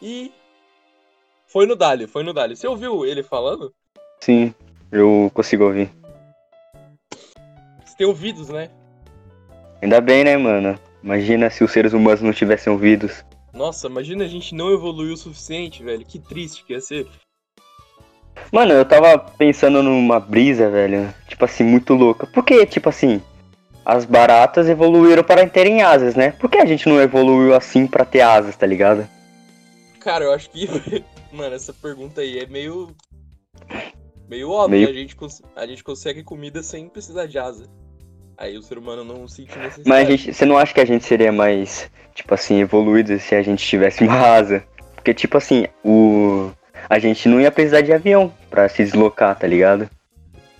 e 0.00 0.32
foi 1.46 1.66
no 1.66 1.76
Dali, 1.76 2.06
foi 2.06 2.22
no 2.22 2.32
Dali. 2.32 2.56
Você 2.56 2.66
ouviu 2.66 3.06
ele 3.06 3.22
falando? 3.22 3.72
Sim, 4.20 4.54
eu 4.90 5.30
consigo 5.32 5.64
ouvir. 5.64 5.90
Você 7.84 7.96
tem 7.96 8.06
ouvidos, 8.06 8.48
né? 8.48 8.70
Ainda 9.80 10.00
bem, 10.00 10.24
né, 10.24 10.36
mano? 10.36 10.78
Imagina 11.02 11.48
se 11.50 11.62
os 11.62 11.70
seres 11.70 11.92
humanos 11.92 12.20
não 12.20 12.32
tivessem 12.32 12.72
ouvidos. 12.72 13.24
Nossa, 13.52 13.86
imagina 13.86 14.24
a 14.24 14.28
gente 14.28 14.54
não 14.54 14.72
evoluiu 14.72 15.14
o 15.14 15.16
suficiente, 15.16 15.82
velho. 15.82 16.04
Que 16.04 16.18
triste 16.18 16.64
que 16.64 16.72
ia 16.72 16.80
ser. 16.80 17.06
Mano, 18.52 18.72
eu 18.72 18.84
tava 18.84 19.18
pensando 19.18 19.82
numa 19.82 20.20
brisa, 20.20 20.68
velho. 20.68 21.12
Tipo 21.26 21.44
assim, 21.44 21.64
muito 21.64 21.94
louca. 21.94 22.26
Porque, 22.26 22.66
tipo 22.66 22.88
assim, 22.88 23.22
as 23.84 24.04
baratas 24.04 24.68
evoluíram 24.68 25.22
para 25.22 25.48
terem 25.48 25.80
asas, 25.80 26.14
né? 26.14 26.32
Por 26.32 26.50
que 26.50 26.58
a 26.58 26.66
gente 26.66 26.88
não 26.88 27.00
evoluiu 27.00 27.54
assim 27.54 27.86
para 27.86 28.04
ter 28.04 28.20
asas, 28.20 28.56
tá 28.56 28.66
ligado? 28.66 29.08
Cara, 30.06 30.24
eu 30.24 30.32
acho 30.32 30.48
que. 30.50 30.68
Mano, 31.34 31.52
essa 31.56 31.72
pergunta 31.72 32.20
aí 32.20 32.38
é 32.38 32.46
meio. 32.46 32.94
Meio 34.28 34.50
óbvio. 34.50 34.78
Meio- 34.78 34.88
A, 34.88 34.92
gente 34.92 35.16
cons- 35.16 35.42
a 35.56 35.66
gente 35.66 35.82
consegue 35.82 36.22
comida 36.22 36.62
sem 36.62 36.88
precisar 36.88 37.26
de 37.26 37.36
asa. 37.40 37.66
Aí 38.38 38.56
o 38.56 38.62
ser 38.62 38.78
humano 38.78 39.02
não 39.02 39.26
sente 39.26 39.58
necessidade. 39.58 39.88
Mas 39.88 40.06
gente, 40.06 40.32
você 40.32 40.44
não 40.44 40.56
acha 40.56 40.72
que 40.72 40.80
a 40.80 40.84
gente 40.84 41.04
seria 41.04 41.32
mais, 41.32 41.90
tipo 42.14 42.32
assim, 42.32 42.60
evoluído 42.60 43.18
se 43.18 43.34
a 43.34 43.42
gente 43.42 43.66
tivesse 43.66 44.04
uma 44.04 44.16
asa? 44.20 44.64
Porque, 44.94 45.12
tipo 45.12 45.36
assim, 45.36 45.66
o. 45.84 46.52
A 46.88 47.00
gente 47.00 47.28
não 47.28 47.40
ia 47.40 47.50
precisar 47.50 47.80
de 47.80 47.92
avião 47.92 48.32
pra 48.48 48.68
se 48.68 48.84
deslocar, 48.84 49.36
tá 49.36 49.46
ligado? 49.48 49.90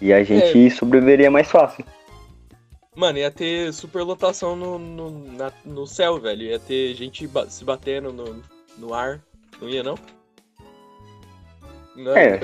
E 0.01 0.13
a 0.13 0.25
gente 0.25 0.71
sobreviveria 0.73 1.31
mais 1.31 1.49
fácil. 1.49 1.85
Mano, 2.97 3.19
ia 3.19 3.31
ter 3.31 3.73
superlotação 3.73 4.57
no, 4.57 4.77
no, 4.77 5.11
na- 5.35 5.53
no 5.65 5.87
céu, 5.87 6.19
velho. 6.21 6.43
Ia 6.43 6.59
ter 6.59 6.95
gente 6.95 7.29
ba- 7.29 7.49
se 7.49 7.63
batendo 7.65 8.13
no, 8.13 8.43
no 8.77 8.93
ar. 8.93 9.21
Não 9.61 9.69
ia, 9.69 9.83
não? 9.83 9.97
Não. 11.95 12.17
É. 12.17 12.41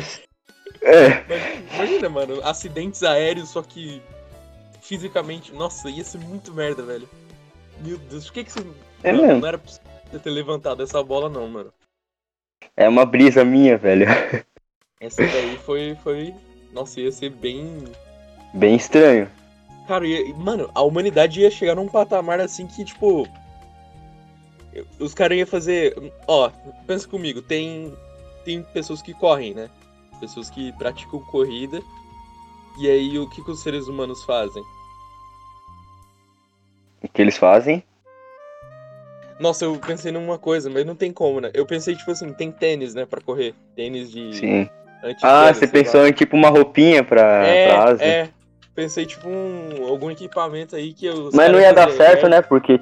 É. 0.82 1.24
Imagina, 1.74 2.08
mano, 2.08 2.40
acidentes 2.42 3.02
aéreos, 3.02 3.50
só 3.50 3.62
que 3.62 4.02
fisicamente. 4.80 5.52
Nossa, 5.52 5.88
ia 5.90 6.02
ser 6.02 6.18
muito 6.18 6.52
merda, 6.52 6.82
velho. 6.82 7.08
Meu 7.80 7.98
Deus, 7.98 8.26
por 8.26 8.32
que 8.34 8.44
que 8.44 8.52
você. 8.52 8.66
É 9.02 9.12
não, 9.12 9.22
mesmo. 9.26 9.40
não 9.40 9.48
era 9.48 9.58
pra 9.58 9.70
você 9.70 10.18
ter 10.18 10.30
levantado 10.30 10.82
essa 10.82 11.02
bola, 11.02 11.28
não, 11.28 11.46
mano. 11.48 11.72
É 12.76 12.88
uma 12.88 13.04
brisa 13.04 13.44
minha, 13.44 13.76
velho. 13.76 14.06
Essa 15.00 15.26
daí 15.26 15.56
foi. 15.58 15.96
foi... 16.02 16.34
Nossa, 16.72 17.00
ia 17.00 17.12
ser 17.12 17.30
bem. 17.30 17.84
Bem 18.54 18.74
estranho. 18.76 19.28
Cara, 19.86 20.06
ia- 20.06 20.34
mano, 20.34 20.70
a 20.74 20.80
humanidade 20.82 21.40
ia 21.40 21.50
chegar 21.50 21.74
num 21.74 21.88
patamar 21.88 22.40
assim 22.40 22.66
que, 22.66 22.84
tipo. 22.84 23.26
Eu- 24.74 24.86
Os 24.98 25.14
caras 25.14 25.36
iam 25.38 25.46
fazer. 25.46 25.94
Ó, 26.26 26.50
pensa 26.86 27.06
comigo, 27.08 27.40
tem. 27.42 27.92
Tem 28.44 28.62
pessoas 28.62 29.00
que 29.00 29.14
correm, 29.14 29.54
né? 29.54 29.70
Pessoas 30.20 30.50
que 30.50 30.72
praticam 30.72 31.20
corrida. 31.20 31.80
E 32.80 32.88
aí, 32.88 33.18
o 33.18 33.28
que, 33.30 33.42
que 33.44 33.50
os 33.50 33.62
seres 33.62 33.86
humanos 33.86 34.24
fazem? 34.24 34.62
O 37.02 37.08
que 37.08 37.20
eles 37.22 37.36
fazem? 37.36 37.82
Nossa, 39.38 39.64
eu 39.64 39.76
pensei 39.78 40.12
numa 40.12 40.38
coisa, 40.38 40.70
mas 40.70 40.84
não 40.86 40.94
tem 40.94 41.12
como, 41.12 41.40
né? 41.40 41.50
Eu 41.52 41.66
pensei, 41.66 41.96
tipo 41.96 42.10
assim, 42.10 42.32
tem 42.32 42.50
tênis, 42.52 42.94
né, 42.94 43.04
pra 43.04 43.20
correr. 43.20 43.54
Tênis 43.74 44.10
de. 44.10 44.34
Sim. 44.36 44.70
Ah, 45.22 45.52
você 45.52 45.66
pensou 45.66 46.06
em 46.06 46.12
tipo 46.12 46.36
uma 46.36 46.48
roupinha 46.48 47.02
pra, 47.02 47.44
É, 47.44 47.68
pra 47.68 47.84
asa? 47.90 48.04
é. 48.04 48.30
Pensei, 48.74 49.04
tipo, 49.04 49.28
um, 49.28 49.86
algum 49.86 50.10
equipamento 50.10 50.74
aí 50.76 50.94
que 50.94 51.08
os 51.08 51.34
Mas 51.34 51.50
não 51.52 51.60
ia 51.60 51.74
dar 51.74 51.90
certo, 51.90 52.28
né? 52.28 52.40
Porque. 52.40 52.80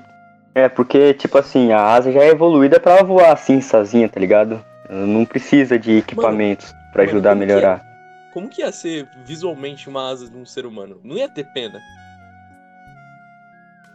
É, 0.55 0.69
porque, 0.69 1.15
tipo 1.15 1.39
assim, 1.39 1.73
a 1.73 1.81
asa 1.81 2.11
já 2.11 2.21
é 2.21 2.29
evoluída 2.29 2.81
pra 2.81 2.97
ela 2.97 3.05
voar 3.05 3.33
assim, 3.33 3.61
sozinha, 3.61 4.09
tá 4.09 4.19
ligado? 4.19 4.63
Não 4.89 5.25
precisa 5.25 5.79
de 5.79 5.99
equipamentos 5.99 6.73
pra 6.93 7.05
mano, 7.05 7.11
ajudar 7.11 7.33
a 7.33 7.37
que 7.37 7.43
é? 7.43 7.47
melhorar. 7.47 7.83
Como 8.33 8.49
que 8.49 8.61
ia 8.63 8.73
ser 8.73 9.09
visualmente 9.25 9.89
uma 9.89 10.11
asa 10.11 10.29
de 10.29 10.37
um 10.37 10.45
ser 10.45 10.67
humano? 10.67 11.01
Não 11.05 11.17
ia 11.17 11.29
ter 11.29 11.45
pena. 11.53 11.81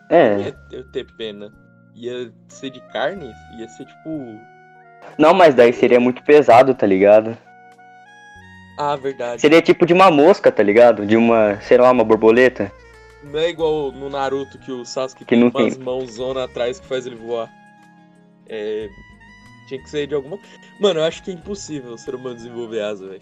Não 0.09 0.17
É. 0.17 0.39
ia 0.39 0.51
ter, 0.69 0.83
ter 0.91 1.05
pena. 1.17 1.51
Ia 1.95 2.31
ser 2.49 2.69
de 2.69 2.79
carne? 2.91 3.33
Ia 3.57 3.67
ser 3.69 3.85
tipo. 3.85 4.39
Não, 5.17 5.33
mas 5.33 5.55
daí 5.55 5.71
seria 5.73 5.99
muito 5.99 6.23
pesado, 6.23 6.73
tá 6.73 6.85
ligado? 6.85 7.37
Ah, 8.77 8.95
verdade. 8.97 9.39
Seria 9.39 9.61
tipo 9.61 9.85
de 9.85 9.93
uma 9.93 10.11
mosca, 10.11 10.51
tá 10.51 10.61
ligado? 10.61 11.05
De 11.05 11.15
uma, 11.15 11.57
sei 11.61 11.77
lá, 11.77 11.91
uma 11.91 12.03
borboleta. 12.03 12.71
Não 13.25 13.39
é 13.39 13.49
igual 13.49 13.91
no 13.91 14.09
Naruto 14.09 14.57
que 14.59 14.71
o 14.71 14.85
Sasuke 14.85 15.25
Que 15.25 15.35
tem 15.35 15.43
umas 15.43 15.77
mãozona 15.77 16.43
atrás 16.43 16.79
que 16.79 16.85
faz 16.85 17.05
ele 17.07 17.15
voar. 17.15 17.51
É. 18.47 18.87
Tinha 19.67 19.81
que 19.81 19.89
ser 19.89 20.05
de 20.07 20.13
alguma. 20.13 20.37
Mano, 20.79 20.99
eu 20.99 21.03
acho 21.03 21.23
que 21.23 21.31
é 21.31 21.33
impossível 21.33 21.93
o 21.93 21.97
ser 21.97 22.13
humano 22.13 22.35
desenvolver 22.35 22.81
asa, 22.81 23.07
velho. 23.07 23.21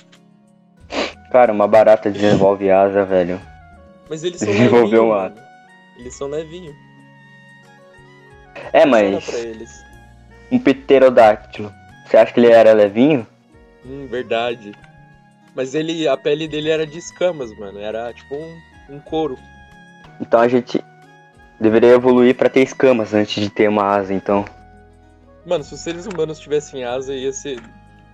Cara, 1.32 1.54
uma 1.54 1.68
barata 1.68 2.12
desenvolve 2.12 2.70
asa, 2.70 3.06
velho. 3.06 3.40
Mas 4.10 4.24
eles 4.24 4.40
são 4.40 4.50
Desenvolveu 4.50 4.84
levinhos. 4.84 5.06
uma 5.06 5.16
mano. 5.30 5.36
Eles 5.98 6.14
são 6.16 6.28
levinhos. 6.28 6.76
É, 8.74 8.86
mas 8.86 9.84
um 10.52 10.60
pterodáctilo. 10.60 11.72
Você 12.06 12.18
acha 12.18 12.34
que 12.34 12.40
ele 12.40 12.52
era 12.52 12.74
levinho? 12.74 13.26
Hum, 13.86 14.06
verdade. 14.08 14.74
Mas 15.56 15.74
ele, 15.74 16.08
a 16.08 16.18
pele 16.18 16.48
dele 16.48 16.70
era 16.70 16.86
de 16.86 16.98
escamas, 16.98 17.58
mano. 17.58 17.80
Era 17.80 18.12
tipo 18.14 18.36
um, 18.36 18.60
um 18.90 19.00
couro. 19.00 19.38
Então 20.24 20.40
a 20.40 20.48
gente 20.48 20.82
deveria 21.60 21.90
evoluir 21.90 22.36
pra 22.36 22.50
ter 22.50 22.62
escamas 22.62 23.14
antes 23.14 23.44
de 23.44 23.50
ter 23.50 23.68
uma 23.68 23.84
asa, 23.84 24.14
então. 24.14 24.46
Mano, 25.46 25.64
se 25.66 25.74
os 25.74 25.82
seres 25.82 26.06
humanos 26.06 26.40
tivessem 26.40 26.86
asa, 26.86 27.14
ia 27.14 27.34
ser. 27.34 27.62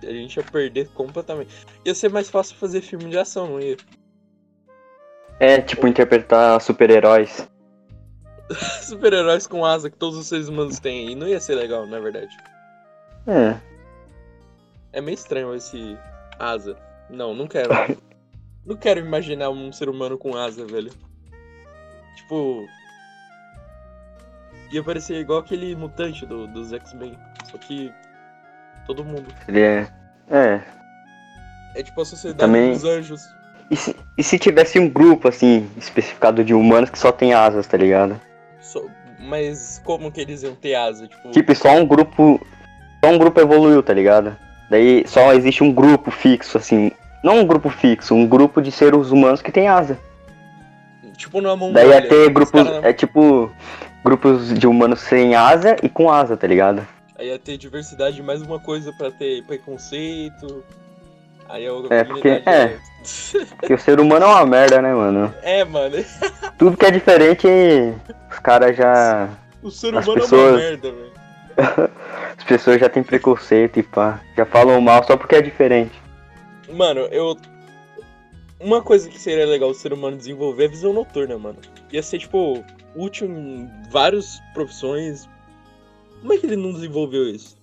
A 0.02 0.12
gente 0.12 0.36
ia 0.36 0.42
perder 0.42 0.88
completamente. 0.88 1.54
Ia 1.84 1.94
ser 1.94 2.10
mais 2.10 2.28
fácil 2.28 2.56
fazer 2.56 2.80
filme 2.80 3.08
de 3.08 3.16
ação, 3.16 3.46
não 3.46 3.60
ia? 3.60 3.76
É, 5.38 5.60
tipo, 5.60 5.86
interpretar 5.86 6.60
super-heróis. 6.60 7.48
Super-heróis 8.82 9.46
com 9.46 9.64
asa 9.64 9.88
que 9.88 9.96
todos 9.96 10.18
os 10.18 10.26
seres 10.26 10.48
humanos 10.48 10.80
têm. 10.80 11.12
E 11.12 11.14
não 11.14 11.28
ia 11.28 11.38
ser 11.38 11.54
legal, 11.54 11.86
na 11.86 12.00
verdade. 12.00 12.36
É. 13.28 13.56
É 14.92 15.00
meio 15.00 15.14
estranho 15.14 15.54
esse 15.54 15.96
asa. 16.40 16.76
Não, 17.08 17.34
não 17.34 17.46
quero. 17.46 17.70
não 18.66 18.76
quero 18.76 18.98
imaginar 18.98 19.50
um 19.50 19.70
ser 19.70 19.88
humano 19.88 20.18
com 20.18 20.36
asa, 20.36 20.66
velho. 20.66 20.90
Tipo. 22.20 22.66
Ia 24.72 24.82
parecer 24.84 25.16
igual 25.20 25.40
aquele 25.40 25.74
mutante 25.74 26.24
do, 26.24 26.46
dos 26.46 26.72
X-Men. 26.72 27.18
Só 27.50 27.58
que. 27.58 27.92
Todo 28.86 29.04
mundo. 29.04 29.26
Seria. 29.44 29.88
É. 30.30 30.60
É 31.74 31.82
tipo 31.82 32.00
a 32.00 32.04
sociedade 32.04 32.40
Também- 32.40 32.72
dos 32.72 32.84
anjos. 32.84 33.22
E 33.70 33.76
se, 33.76 33.96
e 34.18 34.22
se 34.24 34.36
tivesse 34.38 34.80
um 34.80 34.88
grupo, 34.88 35.28
assim, 35.28 35.68
especificado 35.76 36.42
de 36.42 36.52
humanos 36.52 36.90
que 36.90 36.98
só 36.98 37.12
tem 37.12 37.32
asas, 37.32 37.66
tá 37.68 37.76
ligado? 37.76 38.20
Só- 38.60 38.82
Mas 39.20 39.80
como 39.84 40.10
que 40.10 40.20
eles 40.20 40.42
iam 40.42 40.54
ter 40.56 40.74
asa? 40.74 41.06
Tipo, 41.06 41.30
Tipo, 41.30 41.54
só 41.54 41.70
um 41.74 41.86
grupo. 41.86 42.40
Só 43.04 43.10
um 43.12 43.18
grupo 43.18 43.40
evoluiu, 43.40 43.82
tá 43.82 43.92
ligado? 43.94 44.36
Daí 44.70 45.04
só 45.06 45.32
existe 45.32 45.62
um 45.62 45.72
grupo 45.72 46.10
fixo, 46.10 46.58
assim. 46.58 46.90
Não 47.22 47.40
um 47.40 47.46
grupo 47.46 47.68
fixo, 47.70 48.14
um 48.14 48.26
grupo 48.26 48.60
de 48.62 48.70
seres 48.72 49.10
humanos 49.10 49.42
que 49.42 49.52
tem 49.52 49.68
asa. 49.68 49.98
Tipo 51.20 51.40
numa 51.40 51.56
mão 51.56 51.72
Daí 51.72 51.88
ia 51.88 52.02
ter 52.08 52.30
grupos. 52.30 52.60
É 52.82 52.92
tipo. 52.92 53.50
Grupos 54.02 54.54
de 54.58 54.66
humanos 54.66 55.00
sem 55.00 55.34
asa 55.34 55.76
e 55.82 55.88
com 55.88 56.10
asa, 56.10 56.34
tá 56.34 56.46
ligado? 56.46 56.86
Aí 57.18 57.28
ia 57.28 57.38
ter 57.38 57.58
diversidade 57.58 58.22
mais 58.22 58.40
uma 58.40 58.58
coisa 58.58 58.92
pra 58.96 59.10
ter 59.10 59.42
preconceito. 59.44 60.64
Aí 61.46 61.66
a 61.66 61.70
É, 61.94 62.04
porque- 62.04 62.28
ia- 62.46 62.78
Porque 63.58 63.74
o 63.74 63.78
ser 63.78 64.00
humano 64.00 64.24
é 64.24 64.28
uma 64.28 64.46
merda, 64.46 64.80
né, 64.80 64.92
mano? 64.94 65.34
É, 65.42 65.64
mano. 65.64 65.96
Tudo 66.58 66.76
que 66.78 66.86
é 66.86 66.90
diferente, 66.90 67.46
os 68.30 68.38
caras 68.38 68.74
já. 68.76 69.28
O 69.62 69.70
ser 69.70 69.88
humano 69.88 70.06
é 70.08 70.12
uma 70.12 70.20
pessoas- 70.20 70.56
merda, 70.62 70.90
velho. 70.92 71.10
As 72.38 72.44
pessoas 72.44 72.80
já 72.80 72.88
têm 72.88 73.02
preconceito 73.02 73.78
e 73.78 73.82
pá. 73.82 74.18
Já 74.34 74.46
falam 74.46 74.80
mal 74.80 75.04
só 75.04 75.14
porque 75.16 75.34
é 75.36 75.42
diferente. 75.42 75.92
Mano, 76.72 77.00
eu. 77.10 77.36
Uma 78.60 78.82
coisa 78.82 79.08
que 79.08 79.18
seria 79.18 79.46
legal 79.46 79.70
o 79.70 79.74
ser 79.74 79.92
humano 79.92 80.16
desenvolver 80.16 80.64
é 80.64 80.66
a 80.66 80.70
visão 80.70 80.92
noturna, 80.92 81.38
mano. 81.38 81.56
Ia 81.90 82.02
ser, 82.02 82.18
tipo, 82.18 82.62
útil 82.94 83.26
em 83.28 83.70
várias 83.90 84.38
profissões. 84.52 85.28
Como 86.20 86.32
é 86.32 86.36
que 86.36 86.46
ele 86.46 86.56
não 86.56 86.72
desenvolveu 86.72 87.28
isso? 87.28 87.56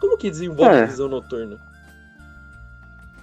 Como 0.00 0.16
que 0.16 0.30
desenvolve 0.30 0.76
É. 0.76 0.86
visão 0.86 1.08
noturna? 1.08 1.58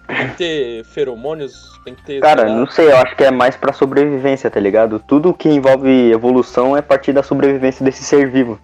Tem 0.05 0.29
que 0.29 0.37
ter 0.37 0.83
feromônios, 0.85 1.79
tem 1.83 1.95
que 1.95 2.03
ter. 2.03 2.21
Cara, 2.21 2.45
não 2.45 2.67
sei, 2.67 2.87
eu 2.91 2.97
acho 2.97 3.15
que 3.15 3.23
é 3.23 3.31
mais 3.31 3.55
pra 3.55 3.73
sobrevivência, 3.73 4.51
tá 4.51 4.59
ligado? 4.59 4.99
Tudo 5.07 5.33
que 5.33 5.49
envolve 5.49 6.11
evolução 6.11 6.75
é 6.77 6.81
partir 6.81 7.13
da 7.13 7.23
sobrevivência 7.23 7.83
desse 7.83 8.03
ser 8.03 8.29
vivo. 8.29 8.59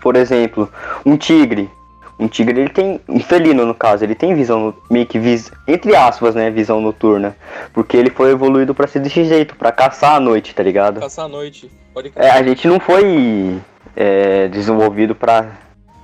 Por 0.00 0.16
exemplo, 0.16 0.70
um 1.06 1.16
tigre. 1.16 1.70
Um 2.18 2.26
tigre, 2.26 2.60
ele 2.60 2.70
tem. 2.70 3.00
Um 3.08 3.20
felino, 3.20 3.64
no 3.64 3.74
caso, 3.74 4.04
ele 4.04 4.14
tem 4.14 4.34
visão. 4.34 4.74
meio 4.90 5.06
que 5.06 5.18
vis, 5.18 5.52
Entre 5.66 5.94
aspas, 5.94 6.34
né? 6.34 6.50
Visão 6.50 6.80
noturna. 6.80 7.36
Porque 7.72 7.96
ele 7.96 8.10
foi 8.10 8.30
evoluído 8.32 8.74
pra 8.74 8.88
ser 8.88 8.98
desse 8.98 9.24
jeito, 9.24 9.54
pra 9.54 9.70
caçar 9.70 10.16
à 10.16 10.20
noite, 10.20 10.54
tá 10.54 10.62
ligado? 10.62 11.00
Caçar 11.00 11.26
à 11.26 11.28
noite. 11.28 11.70
Pode 11.94 12.12
É, 12.16 12.30
a 12.30 12.42
gente 12.42 12.66
não 12.66 12.80
foi 12.80 13.58
é, 13.94 14.48
desenvolvido 14.48 15.14
pra 15.14 15.52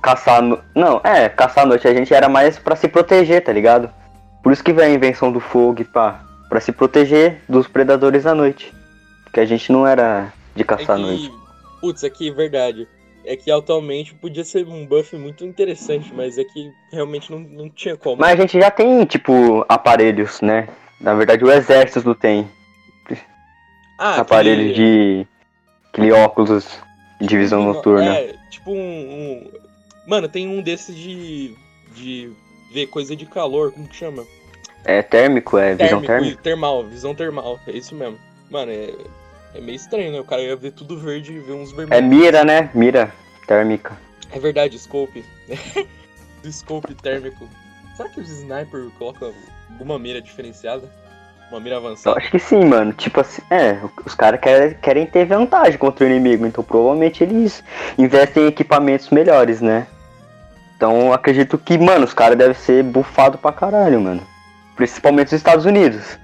caçar. 0.01 0.41
No... 0.41 0.59
Não, 0.73 1.01
é, 1.03 1.27
caçar 1.27 1.65
à 1.65 1.67
noite 1.67 1.87
a 1.87 1.93
gente 1.93 2.13
era 2.13 2.29
mais 2.29 2.57
pra 2.57 2.75
se 2.75 2.87
proteger, 2.87 3.43
tá 3.43 3.51
ligado? 3.51 3.89
Por 4.41 4.53
isso 4.53 4.63
que 4.63 4.71
veio 4.71 4.87
a 4.87 4.93
invenção 4.93 5.31
do 5.31 5.39
fogo 5.39 5.81
e 5.81 5.85
pá. 5.85 6.21
Pra 6.47 6.61
se 6.61 6.71
proteger 6.71 7.41
dos 7.49 7.67
predadores 7.67 8.25
à 8.25 8.33
noite. 8.33 8.73
Porque 9.23 9.39
a 9.41 9.45
gente 9.45 9.69
não 9.71 9.85
era 9.85 10.31
de 10.55 10.61
É 10.61 10.65
caçar 10.65 10.95
à 10.95 10.99
noite. 10.99 11.29
que. 11.29 11.45
Putz, 11.81 12.01
que 12.13 12.29
é 12.29 12.31
verdade. 12.31 12.87
É 13.25 13.35
que 13.35 13.49
atualmente 13.49 14.13
podia 14.13 14.43
ser 14.43 14.67
um 14.67 14.85
buff 14.85 15.15
muito 15.17 15.43
interessante, 15.45 16.13
mas 16.13 16.37
é 16.37 16.43
que 16.43 16.71
realmente 16.91 17.31
não, 17.31 17.39
não 17.39 17.69
tinha 17.69 17.97
como. 17.97 18.17
Mas 18.21 18.33
a 18.33 18.41
gente 18.41 18.59
já 18.59 18.69
tem, 18.69 19.03
tipo, 19.05 19.65
aparelhos, 19.67 20.41
né? 20.41 20.67
Na 21.01 21.13
verdade 21.13 21.43
o 21.43 21.51
exército 21.51 22.13
tem 22.15 22.47
ah, 23.97 24.21
aparelhos 24.21 24.71
aquele- 24.71 24.73
de. 24.73 25.27
aquele 25.89 26.11
óculos 26.11 26.79
de 27.19 27.37
visão 27.37 27.61
Não, 27.63 27.73
noturna. 27.73 28.15
É, 28.17 28.35
tipo 28.49 28.71
um, 28.71 28.77
um- 28.77 29.51
Mano, 30.07 30.27
tem 30.29 30.47
um 30.47 30.61
desses 30.61 30.95
de. 30.95 31.55
de 31.95 32.31
ver 32.71 32.87
coisa 32.87 33.15
de 33.15 33.25
calor, 33.25 33.71
como 33.71 33.87
que 33.87 33.95
chama? 33.95 34.25
É 34.83 35.01
térmico, 35.01 35.57
é 35.57 35.73
visão 35.73 36.01
Térmico, 36.01 36.07
térmica? 36.07 36.33
e 36.33 36.43
termal, 36.43 36.83
visão 36.83 37.15
termal, 37.15 37.59
é 37.67 37.71
isso 37.71 37.95
mesmo. 37.95 38.19
Mano, 38.51 38.71
é, 38.71 38.93
é 39.55 39.61
meio 39.61 39.75
estranho, 39.75 40.11
né? 40.11 40.19
O 40.19 40.23
cara 40.23 40.41
ia 40.41 40.55
ver 40.55 40.71
tudo 40.71 40.97
verde 40.99 41.33
e 41.33 41.39
ver 41.39 41.53
uns 41.53 41.71
É 41.73 41.75
vermelhos. 41.75 42.05
mira, 42.09 42.43
né? 42.43 42.69
Mira 42.73 43.11
térmica. 43.47 43.97
É 44.31 44.39
verdade, 44.39 44.77
scope. 44.79 45.23
Scope 46.51 46.93
térmico. 46.95 47.47
Será 47.97 48.09
que 48.09 48.19
os 48.19 48.29
sniper 48.29 48.89
colocam 48.99 49.33
alguma 49.71 49.97
mira 49.97 50.21
diferenciada? 50.21 50.87
Uma 51.49 51.59
mira 51.59 51.75
Eu 51.75 51.79
avançada? 51.79 52.17
acho 52.19 52.29
que 52.29 52.39
sim, 52.39 52.65
mano. 52.65 52.93
Tipo 52.93 53.21
assim, 53.21 53.41
é, 53.49 53.79
os 54.05 54.13
caras 54.13 54.39
querem, 54.39 54.73
querem 54.75 55.05
ter 55.05 55.25
vantagem 55.25 55.77
contra 55.77 56.05
o 56.05 56.09
inimigo, 56.09 56.45
então 56.45 56.63
provavelmente 56.63 57.23
eles 57.23 57.63
investem 57.97 58.43
em 58.43 58.47
equipamentos 58.47 59.09
melhores, 59.09 59.61
né? 59.61 59.87
Então 60.75 61.07
eu 61.07 61.13
acredito 61.13 61.57
que, 61.57 61.77
mano, 61.77 62.03
os 62.05 62.13
caras 62.13 62.37
devem 62.37 62.53
ser 62.55 62.83
bufados 62.83 63.39
pra 63.39 63.51
caralho, 63.53 63.99
mano. 64.01 64.21
Principalmente 64.75 65.27
os 65.27 65.33
Estados 65.33 65.65
Unidos. 65.65 66.19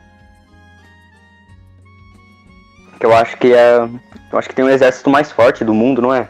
Que 3.02 3.06
eu 3.08 3.14
acho 3.16 3.36
que 3.38 3.52
é. 3.52 3.78
Eu 4.32 4.38
acho 4.40 4.48
que 4.48 4.54
tem 4.56 4.64
o 4.64 4.70
exército 4.70 5.10
mais 5.10 5.32
forte 5.32 5.66
do 5.66 5.74
mundo, 5.74 6.04
não 6.04 6.14
é? 6.14 6.30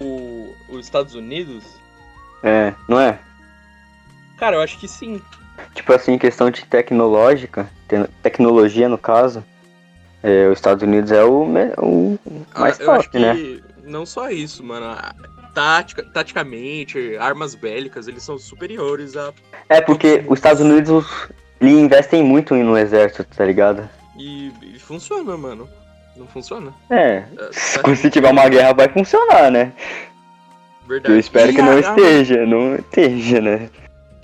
O, 0.00 0.54
os 0.70 0.86
Estados 0.86 1.14
Unidos? 1.14 1.62
É, 2.42 2.72
não 2.88 2.98
é? 2.98 3.18
Cara, 4.38 4.56
eu 4.56 4.62
acho 4.62 4.78
que 4.78 4.88
sim. 4.88 5.20
Tipo 5.74 5.92
assim, 5.92 6.16
questão 6.16 6.50
de 6.50 6.64
tecnológica, 6.64 7.68
te- 7.86 8.08
tecnologia 8.22 8.88
no 8.88 8.96
caso, 8.96 9.44
é, 10.22 10.46
os 10.48 10.58
Estados 10.58 10.82
Unidos 10.82 11.12
é 11.12 11.22
o, 11.22 11.42
o 11.78 12.18
mais 12.58 12.80
Ah, 12.80 12.84
eu 12.84 12.90
acho 12.92 13.04
top, 13.10 13.18
né? 13.18 13.34
que 13.34 13.62
não 13.84 14.06
só 14.06 14.30
isso, 14.30 14.64
mano. 14.64 14.96
Tática, 15.54 16.02
taticamente, 16.02 17.16
armas 17.18 17.54
bélicas, 17.54 18.08
eles 18.08 18.22
são 18.22 18.38
superiores 18.38 19.16
a. 19.16 19.32
É 19.68 19.82
porque 19.82 20.24
os 20.28 20.38
Estados 20.38 20.62
Unidos 20.62 21.06
eles 21.60 21.74
investem 21.74 22.22
muito 22.24 22.54
no 22.54 22.76
exército, 22.76 23.24
tá 23.36 23.44
ligado? 23.44 23.86
E, 24.18 24.50
e 24.62 24.78
funciona, 24.78 25.36
mano. 25.36 25.68
Não 26.16 26.26
funciona? 26.26 26.72
É, 26.90 27.24
É, 27.38 27.50
se 27.96 28.10
tiver 28.10 28.30
uma 28.30 28.48
guerra 28.48 28.72
vai 28.72 28.88
funcionar, 28.88 29.50
né? 29.50 29.72
verdade. 30.86 31.14
Eu 31.14 31.18
espero 31.18 31.50
E 31.50 31.54
que 31.54 31.62
não 31.62 31.78
esteja, 31.78 32.46
não 32.46 32.76
esteja, 32.76 33.40
né? 33.40 33.68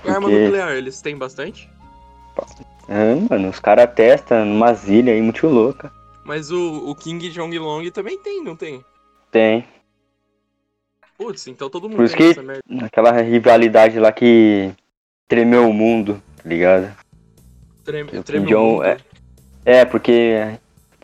E 0.04 0.08
a 0.08 0.14
arma 0.14 0.28
Porque- 0.28 0.44
nuclear, 0.44 0.72
eles 0.72 1.00
têm 1.00 1.16
bastante? 1.16 1.68
É, 2.88 3.14
mano, 3.30 3.48
os 3.48 3.58
caras 3.60 3.92
testam 3.94 4.44
numas 4.44 4.88
ilhas 4.88 5.14
aí 5.14 5.22
muito 5.22 5.46
louca. 5.48 5.92
Mas 6.24 6.50
o, 6.50 6.88
o 6.90 6.94
King 6.94 7.28
Jong 7.30 7.58
Long 7.58 7.88
também 7.90 8.18
tem, 8.18 8.42
não 8.42 8.54
tem? 8.56 8.84
Tem. 9.30 9.64
Putz, 11.18 11.46
então 11.46 11.68
todo 11.68 11.88
mundo 11.88 11.96
Por 11.96 12.04
isso 12.04 12.16
tem 12.16 12.26
que- 12.32 12.32
essa 12.40 12.42
merda. 12.42 12.62
Aquela 12.86 13.12
rivalidade 13.20 13.98
lá 13.98 14.10
que 14.12 14.72
tremeu 15.28 15.68
o 15.68 15.72
mundo, 15.72 16.22
tá 16.36 16.48
ligado? 16.48 16.92
Treme, 17.84 18.10
o 18.10 18.58
mundo. 18.58 18.84
é- 18.84 18.96
É, 19.64 19.84
porque. 19.84 20.36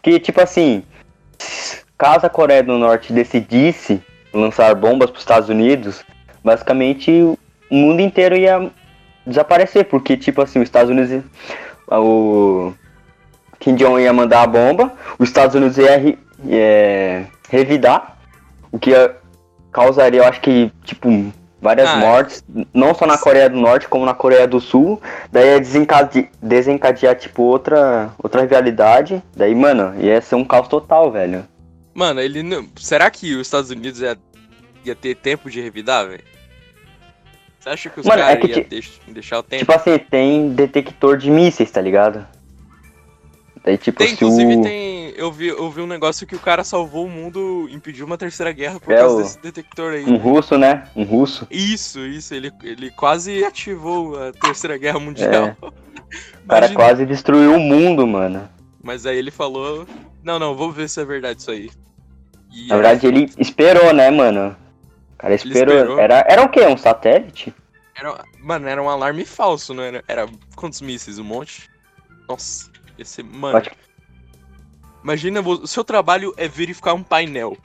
Porque, 0.02 0.18
tipo 0.20 0.40
assim, 0.40 0.82
caso 1.96 2.26
a 2.26 2.30
Coreia 2.30 2.62
do 2.62 2.78
Norte 2.78 3.12
decidisse 3.12 4.00
lançar 4.32 4.74
bombas 4.74 5.10
pros 5.10 5.22
Estados 5.22 5.48
Unidos, 5.48 6.04
basicamente 6.44 7.10
o 7.22 7.38
mundo 7.70 8.00
inteiro 8.00 8.36
ia 8.36 8.70
desaparecer, 9.26 9.84
porque, 9.86 10.16
tipo 10.16 10.40
assim, 10.40 10.58
os 10.60 10.64
Estados 10.68 10.90
Unidos. 10.90 11.22
O. 11.90 12.72
Kim 13.58 13.74
Jong 13.74 14.00
ia 14.00 14.12
mandar 14.12 14.42
a 14.42 14.46
bomba, 14.46 14.92
os 15.18 15.28
Estados 15.28 15.54
Unidos 15.56 15.76
ia, 15.78 15.96
re- 15.98 16.18
ia 16.44 17.26
revidar, 17.50 18.16
o 18.70 18.78
que 18.78 18.90
ia- 18.90 19.16
causaria, 19.72 20.20
eu 20.20 20.24
acho 20.28 20.40
que, 20.40 20.70
tipo, 20.84 21.08
várias 21.60 21.88
Ah, 21.88 21.96
é. 21.96 22.00
mortes, 22.00 22.44
não 22.72 22.94
só 22.94 23.06
na 23.06 23.19
Coreia 23.19 23.49
do 23.50 23.56
Norte, 23.58 23.88
como 23.88 24.05
na 24.05 24.14
Coreia 24.14 24.46
do 24.46 24.60
Sul. 24.60 25.00
Daí 25.32 25.46
ia 25.55 25.60
desencade- 25.60 26.31
desencadear, 26.43 27.16
tipo, 27.16 27.43
outra, 27.43 28.10
outra 28.22 28.43
rivalidade. 28.43 29.22
Daí, 29.37 29.55
mano, 29.55 29.94
ia 30.00 30.20
ser 30.20 30.34
um 30.37 30.44
caos 30.44 30.69
total, 30.69 31.10
velho. 31.10 31.46
Mano, 31.94 32.20
ele 32.20 32.43
não. 32.43 32.66
Será 32.76 33.10
que 33.10 33.34
os 33.34 33.43
Estados 33.46 33.70
Unidos 33.70 34.00
ia, 34.00 34.16
ia 34.84 34.94
ter 34.94 35.16
tempo 35.16 35.50
de 35.50 35.60
revidar, 35.60 36.06
velho? 36.06 36.22
Você 37.58 37.69
acha 37.70 37.90
que 37.90 37.99
os 38.00 38.06
é 38.06 38.08
caras 38.10 38.38
que 38.40 38.46
iam 38.46 38.64
deix- 38.69 39.00
deixar 39.08 39.38
o 39.40 39.43
tempo? 39.43 39.60
Tipo 39.60 39.72
assim, 39.72 39.99
tem 39.99 40.50
detector 40.50 41.16
de 41.19 41.28
mísseis, 41.31 41.70
tá 41.70 41.81
ligado? 41.81 42.25
Daí, 43.64 43.76
tipo, 43.76 43.99
tem, 43.99 44.08
se 44.08 44.14
inclusive 44.14 44.56
o... 44.56 44.62
tem. 44.62 44.88
Eu 45.19 45.32
vi, 45.32 45.49
eu 45.49 45.70
vi 45.70 45.81
um 45.81 45.87
negócio 45.87 46.26
que 46.26 46.37
o 46.37 46.38
cara 46.38 46.62
salvou 46.62 47.06
o 47.06 47.11
mundo, 47.11 47.69
impediu 47.70 48.06
uma 48.06 48.17
terceira 48.17 48.53
guerra 48.53 48.79
por 48.79 48.93
É 48.93 48.99
causa 48.99 49.17
o- 49.17 49.23
desse 49.23 49.38
detector 49.41 49.93
aí. 49.94 50.05
Um 50.05 50.17
russo, 50.17 50.56
né? 50.56 50.88
Um 50.94 51.03
russo. 51.05 51.47
Isso, 51.50 52.00
isso, 52.06 52.32
ele, 52.35 52.53
ele 52.62 52.91
quase 52.93 53.44
ativou 53.44 54.17
a 54.23 54.32
terceira 54.32 54.76
guerra 54.79 54.99
mundial. 55.00 55.56
O 56.44 56.49
cara 56.49 56.73
quase 56.73 57.05
destruiu 57.05 57.55
o 57.55 57.61
mundo, 57.61 58.06
mano. 58.06 58.49
Mas 58.82 59.05
aí 59.05 59.19
ele 59.19 59.31
falou. 59.31 59.87
Não, 60.23 60.38
não, 60.38 60.55
vou 60.56 60.73
ver 60.73 60.88
se 60.88 60.99
é 60.99 61.05
verdade 61.05 61.41
isso 61.43 61.50
aí. 61.50 61.69
E 62.50 62.67
Na 62.69 62.76
verdade, 62.76 63.06
ele 63.06 63.31
esperou, 63.37 63.93
né, 63.93 64.11
mano? 64.11 64.56
O 65.15 65.19
cara 65.19 65.35
esperou. 65.35 65.75
esperou. 65.76 65.99
Era, 66.00 66.25
era 66.26 66.43
o 66.43 66.49
quê? 66.49 66.65
Um 66.67 66.79
satélite? 66.79 67.55
Era, 67.94 68.25
mano, 68.41 68.67
era 68.67 68.82
um 68.82 68.88
alarme 68.88 69.26
falso, 69.26 69.75
não 69.75 69.82
era? 69.82 70.03
Era 70.09 70.26
quantos 70.56 70.81
mísseis? 70.81 71.19
Um 71.19 71.25
monte? 71.25 71.69
Nossa, 72.26 72.70
esse. 72.99 73.23
Mano. 73.23 73.53
Pode- 73.61 73.70
Imagina, 75.02 75.40
o 75.40 75.66
seu 75.66 75.84
trabalho 75.84 76.34
é 76.36 76.48
verificar 76.48 76.94
um 76.94 77.02
painel. 77.02 77.56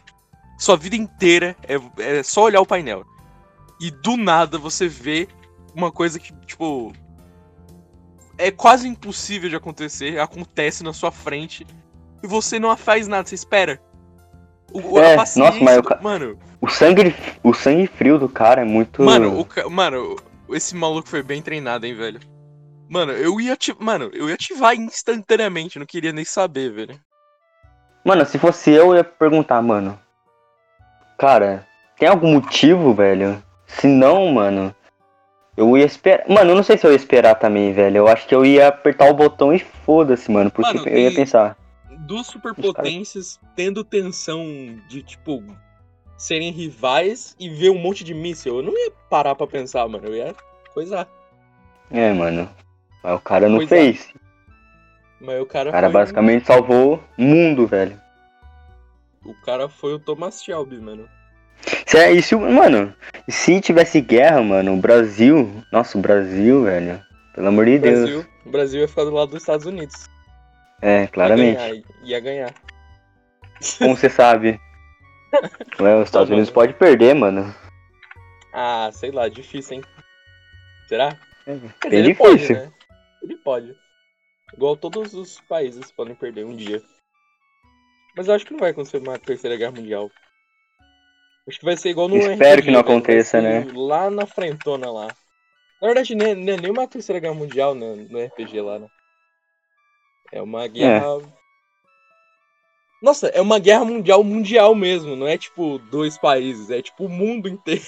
Sua 0.58 0.78
vida 0.78 0.96
inteira 0.96 1.56
é, 1.68 1.76
é 2.20 2.24
só 2.24 2.44
olhar 2.44 2.62
o 2.62 2.66
painel. 2.66 3.06
E 3.80 3.92
do 3.92 4.16
nada 4.16 4.58
você 4.58 4.88
vê 4.88 5.28
uma 5.76 5.92
coisa 5.92 6.20
que, 6.20 6.34
tipo. 6.46 6.94
É 8.38 8.50
quase 8.50 8.88
impossível 8.88 9.50
de 9.50 9.56
acontecer, 9.56 10.20
acontece 10.20 10.84
na 10.84 10.94
sua 10.94 11.12
frente. 11.12 11.66
E 12.24 12.28
você 12.28 12.58
não 12.60 12.76
faz 12.78 13.08
nada, 13.08 13.28
você 13.28 13.36
espera. 13.36 13.82
O, 14.72 14.98
É, 15.00 15.16
nossa, 15.16 15.52
mas 15.62 15.82
do- 15.82 16.02
Mano, 16.02 16.40
O 16.60 16.68
sangue, 16.68 17.14
o 17.44 17.54
sangue 17.54 17.86
frio 17.86 18.18
do 18.18 18.28
cara 18.30 18.62
é 18.62 18.66
muito. 18.66 19.04
Mano, 19.04 19.46
o 19.66 19.70
mano, 19.70 20.16
esse 20.50 20.76
maluco 20.76 21.08
foi 21.10 21.22
bem 21.22 21.42
treinado, 21.42 21.86
hein, 21.86 21.94
velho. 21.94 22.20
Mano, 22.90 23.12
eu 23.12 23.40
ia 23.40 23.54
ati... 23.54 23.76
Mano, 23.80 24.10
eu 24.14 24.30
ia 24.30 24.36
ativar 24.36 24.74
instantaneamente, 24.76 25.78
não 25.78 25.86
queria 25.86 26.12
nem 26.12 26.26
saber, 26.26 26.72
velho. 26.72 27.00
Mano, 28.04 28.26
se 28.26 28.38
fosse 28.38 28.72
eu, 28.72 28.88
eu 28.88 28.96
ia 28.98 29.04
perguntar, 29.04 29.62
mano. 29.62 29.98
Cara, 31.18 31.66
tem 31.98 32.08
algum 32.08 32.34
motivo, 32.34 32.94
velho? 32.94 33.42
Se 33.66 33.88
não, 33.88 34.32
mano, 34.32 34.76
eu 35.56 35.78
ia 35.78 35.86
esperar. 35.86 36.28
Mano, 36.28 36.52
eu 36.52 36.56
não 36.56 36.64
sei 36.64 36.78
se 36.78 36.86
eu 36.86 36.92
ia 36.92 36.98
esperar 36.98 37.36
também, 37.36 37.72
velho. 37.72 37.98
Eu 37.98 38.08
acho 38.08 38.28
que 38.28 38.36
eu 38.36 38.46
ia 38.46 38.68
apertar 38.68 39.10
o 39.10 39.14
botão 39.14 39.54
e 39.54 39.60
foda-se, 39.60 40.30
mano. 40.32 40.52
Porque 40.52 40.78
Mano, 40.78 40.90
eu 40.90 41.00
ia 41.00 41.14
pensar. 41.14 41.58
Duas 42.00 42.28
superpotências 42.28 43.40
tendo 43.56 43.84
tensão 43.84 44.44
de, 44.90 45.02
tipo, 45.02 45.42
serem 46.18 46.52
rivais 46.52 47.36
e 47.40 47.50
ver 47.50 47.70
um 47.70 47.78
monte 47.78 48.04
de 48.04 48.14
míssil. 48.14 48.58
Eu 48.58 48.64
não 48.64 48.74
ia 48.74 48.92
parar 49.10 49.36
pra 49.36 49.48
pensar, 49.48 49.88
mano. 49.88 50.08
Eu 50.08 50.16
ia 50.16 50.36
coisar. 50.74 51.08
É, 51.90 52.12
mano. 52.12 52.50
Mas 53.04 53.16
o 53.16 53.22
cara 53.22 53.48
não 53.48 53.58
Pois 53.60 53.72
é. 53.72 53.76
fez. 53.76 54.14
Mas 55.24 55.42
o 55.42 55.46
cara, 55.46 55.70
O 55.70 55.72
cara 55.72 55.88
foi. 55.88 55.90
um 55.90 55.94
basicamente 55.94 56.46
salvou 56.46 57.02
o 57.18 57.22
mundo, 57.22 57.66
velho. 57.66 58.00
O 59.26 59.34
cara 59.46 59.70
foi 59.70 59.94
o 59.94 60.00
Thomas 60.00 60.44
Shelby, 60.44 60.78
mano. 60.80 61.08
Se 61.88 61.98
é 61.98 62.12
isso, 62.12 62.38
mano. 62.40 62.94
Se 63.30 63.62
tivesse 63.62 64.02
guerra, 64.02 64.42
mano, 64.42 64.74
o 64.74 64.78
Brasil. 64.82 65.64
Nossa, 65.72 65.98
o 65.98 66.02
Brasil, 66.02 66.64
velho. 66.66 67.02
Pelo 67.34 67.48
amor 67.48 67.66
de 67.66 67.76
O 67.78 67.80
Deus. 67.82 68.00
Brasil, 68.00 68.26
o 68.46 68.50
Brasil 68.50 68.82
ia 68.82 68.88
ficar 68.88 69.06
do 69.06 69.12
lado 69.12 69.30
dos 69.32 69.42
Estados 69.42 69.66
Unidos. 69.66 70.10
É, 70.82 71.08
claramente. 71.08 71.58
Ia 71.62 71.70
ganhar. 71.70 71.84
Ia 72.04 72.20
ganhar. 72.20 72.54
Como 73.78 73.96
você 73.96 74.10
sabe? 74.10 74.60
Ué, 75.80 75.96
os 75.96 76.04
Estados 76.10 76.30
Unidos 76.30 76.50
pode 76.50 76.74
perder, 76.74 77.16
mano. 77.16 77.56
Ah, 78.54 78.90
sei 78.92 79.10
lá, 79.12 79.30
difícil, 79.30 79.78
hein? 79.78 79.84
Será? 80.90 81.16
É 81.48 81.54
dizer, 81.54 81.74
ele 81.94 82.14
difícil. 82.14 82.26
pode, 82.26 82.54
né? 82.54 82.72
Ele 83.24 83.36
pode. 83.38 83.83
Igual 84.54 84.78
todos 84.78 85.14
os 85.14 85.40
países 85.42 85.92
podem 85.92 86.16
perder 86.16 86.46
um 86.46 86.56
dia. 86.56 86.82
Mas 88.16 88.28
eu 88.28 88.36
acho 88.36 88.46
que 88.46 88.54
não 88.54 88.60
vai 88.60 88.72
acontecer 88.72 88.98
uma 88.98 89.18
terceira 89.18 89.58
guerra 89.58 89.72
mundial. 89.72 90.12
Acho 91.48 91.60
que 91.60 91.66
vai 91.66 91.76
ser 91.76 91.90
igual 91.90 92.08
no 92.08 92.18
Espero 92.18 92.60
RPG, 92.60 92.62
que 92.62 92.72
não 92.72 92.80
aconteça, 92.80 93.42
né? 93.42 93.66
Lá 93.74 94.10
na 94.10 94.26
frentona 94.26 94.90
lá. 94.92 95.08
Na 95.82 95.88
verdade, 95.88 96.16
nem, 96.16 96.36
nem, 96.36 96.56
nem 96.56 96.72
uma 96.72 96.88
terceira 96.88 97.20
guerra 97.20 97.34
mundial 97.34 97.76
no, 97.76 97.96
no 97.96 98.24
RPG 98.24 98.62
lá, 98.62 98.80
né? 98.80 98.88
É 100.32 100.42
uma 100.42 100.68
guerra. 100.68 101.06
Nossa, 103.02 103.28
é 103.28 103.42
uma 103.42 103.60
guerra 103.60 103.84
mundial 103.84 104.24
mundial 104.24 104.74
mesmo, 104.74 105.16
não 105.16 105.28
é 105.28 105.38
tipo 105.38 105.78
dois 105.78 106.18
países, 106.18 106.70
é 106.70 106.82
tipo 106.82 107.06
o 107.06 107.10
mundo 107.10 107.50
inteiro. 107.50 107.84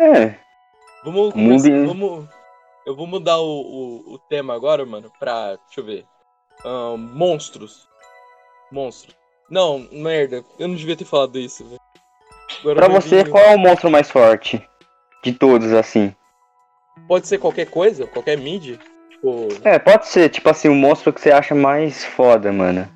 É, 0.00 0.40
Vamos 1.04 1.34
mundo 1.34 1.86
vamos. 1.86 2.28
Eu 2.90 2.96
vou 2.96 3.06
mudar 3.06 3.38
o, 3.38 3.60
o, 3.60 4.14
o 4.14 4.18
tema 4.18 4.52
agora, 4.52 4.84
mano, 4.84 5.12
pra. 5.18 5.56
Deixa 5.66 5.78
eu 5.80 5.84
ver. 5.84 6.04
Ahn, 6.64 6.96
monstros. 6.96 7.88
Monstros. 8.72 9.16
Não, 9.48 9.86
merda, 9.92 10.44
eu 10.58 10.66
não 10.68 10.74
devia 10.74 10.96
ter 10.96 11.04
falado 11.04 11.38
isso, 11.38 11.64
velho. 11.64 11.80
Pra 12.74 12.88
você, 12.88 13.24
qual 13.24 13.42
é 13.44 13.54
o 13.54 13.58
monstro 13.58 13.90
mais 13.90 14.10
forte? 14.10 14.60
De 15.22 15.32
todos, 15.32 15.72
assim. 15.72 16.14
Pode 17.06 17.28
ser 17.28 17.38
qualquer 17.38 17.66
coisa, 17.70 18.06
qualquer 18.08 18.36
mid. 18.36 18.76
Tipo. 19.10 19.48
É, 19.64 19.78
pode 19.78 20.08
ser, 20.08 20.28
tipo 20.28 20.48
assim, 20.50 20.68
o 20.68 20.74
monstro 20.74 21.12
que 21.12 21.20
você 21.20 21.30
acha 21.30 21.54
mais 21.54 22.04
foda, 22.04 22.50
mano. 22.52 22.88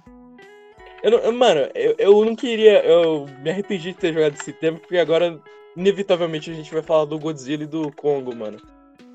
Eu 1.05 1.11
não, 1.13 1.19
eu- 1.19 1.33
mano, 1.33 1.69
eu, 1.75 1.95
eu 1.99 2.25
não 2.25 2.35
queria. 2.35 2.85
Eu 2.85 3.27
me 3.43 3.51
arrependi 3.51 3.93
de 3.93 3.99
ter 3.99 4.13
jogado 4.13 4.35
esse 4.35 4.53
tema, 4.53 4.79
porque 4.79 4.99
agora, 4.99 5.41
inevitavelmente, 5.77 6.51
a 6.51 6.55
gente 6.55 6.73
vai 6.73 6.83
falar 6.83 7.05
do 7.05 7.19
Godzilla 7.19 7.63
e 7.63 7.69
do 7.69 7.93
Congo, 7.93 8.35
mano. 8.35 8.59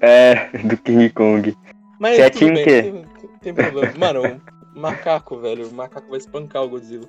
É, 0.01 0.49
do 0.63 0.77
King 0.77 1.09
Kong. 1.09 1.55
Mas 1.99 2.15
Você 2.15 2.21
é 2.21 2.29
time 2.29 2.53
bem, 2.53 2.63
quê? 2.63 2.81
Tem, 2.81 3.29
tem 3.41 3.53
problema. 3.53 3.93
Mano, 3.97 4.41
o 4.75 4.79
macaco, 4.79 5.37
velho. 5.37 5.67
O 5.67 5.73
macaco 5.73 6.09
vai 6.09 6.17
espancar 6.17 6.63
o 6.63 6.69
Godzilla. 6.69 7.05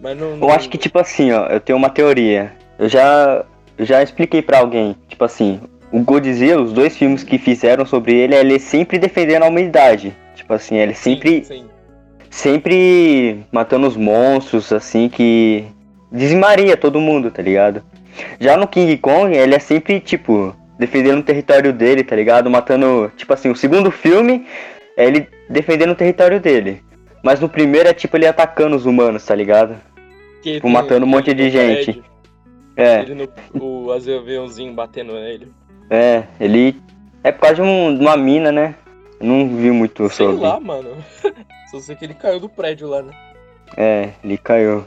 Mas 0.00 0.18
não. 0.18 0.36
Eu 0.36 0.50
acho 0.50 0.68
que, 0.68 0.76
tipo 0.76 0.98
assim, 0.98 1.32
ó, 1.32 1.46
eu 1.46 1.60
tenho 1.60 1.78
uma 1.78 1.88
teoria. 1.88 2.52
Eu 2.78 2.88
já, 2.88 3.44
eu 3.78 3.86
já 3.86 4.02
expliquei 4.02 4.42
pra 4.42 4.58
alguém. 4.58 4.96
Tipo 5.08 5.24
assim, 5.24 5.60
o 5.92 6.00
Godzilla, 6.00 6.60
os 6.60 6.72
dois 6.72 6.96
filmes 6.96 7.22
que 7.22 7.38
fizeram 7.38 7.86
sobre 7.86 8.14
ele, 8.14 8.34
ele 8.34 8.58
sempre 8.58 8.98
defendendo 8.98 9.44
a 9.44 9.48
humanidade. 9.48 10.14
Tipo 10.34 10.54
assim, 10.54 10.76
ele 10.76 10.94
Sim, 10.94 11.14
sempre, 11.14 11.44
sim. 11.44 11.66
sempre 12.28 13.46
matando 13.52 13.86
os 13.86 13.96
monstros, 13.96 14.72
assim, 14.72 15.08
que 15.08 15.64
dizimaria 16.10 16.76
todo 16.76 17.00
mundo, 17.00 17.30
tá 17.30 17.42
ligado? 17.42 17.82
Já 18.40 18.56
no 18.56 18.66
King 18.66 18.96
Kong, 18.98 19.34
ele 19.34 19.54
é 19.54 19.58
sempre, 19.58 20.00
tipo, 20.00 20.54
defendendo 20.78 21.18
o 21.20 21.22
território 21.22 21.72
dele, 21.72 22.02
tá 22.04 22.16
ligado? 22.16 22.50
Matando, 22.50 23.10
tipo 23.16 23.32
assim, 23.32 23.50
o 23.50 23.56
segundo 23.56 23.90
filme 23.90 24.46
é 24.96 25.06
ele 25.06 25.28
defendendo 25.48 25.90
o 25.90 25.94
território 25.96 26.40
dele. 26.40 26.82
Mas 27.22 27.38
no 27.40 27.48
primeiro 27.48 27.88
é 27.88 27.94
tipo 27.94 28.16
ele 28.16 28.26
atacando 28.26 28.74
os 28.76 28.84
humanos, 28.86 29.24
tá 29.24 29.34
ligado? 29.34 29.76
Que 30.42 30.54
Tipo, 30.54 30.68
matando 30.68 31.06
um 31.06 31.08
monte 31.08 31.32
de 31.32 31.50
gente. 31.50 31.84
prédio, 31.92 32.04
É, 32.76 33.00
Ele 33.00 33.28
no 33.54 33.84
o 33.86 33.92
aviãozinho 33.92 34.72
batendo 34.72 35.12
nele. 35.12 35.52
é, 35.90 36.24
ele. 36.40 36.80
É 37.22 37.30
por 37.30 37.40
causa 37.42 37.56
de, 37.56 37.62
um- 37.62 37.94
de 37.94 38.00
uma 38.00 38.16
mina, 38.16 38.50
né? 38.50 38.74
Eu 39.20 39.26
não 39.26 39.56
vi 39.56 39.70
muito 39.70 40.08
Sei 40.08 40.26
sobre. 40.26 40.40
lá, 40.42 40.58
mano. 40.58 40.96
Só 41.70 41.78
sei 41.78 41.94
que 41.94 42.04
ele 42.04 42.14
caiu 42.14 42.40
do 42.40 42.48
prédio 42.48 42.88
lá, 42.88 43.02
né? 43.02 43.12
É, 43.76 44.08
ele 44.24 44.36
caiu. 44.36 44.84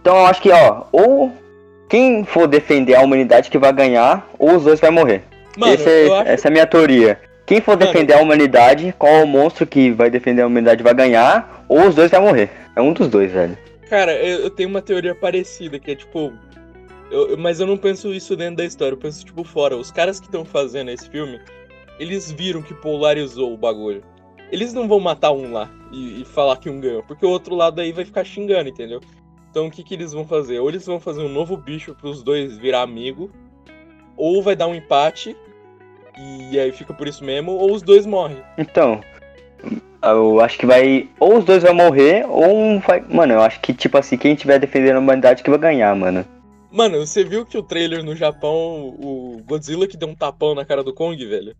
Então 0.00 0.16
eu 0.16 0.26
acho 0.26 0.42
que, 0.42 0.50
ó, 0.50 0.84
ou 0.90 1.32
quem 1.88 2.24
for 2.24 2.46
defender 2.46 2.94
a 2.94 3.02
humanidade 3.02 3.50
que 3.50 3.58
vai 3.58 3.72
ganhar, 3.72 4.28
ou 4.38 4.56
os 4.56 4.64
dois 4.64 4.80
vai 4.80 4.90
morrer. 4.90 5.22
Mano, 5.56 5.72
é- 5.72 5.76
acho. 6.20 6.28
Essa 6.28 6.48
é 6.48 6.50
a 6.50 6.52
minha 6.52 6.66
teoria. 6.66 7.20
Quem 7.46 7.60
for 7.60 7.78
Mano. 7.78 7.86
defender 7.92 8.14
a 8.14 8.20
humanidade, 8.20 8.94
qual 8.98 9.12
é 9.12 9.22
o 9.22 9.26
monstro 9.26 9.66
que 9.66 9.90
vai 9.90 10.08
defender 10.10 10.42
a 10.42 10.46
humanidade 10.46 10.82
vai 10.82 10.94
ganhar, 10.94 11.64
ou 11.68 11.86
os 11.86 11.94
dois 11.94 12.10
vai 12.10 12.20
morrer. 12.20 12.50
É 12.74 12.80
um 12.80 12.92
dos 12.92 13.08
dois, 13.08 13.30
velho. 13.30 13.56
Cara, 13.88 14.12
eu, 14.14 14.40
eu 14.40 14.50
tenho 14.50 14.68
uma 14.68 14.80
teoria 14.82 15.14
parecida, 15.14 15.78
que 15.78 15.90
é 15.90 15.94
tipo. 15.94 16.32
eu- 17.10 17.36
mas 17.36 17.60
eu 17.60 17.66
não 17.66 17.76
penso 17.76 18.12
isso 18.12 18.34
dentro 18.34 18.56
da 18.56 18.64
história, 18.64 18.94
eu 18.94 18.98
penso 18.98 19.24
tipo 19.24 19.44
fora. 19.44 19.76
Os 19.76 19.90
caras 19.90 20.18
que 20.18 20.26
estão 20.26 20.44
fazendo 20.44 20.90
esse 20.90 21.08
filme, 21.08 21.38
eles 22.00 22.30
viram 22.32 22.62
que 22.62 22.74
polarizou 22.74 23.52
o 23.52 23.56
bagulho. 23.56 24.02
Eles 24.50 24.72
não 24.72 24.88
vão 24.88 24.98
matar 25.00 25.32
um 25.32 25.52
lá 25.52 25.68
e, 25.92 26.22
e 26.22 26.24
falar 26.24 26.56
que 26.56 26.68
um 26.70 26.80
ganhou, 26.80 27.02
porque 27.02 27.24
o 27.26 27.28
outro 27.30 27.54
lado 27.54 27.80
aí 27.80 27.92
vai 27.92 28.04
ficar 28.04 28.24
xingando, 28.24 28.68
entendeu? 28.70 29.00
Então 29.54 29.68
o 29.68 29.70
que, 29.70 29.84
que 29.84 29.94
eles 29.94 30.12
vão 30.12 30.26
fazer? 30.26 30.58
Ou 30.58 30.68
eles 30.68 30.84
vão 30.84 30.98
fazer 30.98 31.22
um 31.22 31.28
novo 31.28 31.56
bicho 31.56 31.94
pros 31.94 32.24
dois 32.24 32.58
virar 32.58 32.82
amigo, 32.82 33.30
ou 34.16 34.42
vai 34.42 34.56
dar 34.56 34.66
um 34.66 34.74
empate, 34.74 35.36
e 36.18 36.58
aí 36.58 36.72
fica 36.72 36.92
por 36.92 37.06
isso 37.06 37.22
mesmo, 37.22 37.52
ou 37.52 37.72
os 37.72 37.80
dois 37.80 38.04
morrem. 38.04 38.42
Então, 38.58 39.00
eu 40.02 40.40
acho 40.40 40.58
que 40.58 40.66
vai. 40.66 41.08
Ou 41.20 41.38
os 41.38 41.44
dois 41.44 41.62
vão 41.62 41.72
morrer, 41.72 42.26
ou 42.28 42.52
um 42.52 42.80
vai. 42.80 43.00
Mano, 43.02 43.34
eu 43.34 43.42
acho 43.42 43.60
que, 43.60 43.72
tipo 43.72 43.96
assim, 43.96 44.16
quem 44.16 44.34
tiver 44.34 44.58
defendendo 44.58 44.96
a 44.96 44.98
humanidade 44.98 45.44
que 45.44 45.50
vai 45.50 45.58
ganhar, 45.60 45.94
mano. 45.94 46.26
Mano, 46.72 47.06
você 47.06 47.22
viu 47.22 47.46
que 47.46 47.56
o 47.56 47.62
trailer 47.62 48.02
no 48.02 48.16
Japão, 48.16 48.88
o 48.98 49.40
Godzilla 49.46 49.86
que 49.86 49.96
deu 49.96 50.08
um 50.08 50.16
tapão 50.16 50.56
na 50.56 50.64
cara 50.64 50.82
do 50.82 50.92
Kong, 50.92 51.24
velho? 51.24 51.54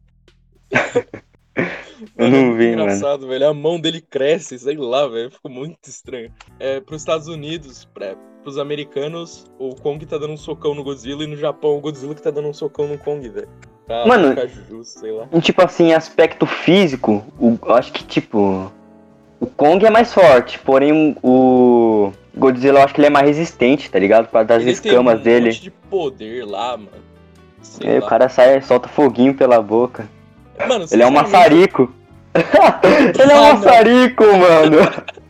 Eu 2.18 2.26
é 2.26 2.30
não 2.30 2.54
vi, 2.56 2.72
engraçado, 2.72 3.26
velho. 3.28 3.48
A 3.48 3.54
mão 3.54 3.78
dele 3.80 4.00
cresce, 4.00 4.58
sei 4.58 4.76
lá, 4.76 5.06
velho. 5.08 5.30
Ficou 5.30 5.50
muito 5.50 5.78
estranho. 5.88 6.30
É, 6.58 6.80
pros 6.80 7.00
Estados 7.02 7.28
Unidos, 7.28 7.84
pra, 7.94 8.14
pros 8.42 8.58
americanos, 8.58 9.46
o 9.58 9.74
Kong 9.76 10.04
tá 10.04 10.18
dando 10.18 10.32
um 10.32 10.36
socão 10.36 10.74
no 10.74 10.82
Godzilla 10.84 11.22
e 11.24 11.26
no 11.26 11.36
Japão 11.36 11.76
o 11.76 11.80
Godzilla 11.80 12.14
que 12.14 12.22
tá 12.22 12.30
dando 12.30 12.48
um 12.48 12.52
socão 12.52 12.86
no 12.88 12.98
Kong, 12.98 13.26
velho. 13.28 13.48
Pra 13.86 14.06
Mano- 14.06 14.34
justo, 14.68 15.00
sei 15.00 15.12
lá. 15.12 15.26
Tipo 15.40 15.62
assim, 15.64 15.92
aspecto 15.92 16.46
físico, 16.46 17.22
o, 17.38 17.58
eu 17.64 17.74
acho 17.74 17.92
que, 17.92 18.04
tipo. 18.04 18.70
O 19.40 19.46
Kong 19.46 19.84
é 19.84 19.90
mais 19.90 20.12
forte, 20.14 20.58
porém 20.58 21.16
o 21.22 22.10
Godzilla 22.34 22.78
eu 22.80 22.84
acho 22.84 22.94
que 22.94 23.00
ele 23.00 23.08
é 23.08 23.10
mais 23.10 23.26
resistente, 23.26 23.90
tá 23.90 23.98
ligado? 23.98 24.26
Por 24.26 24.32
causa 24.32 24.48
das 24.48 24.62
Ele 24.62 24.70
escamas 24.70 25.14
tem 25.14 25.20
um 25.20 25.22
dele. 25.22 25.46
monte 25.46 25.60
de 25.62 25.70
poder 25.70 26.46
lá, 26.46 26.76
mano. 26.76 26.90
Sei 27.60 27.90
É, 27.90 27.98
lá. 28.00 28.06
o 28.06 28.08
cara 28.08 28.28
sai, 28.28 28.60
solta 28.62 28.88
foguinho 28.88 29.34
pela 29.34 29.60
boca. 29.60 30.08
Mano, 30.68 30.86
Ele 30.90 31.02
é 31.02 31.06
um 31.06 31.10
maçarico. 31.10 31.92
ele 32.34 33.32
é 33.32 33.34
um 33.36 33.38
Ah, 33.44 33.52
não. 33.52 33.54
maçarico, 33.58 34.24
mano. 34.24 34.78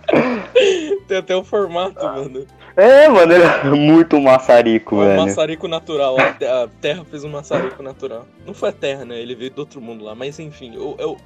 Tem 1.08 1.18
até 1.18 1.34
o 1.36 1.44
formato, 1.44 2.02
mano. 2.04 2.46
É, 2.76 3.08
mano, 3.08 3.32
ele 3.32 3.44
é 3.44 3.64
muito 3.70 4.20
maçarico, 4.20 4.96
Um 4.96 5.00
velho. 5.00 5.20
maçarico 5.22 5.68
natural. 5.68 6.18
A 6.18 6.32
te- 6.32 6.44
a 6.44 6.68
Terra 6.80 7.04
fez 7.08 7.22
um 7.24 7.28
maçarico 7.30 7.82
natural. 7.82 8.26
Não 8.46 8.52
foi 8.52 8.70
a 8.70 8.72
Terra, 8.72 9.04
né? 9.04 9.18
Ele 9.20 9.34
veio 9.34 9.50
do 9.52 9.60
outro 9.60 9.80
mundo 9.80 10.04
lá. 10.04 10.14
Mas 10.14 10.38
enfim, 10.40 10.74
eu, 10.74 10.96
eu, 10.98 11.16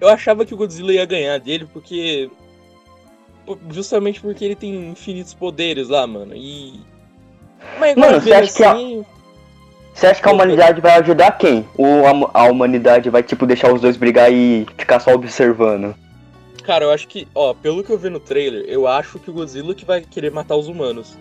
eu 0.00 0.08
achava 0.08 0.44
que 0.46 0.54
o 0.54 0.56
Godzilla 0.56 0.92
ia 0.92 1.04
ganhar 1.04 1.38
dele 1.38 1.68
porque. 1.72 2.30
por- 3.44 3.58
Justamente 3.70 4.20
porque 4.20 4.44
ele 4.44 4.54
tem 4.56 4.90
infinitos 4.90 5.34
poderes 5.34 5.88
lá, 5.88 6.06
mano. 6.06 6.32
E. 6.34 6.80
Mas 7.78 7.94
Mano, 7.94 8.20
você 8.20 8.32
acha 8.32 8.52
que 8.54 8.64
a- 8.64 8.72
assim, 8.72 9.04
Você 9.94 10.06
acha 10.06 10.22
que 10.22 10.28
a 10.28 10.32
humanidade 10.32 10.80
vai 10.80 10.98
ajudar 10.98 11.32
quem? 11.32 11.68
Ou 11.76 12.06
a, 12.06 12.42
a 12.42 12.44
humanidade 12.44 13.10
vai, 13.10 13.22
tipo, 13.22 13.46
deixar 13.46 13.72
os 13.72 13.80
dois 13.80 13.96
brigar 13.96 14.32
e 14.32 14.66
ficar 14.76 15.00
só 15.00 15.12
observando? 15.12 15.94
Cara, 16.62 16.84
eu 16.84 16.90
acho 16.90 17.08
que. 17.08 17.28
Ó, 17.34 17.52
pelo 17.54 17.84
que 17.84 17.90
eu 17.90 17.98
vi 17.98 18.08
no 18.08 18.20
trailer, 18.20 18.64
eu 18.66 18.86
acho 18.86 19.18
que 19.18 19.30
o 19.30 19.32
Godzilla 19.32 19.74
que 19.74 19.84
vai 19.84 20.00
querer 20.00 20.30
matar 20.30 20.56
os 20.56 20.68
humanos. 20.68 21.18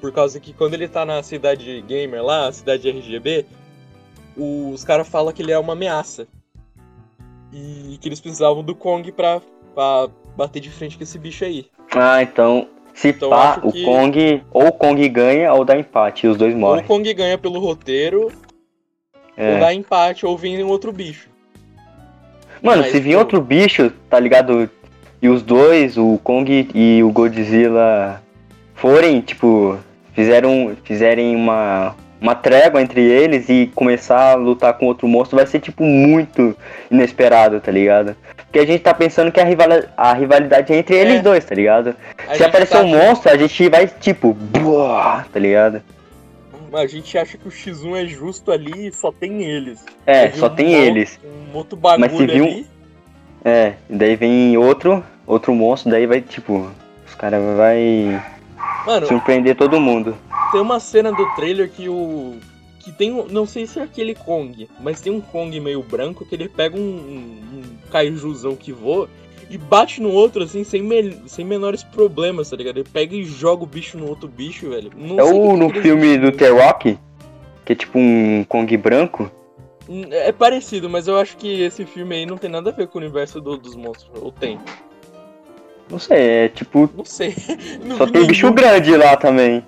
Por 0.00 0.12
causa 0.12 0.38
que 0.38 0.52
quando 0.52 0.74
ele 0.74 0.88
tá 0.88 1.04
na 1.04 1.22
cidade 1.22 1.82
gamer 1.82 2.22
lá, 2.22 2.48
a 2.48 2.52
cidade 2.52 2.88
RGB, 2.88 3.46
os 4.36 4.84
caras 4.84 5.08
falam 5.08 5.32
que 5.32 5.42
ele 5.42 5.52
é 5.52 5.58
uma 5.58 5.72
ameaça. 5.72 6.26
E 7.52 7.96
que 8.00 8.08
eles 8.08 8.20
precisavam 8.20 8.62
do 8.62 8.74
Kong 8.74 9.10
pra, 9.12 9.40
pra 9.74 10.08
bater 10.36 10.60
de 10.60 10.70
frente 10.70 10.96
com 10.96 11.02
esse 11.02 11.18
bicho 11.18 11.44
aí. 11.44 11.66
Ah, 11.94 12.22
então. 12.22 12.68
Se 12.96 13.08
Então, 13.08 13.28
pá, 13.28 13.60
o 13.62 13.70
que- 13.70 13.84
Kong. 13.84 14.42
Ou 14.50 14.68
o 14.68 14.72
Kong 14.72 15.08
ganha 15.10 15.52
ou 15.52 15.64
dá 15.66 15.78
empate 15.78 16.26
e 16.26 16.28
os 16.30 16.36
dois 16.38 16.52
Ou 16.54 16.58
o 16.58 16.60
morrem. 16.60 16.84
Kong 16.86 17.12
ganha 17.14 17.36
pelo 17.36 17.60
roteiro, 17.60 18.22
ou 18.24 18.32
É. 19.36 19.58
dá 19.60 19.72
empate, 19.74 20.24
ou 20.24 20.36
vem 20.36 20.62
outro 20.64 20.90
bicho. 20.92 21.28
Mano, 22.62 22.80
Mas, 22.82 22.90
se 22.90 22.98
vir 22.98 23.12
pô, 23.12 23.18
outro 23.18 23.40
bicho, 23.40 23.92
tá 24.08 24.18
ligado? 24.18 24.68
E 25.20 25.28
os 25.28 25.42
dois, 25.42 25.98
o 25.98 26.18
Kong 26.24 26.68
e 26.74 27.02
o 27.02 27.10
Godzilla, 27.12 28.22
forem, 28.74 29.20
tipo, 29.20 29.78
fizeram, 30.14 30.74
fizerem 30.82 31.36
uma, 31.36 31.94
uma 32.20 32.34
trégua 32.34 32.80
entre 32.80 33.00
eles 33.02 33.48
e 33.48 33.70
começar 33.74 34.32
a 34.32 34.34
lutar 34.34 34.74
com 34.74 34.86
outro 34.86 35.06
monstro, 35.06 35.36
vai 35.36 35.46
ser, 35.46 35.60
tipo, 35.60 35.82
muito 35.84 36.56
inesperado, 36.90 37.60
tá 37.60 37.70
ligado? 37.70 38.16
Porque 38.36 38.58
a 38.58 38.66
gente 38.66 38.80
tá 38.82 38.94
pensando 38.94 39.30
que 39.30 39.38
a, 39.40 39.44
rivala- 39.44 39.84
a 39.96 40.12
rivalidade 40.14 40.72
é 40.72 40.76
entre 40.78 40.96
eles 40.96 41.16
É. 41.18 41.22
dois, 41.22 41.44
tá 41.44 41.54
ligado? 41.54 41.94
A 42.28 42.34
Se 42.34 42.42
aparecer 42.44 42.78
tá 42.78 42.82
um 42.82 42.88
monstro, 42.88 43.30
a 43.30 43.36
gente 43.36 43.68
vai, 43.68 43.86
tipo, 43.86 44.32
boa, 44.32 45.24
tá 45.32 45.38
ligado? 45.38 45.82
A 46.72 46.86
gente 46.86 47.16
acha 47.16 47.38
que 47.38 47.46
o 47.48 47.50
X1 47.50 47.96
é 47.96 48.06
justo 48.06 48.50
ali 48.50 48.88
e 48.88 48.92
só 48.92 49.10
tem 49.12 49.42
eles. 49.44 49.84
É, 50.06 50.30
só 50.32 50.46
um 50.46 50.54
tem 50.54 50.68
mon- 50.70 50.82
eles. 50.82 51.18
Um 51.52 51.56
outro 51.56 51.76
bagulho 51.76 52.00
Mas 52.00 52.16
se 52.16 52.22
ali. 52.24 52.66
É, 53.44 53.74
e 53.88 53.94
daí 53.94 54.16
vem 54.16 54.56
outro, 54.56 55.02
outro 55.26 55.54
monstro, 55.54 55.90
daí 55.90 56.06
vai, 56.06 56.20
tipo, 56.20 56.70
os 57.06 57.14
caras 57.14 57.40
vai 57.56 58.20
Mano, 58.84 59.06
surpreender 59.06 59.54
todo 59.54 59.80
mundo. 59.80 60.16
Tem 60.52 60.60
uma 60.60 60.80
cena 60.80 61.12
do 61.12 61.26
trailer 61.34 61.70
que 61.70 61.88
o. 61.88 62.36
Que 62.80 62.92
tem 62.92 63.12
um. 63.12 63.26
Não 63.26 63.46
sei 63.46 63.66
se 63.66 63.78
é 63.78 63.82
aquele 63.82 64.14
Kong, 64.14 64.68
mas 64.80 65.00
tem 65.00 65.12
um 65.12 65.20
Kong 65.20 65.58
meio 65.60 65.82
branco 65.82 66.24
que 66.24 66.34
ele 66.34 66.48
pega 66.48 66.76
um, 66.76 66.80
um, 66.80 67.58
um 67.58 67.62
kaijuzão 67.90 68.54
que 68.54 68.72
voa 68.72 69.08
e 69.50 69.56
bate 69.58 70.00
no 70.00 70.10
outro, 70.10 70.42
assim, 70.44 70.62
sem, 70.64 70.82
me- 70.82 71.20
sem 71.26 71.44
menores 71.44 71.82
problemas, 71.82 72.50
tá 72.50 72.56
ligado? 72.56 72.78
Ele 72.78 72.88
pega 72.92 73.14
e 73.14 73.24
joga 73.24 73.64
o 73.64 73.66
bicho 73.66 73.96
no 73.98 74.08
outro 74.08 74.28
bicho, 74.28 74.70
velho. 74.70 74.90
Não 74.96 75.18
É 75.20 75.24
sei 75.24 75.32
o 75.38 75.56
no 75.56 75.70
que 75.70 75.78
ele 75.78 75.82
filme 75.82 76.18
do. 76.18 76.30
The 76.32 76.48
Rock, 76.50 76.98
que 77.64 77.72
é 77.72 77.76
tipo 77.76 77.98
um 77.98 78.44
Kong 78.48 78.76
branco. 78.76 79.30
É 80.10 80.32
parecido, 80.32 80.88
mas 80.90 81.06
eu 81.06 81.16
acho 81.16 81.36
que 81.36 81.62
esse 81.62 81.84
filme 81.84 82.16
aí 82.16 82.26
não 82.26 82.36
tem 82.36 82.50
nada 82.50 82.70
a 82.70 82.72
ver 82.72 82.88
com 82.88 82.98
o 82.98 83.02
universo 83.02 83.40
do- 83.40 83.56
dos 83.56 83.74
monstros. 83.76 84.10
Ou 84.20 84.32
tem? 84.32 84.58
Não 85.88 85.98
sei, 86.00 86.18
é 86.18 86.48
tipo. 86.48 86.90
Não 86.96 87.04
sei. 87.04 87.32
Não 87.84 87.96
Só 87.96 88.06
vi 88.06 88.12
tem 88.12 88.26
bicho 88.26 88.46
nenhum. 88.46 88.54
grande 88.56 88.96
lá 88.96 89.16
também. 89.16 89.64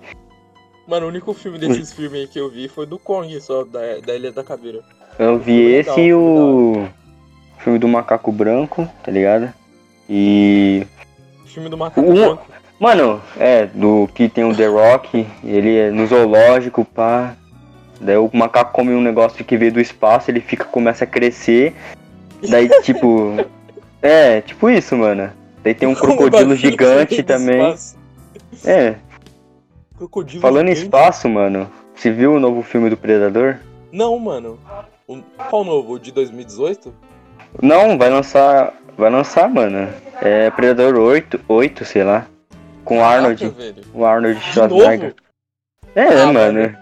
Mano, 0.89 1.05
o 1.05 1.09
único 1.11 1.35
filme 1.35 1.59
desses 1.59 1.93
filmes 1.93 2.21
aí 2.23 2.27
que 2.27 2.41
eu 2.41 2.49
vi 2.49 2.67
foi 2.67 2.87
do 2.87 2.99
Kong, 2.99 3.39
só, 3.43 3.63
da, 3.63 3.79
da 4.05 4.17
Ilha 4.17 4.33
da 4.33 4.43
Caveira. 4.43 4.81
Eu 5.19 5.39
vi 5.39 5.45
Filme 5.45 5.67
legal, 5.77 5.95
esse 5.95 6.01
e 6.01 6.15
o. 6.15 6.89
Filme 7.59 7.79
do 7.79 7.87
Macaco 7.87 8.33
Branco, 8.33 8.89
tá 9.05 9.13
ligado? 9.13 9.53
E. 10.09 10.87
Filme 11.45 11.69
do 11.69 11.77
Macaco 11.77 12.01
Um- 12.01 12.15
Branco. 12.15 12.47
Mano, 12.81 13.21
é, 13.39 13.67
do 13.67 14.09
que 14.15 14.31
tem 14.31 14.45
o 14.45 14.57
The 14.57 14.67
Rock, 14.67 15.27
ele 15.45 15.77
é 15.77 15.91
no 15.91 16.07
zoológico, 16.07 16.87
pá. 16.87 17.37
Daí 18.01 18.17
o 18.17 18.31
macaco 18.33 18.73
come 18.73 18.95
um 18.95 19.01
negócio 19.01 19.45
que 19.45 19.57
veio 19.59 19.73
do 19.73 19.81
espaço, 19.81 20.31
ele 20.31 20.41
fica, 20.41 20.65
começa 20.65 21.05
a 21.05 21.07
crescer. 21.07 21.75
Daí, 22.49 22.67
tipo. 22.81 23.35
É, 24.01 24.41
tipo 24.41 24.71
isso, 24.71 24.97
mano. 24.97 25.31
Daí 25.63 25.75
tem 25.75 25.87
um 25.87 25.95
crocodilo 25.95 26.31
bagulho 26.31 26.57
gigante 26.57 27.23
também. 27.23 27.77
É, 28.65 28.95
Crocodilo 29.99 30.41
falando 30.41 30.69
em 30.69 30.73
espaço, 30.73 31.29
mano. 31.29 31.71
Você 31.95 32.11
viu 32.11 32.33
o 32.35 32.41
novo 32.41 32.63
filme 32.63 32.89
do 32.89 32.97
Predador? 32.97 33.57
Não, 33.93 34.19
mano. 34.19 34.59
O- 35.07 35.19
Qual 35.51 35.65
novo? 35.65 35.95
O 35.95 35.99
de 35.99 36.13
2018? 36.13 36.95
Não, 37.63 37.99
vai 37.99 38.09
lançar. 38.11 38.75
Vai 38.97 39.11
lançar, 39.11 39.49
mano. 39.49 39.89
É 40.21 40.51
Predador 40.51 40.97
8, 40.99 41.41
8 41.49 41.85
sei 41.85 42.05
lá. 42.05 42.27
Com 42.85 42.99
o 42.99 43.05
Arnold. 43.05 43.41
Caraca, 43.41 43.59
velho. 43.61 43.83
O 43.95 44.05
Arnold 44.05 44.41
Schwarzenegger. 44.41 45.15
É, 45.95 46.23
Ah, 46.23 46.33
mano. 46.33 46.77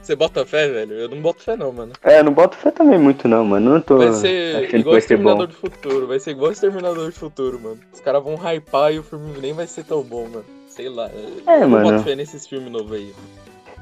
Você 0.00 0.16
bota 0.16 0.44
fé, 0.44 0.66
velho? 0.68 0.94
Eu 0.94 1.08
não 1.08 1.20
boto 1.22 1.42
fé 1.42 1.56
não, 1.56 1.70
mano. 1.72 1.92
É, 2.02 2.22
não 2.24 2.32
boto 2.32 2.56
fé 2.56 2.72
também 2.72 2.98
muito 2.98 3.28
não, 3.28 3.44
mano. 3.44 3.74
Não 3.74 3.80
tô 3.80 3.98
Vai 3.98 4.12
ser 4.14 4.56
achando 4.56 4.68
que 4.70 4.76
igual 4.78 4.92
vai 4.94 5.00
ser 5.00 5.16
bom. 5.16 5.46
Do 5.46 5.52
Futuro. 5.54 6.06
Vai 6.08 6.18
ser 6.18 6.30
igual 6.32 6.50
Exterminador 6.50 7.06
do 7.06 7.12
Futuro, 7.12 7.60
mano. 7.60 7.78
Os 7.92 8.00
caras 8.00 8.22
vão 8.22 8.34
hypar 8.34 8.92
e 8.92 8.98
o 8.98 9.02
filme 9.04 9.32
nem 9.40 9.52
vai 9.52 9.66
ser 9.68 9.84
tão 9.84 10.02
bom, 10.02 10.24
mano. 10.28 10.44
Sei 10.74 10.88
lá. 10.88 11.10
É, 11.46 11.62
eu 11.62 11.68
mano. 11.68 11.90
boto 11.92 12.04
fé 12.04 12.14
nesses 12.16 12.46
filmes 12.46 12.72
novos 12.72 12.92
aí. 12.92 13.14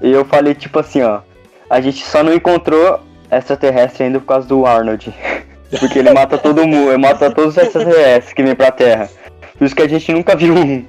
E 0.02 0.11
eu 0.11 0.25
falei 0.25 0.54
tipo 0.54 0.78
assim, 0.78 1.02
ó. 1.02 1.20
A 1.68 1.80
gente 1.80 2.04
só 2.04 2.23
não 2.23 2.35
encontrou 2.35 3.00
extraterrestre 3.30 4.04
ainda 4.04 4.18
por 4.18 4.26
causa 4.26 4.49
do 4.49 4.66
Arnold. 4.66 5.14
Porque 5.78 6.00
ele 6.00 6.11
mata 6.12 6.37
todo 6.37 6.66
mundo, 6.66 6.88
ele 6.90 6.99
mata 6.99 7.30
todos 7.30 7.56
os 7.56 7.62
extraterrestres 7.62 8.35
que 8.35 8.42
vêm 8.42 8.56
pra 8.56 8.73
Terra. 8.73 9.09
Por 9.56 9.64
isso 9.64 9.76
que 9.76 9.82
a 9.82 9.88
gente 9.88 10.11
nunca 10.12 10.35
viu 10.35 10.52
um. 10.52 10.85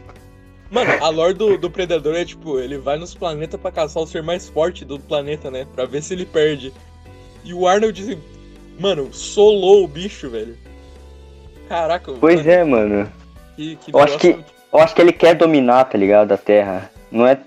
Mano, 0.72 0.92
a 1.04 1.10
lore 1.10 1.34
do, 1.36 1.56
do 1.58 1.70
Predador 1.70 2.16
é 2.16 2.26
tipo, 2.26 2.58
ele 2.58 2.78
vai 2.80 2.98
nos 2.98 3.14
planetas 3.14 3.60
pra 3.60 3.72
caçar 3.72 4.02
o 4.02 4.08
ser 4.08 4.24
mais 4.24 4.50
forte 4.50 4.84
do 4.84 5.00
planeta, 5.00 5.52
né? 5.52 5.68
Pra 5.76 5.86
ver 5.86 6.02
se 6.02 6.14
ele 6.16 6.26
perde. 6.26 6.74
E 7.44 7.54
o 7.54 7.68
Arnold, 7.68 8.18
mano, 8.80 9.14
solou 9.14 9.84
o 9.84 9.88
bicho, 9.88 10.30
velho. 10.30 10.58
Caraca, 11.70 12.14
Pois 12.20 12.38
mano, 12.38 12.52
é, 12.52 12.64
mano. 12.64 13.12
Que, 13.56 13.76
que 13.76 13.94
Eu 13.94 14.00
acho 14.00 14.18
que- 14.18 14.40
Eu 14.74 14.80
acho 14.80 14.96
que 14.96 15.02
ele 15.02 15.12
quer 15.12 15.36
dominar, 15.36 15.86
tá 15.86 15.98
ligado? 15.98 16.32
A 16.32 16.38
Terra. 16.38 16.90
Não 17.12 17.28
é 17.28 17.38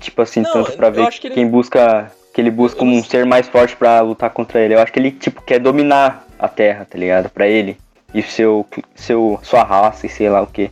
tipo 0.00 0.20
assim, 0.20 0.40
Não, 0.42 0.52
tanto 0.52 0.72
pra 0.76 0.90
ver 0.90 1.08
que 1.10 1.26
ele- 1.28 1.34
quem 1.34 1.48
busca. 1.48 2.12
Que 2.34 2.40
ele 2.40 2.50
busca 2.50 2.80
Eu 2.82 2.86
um 2.88 3.00
sei. 3.00 3.10
ser 3.20 3.26
mais 3.26 3.48
forte 3.48 3.76
pra 3.76 4.00
lutar 4.00 4.28
contra 4.30 4.60
ele. 4.60 4.74
Eu 4.74 4.80
acho 4.80 4.92
que 4.92 4.98
ele, 4.98 5.12
tipo, 5.12 5.40
quer 5.40 5.60
dominar 5.60 6.26
a 6.38 6.48
Terra, 6.48 6.84
tá 6.84 6.98
ligado? 6.98 7.30
Pra 7.30 7.46
ele. 7.46 7.76
E 8.12 8.22
seu, 8.22 8.66
seu, 8.94 9.38
sua 9.42 9.62
raça 9.62 10.04
e 10.06 10.08
sei 10.08 10.28
lá 10.28 10.42
o 10.42 10.46
que. 10.46 10.70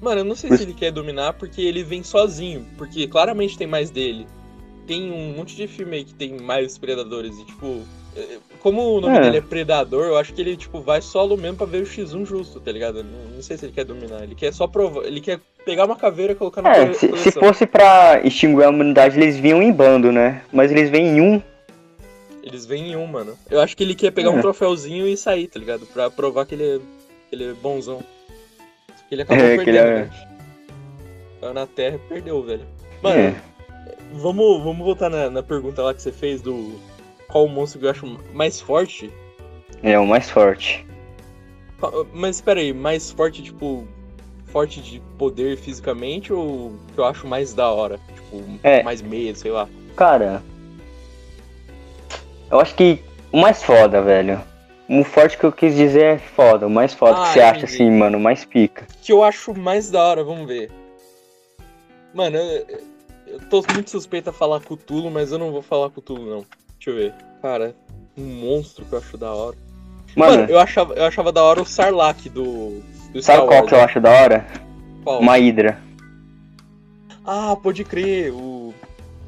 Mano, 0.00 0.20
eu 0.22 0.24
não 0.24 0.34
sei 0.34 0.48
Por- 0.48 0.56
se 0.58 0.64
ele 0.64 0.74
quer 0.74 0.90
dominar 0.90 1.34
porque 1.34 1.60
ele 1.60 1.82
vem 1.84 2.02
sozinho. 2.02 2.64
Porque 2.78 3.06
claramente 3.06 3.56
tem 3.56 3.66
mais 3.66 3.90
dele. 3.90 4.26
Tem 4.86 5.10
um 5.12 5.36
monte 5.36 5.54
de 5.56 5.66
filme 5.66 5.96
aí 5.96 6.04
que 6.04 6.14
tem 6.14 6.38
mais 6.40 6.76
predadores. 6.78 7.38
E 7.38 7.44
tipo, 7.44 7.80
eh, 8.16 8.38
como 8.64 8.96
o 8.96 8.98
nome 8.98 9.18
É. 9.18 9.20
dele 9.20 9.36
é 9.36 9.40
Predador, 9.42 10.06
eu 10.06 10.16
acho 10.16 10.32
que 10.32 10.40
ele, 10.40 10.56
tipo, 10.56 10.80
vai 10.80 11.02
solo 11.02 11.36
mesmo 11.36 11.58
pra 11.58 11.66
ver 11.66 11.82
o 11.82 11.86
X1 11.86 12.24
justo, 12.24 12.58
tá 12.60 12.72
ligado? 12.72 13.04
Não, 13.04 13.34
não 13.36 13.42
sei 13.42 13.58
se 13.58 13.66
ele 13.66 13.72
quer 13.74 13.84
dominar. 13.84 14.22
Ele 14.22 14.34
quer 14.34 14.54
só 14.54 14.66
provar. 14.66 15.04
Ele 15.04 15.20
quer 15.20 15.38
pegar 15.66 15.84
uma 15.84 15.96
caveira 15.96 16.32
e 16.32 16.34
colocar 16.34 16.62
na 16.62 16.74
É, 16.74 16.94
se, 16.94 17.14
se 17.18 17.30
fosse 17.30 17.66
pra 17.66 18.22
extinguir 18.24 18.64
a 18.64 18.70
humanidade, 18.70 19.20
eles 19.20 19.36
vinham 19.36 19.62
em 19.62 19.70
bando, 19.70 20.10
né? 20.10 20.40
Mas 20.50 20.72
eles 20.72 20.88
vêm 20.88 21.08
em 21.08 21.20
um. 21.20 21.42
Eles 22.42 22.64
vêm 22.64 22.92
em 22.92 22.96
um, 22.96 23.06
mano. 23.06 23.36
Eu 23.50 23.60
acho 23.60 23.76
que 23.76 23.82
ele 23.82 23.94
quer 23.94 24.10
pegar 24.12 24.30
um 24.30 24.38
É. 24.38 24.40
troféuzinho 24.40 25.06
e 25.06 25.14
sair, 25.14 25.46
tá 25.46 25.58
ligado? 25.60 25.84
Pra 25.84 26.10
provar 26.10 26.46
que 26.46 26.54
ele 26.54 26.64
é, 26.64 26.78
que 27.28 27.36
ele 27.36 27.50
é 27.50 27.52
bonzão. 27.52 27.98
Só 28.96 29.04
que 29.06 29.14
ele 29.14 29.22
acabou 29.22 29.44
É, 29.44 29.58
que 29.58 29.68
ele 29.68 29.78
perdendo, 29.78 29.88
é-. 30.10 30.10
Caiu 31.38 31.52
na 31.54 31.66
terra 31.66 31.96
e 31.96 32.08
perdeu, 32.08 32.42
velho. 32.42 32.64
Mano, 33.02 33.20
É. 33.20 33.34
vamos, 34.14 34.62
vamos 34.64 34.78
voltar 34.86 35.10
na, 35.10 35.28
na 35.28 35.42
pergunta 35.42 35.82
lá 35.82 35.92
que 35.92 36.00
você 36.00 36.10
fez 36.10 36.40
do 36.40 36.72
qual 37.28 37.44
o 37.44 37.48
monstro 37.48 37.80
que 37.80 37.86
eu 37.86 37.90
acho 37.90 38.18
mais 38.32 38.60
forte. 38.60 39.10
É 39.82 39.98
o 39.98 40.06
mais 40.06 40.30
forte. 40.30 40.86
Mas 42.12 42.36
espera 42.36 42.60
aí, 42.60 42.72
mais 42.72 43.10
forte, 43.10 43.42
tipo, 43.42 43.86
forte 44.46 44.80
de 44.80 45.00
poder 45.18 45.56
fisicamente 45.58 46.32
ou 46.32 46.72
que 46.94 46.98
eu 47.00 47.04
acho 47.04 47.26
mais 47.26 47.52
da 47.52 47.68
hora? 47.70 47.98
Tipo, 48.14 48.42
É. 48.62 48.82
mais 48.82 49.02
medo, 49.02 49.36
sei 49.36 49.50
lá. 49.50 49.68
Cara. 49.96 50.42
Eu 52.50 52.60
acho 52.60 52.74
que 52.74 53.02
o 53.32 53.38
mais 53.40 53.62
foda, 53.62 54.00
velho. 54.00 54.40
O 54.88 55.02
forte 55.02 55.36
que 55.38 55.44
eu 55.44 55.52
quis 55.52 55.74
dizer 55.74 56.04
é 56.04 56.18
foda. 56.18 56.66
O 56.66 56.70
mais 56.70 56.94
foda 56.94 57.18
Ah, 57.18 57.22
que 57.26 57.32
você 57.32 57.40
acha 57.40 57.58
entendi. 57.60 57.74
assim, 57.74 57.90
mano, 57.90 58.18
o 58.18 58.20
mais 58.20 58.44
pica. 58.44 58.86
que 59.02 59.12
eu 59.12 59.22
acho 59.24 59.54
mais 59.54 59.90
da 59.90 60.02
hora, 60.02 60.22
vamos 60.24 60.46
ver. 60.46 60.70
Mano, 62.14 62.36
eu, 62.36 62.66
eu 63.26 63.40
tô 63.50 63.62
muito 63.72 63.90
suspeito 63.90 64.30
a 64.30 64.32
falar 64.32 64.60
Cthulhu, 64.60 65.10
mas 65.10 65.32
eu 65.32 65.38
não 65.38 65.50
vou 65.50 65.62
falar 65.62 65.90
Cthulhu, 65.90 66.24
não. 66.30 66.46
Deixa 66.84 66.90
eu 66.90 66.94
ver. 66.96 67.14
Cara, 67.40 67.74
um 68.16 68.24
monstro 68.24 68.84
que 68.84 68.92
eu 68.92 68.98
acho 68.98 69.16
da 69.16 69.32
hora. 69.32 69.56
Mano, 70.14 70.36
Mano, 70.36 70.50
eu, 70.50 70.60
achava, 70.60 70.92
eu 70.94 71.04
achava 71.04 71.32
da 71.32 71.42
hora 71.42 71.62
o 71.62 71.64
Sarlacc 71.64 72.28
do, 72.28 72.82
do 73.10 73.22
Star 73.22 73.36
sabe 73.36 73.48
qual 73.48 73.58
Wars, 73.60 73.68
que 73.68 73.74
eu 73.74 73.78
né? 73.78 73.84
acho 73.84 74.00
da 74.00 74.10
hora? 74.10 74.46
Qual? 75.02 75.20
Uma 75.20 75.38
hidra. 75.38 75.80
Ah, 77.24 77.56
pode 77.56 77.84
crer. 77.84 78.32
O... 78.34 78.74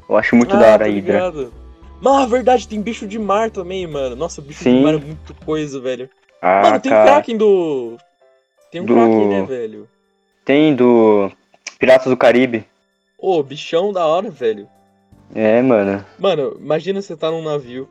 Eu 0.07 0.15
acho 0.15 0.35
muito 0.35 0.55
ah, 0.55 0.59
da 0.59 0.73
hora 0.73 0.85
a 0.85 0.87
hidra. 0.87 1.13
ligado. 1.13 1.53
Mas, 1.99 2.13
a 2.13 2.25
verdade, 2.27 2.67
tem 2.67 2.79
bicho 2.79 3.07
de 3.07 3.17
mar 3.17 3.49
também, 3.49 3.87
mano. 3.87 4.15
Nossa, 4.15 4.39
bicho 4.39 4.63
Sim. 4.63 4.77
de 4.77 4.83
mar 4.83 4.93
é 4.93 4.97
muito 4.97 5.33
coisa, 5.43 5.79
velho. 5.79 6.07
Ah, 6.39 6.61
mano, 6.61 6.79
tem 6.79 6.91
cara. 6.91 7.05
Kraken 7.11 7.37
do... 7.37 7.97
Tem 8.71 8.81
um 8.81 8.85
Do- 8.85 8.93
Kraken, 8.93 9.27
né, 9.29 9.41
velho? 9.43 9.89
Tem 10.45 10.75
do 10.75 11.31
Piratas 11.79 12.07
do 12.07 12.15
Caribe. 12.15 12.67
Ô, 13.17 13.41
bichão 13.41 13.91
da 13.91 14.05
hora, 14.05 14.29
velho. 14.29 14.69
É, 15.35 15.61
mano. 15.61 16.03
Mano, 16.17 16.57
imagina 16.59 17.01
você 17.01 17.15
tá 17.15 17.29
num 17.29 17.43
navio, 17.43 17.87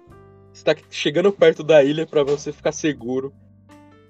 você 0.53 0.65
tá 0.65 0.75
chegando 0.91 1.31
perto 1.33 1.63
da 1.63 1.83
ilha 1.85 2.07
pra 2.07 2.23
você 2.23 2.53
ficar 2.53 2.73
seguro. 2.73 3.33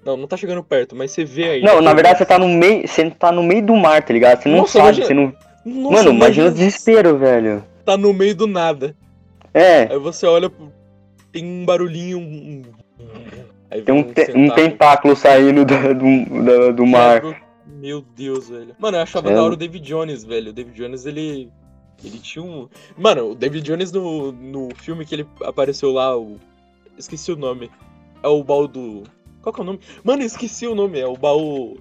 Não, 0.05 0.15
não 0.15 0.27
tá 0.27 0.37
chegando 0.37 0.63
perto, 0.63 0.95
mas 0.95 1.11
você 1.11 1.25
vê 1.25 1.43
a 1.43 1.57
ilha. 1.57 1.65
Não, 1.73 1.81
na 1.81 1.93
verdade 1.93 2.17
você 2.19 2.25
tá 2.25 2.39
no 2.39 2.47
meio. 2.47 2.87
Você 2.87 3.09
tá 3.11 3.31
no 3.31 3.43
meio 3.43 3.65
do 3.65 3.75
mar, 3.75 4.01
tá 4.01 4.13
ligado? 4.13 4.41
Você 4.41 4.49
não 4.49 4.59
Nossa, 4.59 4.73
sabe, 4.79 4.85
imagina- 5.01 5.05
você 5.07 5.13
não. 5.13 5.33
Nossa, 5.65 5.95
Mano, 6.03 6.11
imagina 6.11 6.47
o 6.47 6.51
desespero, 6.51 7.17
velho. 7.17 7.63
Tá 7.83 7.97
no 7.97 8.13
meio 8.13 8.33
do 8.33 8.47
nada. 8.47 8.95
É, 9.53 9.91
Aí 9.91 9.99
você 9.99 10.25
olha, 10.25 10.49
tem 11.31 11.43
um 11.43 11.65
barulhinho. 11.65 12.19
um- 12.19 12.61
Aí 13.69 13.81
tem 13.81 13.93
um, 13.93 14.01
te- 14.03 14.21
um 14.31 14.47
tentáculo, 14.49 14.55
tentáculo 14.55 15.15
saindo 15.17 15.65
do, 15.65 15.93
do, 15.93 16.43
do- 16.45 16.73
do 16.73 16.85
mar. 16.85 17.21
Meu 17.65 18.01
Deus, 18.01 18.47
velho. 18.49 18.73
Mano, 18.79 18.95
eu 18.97 19.01
achava 19.01 19.29
É. 19.29 19.35
da 19.35 19.43
hora 19.43 19.53
o 19.53 19.57
David 19.57 19.83
Jones, 19.85 20.23
velho. 20.23 20.51
O 20.51 20.53
David 20.53 20.73
Jones, 20.77 21.05
ele. 21.05 21.49
Ele 22.03 22.19
tinha 22.19 22.43
um. 22.43 22.67
Mano, 22.97 23.31
o 23.31 23.35
David 23.35 23.63
Jones 23.65 23.91
no, 23.91 24.31
no 24.31 24.69
filme 24.75 25.05
que 25.05 25.15
ele 25.15 25.27
apareceu 25.43 25.91
lá, 25.91 26.17
o. 26.17 26.37
Esqueci 26.97 27.31
o 27.31 27.35
nome. 27.35 27.69
É 28.23 28.27
o 28.27 28.43
baú 28.43 28.67
do. 28.67 29.03
Qual 29.41 29.53
que 29.53 29.59
é 29.61 29.63
o 29.63 29.65
nome? 29.65 29.79
Mano, 30.03 30.23
esqueci 30.23 30.67
o 30.67 30.75
nome. 30.75 30.99
É 30.99 31.07
o 31.07 31.15
baú. 31.15 31.77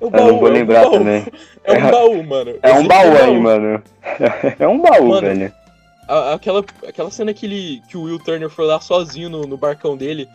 É 0.00 0.04
o 0.04 0.08
Eu 0.08 0.10
não 0.10 0.38
vou 0.38 0.48
é 0.48 0.52
lembrar 0.52 0.82
baú. 0.82 0.92
também. 0.92 1.26
É 1.64 1.72
um 1.72 1.90
baú, 1.90 2.22
mano. 2.24 2.50
É 2.62 2.72
um 2.72 2.86
baú 2.88 3.16
aí, 3.16 3.38
mano. 3.38 3.82
É 4.58 4.68
um 4.68 4.80
baú, 4.80 5.08
Mano, 5.08 5.20
velho. 5.28 5.52
A- 6.08 6.34
aquela, 6.34 6.64
aquela 6.86 7.10
cena 7.10 7.32
que, 7.32 7.46
ele, 7.46 7.82
que 7.88 7.96
o 7.96 8.02
Will 8.02 8.18
Turner 8.18 8.50
foi 8.50 8.66
lá 8.66 8.80
sozinho 8.80 9.28
no, 9.30 9.42
no 9.42 9.56
barcão 9.56 9.96
dele. 9.96 10.28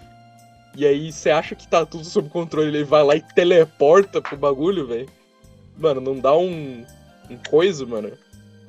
E 0.76 0.86
aí 0.86 1.12
você 1.12 1.30
acha 1.30 1.54
que 1.56 1.68
tá 1.68 1.86
tudo 1.86 2.06
sob 2.06 2.30
controle, 2.30 2.68
ele 2.70 2.84
vai 2.84 3.04
lá 3.04 3.16
e 3.16 3.22
teleporta 3.22 4.22
pro 4.22 4.38
bagulho, 4.38 4.88
velho. 4.88 5.10
Mano, 5.78 6.00
não 6.00 6.18
dá 6.20 6.36
um. 6.36 6.86
Um 7.30 7.38
coiso, 7.50 7.88
mano. 7.88 8.12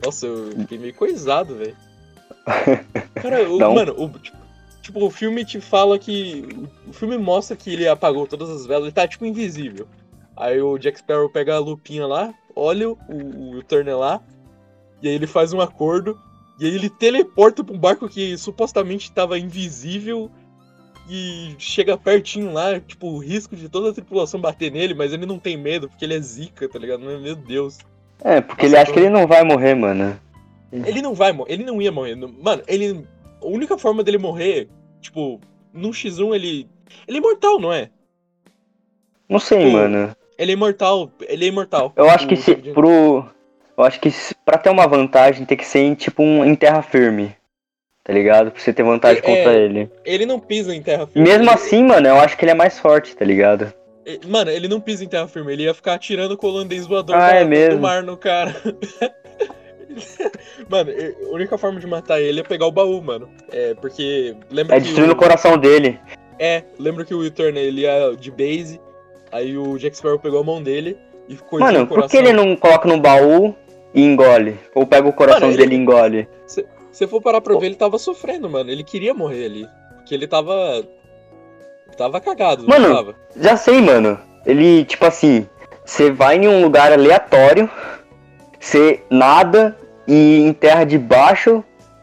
Nossa, 0.04 0.26
eu 0.26 0.52
fiquei 0.52 0.78
meio 0.78 0.94
coisado, 0.94 1.56
velho. 1.56 1.76
Cara, 3.14 3.48
o, 3.50 3.58
mano, 3.58 3.94
o, 3.96 4.08
tipo, 4.18 4.38
tipo, 4.88 5.04
o 5.04 5.10
filme 5.10 5.44
te 5.44 5.60
fala 5.60 5.98
que. 5.98 6.46
O 6.86 6.92
filme 6.92 7.18
mostra 7.18 7.56
que 7.56 7.72
ele 7.72 7.86
apagou 7.86 8.26
todas 8.26 8.48
as 8.50 8.66
velas, 8.66 8.84
ele 8.84 8.92
tá 8.92 9.06
tipo 9.06 9.26
invisível. 9.26 9.86
Aí 10.36 10.60
o 10.60 10.78
Jack 10.78 10.98
Sparrow 10.98 11.28
pega 11.28 11.56
a 11.56 11.58
lupinha 11.58 12.06
lá, 12.06 12.32
olha 12.54 12.88
o, 12.88 12.98
o 13.08 13.50
Will 13.50 13.62
Turner 13.64 13.98
lá, 13.98 14.20
e 15.02 15.08
aí 15.08 15.14
ele 15.14 15.26
faz 15.26 15.52
um 15.52 15.60
acordo, 15.60 16.18
e 16.60 16.66
aí 16.66 16.74
ele 16.74 16.88
teleporta 16.88 17.62
pra 17.64 17.74
um 17.74 17.78
barco 17.78 18.08
que 18.08 18.38
supostamente 18.38 19.10
tava 19.10 19.38
invisível, 19.38 20.30
e 21.10 21.56
chega 21.58 21.98
pertinho 21.98 22.52
lá, 22.52 22.78
tipo, 22.78 23.08
o 23.08 23.18
risco 23.18 23.56
de 23.56 23.68
toda 23.68 23.90
a 23.90 23.92
tripulação 23.92 24.40
bater 24.40 24.70
nele, 24.70 24.94
mas 24.94 25.12
ele 25.12 25.26
não 25.26 25.38
tem 25.38 25.56
medo, 25.56 25.88
porque 25.88 26.04
ele 26.04 26.14
é 26.14 26.20
zica, 26.20 26.68
tá 26.68 26.78
ligado? 26.78 27.00
Meu 27.00 27.34
Deus. 27.34 27.78
É, 28.24 28.40
porque 28.40 28.66
ele 28.66 28.76
acha 28.76 28.92
que 28.92 28.98
ele 28.98 29.08
não 29.10 29.26
vai 29.26 29.42
morrer, 29.44 29.74
mano. 29.74 30.18
Ele 30.72 31.00
não 31.00 31.14
vai 31.14 31.32
morrer, 31.32 31.52
ele 31.52 31.64
não 31.64 31.80
ia 31.80 31.92
morrer. 31.92 32.14
Mano, 32.16 32.62
ele. 32.66 33.04
A 33.40 33.46
única 33.46 33.78
forma 33.78 34.02
dele 34.02 34.18
morrer, 34.18 34.68
tipo, 35.00 35.40
no 35.72 35.90
X1 35.90 36.34
ele. 36.34 36.68
Ele 37.06 37.18
é 37.18 37.20
imortal, 37.20 37.60
não 37.60 37.72
é? 37.72 37.88
Não 39.28 39.38
sei, 39.38 39.66
Pô, 39.66 39.72
mano. 39.72 40.14
Ele 40.38 40.52
é 40.52 40.54
imortal. 40.54 41.10
Ele 41.28 41.44
é 41.44 41.48
imortal. 41.48 41.92
Eu 41.96 42.08
acho 42.10 42.26
que 42.26 42.36
se 42.36 42.54
David- 42.54 42.72
pro. 42.74 43.24
Eu 43.76 43.84
acho 43.84 44.00
que 44.00 44.10
se- 44.10 44.34
pra 44.44 44.58
ter 44.58 44.70
uma 44.70 44.86
vantagem 44.88 45.46
tem 45.46 45.56
que 45.56 45.64
ser 45.64 45.80
em 45.80 45.94
tipo 45.94 46.22
um, 46.22 46.44
em 46.44 46.54
terra 46.54 46.82
firme. 46.82 47.34
Tá 48.02 48.12
ligado? 48.12 48.50
Pra 48.50 48.60
você 48.60 48.72
ter 48.72 48.82
vantagem 48.82 49.18
É, 49.18 49.20
contra 49.22 49.52
ele. 49.54 49.90
Ele 50.04 50.24
não 50.26 50.40
pisa 50.40 50.74
em 50.74 50.82
terra 50.82 51.06
firme. 51.06 51.28
Mesmo 51.28 51.50
assim, 51.50 51.84
mano, 51.84 52.08
eu 52.08 52.16
acho 52.16 52.36
que 52.36 52.44
ele 52.44 52.52
é 52.52 52.54
mais 52.54 52.78
forte, 52.78 53.14
tá 53.14 53.24
ligado? 53.24 53.72
Ele- 54.12 54.26
Mano, 54.26 54.50
ele 54.50 54.68
não 54.68 54.80
pisa 54.80 55.04
em 55.04 55.08
terra 55.08 55.28
firme. 55.28 55.52
Ele 55.52 55.64
ia 55.64 55.74
ficar 55.74 55.94
atirando 55.94 56.36
com 56.36 56.46
o 56.46 56.50
holandês 56.50 56.86
voador 56.86 57.16
Ah, 57.16 57.32
é 57.34 57.44
do 57.44 57.50
mesmo. 57.50 57.80
mar 57.80 58.02
no 58.02 58.16
cara. 58.16 58.54
mano, 60.68 60.90
a 60.90 61.34
única 61.34 61.58
forma 61.58 61.80
de 61.80 61.86
matar 61.86 62.20
ele 62.20 62.40
é 62.40 62.42
pegar 62.42 62.66
o 62.66 62.72
baú, 62.72 63.00
mano. 63.02 63.28
É, 63.50 63.74
porque. 63.74 64.34
Lembra 64.50 64.76
É 64.76 64.80
destruindo 64.80 65.12
o... 65.12 65.16
o 65.16 65.18
coração 65.18 65.58
dele. 65.58 65.98
É, 66.38 66.62
lembra 66.78 67.04
que 67.04 67.14
o 67.14 67.18
Will 67.18 67.30
Turner 67.32 67.62
ele 67.62 67.82
ia 67.82 68.14
de 68.18 68.30
base, 68.30 68.80
aí 69.32 69.58
o 69.58 69.76
Jack 69.76 69.96
Sparrow 69.96 70.18
pegou 70.20 70.40
a 70.40 70.44
mão 70.44 70.62
dele 70.62 70.96
e 71.28 71.34
ficou 71.36 71.58
Mano, 71.58 71.86
por 71.86 72.06
que 72.08 72.16
ele 72.16 72.32
não 72.32 72.54
coloca 72.54 72.88
no 72.88 73.00
baú 73.00 73.54
e 73.92 74.00
engole? 74.02 74.56
Ou 74.74 74.86
pega 74.86 75.08
o 75.08 75.12
coração 75.12 75.48
Mano, 75.48 75.52
ele- 75.52 75.62
dele 75.64 75.74
e 75.74 75.78
engole? 75.78 76.28
Se 76.92 77.06
for 77.06 77.20
parar 77.20 77.40
pra 77.40 77.56
ver, 77.58 77.66
ele 77.66 77.74
tava 77.76 77.96
sofrendo, 77.98 78.48
mano. 78.50 78.70
Ele 78.70 78.82
queria 78.82 79.14
morrer 79.14 79.44
ali. 79.44 79.68
Porque 79.96 80.14
ele 80.14 80.26
tava. 80.26 80.84
Tava 81.98 82.20
cagado, 82.20 82.66
Mano, 82.66 82.94
tava? 82.94 83.14
Já 83.36 83.56
sei, 83.56 83.80
mano. 83.80 84.18
Ele, 84.46 84.84
tipo 84.84 85.04
assim, 85.04 85.48
você 85.84 86.12
vai 86.12 86.36
em 86.36 86.46
um 86.46 86.62
lugar 86.62 86.92
aleatório, 86.92 87.68
você 88.58 89.02
nada 89.10 89.76
e 90.06 90.38
em 90.40 90.52
terra 90.52 90.84
debaixo 90.84 91.62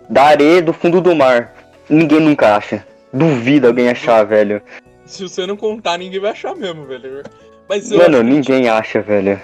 da 0.09 0.23
areia 0.23 0.61
do 0.61 0.73
fundo 0.73 0.99
do 0.99 1.15
mar. 1.15 1.55
Ninguém 1.89 2.19
nunca 2.19 2.57
acha. 2.57 2.85
Duvido 3.13 3.67
alguém 3.67 3.89
achar, 3.89 4.25
velho. 4.25 4.61
Se 5.05 5.23
você 5.23 5.47
não 5.47 5.55
contar, 5.55 5.97
ninguém 5.97 6.19
vai 6.19 6.31
achar 6.31 6.53
mesmo, 6.55 6.85
velho. 6.85 7.23
Mas 7.69 7.89
Mano, 7.89 8.17
que 8.17 8.23
ninguém 8.23 8.67
acha, 8.67 9.01
velho. 9.01 9.41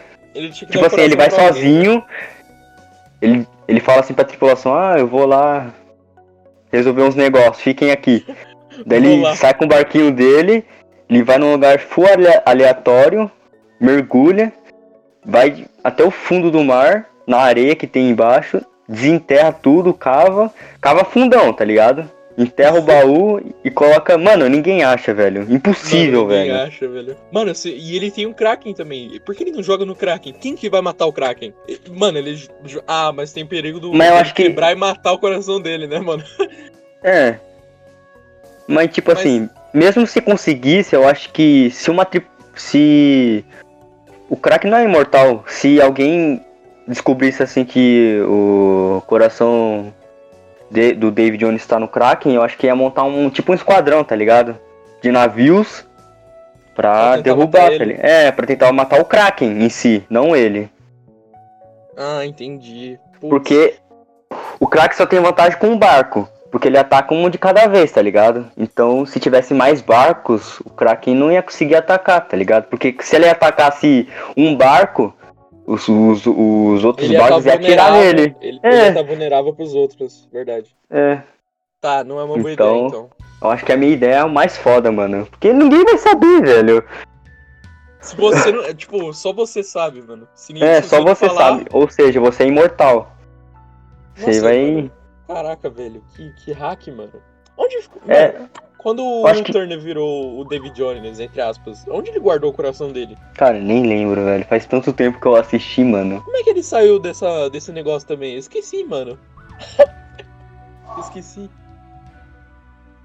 Tipo 0.52 0.86
assim, 0.86 1.02
ele 1.02 1.16
vai 1.16 1.30
alguém. 1.30 1.48
sozinho. 1.48 2.04
Ele, 3.22 3.48
ele 3.68 3.80
fala 3.80 4.02
assim 4.02 4.14
pra 4.14 4.26
tripulação, 4.26 4.76
ah, 4.76 4.96
eu 4.98 5.08
vou 5.08 5.26
lá 5.26 5.74
resolver 6.72 7.04
uns 7.04 7.16
negócios, 7.16 7.62
fiquem 7.62 7.92
aqui. 7.92 8.26
Daí 8.86 8.98
ele 9.06 9.36
sai 9.36 9.54
com 9.54 9.66
o 9.66 9.68
barquinho 9.68 10.12
dele, 10.12 10.64
ele 11.10 11.24
vai 11.24 11.38
num 11.38 11.52
lugar 11.52 11.80
full 11.80 12.08
ale- 12.08 12.42
aleatório, 12.46 13.30
mergulha, 13.80 14.52
vai 15.26 15.66
até 15.84 16.04
o 16.04 16.12
fundo 16.12 16.50
do 16.52 16.64
mar, 16.64 17.08
na 17.28 17.38
areia 17.38 17.76
que 17.76 17.88
tem 17.88 18.10
embaixo, 18.10 18.62
desenterra 18.88 19.52
tudo, 19.52 19.94
cava, 19.94 20.54
cava 20.80 21.04
fundão, 21.04 21.54
tá 21.54 21.64
ligado? 21.64 22.10
Enterra 22.38 22.80
o 22.80 22.82
baú 22.82 23.42
e 23.64 23.70
coloca. 23.70 24.18
Mano, 24.18 24.48
ninguém 24.48 24.84
acha, 24.84 25.14
velho. 25.14 25.46
Impossível, 25.50 26.22
Mano, 26.26 26.34
ninguém 26.34 26.52
velho. 26.54 26.64
acha, 26.68 26.88
velho. 26.88 27.18
Mano, 27.32 27.54
se- 27.54 27.76
e 27.76 27.96
ele 27.96 28.10
tem 28.10 28.26
um 28.26 28.32
Kraken 28.34 28.74
também. 28.74 29.20
Por 29.26 29.36
que 29.36 29.44
ele 29.44 29.52
não 29.52 29.62
joga 29.62 29.86
no 29.86 29.94
Kraken? 29.96 30.34
Quem 30.40 30.56
que 30.56 30.70
vai 30.70 30.82
matar 30.82 31.06
o 31.06 31.14
Kraken? 31.14 31.54
Mano, 31.90 32.18
ele. 32.18 32.42
Ah, 32.88 33.12
mas 33.14 33.34
tem 33.34 33.46
perigo 33.46 33.82
do 33.82 33.94
Mas 33.94 34.10
eu 34.10 34.16
acho 34.16 34.34
que- 34.34 34.44
quebrar 34.44 34.72
e 34.72 34.76
matar 34.76 35.12
o 35.12 35.20
coração 35.20 35.60
dele, 35.60 35.88
né, 35.88 36.00
mano? 36.00 36.24
É. 37.04 37.36
Mas 38.72 38.92
tipo 38.92 39.12
Mas- 39.12 39.20
assim, 39.20 39.50
mesmo 39.74 40.06
se 40.08 40.22
conseguisse, 40.22 40.96
eu 40.96 41.08
acho 41.08 41.32
que 41.32 41.70
se 41.72 41.90
uma 41.90 42.06
tri... 42.06 42.26
se 42.56 43.46
o 44.30 44.36
crack 44.36 44.68
não 44.68 44.78
é 44.78 44.84
imortal, 44.84 45.44
se 45.48 45.82
alguém 45.82 46.44
descobrisse 46.88 47.44
assim 47.44 47.64
que 47.64 48.20
o 48.28 49.02
coração 49.08 49.94
de- 50.70 50.94
do 50.94 51.12
David 51.12 51.38
Jones 51.46 51.62
está 51.62 51.80
no 51.80 51.88
Kraken, 51.88 52.36
eu 52.36 52.42
acho 52.42 52.58
que 52.58 52.68
ia 52.68 52.76
montar 52.76 53.04
um 53.04 53.30
tipo 53.30 53.52
um 53.52 53.56
esquadrão, 53.56 54.04
tá 54.04 54.16
ligado? 54.16 54.58
De 55.02 55.12
navios 55.12 55.86
Pra 56.76 57.18
derrubar, 57.18 57.68
tá 57.68 57.74
ele. 57.74 57.98
É, 58.00 58.32
pra 58.32 58.48
tentar 58.48 58.72
matar 58.72 59.00
o 59.00 59.06
Kraken 59.06 59.64
em 59.64 59.70
si, 59.70 60.04
não 60.10 60.36
ele. 60.36 60.70
Ah, 61.98 62.26
entendi. 62.26 62.98
Putz. 63.20 63.30
Porque 63.30 63.76
o 64.60 64.68
crack 64.68 64.96
só 64.96 65.06
tem 65.06 65.20
vantagem 65.20 65.60
com 65.60 65.68
um 65.68 65.78
barco. 65.78 66.28
Porque 66.52 66.68
ele 66.68 66.78
ataca 66.78 67.14
um 67.14 67.30
de 67.30 67.38
cada 67.38 67.66
vez, 67.68 67.92
tá 67.92 68.02
ligado? 68.02 68.52
Então, 68.58 69.06
se 69.06 69.20
tivesse 69.22 69.54
mais 69.54 69.82
barcos, 69.82 70.60
o 70.60 70.70
Kraken 70.70 71.16
não 71.16 71.32
ia 71.32 71.42
conseguir 71.42 71.76
atacar, 71.76 72.28
tá 72.28 72.36
ligado? 72.36 72.66
Porque 72.66 72.94
se 73.00 73.16
ele 73.16 73.30
atacasse 73.30 74.08
um 74.36 74.56
barco, 74.58 75.14
os, 75.66 75.88
os, 75.88 76.26
os 76.28 76.84
outros 76.84 77.08
Ele 77.08 77.18
barcos 77.18 77.46
tá 77.46 77.52
iam 77.52 77.58
atirar 77.60 77.92
nele. 77.94 78.36
Ele, 78.42 78.60
É. 78.64 78.68
ele 78.70 78.86
ia 78.88 78.94
tá 78.94 79.02
vulnerável 79.02 79.54
pros 79.54 79.74
outros, 79.74 80.28
verdade. 80.32 80.76
É, 80.90 81.22
Tá, 81.80 82.04
não 82.04 82.20
é 82.20 82.24
uma 82.26 82.38
boa 82.38 82.52
Então- 82.52 82.76
ideia, 82.76 82.88
então. 82.90 83.10
eu 83.42 83.50
acho 83.50 83.66
que 83.66 83.72
a 83.72 83.78
minha 83.78 83.92
ideia 83.94 84.16
é 84.16 84.20
a 84.20 84.28
mais 84.28 84.56
foda, 84.58 84.92
mano. 84.92 85.26
Porque 85.32 85.52
ninguém 85.52 85.84
vai 85.84 85.98
saber, 85.98 86.42
velho. 86.44 86.84
Se 88.00 88.16
você 88.16 88.52
não. 88.52 88.64
é, 88.66 88.74
Tipo, 88.74 89.12
só 89.14 89.32
você 89.34 89.64
sabe, 89.64 90.02
mano. 90.02 90.28
É, 90.60 90.82
só 90.82 91.02
você 91.02 91.28
falar- 91.28 91.40
sabe. 91.58 91.66
Ou 91.72 91.90
seja, 91.90 92.20
você 92.20 92.44
é 92.44 92.48
imortal. 92.48 93.16
Você 94.16 94.28
Nossa, 94.28 94.42
vai. 94.42 94.72
mano. 94.72 94.92
Caraca, 95.34 95.70
velho, 95.70 96.04
que, 96.16 96.32
que 96.34 96.52
hack, 96.52 96.88
mano. 96.88 97.12
Onde 97.58 97.82
ficou. 97.82 98.02
É, 98.08 98.42
quando 98.78 99.04
o 99.06 99.28
acho 99.28 99.44
que- 99.44 99.52
Turner 99.52 99.80
virou 99.80 100.40
o 100.40 100.44
David 100.44 100.74
Jones, 100.76 101.20
entre 101.20 101.40
aspas, 101.42 101.86
onde 101.90 102.10
ele 102.10 102.20
guardou 102.20 102.50
o 102.50 102.54
coração 102.54 102.92
dele? 102.92 103.18
Cara, 103.36 103.60
nem 103.60 103.86
lembro, 103.86 104.24
velho. 104.24 104.46
Faz 104.46 104.66
tanto 104.66 104.92
tempo 104.92 105.20
que 105.20 105.26
eu 105.28 105.36
assisti, 105.36 105.84
mano. 105.84 106.22
Como 106.24 106.38
é 106.38 106.44
que 106.44 106.50
ele 106.50 106.64
saiu 106.64 107.00
dessa, 107.00 107.50
desse 107.50 107.72
negócio 107.72 108.08
também? 108.08 108.34
Eu 108.34 108.40
esqueci, 108.40 108.84
mano. 108.84 109.18
esqueci. 111.00 111.50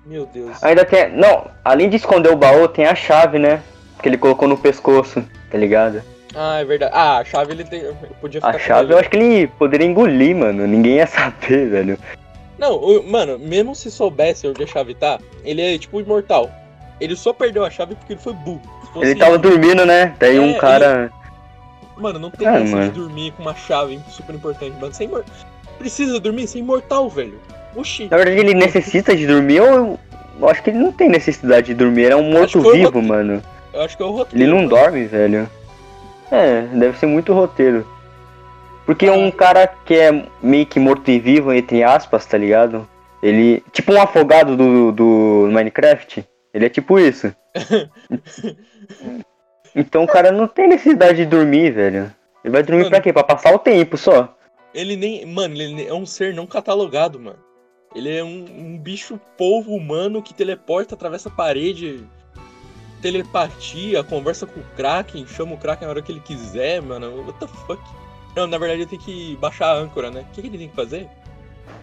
Meu 0.04 0.26
Deus. 0.26 0.62
Ainda 0.62 0.84
tem. 0.84 1.10
Não, 1.16 1.50
além 1.64 1.88
de 1.88 1.96
esconder 1.96 2.32
o 2.32 2.36
baú, 2.36 2.68
tem 2.68 2.86
a 2.86 2.94
chave, 2.94 3.38
né? 3.38 3.62
Que 4.02 4.08
ele 4.08 4.16
colocou 4.18 4.46
no 4.46 4.56
pescoço, 4.56 5.24
tá 5.50 5.58
ligado? 5.58 6.02
Ah, 6.38 6.58
é 6.60 6.64
verdade. 6.64 6.92
Ah, 6.94 7.18
a 7.18 7.24
chave 7.24 7.52
ele 7.52 7.64
tem... 7.64 7.82
podia 8.20 8.40
ficar 8.40 8.54
A 8.54 8.58
chave 8.58 8.84
ele. 8.84 8.92
eu 8.92 8.98
acho 8.98 9.08
que 9.08 9.16
ele 9.16 9.46
poderia 9.46 9.86
engolir, 9.86 10.36
mano. 10.36 10.66
Ninguém 10.66 10.96
ia 10.96 11.06
saber, 11.06 11.66
velho. 11.70 11.98
Não, 12.58 12.76
o- 12.76 13.02
mano, 13.10 13.38
mesmo 13.38 13.74
se 13.74 13.90
soubesse 13.90 14.46
onde 14.46 14.62
a 14.62 14.66
chave 14.66 14.94
tá, 14.94 15.18
ele 15.44 15.62
é 15.62 15.78
tipo 15.78 15.98
imortal. 16.00 16.50
Ele 17.00 17.16
só 17.16 17.32
perdeu 17.32 17.64
a 17.64 17.70
chave 17.70 17.94
porque 17.94 18.12
ele 18.14 18.20
foi 18.20 18.32
burro. 18.34 18.60
Fosse- 18.92 19.06
Ele 19.10 19.18
tava 19.18 19.38
dormindo, 19.38 19.84
né? 19.86 20.14
Daí 20.18 20.36
É, 20.36 20.40
um 20.40 20.54
cara. 20.58 21.10
Mano, 21.96 22.18
não 22.18 22.30
tem 22.30 22.46
Ah, 22.46 22.56
essa 22.58 22.76
mano. 22.76 22.90
de 22.92 22.98
dormir 23.00 23.32
com 23.32 23.42
uma 23.42 23.54
chave 23.54 23.98
super 24.10 24.34
importante, 24.34 24.72
mano. 24.78 24.92
Você 24.92 25.04
é 25.04 25.06
imor... 25.06 25.24
Precisa 25.78 26.18
dormir, 26.20 26.46
você 26.46 26.58
é 26.58 26.60
imortal, 26.60 27.08
velho. 27.08 27.38
Oxi. 27.74 28.08
Na 28.10 28.16
verdade, 28.16 28.38
ele 28.40 28.54
necessita 28.54 29.14
de 29.16 29.26
dormir 29.26 29.60
ou. 29.60 29.98
eu- 30.40 30.48
acho 30.48 30.62
que 30.62 30.70
ele 30.70 30.78
não 30.78 30.92
tem 30.92 31.08
necessidade 31.10 31.66
de 31.68 31.74
dormir. 31.74 32.04
Ele 32.04 32.12
é 32.14 32.16
um 32.16 32.30
morto-vivo, 32.30 32.84
roteiro. 32.84 33.02
mano. 33.02 33.42
Eu 33.74 33.82
acho 33.82 33.96
que 33.96 34.02
é 34.02 34.06
o 34.06 34.10
roteiro. 34.10 34.42
Ele 34.44 34.50
não 34.50 34.58
mano. 34.62 34.68
dorme, 34.70 35.04
velho. 35.04 35.50
É, 36.30 36.62
deve 36.62 36.98
ser 36.98 37.06
muito 37.06 37.32
roteiro. 37.32 37.86
Porque 38.84 39.10
um 39.10 39.30
cara 39.30 39.66
que 39.66 39.94
é 39.94 40.26
meio 40.40 40.64
que 40.64 40.78
morto 40.78 41.10
e 41.10 41.18
vivo, 41.18 41.52
entre 41.52 41.82
aspas, 41.82 42.24
tá 42.24 42.38
ligado? 42.38 42.88
Ele. 43.22 43.62
Tipo 43.72 43.92
um 43.92 44.00
afogado 44.00 44.56
do, 44.56 44.92
do 44.92 45.48
Minecraft. 45.50 46.24
Ele 46.54 46.66
é 46.66 46.68
tipo 46.68 46.98
isso. 46.98 47.34
então 49.74 50.04
o 50.04 50.06
cara 50.06 50.30
não 50.30 50.46
tem 50.46 50.68
necessidade 50.68 51.18
de 51.18 51.26
dormir, 51.26 51.72
velho. 51.72 52.12
Ele 52.44 52.52
vai 52.52 52.62
dormir 52.62 52.82
Mano. 52.82 52.90
pra 52.90 53.00
quê? 53.00 53.12
Pra 53.12 53.24
passar 53.24 53.52
o 53.52 53.58
tempo 53.58 53.96
só. 53.96 54.34
Ele 54.72 54.96
nem. 54.96 55.26
Mano, 55.26 55.54
ele 55.54 55.86
é 55.86 55.92
um 55.92 56.06
ser 56.06 56.32
não 56.32 56.46
catalogado, 56.46 57.18
mano. 57.18 57.38
Ele 57.94 58.14
é 58.14 58.22
um, 58.22 58.44
um 58.56 58.78
bicho 58.78 59.18
polvo 59.36 59.74
humano 59.74 60.22
que 60.22 60.34
teleporta, 60.34 60.94
atravessa 60.94 61.28
a 61.28 61.32
parede, 61.32 62.04
telepatia, 63.00 64.02
conversa 64.04 64.46
com 64.46 64.60
o 64.60 64.64
Kraken, 64.76 65.26
chama 65.26 65.54
o 65.54 65.58
Kraken 65.58 65.86
na 65.86 65.90
hora 65.90 66.02
que 66.02 66.12
ele 66.12 66.20
quiser, 66.20 66.82
mano. 66.82 67.24
What 67.26 67.38
the 67.38 67.46
fuck? 67.46 67.82
Não, 68.34 68.46
na 68.46 68.58
verdade 68.58 68.82
ele 68.82 68.90
tem 68.90 68.98
que 68.98 69.36
baixar 69.40 69.68
a 69.68 69.78
âncora, 69.78 70.10
né? 70.10 70.24
O 70.30 70.34
que, 70.34 70.42
que 70.42 70.48
ele 70.48 70.58
tem 70.58 70.68
que 70.68 70.76
fazer? 70.76 71.08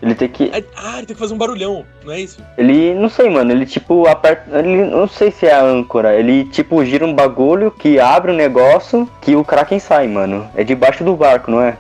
Ele 0.02 0.16
tem 0.16 0.28
que. 0.28 0.52
Ah, 0.76 0.98
ele 0.98 1.08
tem 1.08 1.16
que 1.16 1.20
fazer 1.20 1.34
um 1.34 1.38
barulhão, 1.38 1.86
não 2.04 2.14
é 2.14 2.20
isso? 2.20 2.44
Ele. 2.58 2.94
Não 2.94 3.10
sei, 3.10 3.30
mano. 3.30 3.52
Ele 3.52 3.66
tipo 3.66 4.06
aperta. 4.08 4.60
Ele 4.60 4.86
não 4.86 5.08
sei 5.08 5.32
se 5.32 5.46
é 5.46 5.54
a 5.54 5.64
âncora. 5.64 6.14
Ele 6.16 6.46
tipo 6.46 6.84
gira 6.84 7.06
um 7.06 7.14
bagulho 7.14 7.72
que 7.72 8.00
abre 8.00 8.32
um 8.32 8.36
negócio 8.36 9.10
que 9.22 9.36
o 9.36 9.44
Kraken 9.44 9.80
sai, 9.80 10.08
mano. 10.08 10.50
É 10.56 10.64
debaixo 10.64 11.04
do 11.04 11.16
barco, 11.16 11.50
não 11.50 11.62
é? 11.62 11.78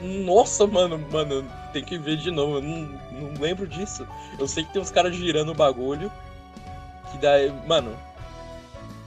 Nossa, 0.00 0.66
mano, 0.66 1.00
mano, 1.12 1.44
tem 1.72 1.84
que 1.84 1.98
ver 1.98 2.16
de 2.16 2.30
novo. 2.30 2.56
Eu 2.56 2.62
não, 2.62 2.88
não 3.12 3.40
lembro 3.40 3.66
disso. 3.66 4.06
Eu 4.38 4.46
sei 4.46 4.64
que 4.64 4.72
tem 4.72 4.80
uns 4.80 4.90
caras 4.90 5.14
girando 5.14 5.52
o 5.52 5.54
bagulho. 5.54 6.10
Que 7.12 7.18
dá. 7.18 7.32
Mano, 7.66 7.92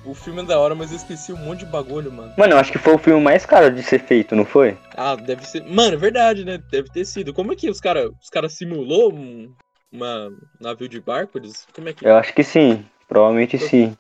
o 0.06 0.14
filme 0.14 0.42
é 0.42 0.46
da 0.46 0.60
hora, 0.60 0.74
mas 0.74 0.92
eu 0.92 0.98
esqueci 0.98 1.32
um 1.32 1.38
monte 1.38 1.60
de 1.60 1.66
bagulho, 1.66 2.12
mano. 2.12 2.34
Mano, 2.38 2.54
eu 2.54 2.58
acho 2.58 2.72
que 2.72 2.78
foi 2.78 2.94
o 2.96 2.98
filme 2.98 3.22
mais 3.22 3.46
caro 3.46 3.72
de 3.72 3.84
ser 3.84 4.00
feito, 4.00 4.36
não 4.36 4.46
foi? 4.46 4.78
Ah, 4.96 5.16
deve 5.16 5.46
ser. 5.46 5.64
Mano, 5.64 5.94
é 5.94 5.98
verdade, 5.98 6.44
né? 6.44 6.60
Deve 6.72 6.90
ter 6.90 7.06
sido. 7.06 7.34
Como 7.34 7.52
é 7.54 7.56
que 7.56 7.70
os 7.70 7.80
caras 7.80 8.10
os 8.22 8.30
cara 8.30 8.50
simulou 8.50 9.14
um 9.14 9.52
uma 9.92 10.32
navio 10.60 10.88
de 10.88 11.02
barco? 11.02 11.38
Eles... 11.38 11.68
Como 11.74 11.90
é 11.90 11.94
que. 11.94 12.06
Eu 12.06 12.16
acho 12.16 12.34
que 12.34 12.44
sim. 12.44 12.86
Provavelmente 13.08 13.58
sim. 13.58 13.96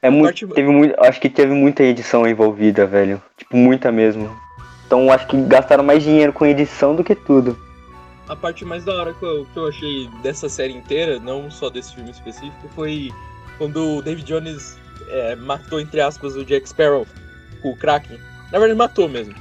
É 0.00 0.10
muito, 0.10 0.46
parte- 0.46 0.54
teve 0.54 0.70
muito, 0.70 0.94
acho 1.00 1.20
que 1.20 1.28
teve 1.28 1.52
muita 1.52 1.82
edição 1.82 2.26
envolvida, 2.26 2.86
velho. 2.86 3.20
Tipo, 3.36 3.56
muita 3.56 3.90
mesmo. 3.90 4.30
Então 4.86 5.12
acho 5.12 5.26
que 5.26 5.36
gastaram 5.42 5.84
mais 5.84 6.02
dinheiro 6.02 6.32
com 6.32 6.46
edição 6.46 6.94
do 6.94 7.04
que 7.04 7.14
tudo. 7.14 7.58
A 8.28 8.36
parte 8.36 8.64
mais 8.64 8.84
da 8.84 8.94
hora 8.94 9.12
que 9.14 9.24
eu, 9.24 9.46
que 9.52 9.58
eu 9.58 9.66
achei 9.66 10.08
dessa 10.22 10.48
série 10.48 10.74
inteira, 10.74 11.18
não 11.18 11.50
só 11.50 11.68
desse 11.68 11.94
filme 11.94 12.10
específico, 12.10 12.68
foi 12.74 13.10
quando 13.58 13.96
o 13.96 14.02
David 14.02 14.26
Jones 14.26 14.77
é, 15.10 15.36
matou, 15.36 15.80
entre 15.80 16.00
aspas, 16.00 16.34
o 16.36 16.44
Jack 16.44 16.68
Sparrow 16.68 17.06
com 17.62 17.70
o 17.70 17.76
Kraken. 17.76 18.18
Na 18.52 18.58
verdade, 18.58 18.78
matou 18.78 19.08
mesmo. 19.08 19.34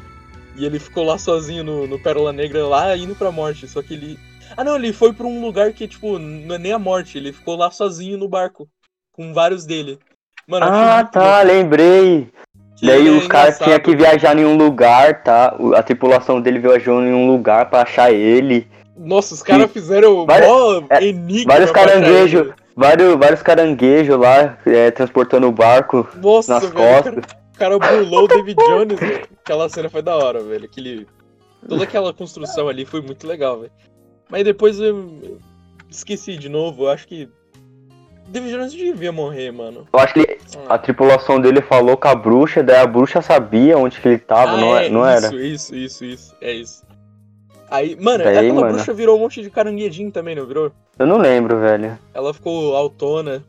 E 0.55 0.65
ele 0.65 0.79
ficou 0.79 1.03
lá 1.05 1.17
sozinho 1.17 1.63
no, 1.63 1.85
no 1.87 1.99
Pérola 1.99 2.33
Negra, 2.33 2.65
lá 2.65 2.95
indo 2.97 3.15
pra 3.15 3.31
morte. 3.31 3.67
Só 3.67 3.81
que 3.81 3.93
ele. 3.93 4.19
Ah, 4.55 4.63
não, 4.63 4.75
ele 4.75 4.91
foi 4.91 5.13
pra 5.13 5.27
um 5.27 5.39
lugar 5.41 5.71
que, 5.73 5.87
tipo, 5.87 6.17
não 6.17 6.55
é 6.55 6.57
nem 6.57 6.71
a 6.73 6.79
morte. 6.79 7.17
Ele 7.17 7.31
ficou 7.31 7.55
lá 7.55 7.69
sozinho 7.69 8.17
no 8.17 8.27
barco, 8.27 8.67
com 9.11 9.33
vários 9.33 9.65
dele. 9.65 9.99
Mano, 10.47 10.65
Ah, 10.67 11.03
tá, 11.03 11.41
lembrei. 11.43 12.29
que 12.77 12.85
Daí 12.87 13.07
é 13.07 13.11
os 13.11 13.27
caras 13.27 13.57
tinham 13.59 13.79
que 13.79 13.95
viajar 13.95 14.37
em 14.37 14.45
um 14.45 14.55
lugar, 14.57 15.21
tá? 15.23 15.55
A 15.75 15.83
tripulação 15.83 16.39
dele 16.41 16.59
viajou 16.59 17.01
em 17.03 17.13
um 17.13 17.27
lugar 17.27 17.69
pra 17.69 17.81
achar 17.81 18.11
ele. 18.11 18.67
Nossa, 18.95 19.33
os 19.35 19.43
caras 19.43 19.69
fizeram 19.71 20.25
Várias- 20.25 20.49
é, 20.89 21.03
enigma. 21.05 21.53
vários 21.53 21.71
caranguejos. 21.71 22.51
Vários, 22.77 23.15
vários 23.15 23.41
caranguejos 23.41 24.15
lá, 24.19 24.55
é, 24.67 24.91
transportando 24.91 25.47
o 25.47 25.51
barco 25.51 26.07
Nossa, 26.21 26.53
nas 26.53 26.63
velho, 26.69 26.75
costas. 26.75 27.23
O 27.55 27.57
cara 27.57 27.79
burlou 27.79 28.25
o 28.25 28.27
David 28.27 28.55
Jones, 28.63 28.99
velho. 28.99 29.27
Aquela 29.43 29.67
cena 29.67 29.89
foi 29.89 30.03
da 30.03 30.15
hora, 30.15 30.43
velho. 30.43 30.65
Aquele... 30.65 31.07
Toda 31.67 31.83
aquela 31.85 32.13
construção 32.13 32.69
ali 32.69 32.85
foi 32.85 33.01
muito 33.01 33.25
legal, 33.25 33.61
velho. 33.61 33.71
Mas 34.29 34.43
depois 34.43 34.79
eu 34.79 35.39
esqueci 35.89 36.37
de 36.37 36.49
novo. 36.49 36.83
Eu 36.83 36.89
acho 36.91 37.07
que. 37.07 37.27
David 38.27 38.51
Jones 38.53 38.73
devia 38.73 39.11
morrer, 39.11 39.51
mano. 39.51 39.87
Eu 39.91 39.99
acho 39.99 40.13
que 40.13 40.37
Ah. 40.67 40.75
a 40.75 40.77
tripulação 40.77 41.39
dele 41.41 41.61
falou 41.61 41.97
com 41.97 42.07
a 42.09 42.13
bruxa, 42.13 42.61
daí 42.61 42.77
a 42.77 42.85
bruxa 42.85 43.21
sabia 43.23 43.77
onde 43.77 43.99
que 43.99 44.07
ele 44.07 44.19
tava, 44.19 44.51
Ah, 44.51 44.57
não, 44.57 44.77
é- 44.77 44.89
não 44.89 45.01
isso, 45.01 45.25
era? 45.25 45.35
Isso, 45.35 45.75
isso, 45.75 46.05
isso. 46.05 46.35
É 46.41 46.51
isso. 46.53 46.85
Aí, 47.69 47.95
mano, 47.99 48.23
Daí, 48.23 48.37
aquela 48.37 48.53
mano. 48.61 48.73
bruxa 48.75 48.93
virou 48.93 49.17
um 49.17 49.19
monte 49.21 49.41
de 49.41 49.49
caranguejinho 49.49 50.11
também, 50.11 50.35
não 50.35 50.45
virou? 50.45 50.71
Eu 50.97 51.05
não 51.05 51.17
lembro, 51.17 51.59
velho. 51.59 51.97
Ela 52.13 52.33
ficou 52.33 52.75
autona. 52.75 53.43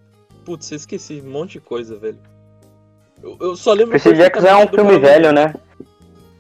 Putz, 0.45 0.71
eu 0.73 0.77
esqueci 0.77 1.23
um 1.25 1.31
monte 1.31 1.53
de 1.53 1.61
coisa, 1.61 1.97
velho. 1.97 2.19
Eu, 3.23 3.37
eu 3.41 3.57
só 3.57 3.73
lembro. 3.73 3.93
Percy 3.93 4.15
Jackson 4.15 4.47
é 4.47 4.57
um 4.57 4.67
filme 4.69 4.99
velho, 4.99 5.33
né? 5.33 5.55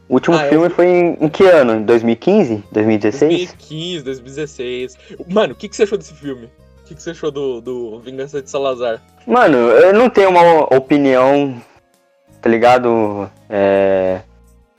O 0.09 0.14
último 0.14 0.37
Ah, 0.37 0.47
é 0.47 0.49
filme 0.49 0.67
um- 0.67 0.71
foi 0.71 0.87
em, 0.87 1.17
em 1.21 1.29
que 1.29 1.45
ano? 1.45 1.75
Em 1.75 1.83
2015? 1.85 2.64
2016? 2.73 3.31
2015, 3.55 4.05
2016. 4.05 4.99
Mano, 5.29 5.53
o 5.53 5.57
que, 5.57 5.69
que 5.69 5.77
você 5.77 5.83
achou 5.85 5.99
desse 5.99 6.14
filme? 6.14 6.47
O 6.47 6.85
que, 6.88 6.95
que 6.95 7.03
você 7.03 7.11
achou 7.11 7.31
do, 7.31 7.61
do 7.61 8.01
Vingança 8.01 8.41
de 8.41 8.49
Salazar? 8.49 9.03
Mano, 9.27 9.57
eu 9.57 9.93
não 9.93 10.09
tenho 10.09 10.31
uma 10.31 10.64
opinião, 10.75 11.61
tá 12.41 12.49
ligado? 12.49 13.31
É. 13.51 14.21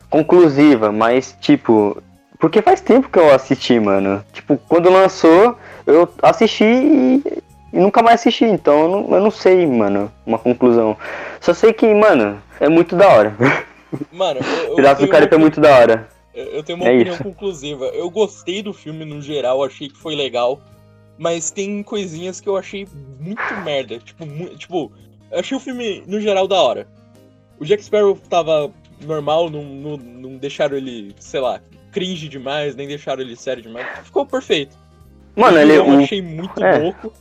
conclusiva, 0.09 0.91
mas 0.91 1.35
tipo. 1.39 2.01
Porque 2.39 2.61
faz 2.61 2.79
tempo 2.79 3.09
que 3.09 3.19
eu 3.19 3.33
assisti, 3.33 3.77
mano. 3.79 4.23
Tipo, 4.31 4.57
quando 4.69 4.89
lançou, 4.89 5.57
eu 5.85 6.07
assisti 6.23 6.63
e, 6.63 7.23
e 7.73 7.77
nunca 7.79 8.01
mais 8.01 8.21
assisti. 8.21 8.45
Então 8.45 8.83
eu 8.83 8.89
não, 8.89 9.15
eu 9.17 9.21
não 9.21 9.29
sei, 9.31 9.67
mano, 9.67 10.09
uma 10.25 10.39
conclusão. 10.39 10.95
Só 11.41 11.53
sei 11.53 11.73
que, 11.73 11.93
mano, 11.93 12.41
é 12.59 12.69
muito 12.69 12.95
da 12.95 13.07
hora. 13.09 13.35
Mano, 14.11 14.39
eu, 14.67 14.75
Piratas 14.75 15.03
do 15.03 15.09
Caribe 15.09 15.33
é 15.33 15.37
muito 15.39 15.59
da 15.59 15.75
hora. 15.75 16.07
eu 16.31 16.61
tenho 16.61 16.77
uma 16.77 16.87
É 16.87 16.93
opinião 16.93 17.15
isso. 17.15 17.23
conclusiva. 17.23 17.85
Eu 17.85 18.07
gostei 18.11 18.61
do 18.61 18.71
filme 18.71 19.03
no 19.03 19.19
geral, 19.19 19.63
achei 19.63 19.89
que 19.89 19.97
foi 19.97 20.15
legal. 20.15 20.61
Mas 21.17 21.49
tem 21.49 21.81
coisinhas 21.81 22.39
que 22.39 22.47
eu 22.47 22.55
achei 22.55 22.87
muito 23.19 23.41
merda. 23.65 23.97
Tipo, 23.97 24.27
mu- 24.27 24.49
tipo 24.55 24.91
eu 25.31 25.39
achei 25.39 25.57
o 25.57 25.59
filme 25.59 26.03
no 26.05 26.21
geral 26.21 26.47
da 26.47 26.61
hora. 26.61 26.87
O 27.59 27.65
Jack 27.65 27.83
Sparrow 27.83 28.15
tava 28.29 28.71
normal, 29.03 29.49
não, 29.49 29.63
não, 29.63 29.97
não 29.97 30.37
deixaram 30.37 30.77
ele, 30.77 31.15
sei 31.19 31.39
lá, 31.39 31.59
cringe 31.99 32.27
demais, 32.29 32.75
nem 32.75 32.87
deixaram 32.87 33.21
ele 33.21 33.35
sério 33.35 33.61
demais. 33.61 33.85
Ficou 34.03 34.25
perfeito. 34.25 34.77
Mano, 35.35 35.57
o 35.57 35.59
ele. 35.61 35.75
eu 35.75 35.99
achei 35.99 36.21
muito 36.21 36.63
é. 36.63 36.77
louco. 36.77 37.13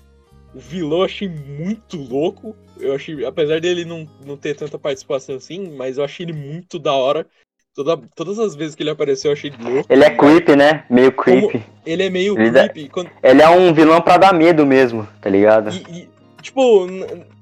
O 0.54 0.58
vilão 0.58 0.98
eu 1.00 1.04
achei 1.04 1.28
muito 1.28 1.96
louco. 1.96 2.56
Eu 2.80 2.94
achei, 2.94 3.24
apesar 3.24 3.60
dele 3.60 3.84
não, 3.84 4.08
não 4.24 4.36
ter 4.36 4.54
tanta 4.56 4.78
participação 4.78 5.36
assim, 5.36 5.70
mas 5.76 5.98
eu 5.98 6.04
achei 6.04 6.24
ele 6.24 6.32
muito 6.32 6.78
da 6.78 6.92
hora. 6.92 7.26
Toda, 7.74 7.96
todas 8.16 8.38
as 8.40 8.56
vezes 8.56 8.74
que 8.74 8.82
ele 8.82 8.90
apareceu, 8.90 9.30
eu 9.30 9.34
achei 9.34 9.50
ele 9.50 9.62
louco. 9.70 9.92
ele 9.92 10.02
é 10.04 10.10
creepy, 10.10 10.56
né? 10.56 10.84
Meio 10.90 11.12
creepy. 11.12 11.62
Ele 11.86 12.02
é 12.02 12.10
meio 12.10 12.36
Ele 12.38 12.50
dá- 12.50 12.68
creepy. 12.68 12.88
quando- 12.88 13.10
Ele 13.22 13.42
é 13.42 13.48
um 13.48 13.72
vilão 13.72 14.00
pra 14.00 14.16
dar 14.16 14.32
medo 14.32 14.66
mesmo, 14.66 15.06
tá 15.20 15.30
ligado? 15.30 15.70
e, 15.70 16.00
e, 16.00 16.08
tipo, 16.42 16.86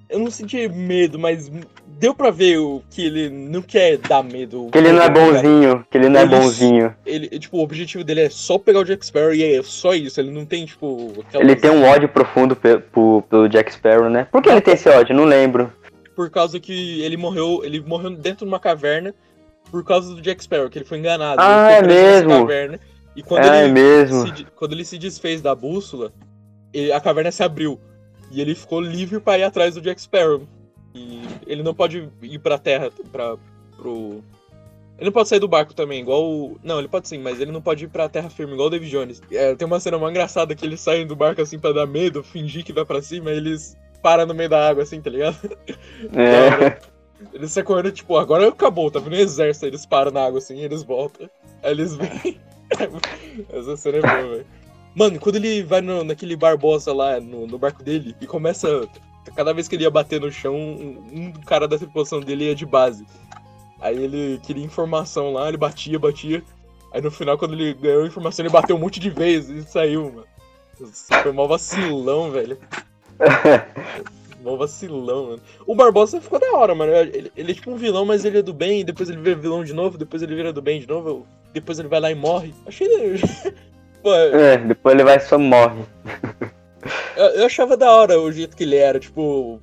eu 0.08 0.18
não 0.18 0.30
senti 0.30 0.68
medo, 0.68 1.18
mas 1.18 1.50
deu 1.98 2.14
pra 2.14 2.30
ver 2.30 2.58
o 2.58 2.82
que 2.90 3.04
ele 3.06 3.28
não 3.30 3.60
quer 3.62 3.96
dar 3.98 4.22
medo. 4.22 4.68
Que 4.70 4.78
ele 4.78 4.92
não 4.92 5.02
é 5.02 5.08
bonzinho, 5.10 5.86
que 5.90 5.98
ele 5.98 6.08
não 6.08 6.20
é 6.20 6.22
Ele- 6.22 6.30
bonzinho. 6.36 6.94
Ele, 7.04 7.28
tipo, 7.38 7.56
o 7.58 7.62
objetivo 7.62 8.04
dele 8.04 8.20
é 8.22 8.30
só 8.30 8.58
pegar 8.58 8.80
o 8.80 8.84
Jack 8.84 9.04
Sparrow 9.04 9.34
e 9.34 9.42
é 9.42 9.62
só 9.62 9.94
isso. 9.94 10.20
Ele 10.20 10.30
não 10.30 10.44
tem, 10.46 10.64
tipo. 10.66 11.12
Ele 11.34 11.56
tem 11.56 11.70
um 11.70 11.84
ódio 11.84 12.08
profundo 12.08 12.54
pe- 12.54 12.78
pro- 12.78 13.22
pelo 13.28 13.48
Jack 13.48 13.72
Sparrow, 13.72 14.08
né? 14.10 14.26
Por 14.30 14.42
que 14.42 14.48
ele 14.48 14.60
tem 14.60 14.74
esse 14.74 14.88
ódio? 14.88 15.14
Não 15.14 15.24
lembro. 15.24 15.72
por 16.14 16.30
causa 16.30 16.58
que 16.58 17.02
ele 17.02 17.16
morreu, 17.18 17.60
ele 17.62 17.78
morreu 17.80 18.08
dentro 18.16 18.46
de 18.46 18.50
uma 18.50 18.58
caverna 18.58 19.14
por 19.70 19.84
causa 19.84 20.14
do 20.14 20.22
Jack 20.22 20.42
Sparrow, 20.42 20.70
que 20.70 20.78
ele 20.78 20.84
foi 20.86 20.96
enganado. 20.98 21.38
Ah, 21.38 21.72
é 21.72 21.82
mesmo? 21.82 22.30
Caverna, 22.30 22.80
e 23.14 23.22
quando 23.22 23.44
é 23.44 23.64
ele 23.64 23.72
mesmo. 23.74 24.26
se, 24.34 24.46
quando 24.56 24.72
ele 24.72 24.84
se 24.84 24.96
desfez 24.96 25.42
da 25.42 25.54
bússola, 25.54 26.12
ele- 26.72 26.90
a 26.90 27.00
caverna 27.02 27.30
se 27.30 27.42
abriu 27.42 27.78
e 28.30 28.40
ele 28.40 28.54
ficou 28.54 28.80
livre 28.80 29.20
para 29.20 29.38
ir 29.38 29.44
atrás 29.44 29.74
do 29.74 29.80
Jack 29.80 30.00
Sparrow. 30.00 30.42
E 30.94 31.22
ele 31.46 31.62
não 31.62 31.74
pode 31.74 32.08
ir 32.22 32.38
pra 32.38 32.58
terra, 32.58 32.90
para 33.12 33.36
pro 33.76 34.22
ele 34.98 35.06
não 35.06 35.12
pode 35.12 35.28
sair 35.28 35.38
do 35.38 35.48
barco 35.48 35.74
também, 35.74 36.00
igual 36.00 36.24
o... 36.24 36.58
Não, 36.64 36.78
ele 36.78 36.88
pode 36.88 37.06
sim, 37.06 37.18
mas 37.18 37.38
ele 37.38 37.52
não 37.52 37.60
pode 37.60 37.84
ir 37.84 37.88
pra 37.88 38.08
terra 38.08 38.30
firme, 38.30 38.54
igual 38.54 38.68
o 38.68 38.70
David 38.70 38.90
Jones. 38.90 39.20
É, 39.30 39.54
tem 39.54 39.66
uma 39.66 39.78
cena 39.78 39.98
mó 39.98 40.08
engraçada 40.08 40.54
que 40.54 40.64
eles 40.64 40.80
saem 40.80 41.06
do 41.06 41.14
barco 41.14 41.42
assim 41.42 41.58
pra 41.58 41.72
dar 41.72 41.86
medo, 41.86 42.22
fingir 42.22 42.64
que 42.64 42.72
vai 42.72 42.84
pra 42.84 43.02
cima, 43.02 43.30
e 43.30 43.36
eles 43.36 43.76
param 44.02 44.24
no 44.24 44.32
meio 44.32 44.48
da 44.48 44.68
água 44.68 44.82
assim, 44.84 45.00
tá 45.00 45.10
ligado? 45.10 45.36
É. 46.14 46.78
Eles 47.32 47.50
saem 47.50 47.64
correndo, 47.64 47.90
tipo, 47.90 48.18
agora 48.18 48.46
acabou, 48.46 48.90
tá 48.90 49.00
vindo 49.00 49.14
o 49.14 49.16
exército, 49.16 49.64
aí 49.64 49.70
eles 49.70 49.86
param 49.86 50.10
na 50.10 50.26
água 50.26 50.36
assim, 50.36 50.60
eles 50.60 50.82
voltam. 50.82 51.30
Aí 51.62 51.70
eles 51.70 51.96
vêm. 51.96 52.38
Essa 53.50 53.74
cena 53.74 53.96
é 53.96 54.00
boa, 54.02 54.34
velho. 54.34 54.46
Mano, 54.96 55.20
quando 55.20 55.36
ele 55.36 55.62
vai 55.62 55.82
no- 55.82 56.02
naquele 56.02 56.34
Barbosa 56.34 56.90
lá, 56.90 57.20
no, 57.20 57.46
no 57.46 57.58
barco 57.58 57.82
dele, 57.82 58.16
e 58.18 58.26
começa. 58.26 58.88
Cada 59.34 59.52
vez 59.52 59.68
que 59.68 59.76
ele 59.76 59.82
ia 59.82 59.90
bater 59.90 60.18
no 60.20 60.32
chão, 60.32 60.54
um, 60.56 61.02
um 61.12 61.32
cara 61.44 61.68
da 61.68 61.76
tripulação 61.76 62.18
dele 62.20 62.46
ia 62.46 62.54
de 62.54 62.64
base. 62.64 63.04
Aí 63.78 64.02
ele 64.02 64.40
queria 64.42 64.64
informação 64.64 65.34
lá, 65.34 65.48
ele 65.48 65.58
batia, 65.58 65.98
batia. 65.98 66.42
Aí 66.94 67.02
no 67.02 67.10
final, 67.10 67.36
quando 67.36 67.52
ele 67.52 67.74
ganhou 67.74 68.04
a 68.04 68.06
informação, 68.06 68.42
ele 68.42 68.52
bateu 68.52 68.74
um 68.74 68.78
monte 68.78 68.98
de 68.98 69.10
vezes 69.10 69.66
e 69.66 69.70
saiu, 69.70 70.04
mano. 70.04 70.26
Nossa, 70.80 71.22
Foi 71.22 71.32
mó 71.32 71.46
vacilão, 71.46 72.30
velho. 72.30 72.56
Mó 74.42 74.56
vacilão, 74.56 75.26
mano. 75.30 75.42
O 75.66 75.74
Barbosa 75.74 76.20
ficou 76.20 76.38
da 76.38 76.52
hora, 76.52 76.74
mano. 76.74 76.92
Ele, 76.92 77.32
ele 77.36 77.50
é 77.50 77.54
tipo 77.54 77.70
um 77.70 77.76
vilão, 77.76 78.04
mas 78.04 78.24
ele 78.24 78.38
é 78.38 78.42
do 78.42 78.52
bem, 78.54 78.84
depois 78.84 79.10
ele 79.10 79.20
vira 79.20 79.34
vilão 79.34 79.64
de 79.64 79.72
novo, 79.72 79.98
depois 79.98 80.22
ele 80.22 80.36
vira 80.36 80.52
do 80.52 80.62
bem 80.62 80.80
de 80.80 80.86
novo, 80.86 81.26
depois 81.52 81.78
ele 81.80 81.88
vai 81.88 81.98
lá 82.00 82.10
e 82.10 82.14
morre. 82.14 82.54
Achei. 82.64 83.16
Pô, 84.06 84.14
eu, 84.14 84.38
É, 84.38 84.56
depois 84.56 84.94
ele 84.94 85.02
vai 85.02 85.18
só 85.18 85.36
morre. 85.36 85.82
eu 87.34 87.44
achava 87.44 87.76
da 87.76 87.90
hora 87.90 88.20
o 88.20 88.30
jeito 88.30 88.56
que 88.56 88.62
ele 88.62 88.76
era, 88.76 89.00
tipo. 89.00 89.60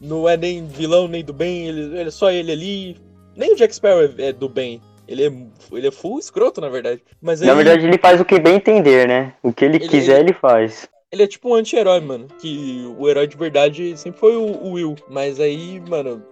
Não 0.00 0.28
é 0.28 0.36
nem 0.36 0.64
vilão 0.68 1.08
nem 1.08 1.24
do 1.24 1.32
bem, 1.32 1.66
ele, 1.66 1.80
ele 1.98 2.08
é 2.08 2.10
só 2.12 2.30
ele 2.30 2.52
ali. 2.52 2.96
Nem 3.34 3.54
o 3.54 3.56
Jack 3.56 3.74
Sparrow 3.74 4.02
é, 4.18 4.26
é 4.28 4.32
do 4.32 4.48
bem. 4.48 4.80
Ele 5.08 5.24
é, 5.26 5.32
ele 5.72 5.88
é 5.88 5.90
full 5.90 6.20
escroto, 6.20 6.60
na 6.60 6.68
verdade. 6.68 7.02
Mas 7.20 7.42
aí, 7.42 7.48
Na 7.48 7.54
verdade, 7.54 7.84
ele 7.84 7.98
faz 7.98 8.20
o 8.20 8.24
que 8.24 8.38
bem 8.38 8.54
entender, 8.54 9.08
né? 9.08 9.32
O 9.42 9.52
que 9.52 9.64
ele, 9.64 9.78
Ele- 9.78 9.88
quiser, 9.88 10.20
ele 10.20 10.32
faz. 10.32 10.88
ele 11.10 11.24
é 11.24 11.26
tipo 11.26 11.48
um 11.50 11.54
anti-herói, 11.54 11.98
mano. 12.00 12.28
Que 12.40 12.88
o 12.96 13.08
herói 13.08 13.26
de 13.26 13.36
verdade 13.36 13.96
sempre 13.96 14.20
foi 14.20 14.36
o, 14.36 14.42
o 14.44 14.72
Will. 14.74 14.94
Mas 15.10 15.40
aí, 15.40 15.82
mano, 15.88 16.22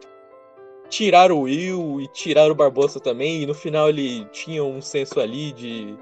tiraram 0.88 1.38
o 1.38 1.42
Will 1.42 2.00
e 2.00 2.06
tiraram 2.12 2.52
o 2.52 2.54
Barbosa 2.54 3.00
também. 3.00 3.42
E 3.42 3.46
no 3.46 3.54
final 3.54 3.88
ele 3.88 4.24
tinha 4.30 4.62
um 4.62 4.80
senso 4.80 5.18
ali 5.18 5.50
de. 5.50 5.96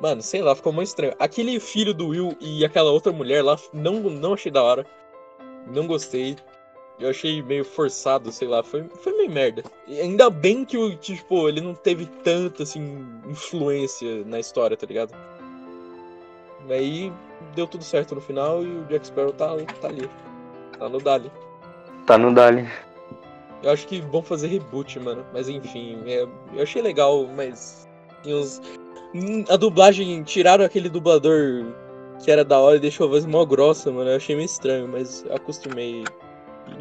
Mano, 0.00 0.22
sei 0.22 0.42
lá, 0.42 0.54
ficou 0.54 0.72
muito 0.72 0.88
estranho. 0.88 1.14
Aquele 1.18 1.58
filho 1.60 1.94
do 1.94 2.08
Will 2.08 2.36
e 2.40 2.64
aquela 2.64 2.90
outra 2.90 3.12
mulher 3.12 3.42
lá, 3.42 3.56
não, 3.72 4.00
não 4.00 4.34
achei 4.34 4.50
da 4.50 4.62
hora. 4.62 4.86
Não 5.66 5.86
gostei. 5.86 6.36
Eu 6.98 7.10
achei 7.10 7.42
meio 7.42 7.64
forçado, 7.64 8.30
sei 8.30 8.46
lá, 8.46 8.62
foi, 8.62 8.84
foi 9.00 9.12
meio 9.16 9.30
merda. 9.30 9.64
E 9.86 10.00
ainda 10.00 10.30
bem 10.30 10.64
que 10.64 10.76
o, 10.76 10.94
tipo, 10.96 11.48
ele 11.48 11.60
não 11.60 11.74
teve 11.74 12.06
tanta, 12.06 12.62
assim, 12.62 13.04
influência 13.26 14.24
na 14.24 14.38
história, 14.38 14.76
tá 14.76 14.86
ligado? 14.86 15.12
Aí 16.68 17.12
deu 17.54 17.66
tudo 17.66 17.82
certo 17.82 18.14
no 18.14 18.20
final 18.20 18.64
e 18.64 18.68
o 18.68 18.84
Jack 18.84 19.06
Sparrow 19.06 19.32
tá, 19.32 19.48
tá 19.80 19.88
ali. 19.88 20.08
Tá 20.78 20.88
no 20.88 21.00
Dali. 21.00 21.30
Tá 22.06 22.18
no 22.18 22.32
Dali. 22.32 22.68
Eu 23.62 23.70
acho 23.70 23.86
que 23.86 24.00
vão 24.00 24.22
fazer 24.22 24.48
reboot, 24.48 24.98
mano. 25.00 25.24
Mas 25.32 25.48
enfim, 25.48 25.98
é- 26.06 26.28
eu 26.54 26.62
achei 26.62 26.82
legal, 26.82 27.26
mas. 27.26 27.88
Tem 28.22 28.34
uns... 28.34 28.60
Hum, 29.14 29.44
A 29.48 29.56
dublagem, 29.56 30.22
tiraram 30.24 30.64
aquele 30.64 30.88
dublador 30.88 31.64
que 32.22 32.30
era 32.30 32.44
da 32.44 32.58
hora 32.58 32.76
e 32.76 32.80
deixou 32.80 33.06
a 33.06 33.10
voz 33.10 33.24
mó 33.26 33.44
grossa, 33.44 33.90
mano. 33.90 34.10
Eu 34.10 34.16
achei 34.16 34.34
meio 34.34 34.46
estranho, 34.46 34.88
mas 34.88 35.24
acostumei. 35.30 36.04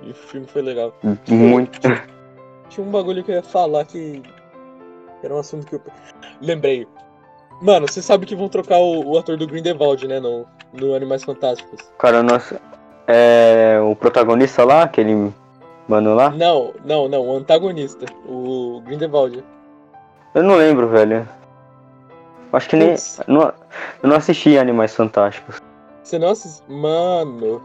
E 0.04 0.12
o 0.12 0.13
filme 0.13 0.48
foi 0.48 0.62
legal. 0.62 0.93
Muito. 1.28 1.80
Tinha 2.69 2.88
um 2.88 2.91
bagulho 2.91 3.24
que 3.24 3.32
eu 3.32 3.36
ia 3.36 3.43
falar 3.43 3.86
que 3.86 4.22
era 5.22 5.34
um 5.34 5.39
assunto 5.39 5.67
que 5.67 5.76
eu. 5.76 5.82
Lembrei. 6.41 6.88
Mano, 7.62 7.88
você 7.88 8.02
sabe 8.02 8.26
que 8.26 8.36
vão 8.36 8.50
trocar 8.50 8.78
o, 8.80 9.12
o 9.12 9.17
ator 9.17 9.38
do 9.38 9.48
Grindelwald, 9.48 10.08
né? 10.08 10.19
No, 10.19 10.46
no 10.74 10.96
Animais 10.96 11.24
Fantásticos. 11.24 11.80
Cara, 12.00 12.24
nossa. 12.24 12.60
É. 13.08 13.80
O 13.84 13.96
protagonista 13.96 14.63
lá, 14.63 14.84
aquele 14.84 15.32
mano 15.88 16.15
lá? 16.15 16.30
Não, 16.32 16.74
não, 16.86 17.08
não. 17.08 17.28
O 17.28 17.38
antagonista. 17.38 18.06
O 18.28 18.82
Grindelwald. 18.86 19.43
Eu 20.34 20.43
não 20.43 20.56
lembro, 20.56 20.88
velho. 20.88 21.28
Acho 22.54 22.70
que 22.70 22.76
nem. 22.76 22.96
Não, 23.28 23.42
eu 24.04 24.10
não 24.10 24.16
assisti 24.16 24.58
Animais 24.58 24.96
Fantásticos. 24.96 25.62
Você 26.04 26.20
não 26.20 26.30
assist... 26.30 26.63
Mano. 26.70 27.62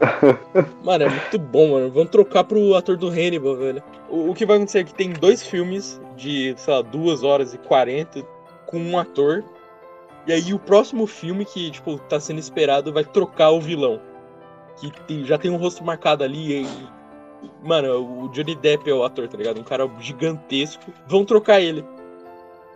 Mano, 0.82 1.04
é 1.04 1.08
muito 1.08 1.38
bom, 1.38 1.72
mano. 1.72 1.90
Vamos 1.90 2.10
trocar 2.10 2.44
pro 2.44 2.74
ator 2.74 2.96
do 2.96 3.08
Hannibal, 3.08 3.56
velho. 3.56 3.82
O, 4.08 4.30
o 4.30 4.34
que 4.34 4.46
vai 4.46 4.56
acontecer 4.56 4.78
é 4.78 4.84
que 4.84 4.94
tem 4.94 5.10
dois 5.12 5.42
filmes 5.46 6.00
de, 6.16 6.54
sei 6.56 6.72
lá, 6.74 6.80
2 6.80 7.22
horas 7.22 7.52
e 7.52 7.58
40 7.58 8.22
com 8.66 8.78
um 8.78 8.98
ator. 8.98 9.44
E 10.26 10.32
aí 10.32 10.54
o 10.54 10.58
próximo 10.58 11.06
filme 11.06 11.44
que, 11.44 11.70
tipo, 11.70 11.98
tá 11.98 12.18
sendo 12.18 12.38
esperado 12.38 12.92
vai 12.92 13.04
trocar 13.04 13.50
o 13.50 13.60
vilão. 13.60 14.00
Que 14.76 14.90
tem- 15.06 15.24
já 15.24 15.36
tem 15.36 15.50
um 15.50 15.56
rosto 15.56 15.84
marcado 15.84 16.24
ali 16.24 16.62
e. 16.62 16.66
Mano, 17.62 18.24
o 18.24 18.28
Johnny 18.28 18.54
Depp 18.54 18.88
é 18.88 18.94
o 18.94 19.02
ator, 19.02 19.26
tá 19.28 19.36
ligado? 19.36 19.60
Um 19.60 19.64
cara 19.64 19.88
gigantesco. 19.98 20.84
Vão 21.06 21.24
trocar 21.24 21.60
ele. 21.60 21.84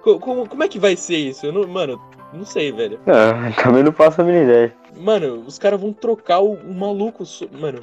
Co- 0.05 0.21
Como, 0.21 0.47
como 0.49 0.62
é 0.62 0.69
que 0.69 0.79
vai 0.79 0.95
ser 0.97 1.17
isso? 1.17 1.47
Eu 1.47 1.53
não, 1.53 1.67
mano, 1.67 1.99
não 2.33 2.45
sei, 2.45 2.71
velho. 2.71 3.01
Ah, 3.07 3.51
também 3.62 3.83
não 3.83 3.93
faço 3.93 4.21
a 4.21 4.25
mínima 4.25 4.45
ideia. 4.45 4.75
Mano, 4.97 5.43
os 5.47 5.59
caras 5.59 5.81
vão 5.81 5.93
trocar 5.93 6.40
o, 6.40 6.53
o 6.55 6.75
maluco. 6.75 7.25
so- 7.25 7.49
Mano. 7.53 7.81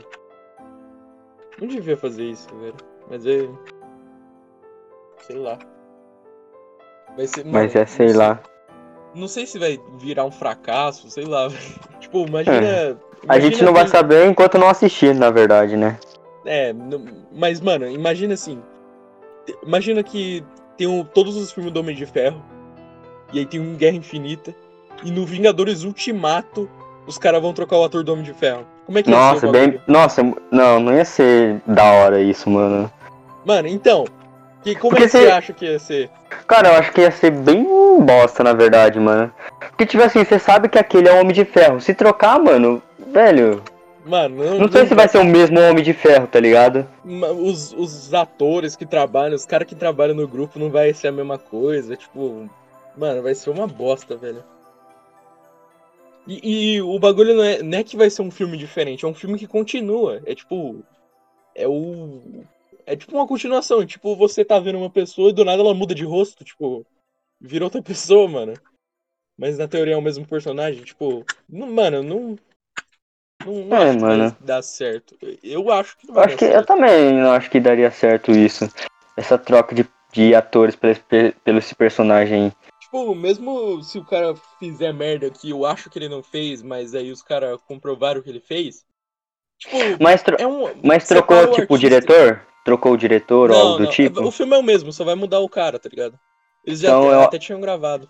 Não 1.60 1.68
devia 1.68 1.98
fazer 1.98 2.26
isso, 2.26 2.48
velho. 2.60 2.76
Mas 3.10 3.26
é. 3.26 3.50
Sei 5.20 5.36
lá. 5.36 5.58
Vai 7.18 7.28
ser. 7.28 7.44
Mas 7.46 7.74
mano, 7.74 7.84
é, 7.84 7.86
sei 7.86 8.08
não 8.14 8.18
lá. 8.20 8.40
Não 9.14 9.28
sei 9.28 9.46
se 9.46 9.60
vai 9.60 9.78
virar 9.98 10.24
um 10.26 10.32
fracasso, 10.32 11.10
sei 11.10 11.26
lá. 11.26 11.48
tipo, 12.00 12.26
imagina. 12.28 12.98
A 13.28 13.40
gente 13.40 13.60
imagina 13.60 13.66
não 13.66 13.74
vai 13.74 13.84
quem- 13.84 13.92
saber 13.92 14.26
enquanto 14.28 14.58
não 14.58 14.70
assistir, 14.70 15.14
na 15.14 15.30
verdade, 15.30 15.76
né? 15.76 16.00
É, 16.46 16.74
mas, 17.32 17.60
mano, 17.62 17.88
imagina 17.88 18.34
assim. 18.34 18.62
Imagina 19.64 20.02
que 20.02 20.44
tem 20.82 20.88
um- 20.88 21.04
todos 21.04 21.38
os 21.38 21.52
filmes 21.52 21.72
do 21.72 21.80
Homem 21.80 21.96
de 21.96 22.08
Ferro. 22.08 22.42
E 23.32 23.38
aí 23.38 23.46
tem 23.46 23.60
um 23.60 23.76
Guerra 23.76 23.98
Infinita. 23.98 24.52
E 25.04 25.12
no 25.12 25.28
Vingadores 25.28 25.84
Ultimato, 25.84 26.68
os 27.06 27.20
caras 27.20 27.40
vão 27.40 27.54
trocar 27.54 27.78
o 27.78 27.84
ator 27.84 28.04
do 28.04 28.12
Homem 28.12 28.26
de 28.26 28.34
Ferro. 28.34 28.66
Como 28.88 28.98
é 28.98 29.04
que 29.04 29.10
Nossa, 29.12 29.48
o 29.48 29.52
bem. 29.52 29.80
Nossa, 29.86 30.24
não, 30.52 30.80
não 30.80 30.94
ia 30.96 31.06
ser 31.06 31.62
da 31.68 31.84
hora 31.84 32.20
isso, 32.20 32.50
mano. 32.50 32.92
Mano, 33.46 33.68
então. 33.68 34.06
Que, 34.64 34.74
como 34.76 34.90
Porque 34.90 35.04
é 35.04 35.08
que 35.08 35.12
você 35.12 35.32
acha 35.32 35.54
que 35.54 35.66
ia 35.66 35.78
ser? 35.78 36.10
Cara, 36.48 36.70
eu 36.70 36.76
acho 36.76 36.92
que 36.92 37.02
ia 37.02 37.12
ser 37.12 37.30
bem 37.32 37.64
bosta, 38.04 38.44
na 38.44 38.54
verdade, 38.54 39.00
mano. 39.00 39.32
Porque, 39.60 39.86
tipo 39.86 40.04
assim, 40.04 40.24
você 40.24 40.40
sabe 40.40 40.68
que 40.68 40.80
aquele 40.80 41.08
é 41.08 41.14
o 41.14 41.20
Homem 41.22 41.34
de 41.34 41.46
Ferro. 41.46 41.80
Se 41.80 41.94
trocar, 41.94 42.40
mano, 42.40 42.82
velho. 43.08 43.62
Mano, 44.06 44.44
não, 44.44 44.60
Não 44.60 44.72
sei 44.72 44.86
se 44.86 44.96
vai 44.96 45.08
ser 45.08 45.20
o 45.20 45.26
mesmo 45.26 45.60
Homem 45.60 45.84
de 45.84 45.94
Ferro, 45.94 46.28
tá 46.28 46.40
ligado? 46.40 46.88
Os, 47.06 47.72
os 47.74 48.14
atores 48.14 48.76
que 48.76 48.86
trabalham, 48.86 49.36
os 49.36 49.46
caras 49.46 49.68
que 49.68 49.76
trabalham 49.76 50.16
no 50.16 50.28
grupo 50.28 50.58
não 50.58 50.70
vai 50.70 50.94
ser 50.94 51.10
a 51.10 51.12
mesma 51.12 51.38
coisa. 51.38 51.96
Tipo, 51.96 52.50
mano, 52.98 53.22
vai 53.22 53.36
ser 53.36 53.52
uma 53.52 53.68
bosta, 53.68 54.16
velho. 54.16 54.44
E, 56.28 56.76
e 56.76 56.82
o 56.82 56.98
bagulho 57.00 57.36
não 57.36 57.44
é, 57.44 57.64
não 57.64 57.78
é 57.78 57.84
que 57.84 57.98
vai 57.98 58.10
ser 58.10 58.22
um 58.22 58.32
filme 58.32 58.58
diferente, 58.58 59.06
é 59.06 59.08
um 59.08 59.14
filme 59.14 59.38
que 59.38 59.48
continua. 59.48 60.22
É 60.26 60.34
tipo. 60.34 60.84
É 61.56 61.68
o. 61.68 62.44
É 62.86 62.96
tipo 62.96 63.16
uma 63.16 63.28
continuação. 63.28 63.86
Tipo, 63.86 64.16
você 64.16 64.44
tá 64.44 64.60
vendo 64.60 64.80
uma 64.80 64.90
pessoa 64.90 65.30
e 65.30 65.34
do 65.34 65.46
nada 65.46 65.62
ela 65.62 65.74
muda 65.74 65.94
de 65.94 66.04
rosto, 66.04 66.44
tipo. 66.44 66.86
Vira 67.40 67.66
outra 67.66 67.82
pessoa, 67.84 68.28
mano. 68.28 68.54
Mas 69.38 69.58
na 69.58 69.68
teoria 69.68 69.94
é 69.94 69.98
o 69.98 70.02
mesmo 70.02 70.28
personagem, 70.28 70.84
tipo. 70.84 71.26
Não, 71.50 71.72
mano, 71.72 72.04
não. 72.04 72.38
Não, 73.46 73.78
É, 73.78 73.90
acho 73.90 73.98
que 73.98 74.04
mano. 74.04 74.24
vai 74.24 74.36
dar 74.42 74.62
certo. 74.62 75.18
Eu 75.44 75.72
acho 75.72 75.98
que 75.98 76.08
não 76.08 76.16
Eu 76.16 76.16
vai 76.16 76.26
acho 76.26 76.36
dar 76.36 76.40
que 76.40 76.46
eu 76.46 76.52
certo. 76.52 76.68
também 76.68 77.14
não 77.14 77.32
acho 77.32 77.50
que 77.50 77.60
daria 77.60 77.92
certo 77.92 78.32
isso. 78.32 78.70
Essa 79.18 79.38
troca 79.38 79.76
de, 79.76 79.86
de 80.12 80.34
atores 80.36 80.76
pelo, 80.76 80.92
esse- 80.94 81.36
pelo 81.44 81.60
esse 81.60 81.76
personagem. 81.76 82.52
Tipo, 82.80 83.14
mesmo 83.16 83.82
se 83.84 83.98
o 84.00 84.06
cara 84.06 84.36
fizer 84.60 84.94
merda 84.94 85.30
que 85.30 85.50
eu 85.50 85.66
acho 85.66 85.90
que 85.90 85.98
ele 86.00 86.10
não 86.10 86.22
fez, 86.24 86.62
mas 86.62 86.94
aí 86.94 87.12
os 87.12 87.22
caras 87.22 87.60
comprovaram 87.68 88.22
que 88.22 88.30
ele 88.30 88.42
fez. 88.42 88.84
Tipo, 89.58 89.78
Mas, 90.02 90.24
tro- 90.24 90.38
é 90.40 90.48
um. 90.48 90.74
mas 90.84 91.08
trocou, 91.08 91.38
o 91.38 91.52
tipo, 91.52 91.74
o 91.74 91.76
artista. 91.76 91.78
diretor? 91.78 92.42
Trocou 92.66 92.94
o 92.94 92.98
diretor 92.98 93.50
ou 93.52 93.56
Não, 93.58 93.66
algo 93.68 93.78
do 93.80 93.84
não, 93.86 93.92
tipo? 93.92 94.24
O 94.24 94.32
filme 94.32 94.56
é 94.56 94.58
o 94.60 94.64
mesmo, 94.64 94.92
só 94.92 95.04
vai 95.04 95.16
mudar 95.16 95.40
o 95.40 95.50
cara, 95.50 95.80
tá 95.80 95.88
ligado? 95.90 96.20
Eles 96.66 96.80
já 96.80 96.90
Então, 96.90 97.04
até, 97.08 97.16
eu- 97.16 97.22
até 97.24 97.40
tinham 97.40 97.62
gravado. 97.62 98.10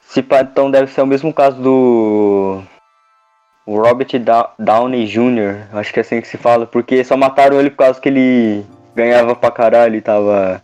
Se 0.00 0.20
então 0.20 0.70
deve 0.70 0.90
ser 0.90 1.02
o 1.02 1.06
mesmo 1.06 1.32
caso 1.32 1.60
do. 1.60 2.62
O 3.68 3.76
Robert 3.82 4.08
Downey 4.58 5.04
Jr., 5.06 5.66
acho 5.74 5.92
que 5.92 6.00
é 6.00 6.02
assim 6.02 6.22
que 6.22 6.28
se 6.28 6.38
fala, 6.38 6.64
porque 6.66 7.04
só 7.04 7.18
mataram 7.18 7.60
ele 7.60 7.68
por 7.68 7.76
causa 7.84 8.00
que 8.00 8.08
ele 8.08 8.64
ganhava 8.94 9.34
pra 9.36 9.50
caralho 9.50 9.94
e 9.96 10.00
tava. 10.00 10.62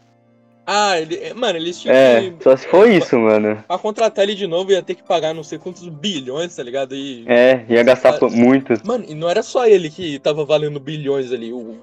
Ah, 0.66 0.98
ele. 0.98 1.34
Mano, 1.34 1.58
eles 1.58 1.78
tinham 1.78 1.94
É, 1.94 2.30
que. 2.30 2.42
só 2.42 2.56
se 2.56 2.66
for 2.66 2.88
isso, 2.88 3.18
mano. 3.18 3.62
Pra 3.68 3.76
contratar 3.76 4.24
ele 4.24 4.34
de 4.34 4.46
novo 4.46 4.72
ia 4.72 4.82
ter 4.82 4.94
que 4.94 5.02
pagar 5.02 5.34
não 5.34 5.44
sei 5.44 5.58
quantos 5.58 5.86
bilhões, 5.86 6.56
tá 6.56 6.62
ligado? 6.62 6.94
E. 6.94 7.26
É, 7.28 7.66
ia 7.68 7.82
gastar 7.82 8.14
Ah, 8.14 8.28
muito. 8.30 8.72
Mano, 8.86 9.04
e 9.06 9.14
não 9.14 9.28
era 9.28 9.42
só 9.42 9.66
ele 9.66 9.90
que 9.90 10.18
tava 10.20 10.42
valendo 10.46 10.80
bilhões 10.80 11.30
ali. 11.30 11.52
O, 11.52 11.76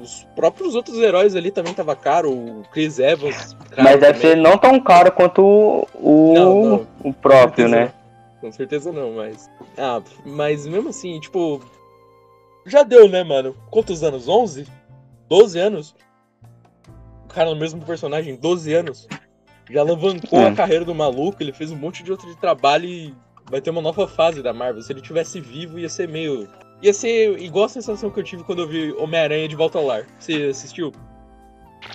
os 0.00 0.24
próprios 0.36 0.76
outros 0.76 0.96
heróis 0.98 1.34
ali 1.34 1.50
também 1.50 1.74
tava 1.74 1.96
caro. 1.96 2.30
O 2.30 2.62
Chris 2.72 3.00
Evans. 3.00 3.56
Mas 3.76 3.98
deve 3.98 4.20
também. 4.20 4.20
ser 4.20 4.36
não 4.36 4.56
tão 4.56 4.78
caro 4.78 5.10
quanto 5.10 5.42
o, 5.44 5.88
o, 5.94 6.32
Não, 6.34 6.64
não. 6.64 6.86
o 7.02 7.12
próprio, 7.12 7.68
né? 7.68 7.90
Com 8.42 8.50
certeza 8.52 8.92
não, 8.92 9.12
mas. 9.14 9.48
Ah, 9.78 10.02
mas 10.26 10.66
mesmo 10.66 10.90
assim, 10.90 11.18
tipo. 11.20 11.62
Já 12.66 12.82
deu, 12.82 13.08
né, 13.08 13.24
mano? 13.24 13.56
Quantos 13.70 14.02
anos? 14.02 14.28
11? 14.28 14.66
12 15.28 15.58
anos? 15.58 15.94
O 17.24 17.28
cara 17.28 17.48
no 17.50 17.56
mesmo 17.56 17.80
personagem, 17.86 18.36
12 18.36 18.74
anos. 18.74 19.08
Já 19.70 19.80
alavancou 19.80 20.38
É. 20.40 20.48
a 20.48 20.54
carreira 20.54 20.84
do 20.84 20.94
maluco, 20.94 21.42
ele 21.42 21.52
fez 21.52 21.70
um 21.70 21.76
monte 21.76 22.02
de 22.02 22.10
outro 22.10 22.28
de 22.28 22.36
trabalho 22.36 22.84
e 22.86 23.14
vai 23.50 23.60
ter 23.60 23.70
uma 23.70 23.80
nova 23.80 24.06
fase 24.06 24.42
da 24.42 24.52
Marvel. 24.52 24.82
Se 24.82 24.92
ele 24.92 25.00
tivesse 25.00 25.40
vivo, 25.40 25.78
ia 25.78 25.88
ser 25.88 26.08
meio. 26.08 26.48
Ia 26.82 26.92
ser 26.92 27.40
igual 27.40 27.66
a 27.66 27.68
sensação 27.68 28.10
que 28.10 28.18
eu 28.20 28.24
tive 28.24 28.42
quando 28.44 28.62
eu 28.62 28.68
vi 28.68 28.92
Homem-Aranha 28.94 29.46
de 29.48 29.54
Volta 29.56 29.78
ao 29.78 29.86
Lar. 29.86 30.04
Você 30.18 30.34
assistiu? 30.50 30.92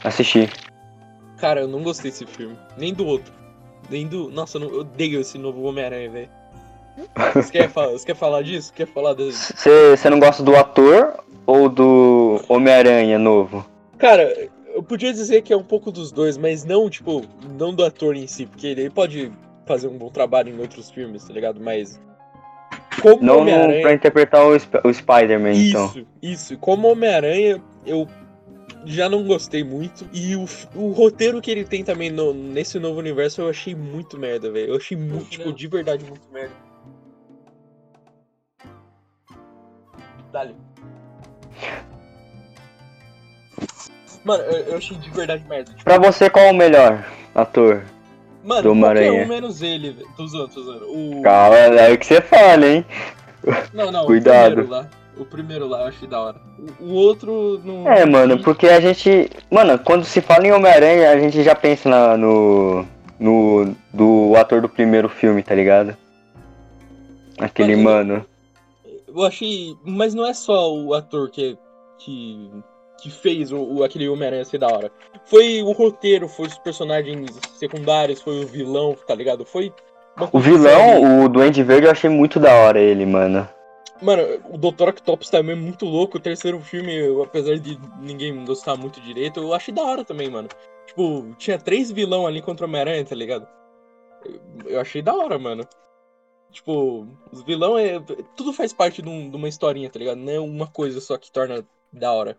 Assisti. 0.04 0.50
Cara, 1.38 1.62
eu 1.62 1.68
não 1.68 1.84
gostei 1.84 2.10
desse 2.10 2.26
filme. 2.26 2.58
Nem 2.78 2.94
do 2.94 3.06
outro. 3.06 3.34
Nem 3.90 4.08
do. 4.08 4.30
Nossa, 4.32 4.58
eu, 4.58 4.62
não- 4.62 4.70
eu 4.70 4.80
odeio 4.82 5.20
esse 5.22 5.38
novo 5.38 5.62
Homem-Aranha, 5.64 6.10
velho. 6.10 6.30
Você 7.36 7.52
quer, 7.52 7.70
falar, 7.70 7.92
você 7.92 8.06
quer 8.06 8.16
falar 8.16 8.42
disso? 8.42 8.74
Quer 8.74 8.88
falar 8.88 9.14
desse. 9.14 9.54
Você 9.56 10.10
não 10.10 10.20
gosta 10.20 10.42
do 10.44 10.56
ator 10.56 11.24
ou 11.46 11.70
do 11.70 12.42
Homem-Aranha 12.50 13.20
novo? 13.20 13.66
Cara, 13.98 14.50
eu 14.74 14.82
podia 14.84 15.14
dizer 15.14 15.42
que 15.42 15.54
é 15.54 15.58
um 15.58 15.64
pouco 15.64 15.92
dos 15.92 16.12
dois, 16.12 16.38
mas 16.38 16.64
não, 16.66 16.90
tipo, 16.90 17.24
não 17.58 17.74
do 17.74 17.84
ator 17.86 18.16
em 18.16 18.28
si, 18.28 18.46
porque 18.46 18.68
ele 18.68 18.90
pode 18.90 19.32
fazer 19.66 19.88
um 19.88 19.98
bom 19.98 20.10
trabalho 20.10 20.54
em 20.54 20.60
outros 20.60 20.90
filmes, 20.90 21.24
tá 21.24 21.34
ligado? 21.34 21.60
Mas. 21.60 22.00
Como 23.02 23.22
Não 23.24 23.40
Homem-Aranha. 23.42 23.82
pra 23.82 23.94
interpretar 23.94 24.44
o, 24.46 24.56
Sp- 24.58 24.82
o 24.84 24.92
Spider-Man, 24.94 25.54
então. 25.54 25.86
Isso, 25.86 26.06
isso. 26.22 26.54
E 26.54 26.58
Como 26.58 26.88
Homem-Aranha, 26.92 27.62
eu 27.86 28.08
já 28.86 29.08
não 29.08 29.24
gostei 29.24 29.64
muito. 29.64 30.08
E 30.12 30.36
o, 30.36 30.46
o 30.76 30.92
roteiro 30.92 31.40
que 31.42 31.52
ele 31.52 31.64
tem 31.64 31.84
também 31.84 32.10
no- 32.10 32.34
nesse 32.34 32.80
novo 32.80 32.98
universo 33.00 33.42
eu 33.42 33.50
achei 33.50 33.76
muito 33.76 34.18
merda, 34.18 34.50
velho. 34.52 34.70
Eu 34.72 34.78
achei 34.78 34.98
muito, 34.98 35.26
tipo, 35.30 35.54
de 35.54 35.68
verdade, 35.68 36.04
muito 36.06 36.22
merda. 36.34 36.54
Dale. 40.32 40.56
Mano, 44.24 44.44
eu, 44.44 44.60
eu 44.72 44.78
achei 44.78 44.98
de 44.98 45.10
verdade 45.10 45.44
merda. 45.48 45.72
Tipo, 45.72 45.84
Pra 45.84 45.98
você, 45.98 46.30
qual 46.30 46.46
é 46.46 46.52
o 46.52 46.56
melhor 46.56 47.06
ator? 47.34 47.84
mano, 48.44 48.62
do 48.64 48.72
Homem-Aranha. 48.72 49.24
um 49.24 49.28
menos 49.28 49.62
ele, 49.62 49.92
velho. 49.92 50.08
Tô 50.18 50.28
zoando, 50.28 50.50
tô 50.54 50.62
zoando. 50.64 50.86
O... 50.90 51.22
Calma, 51.22 51.58
é 51.58 51.94
o 51.94 51.98
que 51.98 52.06
você 52.06 52.22
fala, 52.22 52.66
hein? 52.66 52.86
Não, 53.74 53.92
não, 53.92 54.06
Cuidado. 54.06 54.52
o 54.54 54.56
primeiro 54.56 54.70
lá. 54.72 54.90
O 55.18 55.26
primeiro 55.26 55.68
lá 55.68 55.82
eu 55.82 55.88
achei 55.88 56.08
da 56.08 56.20
hora. 56.22 56.38
O, 56.80 56.84
o 56.84 56.94
outro 56.94 57.60
não. 57.64 57.88
É, 57.90 58.06
mano, 58.06 58.42
porque 58.44 58.68
a 58.68 58.80
gente. 58.80 59.30
Mano, 59.50 59.80
quando 59.80 60.06
se 60.06 60.22
fala 60.22 60.46
em 60.46 60.52
Homem-Aranha, 60.52 61.10
a 61.10 61.20
gente 61.20 61.42
já 61.44 61.56
pensa 61.56 61.90
na- 61.90 62.18
no. 62.18 62.86
No. 63.20 63.76
Do 63.92 64.36
ator 64.38 64.62
do 64.62 64.70
primeiro 64.70 65.10
filme, 65.10 65.42
tá 65.42 65.56
ligado? 65.56 65.96
Aquele 67.40 67.76
Mano, 67.76 68.14
mano. 68.14 68.26
Eu 69.18 69.26
achei. 69.26 69.76
Mas 69.84 70.14
não 70.14 70.26
é 70.26 70.34
só 70.34 70.74
o 70.74 70.94
ator 70.94 71.30
que. 71.30 71.58
que, 71.98 72.50
que 73.02 73.10
fez 73.12 73.52
o, 73.52 73.58
o- 73.60 73.84
aquele 73.84 74.08
Homem-Aranha 74.10 74.46
ser 74.46 74.58
da 74.60 74.68
hora. 74.68 74.92
Foi 75.26 75.62
o 75.62 75.72
roteiro, 75.72 76.28
foi 76.28 76.48
os 76.48 76.58
personagens 76.60 77.30
secundários, 77.58 78.22
foi 78.22 78.44
o 78.44 78.48
vilão, 78.48 78.96
tá 79.08 79.14
ligado? 79.16 79.46
Foi. 79.46 79.72
O 80.32 80.40
vilão, 80.40 81.24
o 81.26 81.30
Duende 81.30 81.62
Verde, 81.62 81.86
eu 81.86 81.92
achei 81.92 82.10
muito 82.10 82.40
da 82.40 82.52
hora 82.54 82.80
ele, 82.80 83.06
mano. 83.06 83.48
Mano, 84.02 84.24
o 84.52 84.58
Dr. 84.58 84.90
Octopus 84.90 85.30
também 85.30 85.56
é 85.56 85.60
muito 85.60 85.86
louco. 85.86 86.18
O 86.18 86.20
terceiro 86.20 86.60
filme, 86.60 86.94
eu, 86.96 87.22
apesar 87.24 87.58
de 87.60 87.80
ninguém 88.02 88.44
gostar 88.46 88.76
muito 88.76 89.00
direito, 89.02 89.40
eu 89.40 89.54
achei 89.54 89.74
da 89.74 89.84
hora 89.84 90.04
também, 90.04 90.30
mano. 90.30 90.48
Tipo, 90.88 91.36
tinha 91.38 91.58
três 91.60 91.92
vilão 91.92 92.26
ali 92.26 92.42
contra 92.42 92.66
o 92.66 92.70
Homem-Aranha, 92.70 93.04
tá 93.06 93.16
ligado? 93.16 93.48
Eu, 94.26 94.72
eu 94.72 94.80
achei 94.82 95.02
da 95.02 95.14
hora, 95.16 95.38
mano. 95.38 95.64
Tipo, 96.52 97.08
os 97.32 97.42
vilão 97.44 97.78
é. 97.78 98.00
Tudo 98.36 98.52
faz 98.54 98.74
parte 98.74 99.02
de, 99.02 99.10
um- 99.10 99.30
de 99.30 99.36
uma 99.36 99.48
historinha, 99.50 99.90
tá 99.90 100.00
ligado? 100.00 100.18
Não 100.18 100.32
é 100.32 100.40
uma 100.40 100.68
coisa 100.68 101.00
só 101.02 101.18
que 101.18 101.32
torna 101.32 101.64
da 101.92 102.12
hora. 102.12 102.36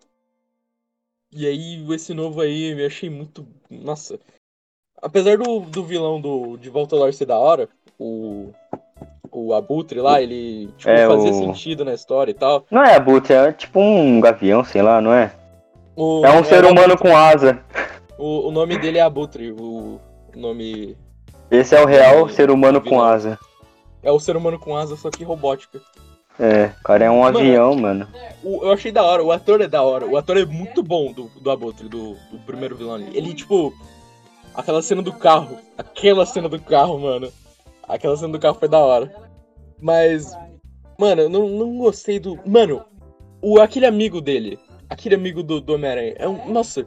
E 1.31 1.45
aí, 1.47 1.85
esse 1.93 2.13
novo 2.13 2.41
aí, 2.41 2.71
eu 2.79 2.85
achei 2.87 3.09
muito. 3.09 3.45
Nossa. 3.69 4.19
Apesar 5.01 5.37
do, 5.37 5.59
do 5.61 5.83
vilão 5.83 6.19
do 6.19 6.57
De 6.57 6.69
Volta 6.69 6.95
ao 6.95 7.01
Lar 7.01 7.13
ser 7.13 7.25
da 7.25 7.37
hora, 7.37 7.69
o. 7.99 8.51
O 9.31 9.53
Abutre 9.53 9.99
lá, 10.01 10.19
ele 10.19 10.69
tipo, 10.75 10.89
É, 10.89 11.05
fazia 11.07 11.29
o- 11.29 11.33
sentido 11.37 11.85
na 11.85 11.93
história 11.93 12.31
e 12.31 12.33
tal. 12.33 12.65
Não 12.71 12.83
é 12.83 12.95
abutre, 12.95 13.31
é 13.33 13.51
tipo 13.51 13.79
um 13.79 14.19
gavião, 14.19 14.63
sei 14.63 14.81
lá, 14.81 14.99
não 14.99 15.13
é? 15.13 15.31
O- 15.95 16.25
É 16.25 16.31
um 16.35 16.43
ser 16.43 16.65
o 16.65 16.71
humano 16.71 16.93
Abutre- 16.93 17.11
com 17.11 17.15
asa. 17.15 17.63
O, 18.17 18.47
o 18.47 18.51
nome 18.51 18.79
dele 18.79 18.97
é 18.97 19.01
Abutre, 19.01 19.51
o, 19.51 19.99
o 20.35 20.39
nome. 20.39 20.97
Esse 21.51 21.75
é 21.75 21.81
o 21.81 21.85
real 21.85 22.27
ser 22.27 22.49
humano 22.49 22.81
com 22.81 22.99
asa. 22.99 23.37
É 24.01 24.11
o 24.11 24.19
ser 24.19 24.35
humano 24.37 24.57
com 24.59 24.75
asa, 24.75 24.95
só 24.95 25.09
que 25.09 25.23
robótica. 25.23 25.81
É, 26.39 26.71
o 26.79 26.83
cara 26.83 27.03
é 27.05 27.11
um 27.11 27.19
Mano, 27.19 27.39
avião, 27.39 27.75
mano. 27.75 28.07
O- 28.43 28.63
eu 28.63 28.71
achei 28.71 28.91
da 28.93 29.03
hora, 29.03 29.21
o 29.21 29.31
ator 29.31 29.59
é 29.59 29.67
da 29.67 29.81
hora. 29.83 30.05
O 30.05 30.15
ator 30.15 30.37
é 30.37 30.45
muito 30.45 30.81
bom 30.81 31.11
do, 31.11 31.23
do 31.41 31.51
Abutre, 31.51 31.89
do, 31.89 32.13
do 32.31 32.39
primeiro 32.45 32.75
vilão 32.77 32.95
ali. 32.95 33.09
Ele, 33.15 33.33
tipo. 33.33 33.73
Aquela 34.55 34.81
cena 34.81 35.01
do 35.01 35.11
carro. 35.13 35.57
Aquela 35.77 36.25
cena 36.25 36.47
do 36.47 36.59
carro, 36.59 36.97
mano. 36.97 37.29
Aquela 37.87 38.15
cena 38.15 38.31
do 38.31 38.39
carro 38.39 38.55
foi 38.57 38.69
da 38.69 38.79
hora. 38.79 39.13
Mas. 39.81 40.31
Mano, 40.97 41.23
eu 41.23 41.29
não, 41.29 41.47
não 41.49 41.77
gostei 41.77 42.19
do. 42.19 42.39
Mano, 42.45 42.83
o, 43.41 43.59
aquele 43.59 43.85
amigo 43.85 44.21
dele. 44.21 44.57
Aquele 44.89 45.15
amigo 45.15 45.43
do, 45.43 45.59
do 45.59 45.73
Homem-Aranha. 45.75 46.15
É 46.17 46.27
um. 46.27 46.49
Nossa. 46.49 46.85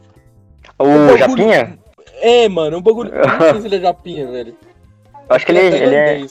O 0.79 0.85
bagulho- 0.85 1.19
Japinha? 1.19 1.79
É, 2.23 2.49
mano, 2.49 2.79
um 2.79 2.83
bagulho. 2.83 3.13
Eu 3.15 3.27
não 3.29 3.39
sei 3.53 3.61
se 3.61 3.67
ele 3.67 3.77
é 3.77 3.81
Japinha, 3.81 4.31
velho. 4.31 4.57
Acho 5.29 5.45
que 5.45 5.53
ele, 5.53 5.59
é 5.61 5.67
ele 5.83 5.95
é. 5.95 6.27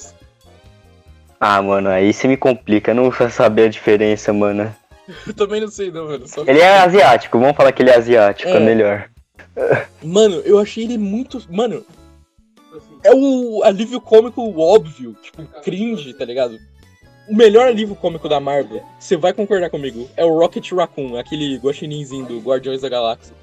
Ah, 1.44 1.60
mano, 1.60 1.90
aí 1.90 2.14
você 2.14 2.28
me 2.28 2.38
complica, 2.38 2.92
eu 2.92 2.96
não 2.96 3.10
vou 3.10 3.30
saber 3.32 3.64
a 3.64 3.68
diferença, 3.70 4.32
mano. 4.32 4.74
Eu 5.26 5.34
também 5.34 5.60
não 5.60 5.68
sei, 5.68 5.92
não, 5.92 6.06
mano. 6.06 6.28
Só... 6.28 6.44
Ele 6.46 6.60
é 6.60 6.78
asiático, 6.78 7.40
vamos 7.40 7.56
falar 7.58 7.72
que 7.72 7.82
ele 7.82 7.90
é 7.90 7.98
asiático, 7.98 8.48
é, 8.48 8.58
É. 8.58 8.60
melhor. 8.60 9.10
Mano, 10.04 10.36
eu 10.46 10.60
achei 10.60 10.84
ele 10.84 11.00
muito. 11.00 11.42
Mano. 11.50 11.84
É 13.04 13.12
o 13.14 13.64
alívio 13.64 14.00
cômico 14.00 14.42
óbvio, 14.62 15.16
tipo, 15.24 15.44
cringe, 15.64 16.14
tá 16.14 16.24
ligado? 16.24 16.60
O 17.28 17.36
melhor 17.36 17.68
alívio 17.68 17.96
cômico 17.96 18.30
da 18.30 18.40
Marvel, 18.40 18.84
você 19.00 19.18
vai 19.18 19.34
concordar 19.34 19.72
comigo, 19.72 20.08
é 20.16 20.24
o 20.24 20.38
Rocket 20.38 20.72
Raccoon, 20.72 21.18
aquele 21.18 21.58
guaxininzinho 21.58 22.26
do 22.28 22.40
Guardiões 22.40 22.82
da 22.82 22.90
Galáxia. 22.90 23.34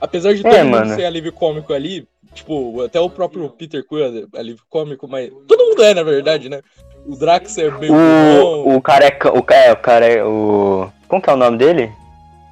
Apesar 0.00 0.32
de 0.32 0.46
É, 0.46 0.50
todo 0.50 0.64
mundo 0.64 0.70
mano. 0.70 0.94
ser 0.94 1.04
alívio 1.04 1.32
cômico 1.32 1.72
ali, 1.72 2.06
tipo, 2.32 2.82
até 2.82 3.00
o 3.00 3.10
próprio 3.10 3.48
Peter 3.50 3.84
Quill 3.84 4.04
é 4.04 4.38
alívio 4.38 4.62
cômico, 4.70 5.08
mas 5.08 5.30
todo 5.48 5.64
mundo 5.64 5.82
é, 5.82 5.92
na 5.92 6.04
verdade, 6.04 6.48
né? 6.48 6.62
O 7.08 7.16
Drax 7.16 7.56
é 7.56 7.70
burrão, 7.70 8.64
O, 8.66 8.76
o 8.76 8.82
careca. 8.82 9.32
O, 9.32 9.42
é, 9.50 9.72
o 9.72 9.76
cara 9.76 10.06
é 10.06 10.22
o. 10.22 10.88
Como 11.08 11.22
que 11.22 11.30
é 11.30 11.32
o 11.32 11.36
nome 11.36 11.56
dele? 11.56 11.90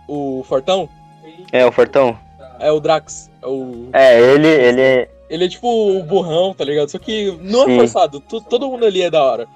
o 0.09 0.42
Fortão 0.48 0.88
É, 1.52 1.66
o 1.66 1.70
Fortão? 1.72 2.16
é 2.61 2.70
o 2.72 2.80
Drax, 2.80 3.30
é 3.42 3.46
o 3.46 3.88
É, 3.92 4.18
ele, 4.18 4.48
ele 4.48 4.80
é. 4.80 5.09
Ele 5.28 5.44
é 5.44 5.48
tipo 5.48 5.68
o 5.68 6.02
burrão, 6.04 6.54
tá 6.54 6.64
ligado? 6.64 6.88
Só 6.88 6.98
que 6.98 7.36
não 7.42 7.64
é 7.64 7.66
Sim. 7.66 7.76
forçado, 7.78 8.20
to- 8.20 8.40
todo 8.40 8.68
mundo 8.68 8.86
ali 8.86 9.02
é 9.02 9.11
da 9.11 9.22
hora. 9.22 9.46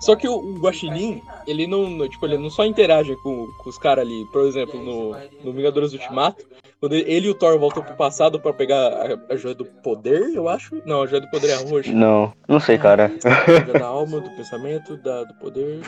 Só 0.00 0.14
que 0.14 0.28
o, 0.28 0.34
o 0.36 0.58
Guaxinim, 0.58 1.22
ele 1.46 1.66
não, 1.66 2.06
tipo, 2.08 2.26
ele 2.26 2.36
não 2.36 2.50
só 2.50 2.64
interage 2.66 3.16
com, 3.22 3.46
com 3.62 3.70
os 3.70 3.78
caras 3.78 4.04
ali, 4.04 4.24
por 4.32 4.42
exemplo, 4.46 4.78
no, 4.82 5.16
no 5.42 5.52
Vingadores 5.52 5.92
Ultimato, 5.94 6.44
quando 6.78 6.94
ele 6.94 7.28
e 7.28 7.30
o 7.30 7.34
Thor 7.34 7.58
voltam 7.58 7.82
pro 7.82 7.94
passado 7.94 8.38
pra 8.38 8.52
pegar 8.52 8.76
a, 8.76 9.32
a 9.32 9.36
joia 9.36 9.54
do 9.54 9.64
poder, 9.64 10.20
eu 10.34 10.46
acho. 10.48 10.82
Não, 10.84 11.02
a 11.02 11.06
joia 11.06 11.22
do 11.22 11.30
poder 11.30 11.48
é 11.50 11.54
a 11.54 11.58
roxa. 11.58 11.90
Não, 11.92 12.32
não 12.46 12.60
sei, 12.60 12.76
cara. 12.76 13.10
A 13.24 13.50
joia 13.50 13.78
da 13.78 13.86
alma, 13.86 14.20
do 14.20 14.28
pensamento, 14.30 14.96
da, 14.98 15.24
do 15.24 15.34
poder. 15.34 15.80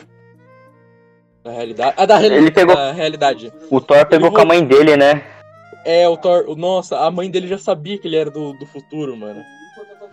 Da 1.43 1.51
realidade. 1.51 1.93
Ah, 1.97 2.05
da, 2.05 2.23
Ele 2.25 2.49
pegou- 2.49 2.75
da 2.75 2.91
realidade. 2.91 3.53
O 3.69 3.79
Thor 3.79 4.05
pegou 4.07 4.31
com 4.31 4.41
a 4.41 4.45
mãe 4.45 4.63
dele, 4.65 4.97
né? 4.97 5.23
É, 5.85 6.07
o 6.09 6.17
Thor. 6.17 6.55
Nossa, 6.57 6.97
a 6.99 7.11
mãe 7.11 7.29
dele 7.29 7.47
já 7.47 7.57
sabia 7.59 7.97
que 7.99 8.07
ele 8.07 8.17
era 8.17 8.31
do, 8.31 8.53
do 8.53 8.65
futuro, 8.65 9.15
mano. 9.15 9.43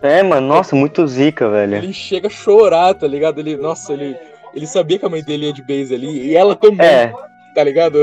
É, 0.07 0.23
mano, 0.23 0.47
nossa, 0.47 0.75
muito 0.75 1.05
zica, 1.07 1.49
velho. 1.49 1.75
Ele 1.77 1.93
chega 1.93 2.27
a 2.27 2.31
chorar, 2.31 2.93
tá 2.93 3.07
ligado? 3.07 3.39
Ele, 3.39 3.55
nossa, 3.57 3.93
ele, 3.93 4.15
ele 4.53 4.67
sabia 4.67 4.99
que 4.99 5.05
a 5.05 5.09
mãe 5.09 5.23
dele 5.23 5.47
ia 5.47 5.53
de 5.53 5.61
base 5.61 5.93
ali, 5.93 6.27
e 6.27 6.35
ela 6.35 6.55
também, 6.55 6.85
É, 6.85 7.13
tá 7.53 7.63
ligado? 7.63 7.97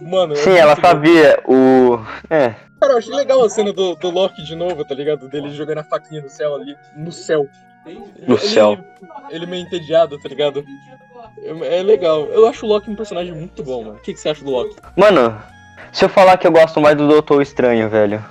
Mano, 0.00 0.32
é 0.32 0.36
sim, 0.36 0.52
ela 0.56 0.76
sabia. 0.76 1.38
O. 1.46 1.98
É, 2.28 2.54
Cara, 2.80 2.94
eu 2.94 2.98
achei 2.98 3.14
legal 3.14 3.44
a 3.44 3.50
cena 3.50 3.72
do, 3.72 3.94
do 3.94 4.08
Loki 4.10 4.42
de 4.42 4.54
novo, 4.56 4.82
tá 4.84 4.94
ligado? 4.94 5.28
Dele 5.28 5.50
jogando 5.50 5.78
a 5.78 5.84
faquinha 5.84 6.22
no 6.22 6.30
céu 6.30 6.54
ali, 6.54 6.74
no 6.96 7.12
céu. 7.12 7.46
No 8.26 8.34
Ele- 8.34 8.38
céu. 8.38 8.78
Ele 9.30 9.46
meio 9.46 9.62
entediado, 9.62 10.18
tá 10.18 10.28
ligado? 10.28 10.64
É, 11.42 11.78
é 11.78 11.82
legal. 11.82 12.24
Eu 12.26 12.46
acho 12.46 12.64
o 12.64 12.68
Loki 12.68 12.90
um 12.90 12.94
personagem 12.96 13.32
muito 13.34 13.62
bom, 13.62 13.84
mano. 13.84 13.96
O 13.96 14.00
que, 14.00 14.14
que 14.14 14.20
você 14.20 14.30
acha 14.30 14.42
do 14.44 14.50
Loki? 14.50 14.76
Mano, 14.96 15.36
se 15.92 16.04
eu 16.04 16.08
falar 16.08 16.36
que 16.38 16.46
eu 16.46 16.52
gosto 16.52 16.80
mais 16.80 16.96
do 16.96 17.06
Doutor 17.08 17.42
Estranho, 17.42 17.88
velho. 17.90 18.24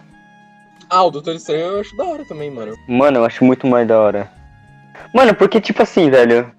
Ah, 0.89 1.03
o 1.03 1.11
Doutor 1.11 1.35
Estranho 1.35 1.61
eu 1.61 1.79
acho 1.79 1.95
da 1.95 2.03
hora 2.03 2.25
também, 2.25 2.49
mano. 2.49 2.75
Mano, 2.87 3.19
eu 3.19 3.25
acho 3.25 3.43
muito 3.43 3.67
mais 3.67 3.87
da 3.87 3.99
hora. 3.99 4.31
Mano, 5.13 5.33
porque, 5.33 5.61
tipo 5.61 5.81
assim, 5.83 6.09
velho. 6.09 6.51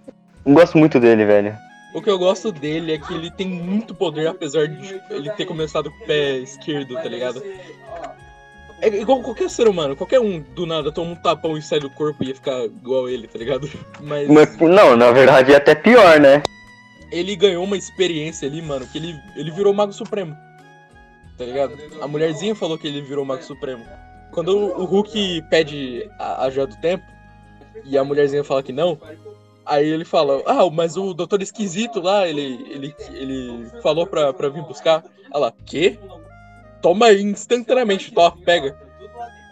Eu 0.45 0.55
gosto 0.55 0.79
muito 0.79 0.99
dele, 0.99 1.25
velho. 1.25 1.57
O 1.95 2.01
que 2.01 2.09
eu 2.09 2.19
gosto 2.19 2.53
dele 2.53 2.93
é 2.93 2.99
que 2.99 3.13
ele 3.13 3.31
tem 3.31 3.49
muito 3.49 3.95
poder, 3.95 4.29
apesar 4.29 4.69
de 4.69 5.01
ele 5.11 5.31
ter 5.33 5.45
começado 5.45 5.91
com 5.91 6.05
o 6.05 6.07
pé 6.07 6.39
esquerdo, 6.39 6.95
tá 6.95 7.09
ligado? 7.09 7.43
É 8.81 8.89
igual 8.89 9.21
qualquer 9.21 9.51
ser 9.51 9.69
humano, 9.69 9.97
qualquer 9.97 10.21
um 10.21 10.41
do 10.41 10.65
nada 10.65 10.91
toma 10.91 11.11
um 11.11 11.17
tapão 11.17 11.59
e 11.59 11.61
sai 11.61 11.81
do 11.81 11.91
corpo 11.91 12.23
e 12.23 12.29
ia 12.29 12.35
ficar 12.35 12.65
igual 12.65 13.09
ele, 13.09 13.27
tá 13.27 13.39
ligado? 13.39 13.69
Mas 14.01 14.29
Mas, 14.29 14.57
não, 14.57 14.97
na 14.97 15.11
verdade 15.11 15.53
é 15.53 15.57
até 15.57 15.75
pior, 15.75 16.19
né? 16.19 16.43
ele 17.11 17.35
ganhou 17.35 17.65
uma 17.65 17.77
experiência 17.77 18.49
ali, 18.49 18.63
mano, 18.63 18.87
que 18.87 18.99
ele, 18.99 19.21
ele 19.37 19.51
virou 19.51 19.75
Mago 19.75 19.93
Supremo. 19.93 20.37
Tá 21.37 21.45
ligado? 21.45 21.77
A 22.01 22.07
mulherzinha 22.07 22.55
falou 22.55 22.79
que 22.79 22.87
ele 22.87 23.03
virou 23.03 23.25
Mago 23.25 23.43
Supremo. 23.43 23.85
Quando 24.33 24.57
o 24.57 24.85
Hulk 24.85 25.43
pede 25.51 26.09
a, 26.19 26.45
a 26.45 26.51
joia 26.51 26.67
do 26.67 26.77
tempo 26.81 27.05
e 27.85 27.99
a 27.99 28.05
mulherzinha 28.05 28.45
fala 28.45 28.63
que 28.63 28.73
não, 28.73 28.99
aí 29.67 29.89
ele 29.89 30.05
fala: 30.05 30.43
Ah, 30.47 30.69
mas 30.71 30.97
o 30.97 31.15
doutor 31.15 31.43
esquisito 31.43 32.01
lá, 32.01 32.29
ele, 32.29 32.65
ele, 32.71 32.95
ele 33.13 33.67
falou 33.83 34.07
pra, 34.07 34.33
pra 34.33 34.49
vir 34.49 34.63
buscar. 34.63 35.05
Ela, 35.33 35.53
quê? 35.65 35.99
Toma 36.83 37.07
aí 37.07 37.23
instantaneamente, 37.23 38.13
toma, 38.13 38.37
pega. 38.45 38.77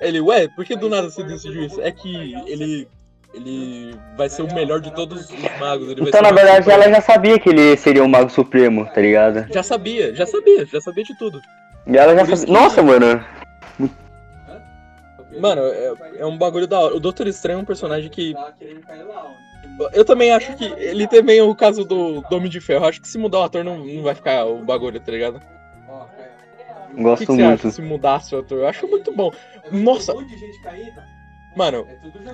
Ele, 0.01 0.21
ué, 0.21 0.49
por 0.49 0.65
que 0.65 0.77
do 0.77 0.89
nada 0.89 1.11
você 1.11 1.23
decidiu 1.23 1.65
isso? 1.65 1.81
É 1.81 1.91
que 1.91 2.35
ele. 2.47 2.89
Ele 3.35 3.95
vai 4.17 4.27
ser 4.27 4.41
o 4.41 4.55
melhor 4.55 4.81
de 4.81 4.91
todos 4.95 5.29
os 5.29 5.61
magos. 5.61 5.91
Então, 5.93 6.23
na 6.23 6.33
verdade, 6.33 6.65
Supremo. 6.65 6.83
ela 6.83 6.95
já 6.95 7.01
sabia 7.03 7.39
que 7.39 7.51
ele 7.51 7.77
seria 7.77 8.03
o 8.03 8.09
Mago 8.09 8.31
Supremo, 8.31 8.87
tá 8.87 9.03
ligado? 9.03 9.47
Já 9.53 9.63
sabia, 9.63 10.15
já 10.15 10.25
sabia, 10.27 10.65
já 10.65 10.81
sabia 10.81 11.05
de 11.05 11.17
tudo. 11.19 11.39
E 11.87 11.97
ela 11.97 12.17
já 12.17 12.25
sabia. 12.25 12.53
Nossa, 12.53 12.83
mano. 12.83 13.23
Mano, 15.39 15.63
é, 15.63 15.93
é 16.19 16.27
um 16.27 16.37
bagulho 16.37 16.67
da 16.67 16.79
hora. 16.81 16.97
O 16.97 17.01
Doutor 17.01 17.27
Estranho 17.27 17.59
é 17.59 17.63
um 17.63 17.65
personagem 17.65 18.09
que. 18.11 18.35
Eu 19.93 20.05
também 20.05 20.33
acho 20.33 20.55
que. 20.57 20.65
Ele 20.65 21.07
também 21.07 21.39
é 21.39 21.43
o 21.43 21.55
caso 21.55 21.85
do, 21.85 22.21
do 22.23 22.37
Homem 22.37 22.51
de 22.51 22.61
Ferro. 22.61 22.87
Acho 22.87 23.01
que 23.01 23.09
se 23.09 23.19
mudar 23.19 23.39
o 23.41 23.43
ator 23.45 23.65
não, 23.65 23.79
não 23.79 24.03
vai 24.03 24.15
ficar 24.15 24.45
o 24.47 24.65
bagulho, 24.65 24.99
tá 25.01 25.13
ligado? 25.13 25.41
O 26.93 26.97
que, 26.97 27.03
Gosto 27.03 27.21
que 27.21 27.27
você 27.27 27.43
muito. 27.43 27.61
acha 27.61 27.71
se 27.71 27.83
mudasse 27.83 28.35
o 28.35 28.39
ator? 28.41 28.59
Eu 28.59 28.69
acho 28.69 28.87
muito 28.89 29.13
bom. 29.13 29.31
Nossa, 29.71 30.15
mano, 31.55 31.87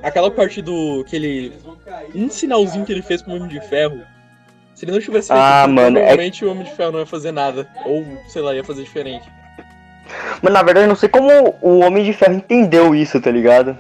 aquela 0.03 0.31
parte 0.31 0.63
do. 0.63 1.05
que 1.05 1.17
ele. 1.17 1.53
Um 2.15 2.31
sinalzinho 2.31 2.85
que 2.85 2.93
ele 2.93 3.03
fez 3.03 3.21
pro 3.23 3.35
Homem 3.35 3.49
de 3.49 3.61
Ferro. 3.61 4.03
Se 4.75 4.85
ele 4.85 4.93
não 4.93 5.01
tivesse 5.01 5.29
feito 5.29 5.41
Ah, 5.41 5.69
mano, 5.69 5.99
é- 5.99 6.01
provavelmente 6.03 6.45
o 6.45 6.51
Homem 6.51 6.65
de 6.65 6.73
Ferro 6.73 6.93
não 6.93 6.99
ia 7.01 7.07
fazer 7.07 7.31
nada. 7.31 7.69
Ou, 7.85 8.05
sei 8.29 8.43
lá, 8.43 8.55
ia 8.55 8.65
fazer 8.65 8.83
diferente. 8.83 9.31
Mas 10.43 10.53
na 10.53 10.63
verdade, 10.63 10.87
eu 10.87 10.89
não 10.89 10.97
sei 10.97 11.09
como 11.09 11.57
o 11.61 11.81
Homem 11.81 12.05
de 12.05 12.13
Ferro 12.13 12.35
entendeu 12.35 12.95
isso, 12.95 13.21
tá 13.21 13.31
ligado? 13.31 13.77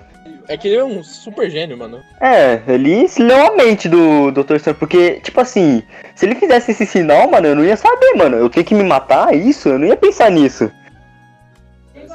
É 0.46 0.56
que 0.56 0.68
ele 0.68 0.76
é 0.76 0.84
um 0.84 1.02
super 1.02 1.48
gênio, 1.50 1.76
mano. 1.76 2.02
É, 2.20 2.60
ele 2.68 3.08
se 3.08 3.22
leu 3.22 3.46
a 3.46 3.56
mente 3.56 3.88
do 3.88 4.30
Dr. 4.30 4.56
Estranho, 4.56 4.78
porque, 4.78 5.20
tipo 5.20 5.40
assim, 5.40 5.82
se 6.14 6.26
ele 6.26 6.34
fizesse 6.34 6.72
esse 6.72 6.84
sinal, 6.84 7.30
mano, 7.30 7.48
eu 7.48 7.56
não 7.56 7.64
ia 7.64 7.76
saber, 7.76 8.14
mano. 8.14 8.36
Eu 8.36 8.50
tenho 8.50 8.66
que 8.66 8.74
me 8.74 8.84
matar, 8.84 9.34
isso? 9.34 9.70
Eu 9.70 9.78
não 9.78 9.86
ia 9.86 9.96
pensar 9.96 10.30
nisso. 10.30 10.70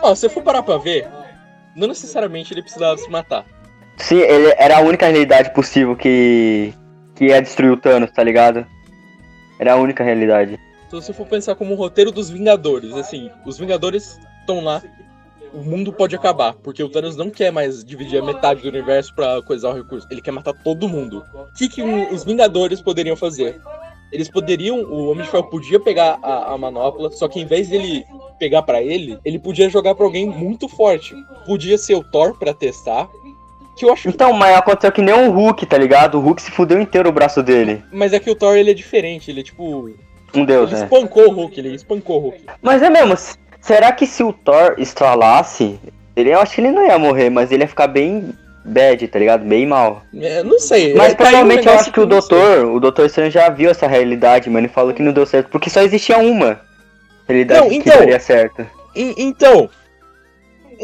Ó, 0.01 0.14
se 0.14 0.28
eu 0.28 0.30
for 0.30 0.43
parar 0.43 0.62
pra 0.62 0.78
ver, 0.78 1.07
não 1.76 1.88
necessariamente 1.88 2.53
ele 2.53 2.62
precisava 2.62 2.97
se 2.97 3.10
matar. 3.10 3.45
Sim, 3.97 4.20
ele 4.20 4.53
era 4.57 4.78
a 4.78 4.82
única 4.82 5.07
realidade 5.07 5.53
possível 5.53 5.95
que. 5.95 6.74
que 7.16 7.26
ia 7.26 7.41
destruir 7.41 7.72
o 7.72 7.78
Thanos, 7.78 8.12
tá 8.12 8.24
ligado? 8.24 8.66
Era 9.60 9.74
a 9.74 9.76
única 9.76 10.03
realidade. 10.03 10.57
Então, 10.90 11.00
se 11.00 11.12
eu 11.12 11.16
for 11.16 11.28
pensar 11.28 11.54
como 11.54 11.74
o 11.74 11.78
roteiro 11.78 12.12
dos 12.12 12.32
Vingadores, 12.32 12.92
assim, 12.94 13.30
os 13.46 13.60
Vingadores 13.60 14.20
estão 14.40 14.60
lá, 14.64 14.82
o 15.54 15.60
mundo 15.60 15.94
pode 15.94 16.16
acabar, 16.16 16.54
porque 16.56 16.82
o 16.84 16.90
Thanos 16.90 17.16
não 17.16 17.30
quer 17.30 17.52
mais 17.52 17.84
dividir 17.86 18.20
a 18.20 18.26
metade 18.26 18.64
do 18.64 18.68
universo 18.70 19.14
pra 19.14 19.40
coisar 19.44 19.70
o 19.70 19.74
recurso, 19.76 20.08
ele 20.10 20.20
quer 20.22 20.32
matar 20.32 20.52
todo 20.64 20.90
mundo. 20.90 21.24
O 21.34 21.54
que, 21.56 21.70
que 21.70 21.84
um- 21.84 22.12
os 22.12 22.24
Vingadores 22.24 22.82
poderiam 22.82 23.16
fazer? 23.16 23.62
Eles 24.12 24.28
poderiam, 24.28 24.80
o 24.80 25.12
Homem 25.12 25.24
de 25.24 25.30
Ferro 25.30 25.44
podia 25.52 25.80
pegar 25.80 26.18
a, 26.24 26.54
a 26.54 26.58
manopla, 26.58 27.12
só 27.12 27.28
que 27.28 27.40
em 27.40 27.46
vez 27.46 27.70
dele 27.70 28.04
pegar 28.40 28.64
pra 28.64 28.82
ele, 28.82 29.20
ele 29.24 29.38
podia 29.38 29.70
jogar 29.70 29.94
pra 29.94 30.04
alguém 30.06 30.26
muito 30.28 30.68
forte. 30.68 31.14
Podia 31.46 31.78
ser 31.78 31.94
o 31.94 32.04
Thor 32.04 32.36
pra 32.40 32.52
testar. 32.52 33.08
Que 33.78 33.86
eu 33.86 33.94
acho 33.94 34.10
Então, 34.10 34.34
mas 34.34 34.58
aconteceu 34.58 34.92
que 34.92 35.02
nem 35.04 35.14
o 35.14 35.32
Hulk, 35.32 35.64
tá 35.68 35.78
ligado? 35.78 36.16
O 36.18 36.22
Hulk 36.22 36.42
se 36.42 36.50
fudeu 36.50 36.82
inteiro 36.82 37.08
o 37.08 37.12
braço 37.12 37.44
dele. 37.44 37.84
Mas 37.94 38.12
é 38.12 38.20
que 38.20 38.32
o 38.32 38.36
Thor 38.36 38.56
ele 38.58 38.72
é 38.72 38.74
diferente, 38.74 39.30
ele 39.30 39.42
é 39.42 39.44
tipo. 39.44 39.94
Um 40.34 40.45
deus, 40.45 40.69
Ele 40.71 40.80
né? 40.80 40.86
espancou 40.86 41.27
o 41.27 41.32
Hulk, 41.32 41.59
ele 41.59 41.75
espancou 41.75 42.17
o 42.17 42.19
Hulk. 42.19 42.41
Mas 42.61 42.82
é 42.82 42.89
mesmo, 42.89 43.15
será 43.59 43.91
que 43.91 44.05
se 44.05 44.23
o 44.23 44.32
Thor 44.34 44.75
estralasse, 44.77 45.80
ele, 46.15 46.34
eu 46.34 46.39
acho 46.39 46.55
que 46.55 46.61
ele 46.61 46.71
não 46.71 46.86
ia 46.86 46.97
morrer, 46.99 47.30
mas 47.30 47.51
ele 47.51 47.63
ia 47.63 47.67
ficar 47.67 47.88
bem 47.88 48.34
bad, 48.65 49.07
tá 49.07 49.17
ligado? 49.19 49.45
Bem 49.45 49.65
mal. 49.65 50.03
É, 50.15 50.43
não 50.43 50.59
sei. 50.59 50.93
Mas 50.93 51.09
é, 51.09 51.13
um 51.13 51.15
provavelmente 51.15 51.67
eu 51.67 51.73
acho 51.73 51.91
que 51.91 51.99
o 51.99 52.05
doutor, 52.05 52.65
o 52.65 52.80
doutor 52.80 53.05
Estranho 53.05 53.32
já 53.32 53.49
viu 53.49 53.69
essa 53.69 53.88
realidade, 53.88 54.49
mano, 54.49 54.67
e 54.67 54.69
falou 54.69 54.93
que 54.93 55.01
não 55.01 55.11
deu 55.11 55.25
certo, 55.25 55.49
porque 55.49 55.69
só 55.69 55.82
existia 55.82 56.17
uma 56.17 56.59
realidade 57.27 57.61
Não, 57.61 57.69
que 57.69 57.75
então- 57.75 57.97
daria 57.97 58.19
certo. 58.19 58.65
Então. 58.95 59.69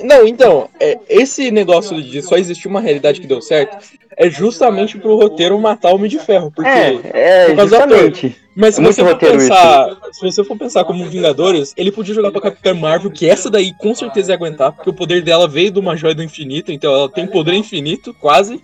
Não, 0.04 0.28
então, 0.28 0.70
é, 0.80 0.98
esse 1.10 1.52
negócio 1.52 2.02
de 2.02 2.22
só 2.22 2.36
existir 2.36 2.68
uma 2.68 2.82
realidade 2.82 3.22
que 3.22 3.28
deu 3.28 3.42
certo 3.42 3.78
é 4.18 4.30
justamente 4.30 4.98
pro 4.98 5.16
roteiro 5.16 5.60
matar 5.60 5.92
o 5.92 5.96
Homem 5.96 6.10
de 6.10 6.20
Ferro. 6.20 6.52
Porque. 6.52 6.70
É, 6.70 7.02
é, 7.14 7.46
por 7.48 7.56
causa 7.56 7.78
do 7.78 7.84
ator. 7.84 7.98
justamente. 7.98 8.36
Mas 8.56 8.76
se 8.76 8.82
é 8.82 8.84
você 8.86 9.04
for 9.04 9.18
pensar. 9.18 9.98
Se 10.14 10.22
você 10.22 10.44
for 10.44 10.58
pensar 10.58 10.84
como 10.86 11.06
Vingadores, 11.06 11.74
ele 11.76 11.92
podia 11.92 12.16
jogar 12.16 12.32
pra 12.32 12.42
Capitã 12.42 12.74
Marvel, 12.74 13.12
que 13.12 13.30
essa 13.30 13.50
daí 13.50 13.74
com 13.74 13.94
certeza 13.94 14.32
ia 14.32 14.36
aguentar, 14.36 14.72
porque 14.72 14.90
o 14.90 14.94
poder 14.94 15.22
dela 15.22 15.48
veio 15.48 15.72
de 15.72 15.80
uma 15.80 15.96
joia 15.96 16.16
do 16.16 16.24
infinito, 16.24 16.72
então 16.72 16.94
ela 16.94 17.10
tem 17.10 17.28
poder 17.28 17.54
infinito, 17.54 18.14
quase. 18.14 18.62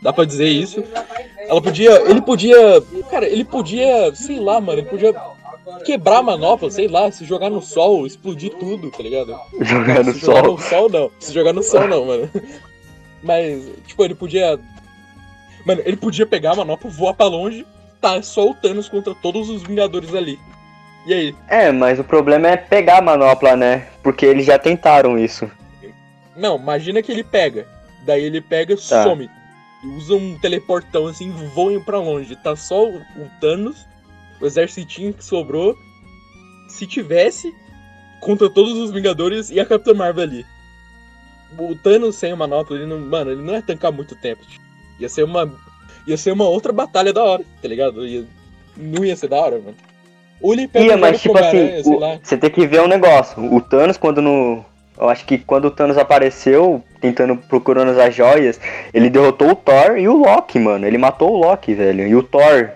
Dá 0.00 0.12
pra 0.12 0.24
dizer 0.24 0.48
isso. 0.48 0.82
Ela 1.48 1.60
podia. 1.60 2.02
Ele 2.08 2.20
podia. 2.22 2.82
Cara, 3.10 3.26
ele 3.26 3.44
podia. 3.44 4.14
Sei 4.14 4.38
lá, 4.38 4.60
mano, 4.60 4.80
ele 4.80 4.88
podia 4.88 5.14
quebrar 5.84 6.18
a 6.18 6.22
manopla, 6.22 6.70
sei 6.70 6.88
lá, 6.88 7.10
se 7.10 7.24
jogar 7.24 7.50
no 7.50 7.60
sol, 7.62 8.06
explodir 8.06 8.52
tudo, 8.54 8.90
tá 8.90 9.02
ligado? 9.02 9.38
Jogar 9.60 10.04
no 10.04 10.12
se 10.12 10.20
jogar 10.20 10.42
sol. 10.44 10.52
no 10.52 10.58
sol, 10.58 10.88
não. 10.90 11.10
Se 11.18 11.32
jogar 11.32 11.52
no 11.52 11.62
sol, 11.62 11.86
não, 11.88 12.04
mano. 12.04 12.30
Mas, 13.22 13.68
tipo, 13.86 14.04
ele 14.04 14.14
podia. 14.14 14.58
Mano, 15.66 15.82
ele 15.84 15.96
podia 15.96 16.26
pegar 16.26 16.52
a 16.52 16.56
manopla, 16.56 16.90
voar 16.90 17.14
pra 17.14 17.26
longe, 17.26 17.66
tá 18.00 18.22
só 18.22 18.48
o 18.50 18.54
Thanos 18.54 18.88
contra 18.88 19.14
todos 19.14 19.48
os 19.50 19.62
Vingadores 19.62 20.14
ali. 20.14 20.38
E 21.06 21.12
aí? 21.14 21.34
É, 21.48 21.72
mas 21.72 21.98
o 21.98 22.04
problema 22.04 22.48
é 22.48 22.56
pegar 22.56 22.98
a 22.98 23.02
manopla, 23.02 23.56
né? 23.56 23.86
Porque 24.02 24.26
eles 24.26 24.46
já 24.46 24.58
tentaram 24.58 25.18
isso. 25.18 25.50
Não, 26.36 26.56
imagina 26.56 27.02
que 27.02 27.10
ele 27.10 27.24
pega. 27.24 27.66
Daí 28.04 28.24
ele 28.24 28.40
pega 28.40 28.74
e 28.74 28.76
Tá. 28.76 29.02
some. 29.04 29.28
E 29.82 29.86
usa 29.96 30.14
um 30.14 30.38
teleportão 30.38 31.06
assim, 31.06 31.30
voa 31.54 31.80
pra 31.80 31.98
longe. 31.98 32.36
Tá 32.36 32.54
só 32.54 32.84
o 32.88 33.00
Thanos, 33.40 33.86
o 34.40 34.46
exércitinho 34.46 35.12
que 35.12 35.24
sobrou. 35.24 35.76
Se 36.68 36.86
tivesse, 36.86 37.52
contra 38.20 38.48
todos 38.50 38.74
os 38.76 38.90
Vingadores 38.90 39.50
e 39.50 39.58
a 39.58 39.64
Capitã 39.66 39.94
Marvel 39.94 40.24
ali. 40.24 40.46
O 41.58 41.74
Thanos 41.74 42.16
sem 42.16 42.30
a 42.32 42.36
manopla, 42.36 42.76
ele 42.76 42.86
não. 42.86 42.98
Mano, 42.98 43.30
ele 43.32 43.42
não 43.42 43.54
ia 43.54 43.62
tancar 43.62 43.90
muito 43.90 44.14
tempo. 44.16 44.42
tipo. 44.46 44.62
Ia 45.00 45.08
ser 45.08 45.22
uma. 45.24 45.50
Ia 46.06 46.16
ser 46.16 46.32
uma 46.32 46.46
outra 46.48 46.72
batalha 46.72 47.12
da 47.12 47.22
hora, 47.24 47.42
tá 47.62 47.68
ligado? 47.68 48.06
Ia, 48.06 48.24
não 48.76 49.04
ia 49.04 49.16
ser 49.16 49.28
da 49.28 49.36
hora, 49.36 49.56
mano. 49.58 49.74
Ou 50.40 50.52
ele 50.52 50.68
pega 50.68 50.84
Ia, 50.86 50.96
mas 50.96 51.20
tipo 51.20 51.36
assim, 51.36 51.80
o- 51.84 52.00
você 52.22 52.36
tem 52.36 52.50
que 52.50 52.66
ver 52.66 52.80
um 52.82 52.86
negócio. 52.86 53.42
O 53.54 53.60
Thanos, 53.60 53.96
quando 53.96 54.20
no. 54.22 54.64
Eu 55.00 55.08
acho 55.08 55.24
que 55.24 55.38
quando 55.38 55.66
o 55.66 55.70
Thanos 55.70 55.96
apareceu, 55.96 56.82
tentando, 57.00 57.36
procurando 57.36 57.98
as 58.00 58.14
joias, 58.14 58.60
ele 58.92 59.08
derrotou 59.08 59.50
o 59.50 59.54
Thor 59.56 59.96
e 59.96 60.08
o 60.08 60.16
Loki, 60.16 60.58
mano. 60.58 60.86
Ele 60.86 60.98
matou 60.98 61.32
o 61.32 61.38
Loki, 61.38 61.72
velho. 61.74 62.06
E 62.06 62.14
o 62.14 62.22
Thor. 62.22 62.70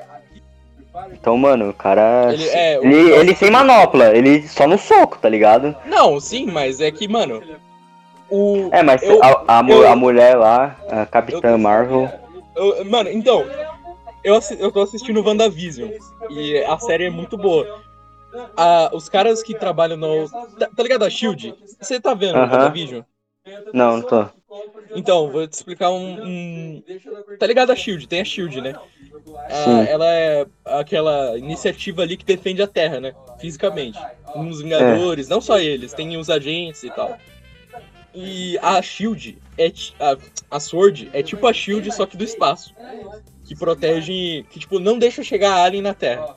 Então, 1.13 1.37
mano, 1.37 1.71
o 1.71 1.75
cara. 1.75 2.31
Ele- 2.33 2.49
é, 2.49 2.79
o 2.79 2.85
ele, 2.85 3.11
ele 3.13 3.35
sem 3.37 3.51
manopla, 3.51 4.17
ele 4.17 4.47
só 4.49 4.67
no 4.67 4.79
soco, 4.79 5.19
tá 5.19 5.29
ligado? 5.29 5.75
Não, 5.87 6.19
sim, 6.21 6.47
mas 6.47 6.81
é 6.81 6.91
que, 6.91 7.09
mano. 7.09 7.43
O, 8.31 8.69
É, 8.73 8.83
mas 8.83 9.03
Eu- 9.03 9.23
a, 9.23 9.61
a, 9.61 9.65
eu- 9.69 9.87
a 9.89 9.95
mulher 9.97 10.37
lá, 10.37 10.77
a 10.91 11.05
Capitã 11.07 11.57
Marvel. 11.59 12.11
Eu- 12.57 12.85
mano, 12.87 13.11
então, 13.11 13.45
eu, 14.25 14.39
eu 14.59 14.73
tô 14.73 14.83
assistindo 14.83 15.23
WandaVision 15.25 15.91
e 16.31 16.59
a 16.65 16.79
série 16.79 17.07
é 17.07 17.11
muito 17.11 17.37
boa. 17.37 17.81
Ah, 18.57 18.91
os 18.95 19.09
caras 19.09 19.43
que 19.43 19.55
trabalham 19.55 19.97
no. 19.99 20.29
Tá, 20.59 20.69
tá 20.75 20.83
ligado 20.83 21.05
a 21.05 21.11
Shield? 21.11 21.55
Você 21.81 22.01
tá 22.01 22.15
vendo 22.15 22.37
Aham. 22.39 22.51
WandaVision? 22.53 23.03
Não, 23.73 23.99
não 23.99 24.03
tô. 24.03 24.27
Então, 24.95 25.31
vou 25.31 25.47
te 25.47 25.53
explicar 25.55 25.91
um, 25.91 26.15
um- 26.25 26.83
Tá 27.39 27.47
ligado 27.47 27.73
a 27.73 27.77
Shield? 27.77 28.07
Tem 28.07 28.21
a 28.21 28.25
Shield, 28.25 28.61
né? 28.61 28.75
Ah, 29.49 29.65
Sim. 29.65 29.89
ela 29.89 30.07
é 30.07 30.47
aquela 30.65 31.39
iniciativa 31.39 32.03
ali 32.03 32.17
que 32.17 32.25
defende 32.25 32.63
a 32.63 32.67
Terra, 32.67 33.01
né? 33.01 33.15
Fisicamente. 33.39 33.99
Uns 34.35 34.61
Vingadores, 34.63 35.29
não 35.29 35.41
só 35.41 35.59
eles, 35.59 35.93
tem 35.93 36.17
os 36.17 36.31
agentes 36.31 36.83
e 36.83 36.91
tal. 36.91 37.17
E 38.15 38.59
a 38.63 38.81
Shield 38.83 39.39
é 39.59 39.73
a, 39.99 40.17
a 40.57 40.61
Sword 40.61 41.11
é 41.13 41.23
tipo 41.23 41.47
a 41.47 41.53
Shield 41.53 41.91
só 41.93 42.05
que 42.07 42.17
do 42.17 42.25
espaço, 42.25 42.75
que 43.45 43.57
protege, 43.57 44.45
que 44.51 44.59
tipo 44.59 44.79
não 44.79 44.99
deixa 44.99 45.23
chegar 45.23 45.55
alien 45.65 45.83
na 45.83 45.95
Terra. 45.95 46.37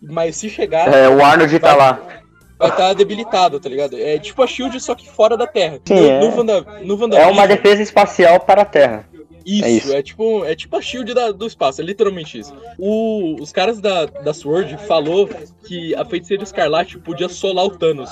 Mas 0.00 0.36
se 0.36 0.48
chegar, 0.48 0.92
É, 0.92 1.08
o 1.08 1.24
Arnold 1.24 1.58
tá 1.58 1.74
lá. 1.74 2.22
Vai 2.58 2.70
estar 2.70 2.92
debilitado, 2.94 3.60
tá 3.60 3.68
ligado? 3.68 3.96
É 3.98 4.18
tipo 4.18 4.42
a 4.42 4.46
Shield 4.46 4.78
só 4.80 4.94
que 4.94 5.08
fora 5.08 5.36
da 5.36 5.46
Terra. 5.46 5.78
Sim, 5.84 5.94
no, 5.94 6.06
é. 6.06 6.20
no, 6.20 6.36
Wanda, 6.36 6.60
no 6.60 6.94
É 6.94 6.96
WandaVision, 6.98 7.32
uma 7.32 7.46
defesa 7.46 7.82
espacial 7.82 8.40
para 8.40 8.62
a 8.62 8.64
Terra. 8.64 9.08
Isso, 9.44 9.64
É 9.64 9.68
é, 9.68 9.72
isso. 9.76 10.02
tipo, 10.02 10.44
é 10.44 10.56
tipo 10.56 10.76
a 10.76 10.82
shield 10.82 11.14
da- 11.14 11.30
do 11.30 11.46
espaço, 11.46 11.80
é 11.80 11.84
literalmente 11.84 12.36
isso. 12.36 12.52
O- 12.76 13.36
os 13.40 13.52
caras 13.52 13.80
da, 13.80 14.04
da 14.06 14.34
Sword 14.34 14.76
falou 14.88 15.28
que 15.64 15.94
a 15.94 16.04
feiticeira 16.04 16.42
escarlate 16.42 16.98
podia 16.98 17.28
solar 17.28 17.64
o 17.66 17.70
Thanos 17.70 18.10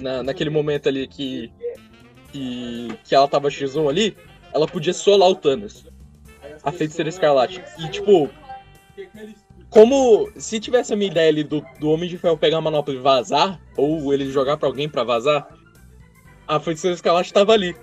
na, 0.00 0.22
naquele 0.22 0.48
momento 0.48 0.88
ali 0.88 1.06
que, 1.06 1.52
que 2.32 2.88
que 3.04 3.14
ela 3.14 3.28
tava 3.28 3.48
X1 3.48 3.90
ali, 3.90 4.16
ela 4.54 4.66
podia 4.66 4.94
solar 4.94 5.28
o 5.28 5.34
Thanos. 5.34 5.84
A 6.62 6.72
feiticeira 6.72 7.10
escarlate. 7.10 7.62
E 7.78 7.88
tipo, 7.88 8.30
como 9.70 10.28
se 10.36 10.58
tivesse 10.58 10.92
a 10.92 10.96
minha 10.96 11.10
ideia 11.10 11.28
ali 11.28 11.44
do, 11.44 11.64
do 11.78 11.90
Homem 11.90 12.10
de 12.10 12.18
Ferro 12.18 12.36
pegar 12.36 12.58
a 12.58 12.60
manopla 12.60 12.92
e 12.92 12.98
vazar, 12.98 13.60
ou 13.76 14.12
ele 14.12 14.30
jogar 14.30 14.56
pra 14.56 14.68
alguém 14.68 14.88
pra 14.88 15.04
vazar, 15.04 15.48
a 16.46 16.58
feiticeira 16.58 16.94
escarlate 16.94 17.32
tava 17.32 17.52
ali. 17.52 17.76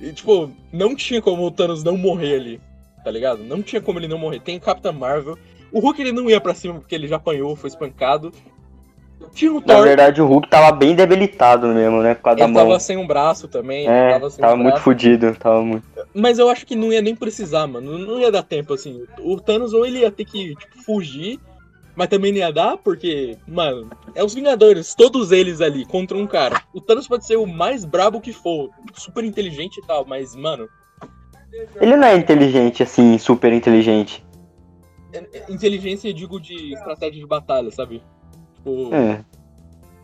E, 0.00 0.12
tipo, 0.12 0.50
não 0.72 0.96
tinha 0.96 1.20
como 1.20 1.44
o 1.44 1.50
Thanos 1.50 1.84
não 1.84 1.96
morrer 1.96 2.36
ali, 2.36 2.60
tá 3.04 3.10
ligado? 3.10 3.44
Não 3.44 3.62
tinha 3.62 3.82
como 3.82 3.98
ele 3.98 4.08
não 4.08 4.18
morrer. 4.18 4.40
Tem 4.40 4.56
o 4.56 4.60
Capitão 4.60 4.92
Marvel. 4.92 5.36
O 5.70 5.80
Hulk 5.80 6.00
ele 6.00 6.12
não 6.12 6.30
ia 6.30 6.40
pra 6.40 6.54
cima 6.54 6.74
porque 6.74 6.94
ele 6.94 7.06
já 7.06 7.16
apanhou, 7.16 7.54
foi 7.54 7.68
espancado. 7.68 8.32
O 9.20 9.60
Na 9.60 9.74
Thor, 9.74 9.84
verdade, 9.84 10.22
o 10.22 10.26
Hulk 10.26 10.48
tava 10.48 10.72
bem 10.72 10.94
debilitado 10.94 11.68
mesmo, 11.68 12.02
né? 12.02 12.14
Por 12.14 12.22
causa 12.22 12.38
da 12.38 12.44
ele 12.44 12.52
mão. 12.52 12.66
tava 12.66 12.80
sem 12.80 12.96
um 12.96 13.06
braço 13.06 13.48
também. 13.48 13.86
É, 13.88 14.12
tava 14.12 14.30
sem 14.30 14.40
tava 14.40 14.54
um 14.54 14.58
muito 14.58 14.80
fudido. 14.80 15.34
Tava 15.34 15.62
muito... 15.62 15.84
Mas 16.14 16.38
eu 16.38 16.48
acho 16.48 16.64
que 16.64 16.74
não 16.76 16.92
ia 16.92 17.02
nem 17.02 17.14
precisar, 17.14 17.66
mano. 17.66 17.98
Não 17.98 18.18
ia 18.20 18.30
dar 18.30 18.42
tempo, 18.42 18.74
assim. 18.74 19.04
O 19.20 19.40
Thanos 19.40 19.72
ou 19.72 19.84
ele 19.84 20.00
ia 20.00 20.10
ter 20.10 20.24
que, 20.24 20.54
tipo, 20.54 20.82
fugir, 20.84 21.38
mas 21.94 22.08
também 22.08 22.30
não 22.30 22.38
ia 22.38 22.52
dar, 22.52 22.76
porque, 22.78 23.36
mano, 23.46 23.90
é 24.14 24.22
os 24.22 24.34
Vingadores, 24.34 24.94
todos 24.94 25.32
eles 25.32 25.60
ali, 25.60 25.84
contra 25.84 26.16
um 26.16 26.26
cara. 26.26 26.62
O 26.72 26.80
Thanos 26.80 27.08
pode 27.08 27.26
ser 27.26 27.36
o 27.36 27.46
mais 27.46 27.84
brabo 27.84 28.20
que 28.20 28.32
for, 28.32 28.70
super 28.94 29.24
inteligente 29.24 29.78
e 29.78 29.86
tal, 29.86 30.04
mas, 30.06 30.36
mano, 30.36 30.68
Ele 31.80 31.96
não 31.96 32.06
é 32.06 32.16
inteligente, 32.16 32.82
assim, 32.82 33.18
super 33.18 33.52
inteligente. 33.52 34.24
inteligência 35.48 36.08
eu 36.08 36.12
digo 36.12 36.40
de 36.40 36.72
estratégia 36.74 37.20
de 37.20 37.26
batalha, 37.26 37.70
sabe? 37.70 38.02
Tipo, 38.68 38.94
É. 38.94 39.24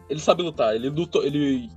ele 0.09 0.21
sabe 0.21 0.43
lutar, 0.43 0.75
ele 0.75 0.89
lutou, 0.89 1.25
ele 1.25 1.69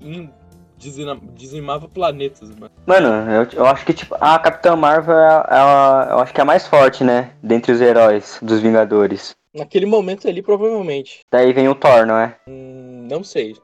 dizimava 0.77 1.87
planetas, 1.87 2.49
mano. 2.49 2.71
Mano, 2.85 3.31
eu, 3.31 3.47
eu 3.53 3.65
acho 3.65 3.85
que, 3.85 3.93
tipo, 3.93 4.15
a 4.19 4.37
Capitã 4.39 4.75
Marvel 4.75 5.17
é, 5.17 5.27
a- 5.27 6.07
é 6.09 6.13
eu 6.13 6.19
acho 6.19 6.33
que 6.33 6.39
é 6.39 6.43
a 6.43 6.45
mais 6.45 6.67
forte, 6.67 7.03
né? 7.03 7.31
Dentre 7.41 7.71
os 7.71 7.81
heróis 7.81 8.39
dos 8.41 8.61
Vingadores. 8.61 9.35
Naquele 9.53 9.85
momento 9.85 10.27
ali, 10.27 10.41
provavelmente. 10.41 11.21
Daí 11.31 11.51
vem 11.51 11.67
o 11.67 11.75
Thor, 11.75 12.05
não 12.05 12.17
é? 12.17 12.35
Hum, 12.47 13.07
não 13.09 13.23
sei. 13.23 13.57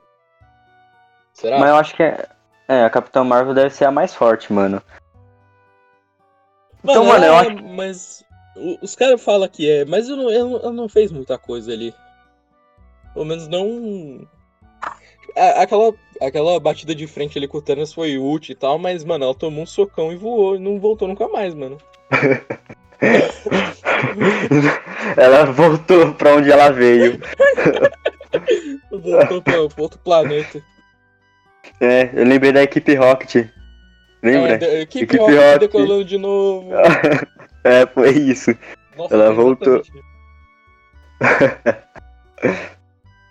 Será? 1.34 1.59
Mas 1.59 1.69
eu 1.69 1.76
acho 1.76 1.95
que 1.95 2.03
é, 2.03 2.28
é, 2.67 2.84
a 2.84 2.89
Capitã 2.89 3.24
Marvel 3.24 3.53
deve 3.53 3.69
ser 3.69 3.86
a 3.86 3.91
mais 3.91 4.13
forte, 4.13 4.51
mano. 4.51 4.82
Então, 6.84 7.05
mano, 7.05 7.24
eu 7.24 7.34
é, 7.34 7.38
acho 7.39 7.63
Mas 7.63 8.26
os 8.82 8.95
caras 8.95 9.21
falam 9.21 9.47
que 9.47 9.69
é, 9.69 9.86
mas 9.86 10.09
eu 10.09 10.17
não, 10.17 10.30
eu 10.30 10.57
ela 10.57 10.71
não 10.71 10.89
fez 10.89 11.11
muita 11.11 11.38
coisa 11.38 11.71
ali. 11.71 11.93
Pelo 13.14 13.26
menos 13.26 13.47
não. 13.47 14.28
Aquela, 15.36 15.93
aquela 16.22 16.59
batida 16.59 16.93
de 16.93 17.07
frente 17.07 17.38
ali 17.38 17.47
com 17.47 17.57
o 17.57 17.61
Thanos 17.61 17.93
foi 17.93 18.18
útil 18.18 18.53
e 18.53 18.55
tal, 18.55 18.78
mas, 18.78 19.03
mano, 19.03 19.24
ela 19.26 19.34
tomou 19.36 19.64
um 19.64 19.66
socão 19.66 20.11
e 20.11 20.16
voou 20.16 20.55
e 20.55 20.59
não 20.59 20.80
voltou 20.80 21.07
nunca 21.07 21.28
mais, 21.28 21.53
mano. 21.55 21.78
ela 25.18 25.45
voltou 25.45 26.14
pra 26.14 26.36
onde 26.36 26.51
ela 26.51 26.70
veio. 26.72 27.20
Voltou 28.91 29.41
pra, 29.41 29.53
pra 29.70 29.84
outro 29.84 29.99
planeta. 29.99 30.61
É, 31.80 32.09
eu 32.14 32.26
lembrei 32.26 32.51
da 32.51 32.64
equipe 32.64 32.93
Rocket. 32.95 33.47
Lembra? 34.22 34.53
É, 34.53 34.57
de- 34.57 34.66
equipe 34.82 35.03
Equipe 35.05 35.18
Rocket 35.18 35.38
Rocket. 35.39 35.59
decolando 35.59 36.05
de 36.05 36.18
novo. 36.18 36.70
É, 37.66 37.86
foi 37.88 38.09
isso. 38.09 38.53
Nossa, 38.97 39.14
Ela 39.14 39.32
voltou. 39.34 39.82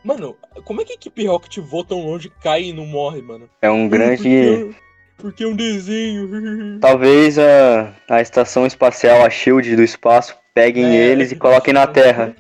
Mano, 0.05 0.37
como 0.65 0.81
é 0.81 0.85
que 0.85 0.93
a 0.93 0.97
equipe 0.97 1.27
Rocket 1.27 1.59
voa 1.59 1.85
tão 1.85 2.05
longe, 2.05 2.31
cai 2.43 2.65
e 2.65 2.73
não 2.73 2.87
morre, 2.87 3.23
mano? 3.23 3.49
É 3.61 3.71
um 3.71 3.89
grande. 3.89 4.75
Porque, 5.17 5.45
é 5.45 5.47
um 5.47 5.55
desenho. 5.55 6.79
Talvez 6.81 7.39
a, 7.39 7.95
a 8.09 8.21
estação 8.21 8.67
espacial, 8.67 9.25
a 9.25 9.31
Shield 9.31 9.77
do 9.77 9.83
espaço, 9.83 10.37
peguem 10.53 10.97
É. 10.97 10.97
eles 10.97 11.31
e 11.31 11.37
coloquem 11.37 11.73
na 11.73 11.87
Terra. 11.87 12.35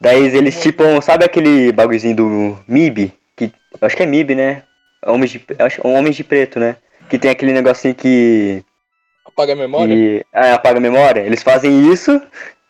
Daí 0.00 0.24
eles 0.26 0.60
tipo, 0.60 0.82
sabe 1.02 1.24
aquele 1.24 1.72
bagulhozinho 1.72 2.16
do 2.16 2.58
MIB? 2.66 3.12
Que, 3.36 3.52
acho 3.80 3.96
que 3.96 4.02
é 4.02 4.06
MIB, 4.06 4.34
né? 4.34 4.62
Homens 5.04 5.30
de, 5.30 5.44
acho, 5.58 5.86
Homens 5.86 6.16
de 6.16 6.24
Preto, 6.24 6.58
né? 6.58 6.76
Que 7.08 7.18
tem 7.18 7.30
aquele 7.30 7.52
negocinho 7.52 7.94
que, 7.94 8.64
Apaga 9.24 9.52
a 9.52 9.56
memória? 9.56 9.94
que 9.94 10.26
é, 10.32 10.52
apaga 10.52 10.78
a 10.78 10.80
memória. 10.80 11.20
Eles 11.20 11.42
fazem 11.42 11.92
isso, 11.92 12.20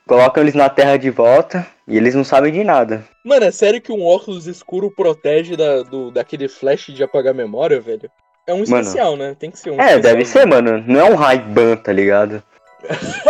colocam 0.06 0.42
eles 0.42 0.54
na 0.54 0.68
Terra 0.68 0.96
de 0.96 1.10
volta 1.10 1.66
e 1.86 1.96
eles 1.96 2.14
não 2.14 2.24
sabem 2.24 2.52
de 2.52 2.62
nada. 2.64 3.04
Mano, 3.24 3.44
é 3.44 3.50
sério 3.50 3.80
que 3.80 3.92
um 3.92 4.04
óculos 4.04 4.46
escuro 4.46 4.90
protege 4.94 5.56
da, 5.56 5.82
do, 5.82 6.10
daquele 6.10 6.48
flash 6.48 6.86
de 6.86 7.02
apagar 7.02 7.34
memória, 7.34 7.80
velho? 7.80 8.10
É 8.46 8.54
um 8.54 8.58
Mano. 8.58 8.80
especial, 8.80 9.16
né? 9.16 9.34
Tem 9.38 9.50
que 9.50 9.58
ser 9.58 9.70
um 9.70 9.74
É, 9.80 9.96
especial. 9.96 10.00
deve 10.02 10.24
ser, 10.24 10.46
mano. 10.46 10.82
Não 10.86 11.00
é 11.00 11.04
um 11.04 11.16
Ray-Ban, 11.16 11.76
tá 11.76 11.92
ligado? 11.92 12.42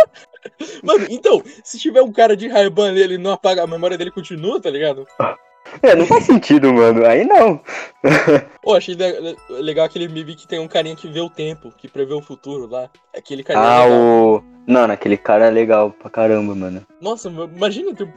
Mano, 0.83 1.05
então, 1.09 1.43
se 1.63 1.77
tiver 1.77 2.01
um 2.01 2.11
cara 2.11 2.35
de 2.35 2.47
Ray-Ban 2.47 2.89
ali, 2.89 3.01
ele 3.01 3.17
não 3.17 3.31
apaga 3.31 3.63
a 3.63 3.67
memória 3.67 3.97
dele 3.97 4.11
continua, 4.11 4.61
tá 4.61 4.69
ligado? 4.69 5.05
É, 5.81 5.95
não 5.95 6.05
faz 6.05 6.23
sentido, 6.25 6.73
mano. 6.73 7.05
Aí 7.05 7.23
não. 7.25 7.59
Pô, 8.63 8.75
achei 8.75 8.95
le- 8.95 9.19
le- 9.19 9.37
legal 9.61 9.85
aquele 9.85 10.07
MIB 10.07 10.35
que 10.35 10.47
tem 10.47 10.59
um 10.59 10.67
carinha 10.67 10.95
que 10.95 11.07
vê 11.07 11.19
o 11.21 11.29
tempo, 11.29 11.71
que 11.77 11.87
prevê 11.87 12.13
o 12.13 12.21
futuro 12.21 12.67
lá. 12.69 12.89
Aquele 13.15 13.43
carinha 13.43 13.65
Ah, 13.65 13.83
legal. 13.85 13.99
o. 13.99 14.43
Não, 14.67 14.83
aquele 14.91 15.17
cara 15.17 15.45
é 15.47 15.49
legal 15.49 15.91
pra 15.91 16.09
caramba, 16.09 16.53
mano. 16.53 16.81
Nossa, 17.01 17.29
imagina 17.29 17.93
ter... 17.95 18.07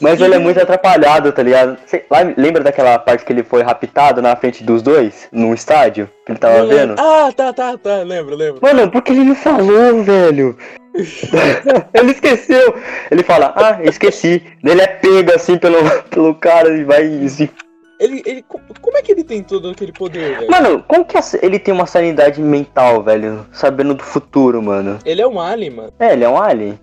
Mas 0.00 0.20
ele 0.20 0.34
é 0.34 0.38
muito 0.38 0.60
atrapalhado, 0.60 1.32
tá 1.32 1.42
ligado? 1.42 1.78
Lá- 2.10 2.34
lembra 2.36 2.62
daquela 2.62 2.98
parte 2.98 3.24
que 3.24 3.32
ele 3.32 3.42
foi 3.42 3.62
raptado 3.62 4.20
na 4.20 4.36
frente 4.36 4.62
dos 4.62 4.82
dois? 4.82 5.26
No 5.32 5.54
estádio? 5.54 6.08
Que 6.26 6.32
ele 6.32 6.38
tava 6.38 6.58
Não 6.58 6.68
vendo? 6.68 6.94
Ah, 6.98 7.32
tá, 7.34 7.50
tá, 7.52 7.78
tá, 7.78 7.96
lembro, 8.02 8.34
lembro. 8.36 8.60
Mano, 8.62 8.90
por 8.90 9.00
que 9.02 9.12
ele 9.12 9.24
não 9.24 9.34
falou, 9.34 10.02
velho? 10.02 10.56
ele 11.94 12.10
esqueceu. 12.12 12.74
Ele 13.10 13.22
fala, 13.22 13.52
ah, 13.56 13.78
esqueci. 13.84 14.42
Ele 14.64 14.80
é 14.80 14.86
pego 14.86 15.32
assim 15.34 15.56
pelo, 15.58 15.78
pelo 16.10 16.34
cara 16.34 16.68
e 16.76 16.84
vai. 16.84 17.04
e 17.06 17.28
se- 17.28 17.50
Ele, 17.98 18.22
ele, 18.26 18.42
co- 18.42 18.60
como 18.80 18.96
é 18.98 19.02
que 19.02 19.12
ele 19.12 19.24
tem 19.24 19.42
todo 19.42 19.70
aquele 19.70 19.92
poder, 19.92 20.38
velho? 20.38 20.50
Mano, 20.50 20.84
como 20.88 21.04
que 21.04 21.16
ele 21.42 21.58
tem 21.58 21.72
uma 21.72 21.86
sanidade 21.86 22.40
mental, 22.40 23.02
velho? 23.02 23.46
Sabendo 23.52 23.94
do 23.94 24.02
futuro, 24.02 24.62
mano. 24.62 24.98
Ele 25.04 25.20
é 25.22 25.26
um 25.26 25.40
alien, 25.40 25.70
mano. 25.70 25.92
É, 25.98 26.12
ele 26.12 26.24
é 26.24 26.28
um 26.28 26.38
alien. 26.40 26.78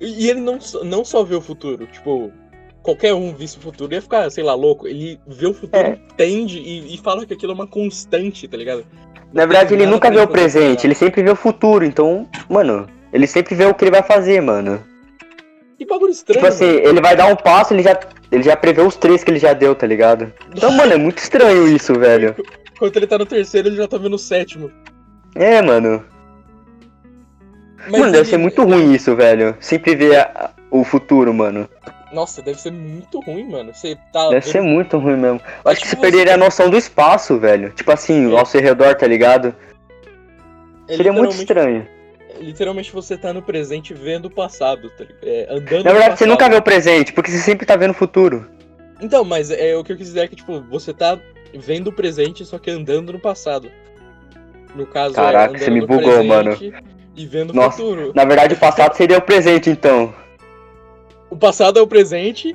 E 0.00 0.24
e 0.26 0.30
ele 0.30 0.40
não, 0.40 0.60
só- 0.60 0.82
não 0.84 1.04
só 1.04 1.22
vê 1.22 1.34
o 1.34 1.40
futuro, 1.42 1.86
tipo, 1.86 2.32
qualquer 2.82 3.12
um 3.14 3.34
visse 3.34 3.58
o 3.58 3.60
futuro 3.60 3.92
ia 3.92 4.00
ficar, 4.00 4.30
sei 4.30 4.42
lá, 4.42 4.54
louco. 4.54 4.86
Ele 4.88 5.20
vê 5.26 5.46
o 5.46 5.52
futuro, 5.54 5.76
É. 5.86 5.98
entende 6.12 6.58
e, 6.58 6.94
e 6.94 6.98
fala 6.98 7.26
que 7.26 7.34
aquilo 7.34 7.52
é 7.52 7.54
uma 7.54 7.66
constante, 7.66 8.48
tá 8.48 8.56
ligado? 8.56 8.84
Na 9.32 9.44
verdade, 9.46 9.74
ele 9.74 9.84
nunca 9.84 10.10
vê 10.12 10.20
o 10.20 10.28
presente, 10.28 10.86
ele 10.86 10.94
sempre 10.94 11.20
vê 11.22 11.28
o 11.30 11.34
futuro. 11.36 11.84
Então, 11.84 12.26
mano, 12.48 12.86
ele 13.14 13.26
sempre 13.26 13.54
vê 13.54 13.64
o 13.64 13.72
que 13.74 13.84
ele 13.84 13.90
vai 13.92 14.02
fazer, 14.02 14.40
mano. 14.42 14.82
Que 15.78 15.86
bagulho 15.86 16.12
estranho. 16.12 16.38
Tipo 16.40 16.46
assim, 16.52 16.66
velho. 16.66 16.88
ele 16.88 17.00
vai 17.00 17.16
dar 17.16 17.26
um 17.26 17.36
passo, 17.36 17.72
ele 17.72 17.82
já, 17.82 17.98
ele 18.30 18.42
já 18.42 18.56
prevê 18.56 18.82
os 18.82 18.96
três 18.96 19.24
que 19.24 19.30
ele 19.30 19.38
já 19.38 19.52
deu, 19.54 19.74
tá 19.74 19.86
ligado? 19.86 20.32
Então, 20.54 20.70
mano, 20.72 20.92
é 20.92 20.96
muito 20.98 21.18
estranho 21.18 21.66
isso, 21.66 21.94
velho. 21.98 22.34
Enquanto 22.74 22.96
ele 22.96 23.06
tá 23.06 23.16
no 23.16 23.24
terceiro, 23.26 23.68
ele 23.68 23.76
já 23.76 23.86
tá 23.88 23.96
vendo 23.96 24.14
o 24.14 24.18
sétimo. 24.18 24.70
É, 25.34 25.62
mano. 25.62 26.04
Mas 27.88 27.90
mano, 28.00 28.04
deve 28.12 28.18
ele- 28.18 28.24
ser 28.30 28.36
muito 28.38 28.62
ruim 28.64 28.92
isso, 28.94 29.14
velho. 29.14 29.56
Sempre 29.60 29.94
ver 29.94 30.16
a- 30.18 30.50
o 30.70 30.82
futuro, 30.84 31.32
mano. 31.32 31.68
Nossa, 32.12 32.40
deve 32.40 32.60
ser 32.60 32.70
muito 32.70 33.20
ruim, 33.20 33.48
mano. 33.50 33.72
Você 33.74 33.96
tá. 34.12 34.28
Deve 34.28 34.40
vendo- 34.40 34.52
ser 34.52 34.60
muito 34.62 34.98
ruim 34.98 35.16
mesmo. 35.16 35.40
Eu 35.64 35.70
acho 35.70 35.80
que 35.80 35.86
você 35.88 35.96
tipo, 35.96 36.02
perderia 36.02 36.34
a 36.34 36.36
noção 36.38 36.70
do 36.70 36.76
espaço, 36.76 37.38
velho. 37.38 37.70
Tipo 37.70 37.90
assim, 37.92 38.32
É. 38.34 38.38
ao 38.38 38.46
seu 38.46 38.60
redor, 38.60 38.94
tá 38.94 39.06
ligado? 39.06 39.54
é 40.88 40.96
Seria 40.96 41.12
muito 41.12 41.34
estranho. 41.34 41.86
Literalmente 42.44 42.92
você 42.92 43.16
tá 43.16 43.32
no 43.32 43.40
presente 43.40 43.94
vendo 43.94 44.26
o 44.26 44.30
passado, 44.30 44.90
tá? 44.90 45.04
É, 45.22 45.46
andando 45.50 45.84
Na 45.84 45.92
verdade, 45.92 46.18
você 46.18 46.26
nunca 46.26 46.48
vê 46.48 46.56
o 46.56 46.62
presente, 46.62 47.12
porque 47.12 47.30
você 47.30 47.38
sempre 47.38 47.64
tá 47.64 47.74
vendo 47.74 47.92
o 47.92 47.94
futuro. 47.94 48.46
Então, 49.00 49.24
mas 49.24 49.50
é 49.50 49.74
o 49.76 49.82
que 49.82 49.92
eu 49.92 49.96
quis 49.96 50.08
dizer 50.08 50.20
é 50.20 50.28
que, 50.28 50.36
tipo, 50.36 50.60
você 50.70 50.92
tá 50.92 51.18
vendo 51.54 51.88
o 51.88 51.92
presente, 51.92 52.44
só 52.44 52.58
que 52.58 52.70
andando 52.70 53.12
no 53.12 53.18
passado. 53.18 53.70
No 54.74 54.86
caso, 54.86 55.14
Caraca, 55.14 55.56
é 55.56 55.58
você 55.58 55.70
me 55.70 55.80
bugou, 55.80 56.00
presente 56.02 56.74
E 57.16 57.26
vendo 57.26 57.50
o 57.50 57.54
Nossa, 57.54 57.78
futuro. 57.78 58.12
Na 58.14 58.24
verdade, 58.24 58.54
o 58.54 58.58
passado 58.58 58.94
seria 58.94 59.18
o 59.18 59.22
presente, 59.22 59.70
então. 59.70 60.14
O 61.30 61.36
passado 61.36 61.78
é 61.78 61.82
o 61.82 61.86
presente 61.86 62.54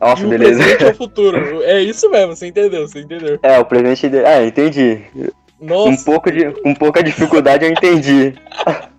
Nossa, 0.00 0.22
e 0.22 0.26
o 0.26 0.28
beleza. 0.28 0.62
presente 0.62 0.84
é 0.84 0.90
o 0.90 0.94
futuro. 0.94 1.62
É 1.62 1.80
isso 1.80 2.10
mesmo, 2.10 2.36
você 2.36 2.48
entendeu, 2.48 2.86
você 2.86 3.00
entendeu. 3.00 3.38
É, 3.42 3.58
o 3.58 3.64
presente. 3.64 4.08
De... 4.08 4.18
É, 4.18 4.44
entendi. 4.44 5.02
Um 5.60 5.66
Nossa, 5.66 6.04
pouco 6.04 6.30
de, 6.30 6.50
com 6.60 6.74
pouca 6.74 7.02
dificuldade 7.02 7.64
eu 7.64 7.70
entendi. 7.70 8.34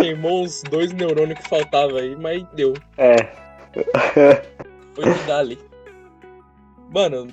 queimou 0.00 0.42
uns 0.44 0.62
dois 0.62 0.92
neurônios 0.92 1.38
que 1.38 1.48
faltava 1.48 1.98
aí, 2.00 2.14
mas 2.16 2.42
deu. 2.54 2.74
É. 2.98 3.16
Foi 4.94 5.04
de 5.12 5.22
dali. 5.26 5.58
Mano, 6.92 7.28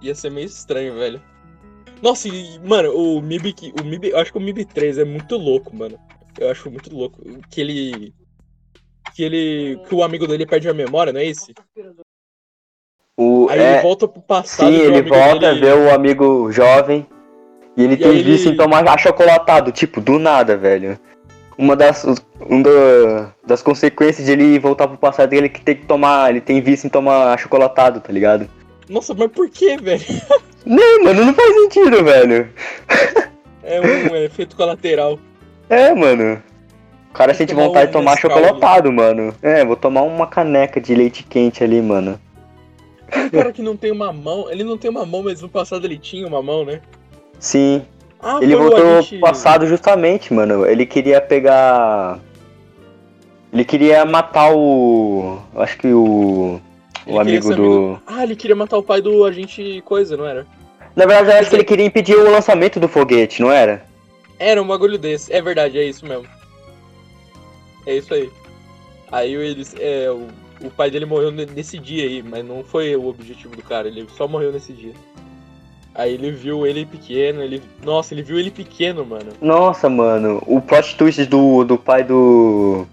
ia 0.00 0.14
ser 0.14 0.30
meio 0.30 0.46
estranho, 0.46 0.94
velho. 0.94 1.20
Nossa, 2.00 2.26
e, 2.28 2.58
mano, 2.60 2.90
o 2.96 3.20
MIB, 3.22 3.54
o 3.80 3.84
MIB, 3.84 4.08
eu 4.10 4.18
acho 4.18 4.32
que 4.32 4.38
o 4.38 4.40
MIB 4.40 4.64
3 4.64 4.98
é 4.98 5.04
muito 5.04 5.36
louco, 5.36 5.74
mano. 5.76 5.98
Eu 6.38 6.50
acho 6.50 6.70
muito 6.70 6.94
louco. 6.94 7.20
Que 7.50 7.60
ele. 7.60 8.14
Que 9.14 9.22
ele. 9.22 9.78
Que 9.88 9.94
o 9.94 10.02
amigo 10.02 10.26
dele 10.26 10.46
perde 10.46 10.68
a 10.68 10.74
memória, 10.74 11.12
não 11.12 11.20
é 11.20 11.26
esse? 11.26 11.54
O, 13.16 13.46
Aí 13.50 13.60
é, 13.60 13.72
ele 13.74 13.82
volta 13.82 14.08
pro 14.08 14.22
passado 14.22 14.72
sim, 14.72 14.78
ele 14.80 15.02
volta, 15.02 15.54
dele- 15.54 15.60
vê 15.60 15.72
o 15.72 15.94
amigo 15.94 16.50
jovem. 16.50 17.06
E 17.76 17.84
ele 17.84 17.94
E 17.94 17.96
tem 17.98 18.10
ele- 18.18 18.56
tomar 18.56 18.86
achocolatado, 18.88 19.70
tipo, 19.70 20.00
do 20.00 20.18
nada, 20.18 20.56
velho. 20.56 20.98
Uma 21.58 21.76
das, 21.76 22.04
um 22.48 22.62
da- 22.62 23.32
das 23.46 23.62
consequências 23.62 24.26
de 24.26 24.32
ele 24.32 24.58
voltar 24.58 24.88
pro 24.88 24.96
passado 24.96 25.32
é 25.32 25.36
ele 25.36 25.48
que 25.48 25.60
tem 25.60 25.76
que 25.76 25.86
tomar. 25.86 26.30
Ele 26.30 26.40
tem 26.40 26.60
vício 26.60 26.86
em 26.86 26.90
tomar 26.90 27.34
achocolatado, 27.34 28.00
tá 28.00 28.12
ligado? 28.12 28.48
Nossa, 28.88 29.14
mas 29.14 29.30
por 29.30 29.48
que, 29.48 29.76
velho? 29.76 30.02
Não, 30.64 31.02
mano, 31.04 31.24
não 31.24 31.34
faz 31.34 31.52
sentido, 31.54 32.04
velho. 32.04 32.48
É 33.64 33.80
um 33.80 34.14
efeito 34.16 34.54
colateral. 34.54 35.18
É, 35.68 35.92
mano. 35.92 36.40
O 37.10 37.12
cara 37.12 37.34
sente 37.34 37.52
vontade 37.52 37.84
um 37.84 37.86
de 37.88 37.92
tomar 37.92 38.12
Nescau 38.12 38.30
chocolatado, 38.30 38.92
mano. 38.92 39.34
É, 39.42 39.64
vou 39.64 39.74
tomar 39.74 40.02
uma 40.02 40.26
caneca 40.26 40.80
de 40.80 40.94
leite 40.94 41.24
quente 41.24 41.64
ali, 41.64 41.82
mano. 41.82 42.18
Aquele 43.08 43.30
cara 43.30 43.52
que 43.52 43.60
não 43.60 43.76
tem 43.76 43.90
uma 43.90 44.12
mão, 44.12 44.48
ele 44.50 44.62
não 44.62 44.78
tem 44.78 44.88
uma 44.90 45.04
mão, 45.04 45.24
mas 45.24 45.42
no 45.42 45.48
passado 45.48 45.84
ele 45.84 45.98
tinha 45.98 46.26
uma 46.28 46.40
mão, 46.40 46.64
né? 46.64 46.80
Sim, 47.40 47.82
Ah, 48.22 48.38
ele 48.40 48.54
voltou 48.54 49.04
pro 49.04 49.18
passado 49.20 49.66
justamente, 49.66 50.32
mano. 50.32 50.64
Ele 50.64 50.86
queria 50.86 51.20
pegar. 51.20 52.20
Ele 53.52 53.64
queria 53.64 54.04
matar 54.04 54.52
o. 54.54 55.38
Acho 55.56 55.76
que 55.78 55.88
o. 55.92 56.60
Ele 57.06 57.16
O 57.16 57.20
amigo 57.20 57.54
do. 57.54 58.00
Ah, 58.06 58.22
ele 58.22 58.36
queria 58.36 58.54
matar 58.54 58.78
o 58.78 58.82
pai 58.82 59.00
do 59.02 59.24
agente 59.24 59.82
coisa, 59.84 60.16
não 60.16 60.24
era? 60.24 60.46
Na 60.94 61.04
verdade, 61.04 61.30
eu 61.30 61.40
acho 61.40 61.50
que 61.50 61.56
ele 61.56 61.64
queria 61.64 61.84
impedir 61.86 62.14
o 62.16 62.30
lançamento 62.30 62.78
do 62.78 62.86
foguete, 62.86 63.42
não 63.42 63.50
era? 63.50 63.84
Era 64.38 64.62
um 64.62 64.66
bagulho 64.66 64.98
desse. 64.98 65.32
É 65.32 65.42
verdade, 65.42 65.78
é 65.78 65.84
isso 65.84 66.06
mesmo. 66.06 66.26
É 67.86 67.96
isso 67.96 68.14
aí. 68.14 68.30
Aí 69.10 69.34
eles. 69.34 69.74
É, 69.78 70.10
o, 70.10 70.28
o 70.64 70.70
pai 70.70 70.90
dele 70.90 71.06
morreu 71.06 71.32
ne- 71.32 71.46
nesse 71.46 71.78
dia 71.78 72.04
aí, 72.04 72.22
mas 72.22 72.44
não 72.44 72.62
foi 72.62 72.94
o 72.94 73.06
objetivo 73.06 73.56
do 73.56 73.62
cara, 73.62 73.88
ele 73.88 74.06
só 74.16 74.28
morreu 74.28 74.52
nesse 74.52 74.72
dia. 74.72 74.92
Aí 75.94 76.14
ele 76.14 76.30
viu 76.30 76.66
ele 76.66 76.86
pequeno, 76.86 77.42
ele. 77.42 77.62
Nossa, 77.84 78.14
ele 78.14 78.22
viu 78.22 78.38
ele 78.38 78.50
pequeno, 78.50 79.04
mano. 79.04 79.32
Nossa, 79.40 79.88
mano. 79.90 80.42
O 80.46 80.60
plot 80.60 80.96
twist 80.96 81.24
do, 81.26 81.64
do 81.64 81.76
pai 81.76 82.02
do. 82.02 82.86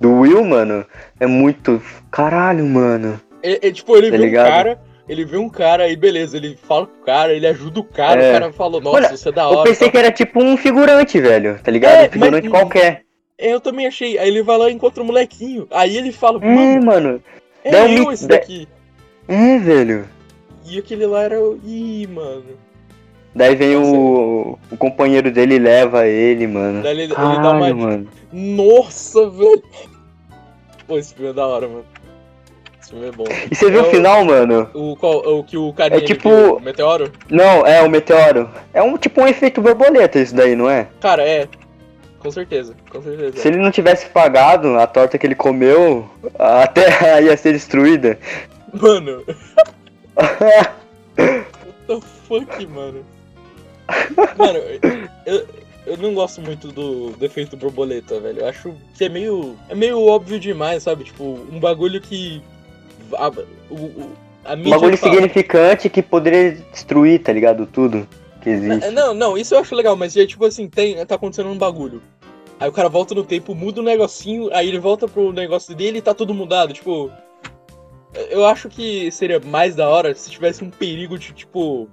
Do 0.00 0.12
Will, 0.20 0.44
mano, 0.44 0.84
é 1.20 1.26
muito. 1.26 1.80
Caralho, 2.10 2.64
mano. 2.66 3.20
É, 3.42 3.68
é, 3.68 3.70
tipo, 3.72 3.96
ele 3.96 4.10
Tá 4.10 4.16
viu 4.16 4.26
ligado? 4.26 4.46
um 4.46 4.50
cara, 4.50 4.80
ele 5.08 5.24
viu 5.24 5.40
um 5.40 5.48
cara, 5.48 5.84
aí 5.84 5.96
beleza, 5.96 6.36
ele 6.36 6.58
fala 6.68 6.86
com 6.86 7.00
o 7.00 7.04
cara, 7.04 7.32
ele 7.32 7.46
ajuda 7.46 7.80
o 7.80 7.84
cara, 7.84 8.22
É. 8.22 8.30
o 8.30 8.32
cara 8.40 8.52
falou, 8.52 8.80
nossa, 8.80 8.96
Olha, 8.96 9.16
você 9.16 9.28
é 9.28 9.32
da 9.32 9.42
Eu 9.44 9.48
hora. 9.50 9.62
pensei 9.70 9.86
tal. 9.86 9.92
que 9.92 9.98
era 9.98 10.10
tipo 10.12 10.42
um 10.42 10.56
figurante, 10.56 11.18
velho, 11.20 11.58
tá 11.62 11.70
ligado? 11.70 11.94
É, 12.04 12.08
um 12.08 12.10
figurante 12.12 12.48
mas- 12.48 12.60
qualquer. 12.60 13.02
É, 13.38 13.52
eu 13.52 13.60
também 13.60 13.86
achei. 13.86 14.18
Aí 14.18 14.28
ele 14.28 14.42
vai 14.42 14.56
lá 14.58 14.70
e 14.70 14.72
encontra 14.74 15.02
o 15.02 15.06
molequinho. 15.06 15.66
Aí 15.70 15.96
ele 15.96 16.10
fala, 16.12 16.42
É, 16.44 16.54
mano, 16.54 16.84
mano. 16.86 17.22
é 17.64 17.70
dá 17.70 17.84
um 17.84 17.88
eu 17.88 18.12
esse 18.12 18.26
daqui. 18.26 18.66
É, 19.28 19.58
velho. 19.58 20.04
E 20.68 20.78
aquele 20.78 21.06
lá 21.06 21.22
era 21.22 21.40
o. 21.40 21.58
Ih, 21.64 22.06
mano. 22.06 22.44
Daí 23.34 23.54
vem 23.54 23.74
Nossa. 23.76 23.90
o, 23.90 24.58
o 24.70 24.76
companheiro 24.78 25.30
dele 25.30 25.56
e 25.56 25.58
leva 25.58 26.06
ele, 26.06 26.46
mano. 26.46 26.82
Daí 26.82 26.92
ele, 26.92 27.02
ele 27.04 27.14
Caralho, 27.14 27.42
dá 27.42 27.50
uma. 27.52 27.74
mano. 27.74 28.08
Nossa, 28.32 29.28
velho. 29.30 29.62
Pô, 30.86 30.96
esse 30.98 31.14
filme 31.14 31.30
é 31.30 31.32
da 31.34 31.46
hora, 31.46 31.68
mano. 31.68 31.84
Esse 32.80 32.90
filme 32.90 33.08
é 33.08 33.12
bom. 33.12 33.24
E 33.50 33.54
você 33.54 33.70
viu 33.70 33.80
É 33.80 33.82
o 33.82 33.86
o- 33.86 33.90
final, 33.90 34.24
mano? 34.24 34.70
O, 34.72 34.96
qual, 34.96 35.18
o 35.18 35.44
que 35.44 35.56
o 35.56 35.72
carinha 35.74 35.98
É 35.98 36.00
ele 36.00 36.06
tipo- 36.06 36.28
viu, 36.30 36.56
o 36.56 36.60
meteoro? 36.60 37.12
Não, 37.30 37.66
é 37.66 37.82
o 37.82 37.90
meteoro. 37.90 38.48
É 38.72 38.82
um 38.82 38.96
tipo 38.96 39.20
um 39.20 39.26
efeito 39.26 39.60
borboleta 39.60 40.18
isso 40.18 40.34
daí, 40.34 40.56
não 40.56 40.70
é? 40.70 40.86
Cara, 41.00 41.22
é. 41.22 41.46
Com 42.18 42.30
certeza, 42.30 42.74
com 42.90 43.02
certeza. 43.02 43.36
Se 43.36 43.46
ele 43.48 43.58
não 43.58 43.70
tivesse 43.70 44.06
pagado 44.06 44.78
a 44.78 44.86
torta 44.86 45.18
que 45.18 45.26
ele 45.26 45.34
comeu, 45.34 46.08
a 46.38 46.66
Terra 46.66 47.20
ia 47.22 47.36
ser 47.36 47.52
destruída. 47.52 48.18
Mano, 48.72 49.22
what 50.16 51.76
the 51.86 52.00
fuck, 52.00 52.66
mano? 52.66 53.04
Mano, 54.36 54.58
eu, 55.24 55.46
eu 55.86 55.96
não 55.98 56.14
gosto 56.14 56.40
muito 56.40 56.68
do 56.72 57.10
defeito 57.12 57.56
borboleta, 57.56 58.18
velho. 58.20 58.40
Eu 58.40 58.48
acho 58.48 58.74
que 58.96 59.04
é 59.04 59.08
meio. 59.08 59.56
É 59.68 59.74
meio 59.74 60.00
óbvio 60.04 60.38
demais, 60.40 60.82
sabe? 60.82 61.04
Tipo, 61.04 61.24
um 61.50 61.60
bagulho 61.60 62.00
que. 62.00 62.42
A, 63.14 63.28
o, 63.70 63.74
o- 63.74 64.10
a 64.44 64.54
Um 64.54 64.70
bagulho 64.70 64.96
fala. 64.96 65.12
significante 65.14 65.88
que 65.88 66.02
poderia 66.02 66.52
destruir, 66.72 67.20
tá 67.22 67.32
ligado? 67.32 67.66
Tudo 67.66 68.08
que 68.40 68.50
existe. 68.50 68.84
É, 68.86 68.90
Não, 68.90 69.12
não, 69.14 69.36
isso 69.38 69.54
eu 69.54 69.58
acho 69.60 69.74
legal, 69.74 69.96
mas 69.96 70.16
é 70.16 70.24
tipo 70.26 70.44
assim, 70.44 70.68
tem, 70.68 71.04
tá 71.06 71.14
acontecendo 71.16 71.48
um 71.50 71.58
bagulho. 71.58 72.02
Aí 72.58 72.68
o 72.68 72.72
cara 72.72 72.88
volta 72.88 73.14
no 73.14 73.22
tempo, 73.24 73.54
muda 73.54 73.80
um 73.80 73.84
negocinho, 73.84 74.48
aí 74.52 74.66
ele 74.68 74.78
volta 74.78 75.06
pro 75.06 75.30
negócio 75.32 75.74
dele 75.74 75.98
e 75.98 76.02
tá 76.02 76.14
tudo 76.14 76.32
mudado, 76.34 76.72
tipo. 76.72 77.10
Eu 78.30 78.46
acho 78.46 78.68
que 78.68 79.10
seria 79.10 79.40
mais 79.40 79.74
da 79.74 79.88
hora 79.88 80.14
se 80.14 80.30
tivesse 80.30 80.64
um 80.64 80.70
perigo 80.70 81.18
de, 81.18 81.32
tipo. 81.32 81.88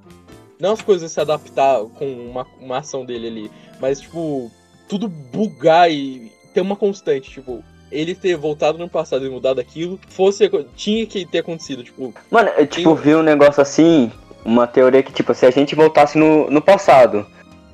Não 0.60 0.74
as 0.74 0.82
coisas 0.82 1.12
se 1.12 1.20
adaptar 1.20 1.80
com 1.96 2.06
uma, 2.06 2.48
uma 2.60 2.78
ação 2.78 3.04
dele 3.06 3.28
ali, 3.28 3.52
mas, 3.82 4.00
tipo, 4.00 4.50
tudo 4.88 5.10
bugar 5.10 5.92
e 5.92 6.32
ter 6.54 6.62
uma 6.62 6.76
constante, 6.76 7.30
tipo. 7.30 7.64
Ele 7.92 8.16
ter 8.16 8.36
voltado 8.36 8.78
no 8.80 8.90
passado 8.90 9.26
e 9.26 9.30
mudado 9.30 9.60
aquilo, 9.60 10.00
fosse. 10.10 10.50
Tinha 10.76 11.06
que 11.06 11.26
ter 11.26 11.40
acontecido, 11.40 11.84
tipo. 11.84 12.14
Mano, 12.32 12.50
eu 12.58 12.66
tipo, 12.66 12.96
Tem- 12.96 13.04
vi 13.04 13.16
um 13.16 13.22
negócio 13.22 13.62
assim, 13.62 14.12
uma 14.44 14.66
teoria 14.66 15.04
que, 15.04 15.14
tipo, 15.14 15.34
se 15.34 15.46
a 15.46 15.52
gente 15.52 15.76
voltasse 15.76 16.18
no, 16.18 16.50
no 16.50 16.62
passado, 16.62 17.26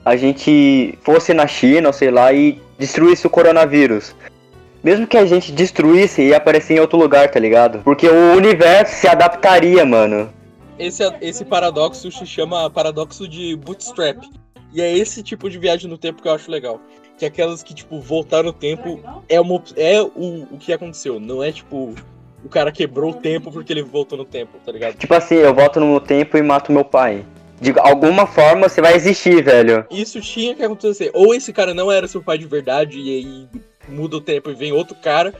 a 0.04 0.16
gente 0.16 0.98
fosse 1.02 1.34
na 1.34 1.48
China, 1.48 1.94
sei 1.94 2.12
lá, 2.12 2.34
e 2.34 2.62
destruísse 2.78 3.28
o 3.28 3.30
coronavírus. 3.30 4.16
Mesmo 4.84 5.06
que 5.06 5.18
a 5.18 5.26
gente 5.26 5.52
destruísse, 5.52 6.22
ia 6.22 6.38
aparecer 6.38 6.78
em 6.78 6.80
outro 6.80 6.98
lugar, 6.98 7.30
tá 7.30 7.40
ligado? 7.40 7.80
Porque 7.80 8.08
o 8.08 8.36
universo 8.36 8.96
se 8.96 9.08
adaptaria, 9.08 9.86
mano. 9.86 10.30
esse, 10.78 11.04
esse 11.22 11.44
paradoxo 11.44 12.10
se 12.12 12.26
chama 12.26 12.70
paradoxo 12.70 13.28
de 13.28 13.56
bootstrap. 13.56 14.24
E 14.74 14.82
é 14.82 14.98
esse 14.98 15.24
tipo 15.24 15.50
de 15.50 15.58
viagem 15.58 15.90
no 15.90 15.98
tempo 15.98 16.22
que 16.22 16.28
eu 16.28 16.34
acho 16.34 16.50
legal. 16.50 16.80
Que 17.18 17.26
aquelas 17.26 17.62
que, 17.62 17.74
tipo, 17.74 18.00
voltar 18.00 18.44
no 18.44 18.54
tempo 18.54 19.02
é, 19.28 19.42
uma, 19.42 19.62
é 19.76 20.02
o, 20.02 20.48
o 20.52 20.58
que 20.58 20.72
aconteceu. 20.72 21.20
Não 21.20 21.44
é, 21.44 21.52
tipo, 21.52 21.94
o 22.44 22.50
cara 22.50 22.72
quebrou 22.72 23.12
o 23.12 23.16
tempo 23.16 23.52
porque 23.52 23.74
ele 23.74 23.84
voltou 23.84 24.18
no 24.18 24.26
tempo, 24.26 24.58
tá 24.66 24.72
ligado? 24.72 24.96
Tipo 24.96 25.14
assim, 25.14 25.36
eu 25.36 25.54
volto 25.54 25.80
no 25.80 25.88
meu 25.88 26.00
tempo 26.00 26.38
e 26.38 26.42
mato 26.42 26.72
meu 26.72 26.86
pai. 26.86 27.26
De 27.60 27.74
alguma 27.80 28.26
forma 28.26 28.70
você 28.70 28.80
vai 28.80 28.96
existir, 28.96 29.44
velho. 29.44 29.86
Isso 29.92 30.22
tinha 30.22 30.56
que 30.56 30.64
acontecer. 30.64 31.12
Ou 31.14 31.36
esse 31.36 31.52
cara 31.52 31.74
não 31.74 31.92
era 31.92 32.08
seu 32.08 32.22
pai 32.22 32.38
de 32.38 32.46
verdade 32.46 32.98
e 32.98 33.10
aí 33.10 33.48
muda 33.88 34.18
o 34.18 34.22
tempo 34.22 34.50
e 34.50 34.54
vem 34.54 34.72
outro 34.72 34.96
cara. 34.96 35.34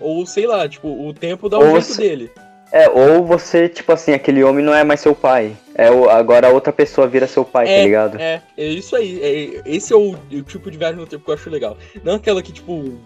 Ou, 0.00 0.26
sei 0.26 0.46
lá, 0.46 0.68
tipo, 0.68 0.88
o 0.88 1.12
tempo 1.12 1.48
dá 1.48 1.58
um 1.58 1.70
jeito 1.72 1.84
se- 1.84 1.98
dele. 1.98 2.30
É, 2.72 2.88
ou 2.88 3.24
você, 3.24 3.68
tipo 3.68 3.92
assim, 3.92 4.12
aquele 4.12 4.42
homem 4.42 4.64
não 4.64 4.74
é 4.74 4.82
mais 4.82 5.00
seu 5.00 5.14
pai. 5.14 5.54
É 5.74 5.90
o, 5.90 6.08
agora 6.08 6.48
outra 6.48 6.72
pessoa 6.72 7.06
vira 7.06 7.26
seu 7.26 7.44
pai, 7.44 7.66
tá 7.66 7.82
ligado? 7.82 8.18
É, 8.18 8.42
é 8.56 8.66
isso 8.66 8.96
aí. 8.96 9.20
É, 9.22 9.62
esse 9.66 9.92
é 9.92 9.96
o, 9.96 10.12
o 10.12 10.42
tipo 10.42 10.70
de 10.70 10.78
viagem 10.78 10.98
no 10.98 11.06
tempo 11.06 11.22
que 11.24 11.30
eu 11.30 11.34
acho 11.34 11.50
legal. 11.50 11.76
Não 12.02 12.14
aquela 12.14 12.42
que, 12.42 12.50
tipo, 12.50 12.98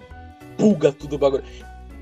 buga 0.57 0.93
tudo 0.93 1.16
o 1.16 1.18
bagulho. 1.18 1.43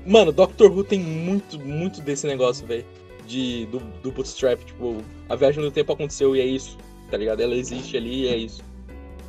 Mano, 0.05 0.31
Doctor 0.31 0.71
Who 0.71 0.83
tem 0.83 0.99
muito, 0.99 1.59
muito 1.59 2.01
desse 2.01 2.27
negócio, 2.27 2.65
velho. 2.67 2.85
De, 3.25 3.65
do, 3.65 3.79
do 4.03 4.11
bootstrap, 4.11 4.63
tipo, 4.63 4.97
a 5.27 5.35
viagem 5.35 5.63
no 5.63 5.71
tempo 5.71 5.91
aconteceu 5.91 6.35
e 6.35 6.41
é 6.41 6.45
isso, 6.45 6.77
tá 7.09 7.17
ligado? 7.17 7.41
Ela 7.41 7.55
existe 7.55 7.97
ali 7.97 8.25
e 8.25 8.27
é 8.27 8.37
isso. 8.37 8.63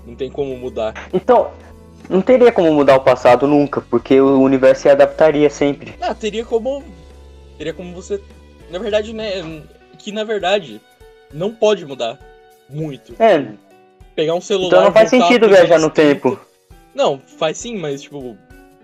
Não 0.06 0.14
tem 0.14 0.30
como 0.30 0.54
mudar. 0.58 1.08
Então, 1.14 1.50
não 2.08 2.20
teria 2.20 2.52
como 2.52 2.72
mudar 2.72 2.96
o 2.96 3.00
passado 3.00 3.46
nunca, 3.46 3.80
porque 3.80 4.20
o 4.20 4.40
universo 4.40 4.82
se 4.82 4.88
adaptaria 4.88 5.48
sempre. 5.50 5.94
Ah, 6.00 6.14
teria 6.14 6.44
como. 6.44 6.82
Teria 7.58 7.72
como 7.74 7.94
você. 7.94 8.20
Na 8.70 8.78
verdade, 8.78 9.12
né? 9.12 9.62
Que 9.98 10.12
na 10.12 10.24
verdade 10.24 10.80
não 11.32 11.52
pode 11.52 11.84
mudar 11.84 12.18
muito. 12.68 13.14
É, 13.20 13.46
Pegar 14.14 14.34
um 14.34 14.40
celular. 14.40 14.68
então 14.68 14.84
não 14.84 14.92
faz 14.92 15.10
sentido 15.10 15.48
viajar 15.48 15.78
no 15.78 15.90
30. 15.90 15.92
tempo. 16.20 16.40
Não, 16.94 17.20
faz 17.38 17.58
sim, 17.58 17.76
mas 17.76 18.00
tipo, 18.02 18.36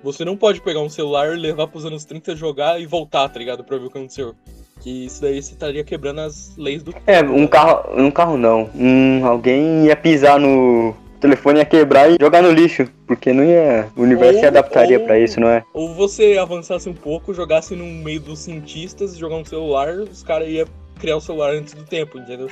você 0.03 0.25
não 0.25 0.37
pode 0.37 0.61
pegar 0.61 0.81
um 0.81 0.91
celular, 0.91 1.37
levar 1.37 1.67
pros 1.69 1.87
anos 1.87 2.05
30, 2.05 2.37
jogar 2.37 2.79
e 2.81 2.85
voltar, 2.87 3.29
tá 3.29 3.39
ligado? 3.39 3.65
Pra 3.65 3.79
ver 3.79 3.87
o 3.87 3.91
que 3.91 3.97
aconteceu. 3.99 4.35
Que 4.81 5.07
isso 5.07 5.23
daí 5.23 5.41
você 5.41 5.53
estaria 5.53 5.85
quebrando 5.85 6.21
as 6.21 6.55
leis 6.57 6.83
do. 6.83 6.93
É, 7.07 7.23
um 7.23 7.47
carro. 7.47 7.85
Um 7.97 8.11
carro 8.11 8.37
não. 8.37 8.69
Um, 8.75 9.25
alguém 9.25 9.87
ia 9.87 9.97
pisar 9.97 10.39
no. 10.41 10.95
O 11.23 11.29
telefone 11.31 11.61
ia 11.61 11.65
quebrar 11.65 12.11
e 12.11 12.17
jogar 12.21 12.43
no 12.43 12.51
lixo. 12.51 12.85
Porque 13.07 13.33
não 13.33 13.45
ia. 13.45 13.87
O 13.97 14.03
universo 14.03 14.41
se 14.41 14.45
Ou- 14.45 14.49
adaptaria 14.49 14.99
ou- 14.99 15.05
pra 15.05 15.17
isso, 15.21 15.39
não 15.39 15.47
é? 15.49 15.63
Ou 15.73 15.95
você 15.95 16.37
avançasse 16.37 16.89
um 16.89 16.93
pouco, 16.93 17.33
jogasse 17.33 17.77
no 17.77 17.85
meio 17.87 18.19
dos 18.19 18.41
cientistas, 18.41 19.17
jogar 19.17 19.37
um 19.37 19.45
celular, 19.45 19.95
os 19.95 20.25
caras 20.25 20.49
iam 20.49 20.67
criar 20.99 21.17
o 21.17 21.21
celular 21.21 21.53
antes 21.53 21.75
do 21.75 21.85
tempo, 21.85 22.19
entendeu? 22.19 22.49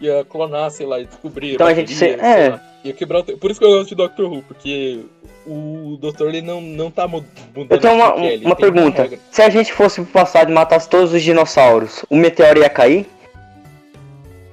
Ia 0.00 0.24
clonar, 0.24 0.70
sei 0.70 0.86
lá, 0.86 0.98
e 0.98 1.04
descobrir. 1.04 1.52
Então 1.56 1.66
a 1.66 1.74
gente 1.74 1.92
bateria, 1.92 2.16
se- 2.18 2.24
é. 2.24 2.48
lá. 2.48 2.60
Ia 2.82 2.92
quebrar 2.94 3.18
o 3.18 3.22
tempo. 3.22 3.38
Por 3.38 3.50
isso 3.50 3.60
que 3.60 3.66
eu 3.66 3.70
gosto 3.70 3.90
de 3.90 3.94
Doctor 3.94 4.32
Who, 4.32 4.42
porque 4.44 5.00
o 5.46 5.98
doutor 6.00 6.28
ele 6.30 6.40
não, 6.40 6.62
não 6.62 6.90
tá 6.90 7.06
mu- 7.06 7.22
mudando 7.54 7.72
Eu 7.72 7.78
tenho 7.80 7.94
uma, 7.96 8.14
uma 8.14 8.24
tem 8.24 8.54
pergunta. 8.56 9.02
regra. 9.02 9.18
Se 9.30 9.42
a 9.42 9.50
gente 9.50 9.74
fosse 9.74 10.00
pro 10.00 10.10
passado 10.10 10.50
e 10.50 10.54
matasse 10.54 10.88
todos 10.88 11.12
os 11.12 11.20
dinossauros, 11.20 12.02
o 12.08 12.16
meteoro 12.16 12.60
ia 12.60 12.70
cair? 12.70 13.06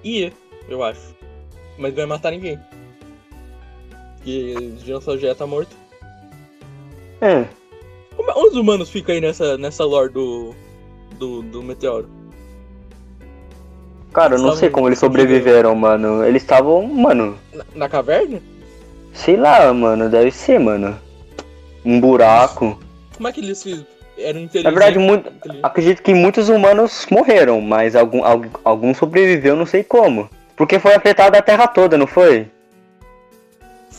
Ia, 0.03 0.33
eu 0.67 0.83
acho. 0.83 1.15
Mas 1.77 1.93
não 1.93 2.01
ia 2.01 2.07
matar 2.07 2.31
ninguém. 2.31 2.59
Porque 4.28 4.55
o 4.57 4.71
dinossauro 4.84 5.19
já 5.21 5.34
tá 5.34 5.47
morto. 5.47 5.73
É. 7.21 7.45
Como- 8.13 8.30
Onde 8.36 8.49
os 8.49 8.55
humanos 8.57 8.89
ficam 8.89 9.15
aí 9.15 9.21
nessa, 9.21 9.57
nessa 9.57 9.86
lore 9.86 10.11
do, 10.11 10.53
do, 11.17 11.41
do 11.43 11.63
meteoro? 11.63 12.09
Cara, 14.11 14.36
eu 14.36 14.39
não 14.41 14.53
sei 14.53 14.69
como 14.69 14.89
eles 14.89 14.99
sobreviveram, 14.99 15.73
mano. 15.75 16.25
Eles 16.25 16.41
estavam, 16.41 16.84
mano. 16.86 17.38
Na, 17.53 17.63
na 17.73 17.89
caverna? 17.89 18.41
Sei 19.13 19.38
lá, 19.38 19.73
mano. 19.73 20.09
Deve 20.09 20.32
ser, 20.32 20.59
mano. 20.59 20.99
Um 21.86 22.01
buraco. 22.01 22.78
Como 23.15 23.30
é 23.30 23.32
que 23.32 23.39
eles 23.39 23.59
se- 23.59 23.86
eram 24.17 24.41
Na 24.61 24.71
verdade, 24.71 24.99
muito, 24.99 25.32
acredito 25.63 26.01
que 26.03 26.13
muitos 26.13 26.49
humanos 26.49 27.07
morreram, 27.09 27.61
mas 27.61 27.95
algum, 27.95 28.21
algum, 28.65 28.93
sobreviveu, 28.93 29.55
não 29.55 29.65
sei 29.65 29.84
como. 29.86 30.30
Porque 30.57 30.80
foi 30.80 30.95
afetada 30.95 31.38
a 31.38 31.41
Terra 31.41 31.65
toda, 31.67 31.97
não 31.97 32.07
foi? 32.07 32.47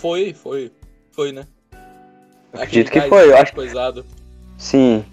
Foi, 0.01 0.33
foi. 0.33 0.71
Foi, 1.11 1.33
né? 1.33 1.45
Acredito 2.53 2.89
Aquele 2.89 3.05
que 3.05 3.09
foi, 3.09 3.31
eu 3.31 3.37
acho- 3.37 3.55
Coisado. 3.55 4.07
Sim. 4.57 5.05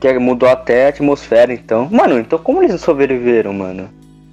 Que 0.00 0.16
mudou 0.18 0.48
até 0.48 0.86
a 0.86 0.88
atmosfera, 0.90 1.52
então. 1.52 1.88
Mano, 1.90 2.18
então 2.18 2.38
como 2.38 2.62
eles 2.62 2.80
sobreviveram, 2.80 3.52
mano? 3.52 3.90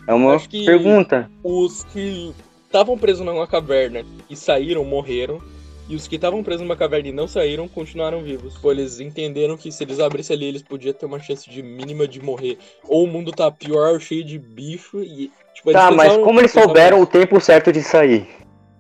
É 0.07 0.13
uma 0.13 0.39
pergunta. 0.39 1.30
Os 1.43 1.84
que 1.86 2.32
estavam 2.65 2.97
presos 2.97 3.26
numa 3.26 3.47
caverna 3.47 4.05
e 4.30 4.36
saíram, 4.36 4.86
morreram. 4.86 5.41
E 5.88 5.95
os 5.95 6.07
que 6.07 6.15
estavam 6.15 6.43
presos 6.43 6.61
numa 6.61 6.76
caverna 6.76 7.09
e 7.09 7.11
não 7.11 7.28
saíram, 7.28 7.67
continuaram 7.67 8.21
vivos. 8.23 8.57
Pô, 8.57 8.71
eles 8.71 8.99
entenderam 8.99 9.55
que 9.57 9.71
se 9.71 9.84
eles 9.84 9.99
abrissem 9.99 10.36
ali, 10.36 10.45
eles 10.45 10.63
podiam 10.63 10.93
ter 10.93 11.05
uma 11.05 11.19
chance 11.19 11.47
de 11.49 11.61
mínima 11.61 12.07
de 12.07 12.21
morrer. 12.21 12.57
Ou 12.88 13.03
o 13.03 13.07
mundo 13.07 13.32
tá 13.32 13.51
pior, 13.51 13.99
cheio 13.99 14.23
de 14.23 14.38
bicho 14.38 14.99
e. 15.03 15.32
Tipo, 15.53 15.71
Tá, 15.71 15.89
mas 15.91 16.15
como 16.17 16.39
eles 16.41 16.51
souberam 16.51 17.01
o 17.01 17.05
tempo 17.05 17.39
certo 17.39 17.71
de 17.71 17.82
sair? 17.82 18.28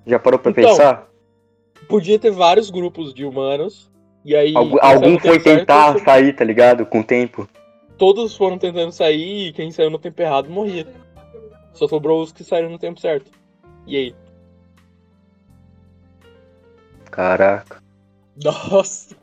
Já 0.05 0.19
parou 0.19 0.39
pra 0.39 0.51
Então, 0.51 0.63
pensar? 0.63 1.09
Podia 1.87 2.17
ter 2.19 2.31
vários 2.31 2.69
grupos 2.69 3.13
de 3.13 3.25
humanos. 3.25 3.91
E 4.23 4.35
aí. 4.35 4.55
Algu- 4.55 4.79
algum 4.81 5.19
foi 5.19 5.39
certo, 5.39 5.59
tentar 5.59 5.99
sair, 5.99 6.33
tá 6.33 6.43
ligado? 6.43 6.85
Com 6.85 6.99
o 7.01 7.03
tempo. 7.03 7.47
Todos 7.97 8.35
foram 8.35 8.57
tentando 8.57 8.91
sair 8.91 9.47
e 9.47 9.53
quem 9.53 9.71
saiu 9.71 9.89
no 9.89 9.99
tempo 9.99 10.21
errado 10.21 10.49
morria. 10.49 10.87
Só 11.73 11.87
sobrou 11.87 12.21
os 12.23 12.31
que 12.31 12.43
saíram 12.43 12.69
no 12.69 12.79
tempo 12.79 12.99
certo. 12.99 13.31
E 13.85 13.95
aí? 13.95 14.15
Caraca. 17.11 17.81
Nossa, 18.43 19.15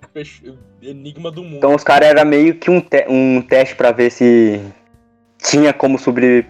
enigma 0.81 1.31
do 1.31 1.43
mundo. 1.43 1.57
Então 1.57 1.75
os 1.75 1.85
caras 1.85 2.09
era 2.09 2.25
meio 2.25 2.55
que 2.55 2.71
um, 2.71 2.81
te- 2.81 3.07
um 3.09 3.43
teste 3.43 3.75
pra 3.77 3.93
ver 3.93 4.11
se 4.11 4.61
tinha 5.39 5.73
como 5.73 5.99
subir, 5.99 6.47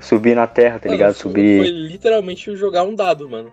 subir 0.00 0.34
na 0.34 0.46
Terra, 0.46 0.78
tá 0.78 0.86
Mano, 0.86 0.96
ligado? 0.96 1.14
Subir. 1.14 1.58
Foi 1.58 1.68
literalmente 1.70 2.56
jogar 2.56 2.84
um 2.84 2.94
dado, 2.94 3.28
mano. 3.28 3.52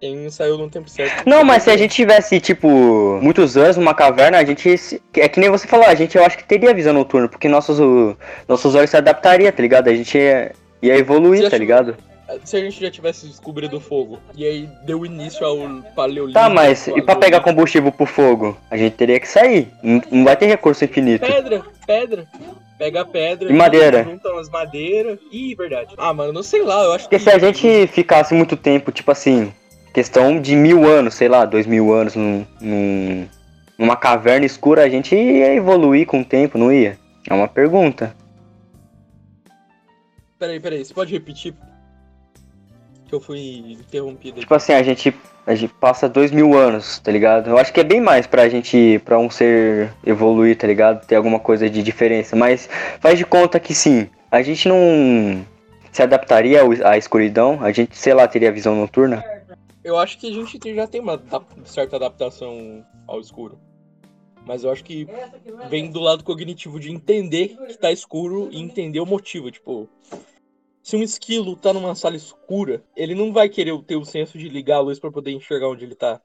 Quem 0.00 0.30
saiu 0.30 0.56
no 0.56 0.70
tempo 0.70 0.88
certo. 0.88 1.24
Não, 1.28 1.44
mas 1.44 1.62
se 1.64 1.70
a 1.70 1.76
gente 1.76 1.94
tivesse, 1.94 2.40
tipo, 2.40 2.66
muitos 3.20 3.56
anos 3.56 3.76
numa 3.76 3.94
caverna, 3.94 4.38
a 4.38 4.44
gente. 4.44 5.00
É 5.14 5.28
que 5.28 5.38
nem 5.38 5.50
você 5.50 5.66
falou, 5.68 5.84
a 5.86 5.94
gente 5.94 6.16
eu 6.16 6.24
acho 6.24 6.38
que 6.38 6.44
teria 6.44 6.72
visão 6.72 6.94
noturna, 6.94 7.28
porque 7.28 7.48
nossos, 7.48 7.78
o- 7.78 8.16
nossos 8.48 8.74
olhos 8.74 8.88
se 8.88 8.96
adaptaria, 8.96 9.52
tá 9.52 9.60
ligado? 9.60 9.88
A 9.88 9.94
gente 9.94 10.16
ia, 10.16 10.52
ia 10.80 10.96
evoluir, 10.96 11.50
tá 11.50 11.58
ligado? 11.58 11.96
Se 12.44 12.56
a 12.56 12.60
gente 12.60 12.80
já 12.80 12.90
tivesse 12.90 13.26
descobrido 13.26 13.76
o 13.76 13.80
fogo, 13.80 14.18
e 14.36 14.46
aí 14.46 14.68
deu 14.86 15.04
início 15.04 15.44
ao 15.44 15.58
paleolítico. 15.96 16.32
Tá, 16.40 16.48
mas 16.48 16.86
e 16.86 17.02
pra 17.02 17.16
pegar 17.16 17.40
combustível 17.40 17.90
pro 17.92 18.06
fogo? 18.06 18.56
A 18.70 18.76
gente 18.78 18.94
teria 18.94 19.18
que 19.20 19.26
sair. 19.28 19.68
Não, 19.82 20.00
não 20.10 20.24
vai 20.24 20.36
ter 20.36 20.46
recurso 20.46 20.82
infinito. 20.84 21.26
Pedra, 21.26 21.62
pedra. 21.86 22.26
Pega 22.78 23.02
a 23.02 23.04
pedra. 23.04 23.50
E 23.50 23.52
madeira. 23.52 24.04
Junta 24.04 24.32
umas 24.32 24.48
madeiras. 24.48 25.18
Ih, 25.30 25.54
verdade. 25.56 25.92
Ah, 25.98 26.14
mano, 26.14 26.32
não 26.32 26.42
sei 26.42 26.62
lá, 26.62 26.84
eu 26.84 26.92
acho 26.92 27.04
Porque 27.04 27.18
que. 27.18 27.24
se 27.24 27.30
a 27.30 27.38
gente 27.38 27.86
ficasse 27.88 28.32
muito 28.32 28.56
tempo, 28.56 28.90
tipo 28.92 29.10
assim, 29.10 29.52
questão 29.92 30.40
de 30.40 30.56
mil 30.56 30.86
anos, 30.86 31.14
sei 31.14 31.28
lá, 31.28 31.44
dois 31.44 31.66
mil 31.66 31.92
anos 31.92 32.14
num, 32.14 32.46
num, 32.60 33.28
numa 33.78 33.96
caverna 33.96 34.46
escura, 34.46 34.84
a 34.84 34.88
gente 34.88 35.14
ia 35.14 35.54
evoluir 35.54 36.06
com 36.06 36.20
o 36.20 36.24
tempo, 36.24 36.58
não 36.58 36.72
ia? 36.72 36.98
É 37.28 37.34
uma 37.34 37.48
pergunta. 37.48 38.14
Peraí, 40.38 40.58
peraí, 40.58 40.84
você 40.84 40.94
pode 40.94 41.12
repetir? 41.12 41.54
Que 43.06 43.14
eu 43.14 43.20
fui 43.20 43.76
interrompido 43.78 44.34
aqui. 44.34 44.40
Tipo 44.40 44.54
assim, 44.54 44.72
a 44.72 44.82
gente, 44.82 45.14
a 45.46 45.54
gente 45.54 45.74
passa 45.74 46.08
dois 46.08 46.30
mil 46.30 46.56
anos, 46.56 46.98
tá 47.00 47.10
ligado? 47.10 47.50
Eu 47.50 47.58
acho 47.58 47.72
que 47.72 47.80
é 47.80 47.84
bem 47.84 48.00
mais 48.00 48.26
pra 48.26 48.48
gente, 48.48 49.00
pra 49.04 49.18
um 49.18 49.28
ser 49.28 49.92
evoluir, 50.06 50.56
tá 50.56 50.66
ligado? 50.66 51.04
Ter 51.06 51.16
alguma 51.16 51.40
coisa 51.40 51.68
de 51.68 51.82
diferença. 51.82 52.36
Mas 52.36 52.68
faz 53.00 53.18
de 53.18 53.24
conta 53.26 53.58
que 53.60 53.74
sim, 53.74 54.08
a 54.30 54.40
gente 54.42 54.68
não 54.68 55.44
se 55.92 56.02
adaptaria 56.02 56.60
à 56.84 56.96
escuridão, 56.96 57.58
a 57.62 57.72
gente, 57.72 57.98
sei 57.98 58.14
lá, 58.14 58.26
teria 58.28 58.52
visão 58.52 58.76
noturna. 58.76 59.22
Eu 59.82 59.98
acho 59.98 60.18
que 60.18 60.28
a 60.28 60.32
gente 60.32 60.74
já 60.74 60.86
tem 60.86 61.00
uma 61.00 61.20
certa 61.64 61.96
adaptação 61.96 62.84
ao 63.06 63.20
escuro. 63.20 63.58
Mas 64.44 64.64
eu 64.64 64.70
acho 64.70 64.84
que 64.84 65.06
vem 65.68 65.90
do 65.90 66.00
lado 66.00 66.24
cognitivo 66.24 66.80
de 66.80 66.90
entender 66.90 67.56
que 67.66 67.78
tá 67.78 67.92
escuro 67.92 68.48
e 68.50 68.60
entender 68.60 69.00
o 69.00 69.06
motivo. 69.06 69.50
Tipo, 69.50 69.88
se 70.82 70.96
um 70.96 71.02
esquilo 71.02 71.56
tá 71.56 71.72
numa 71.72 71.94
sala 71.94 72.16
escura, 72.16 72.82
ele 72.96 73.14
não 73.14 73.32
vai 73.32 73.48
querer 73.48 73.78
ter 73.82 73.96
o 73.96 74.04
senso 74.04 74.38
de 74.38 74.48
ligar 74.48 74.76
a 74.76 74.80
luz 74.80 74.98
pra 74.98 75.10
poder 75.10 75.32
enxergar 75.32 75.68
onde 75.68 75.84
ele 75.84 75.94
tá. 75.94 76.20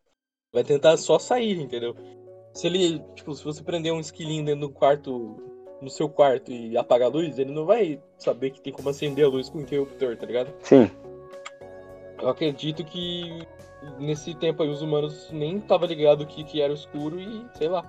Vai 0.52 0.64
tentar 0.64 0.96
só 0.98 1.20
sair, 1.20 1.60
entendeu? 1.60 1.96
Se 2.54 2.68
ele, 2.68 3.00
tipo, 3.16 3.36
se 3.36 3.44
você 3.44 3.62
prender 3.62 3.92
um 3.92 4.00
esquilinho 4.00 4.46
dentro 4.46 4.62
do 4.68 4.74
quarto, 4.74 5.38
no 5.82 5.90
seu 5.90 6.08
quarto 6.08 6.52
e 6.52 6.78
apagar 6.78 7.10
a 7.10 7.12
luz, 7.12 7.38
ele 7.38 7.52
não 7.52 7.66
vai 7.66 8.02
saber 8.18 8.52
que 8.52 8.62
tem 8.62 8.72
como 8.72 8.90
acender 8.90 9.26
a 9.26 9.30
luz 9.30 9.50
com 9.50 9.58
o 9.58 9.62
interruptor, 9.62 10.16
tá 10.16 10.26
ligado? 10.26 10.54
Sim. 10.62 10.90
Eu 12.22 12.30
acredito 12.30 12.84
que 12.84 13.46
nesse 14.00 14.34
tempo 14.36 14.64
aí 14.64 14.70
os 14.70 14.82
humanos 14.82 15.30
nem 15.32 15.58
estavam 15.58 15.88
ligados 15.88 16.26
que, 16.28 16.44
que 16.44 16.62
era 16.62 16.74
escuro 16.74 17.20
e 17.20 17.46
sei 17.54 17.68
lá. 17.68 17.84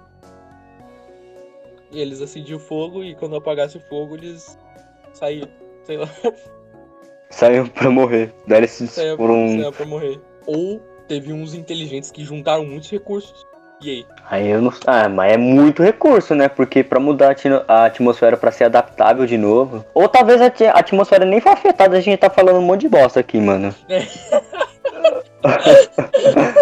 E 1.92 2.00
eles 2.00 2.20
acendiam 2.20 2.58
o 2.58 2.60
fogo 2.60 3.04
e 3.04 3.14
quando 3.14 3.36
apagasse 3.36 3.76
o 3.76 3.80
fogo 3.80 4.16
eles 4.16 4.58
saíam, 5.12 5.48
sei 5.84 5.98
lá, 5.98 6.08
Saiu 7.30 7.68
pra 7.68 7.90
morrer. 7.90 8.32
Daí 8.46 8.58
eles 8.58 8.70
saíam, 8.70 9.16
foram. 9.16 9.48
saíam 9.48 9.72
pra 9.72 9.86
morrer. 9.86 10.20
Ou 10.46 10.80
teve 11.08 11.32
uns 11.32 11.54
inteligentes 11.54 12.10
que 12.10 12.24
juntaram 12.24 12.64
muitos 12.64 12.90
recursos. 12.90 13.46
E 13.80 13.90
aí? 13.90 14.06
Aí 14.28 14.50
eu 14.50 14.60
não. 14.60 14.72
Ah, 14.86 15.08
mas 15.08 15.32
é 15.32 15.36
muito 15.36 15.82
recurso, 15.82 16.34
né? 16.34 16.48
Porque 16.48 16.82
pra 16.82 16.98
mudar 16.98 17.36
a 17.68 17.84
atmosfera 17.84 18.36
pra 18.36 18.50
ser 18.50 18.64
adaptável 18.64 19.26
de 19.26 19.36
novo. 19.36 19.84
Ou 19.94 20.08
talvez 20.08 20.40
a 20.40 20.50
atmosfera 20.74 21.24
nem 21.24 21.40
foi 21.40 21.52
afetada, 21.52 21.96
a 21.96 22.00
gente 22.00 22.18
tá 22.18 22.30
falando 22.30 22.58
um 22.58 22.62
monte 22.62 22.82
de 22.82 22.88
bosta 22.88 23.20
aqui, 23.20 23.38
mano. 23.38 23.74
É. 23.88 24.02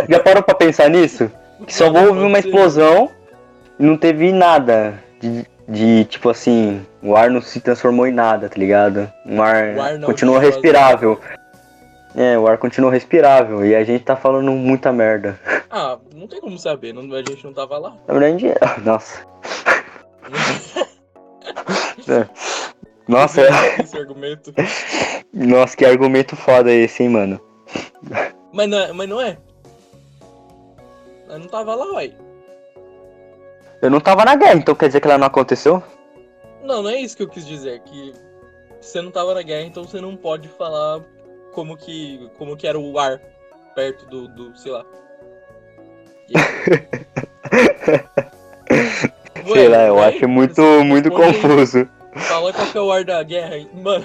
Já 0.09 0.21
parou 0.21 0.43
pra 0.43 0.55
pensar 0.55 0.91
nisso? 0.91 1.31
Que 1.67 1.75
só 1.75 1.87
houve 1.87 2.21
uma 2.21 2.39
explosão 2.39 3.11
e 3.79 3.85
não 3.85 3.97
teve 3.97 4.33
nada 4.33 5.03
de, 5.21 5.47
de, 5.69 6.05
tipo 6.05 6.29
assim, 6.29 6.85
o 7.03 7.17
ar 7.17 7.31
não 7.31 7.41
se 7.41 7.61
transformou 7.61 8.07
em 8.07 8.12
nada, 8.12 8.49
tá 8.49 8.59
ligado? 8.59 9.11
Um 9.25 9.41
ar, 9.41 9.77
O 9.77 9.81
ar 9.81 10.01
continuou 10.01 10.39
desfaz 10.39 10.57
respirável. 10.57 11.19
É, 12.17 12.39
o 12.39 12.47
ar 12.47 12.59
continuou 12.59 12.93
respirável 12.93 13.65
e 13.67 13.75
a 13.75 13.83
gente 13.83 14.05
tá 14.05 14.15
falando 14.15 14.53
muita 14.53 14.93
merda. 14.93 15.39
Ah, 15.69 15.99
não 16.15 16.29
tem 16.29 16.41
como 16.41 16.57
saber, 16.59 16.93
não, 16.95 17.12
a 17.15 17.19
gente 17.19 17.45
não 17.45 17.53
tava 17.53 17.77
lá. 17.77 17.97
Na 18.07 18.15
verdade, 18.15 18.47
é- 18.55 18.81
nossa. 18.85 19.27
É. 22.09 22.29
Nossa, 23.09 23.41
é- 23.43 23.81
Esse 23.81 23.99
argumento. 23.99 24.53
nossa, 25.33 25.77
que 25.77 25.85
argumento 25.85 26.37
foda 26.37 26.71
esse, 26.71 27.03
hein, 27.03 27.09
mano. 27.09 27.41
Mas 28.53 28.69
não 28.69 28.79
é. 28.79 28.93
Mas 28.93 29.09
não 29.09 29.21
é. 29.21 29.37
Eu 31.29 31.39
não 31.41 31.49
tava 31.49 31.75
lá, 31.75 31.85
uai. 31.93 32.15
Eu 33.83 33.91
não 33.91 34.01
tava 34.01 34.25
na 34.25 34.37
guerra, 34.37 34.55
então 34.55 34.75
quer 34.75 34.87
dizer 34.87 35.01
que 35.01 35.09
ela 35.09 35.19
não 35.19 35.27
aconteceu? 35.27 35.83
Não, 36.62 36.83
não 36.83 36.91
é 36.91 37.01
isso 37.01 37.17
que 37.17 37.23
eu 37.25 37.29
quis 37.29 37.45
dizer. 37.47 37.81
Que 37.81 38.12
você 38.81 39.03
não 39.03 39.11
tava 39.11 39.35
na 39.35 39.43
guerra, 39.43 39.67
então 39.67 39.85
você 39.85 40.01
não 40.01 40.17
pode 40.17 40.49
falar 40.49 41.03
como 41.55 41.77
que, 41.77 42.29
como 42.37 42.57
que 42.57 42.67
era 42.67 42.79
o 42.79 42.99
ar 42.99 43.21
perto 43.75 44.05
do, 44.07 44.29
do 44.29 44.57
sei 44.57 44.73
lá. 44.73 44.85
Sei 49.53 49.69
lá, 49.69 49.83
eu 49.83 49.99
acho 50.01 50.27
muito, 50.29 50.63
muito 50.85 51.11
confuso. 51.11 51.87
Fala 52.15 52.53
qual 52.53 52.67
que 52.67 52.79
é 52.79 52.81
o 52.81 52.91
ar 52.93 53.05
da 53.05 53.23
guerra. 53.23 53.57
hein? 53.57 53.69
Mano, 53.75 54.05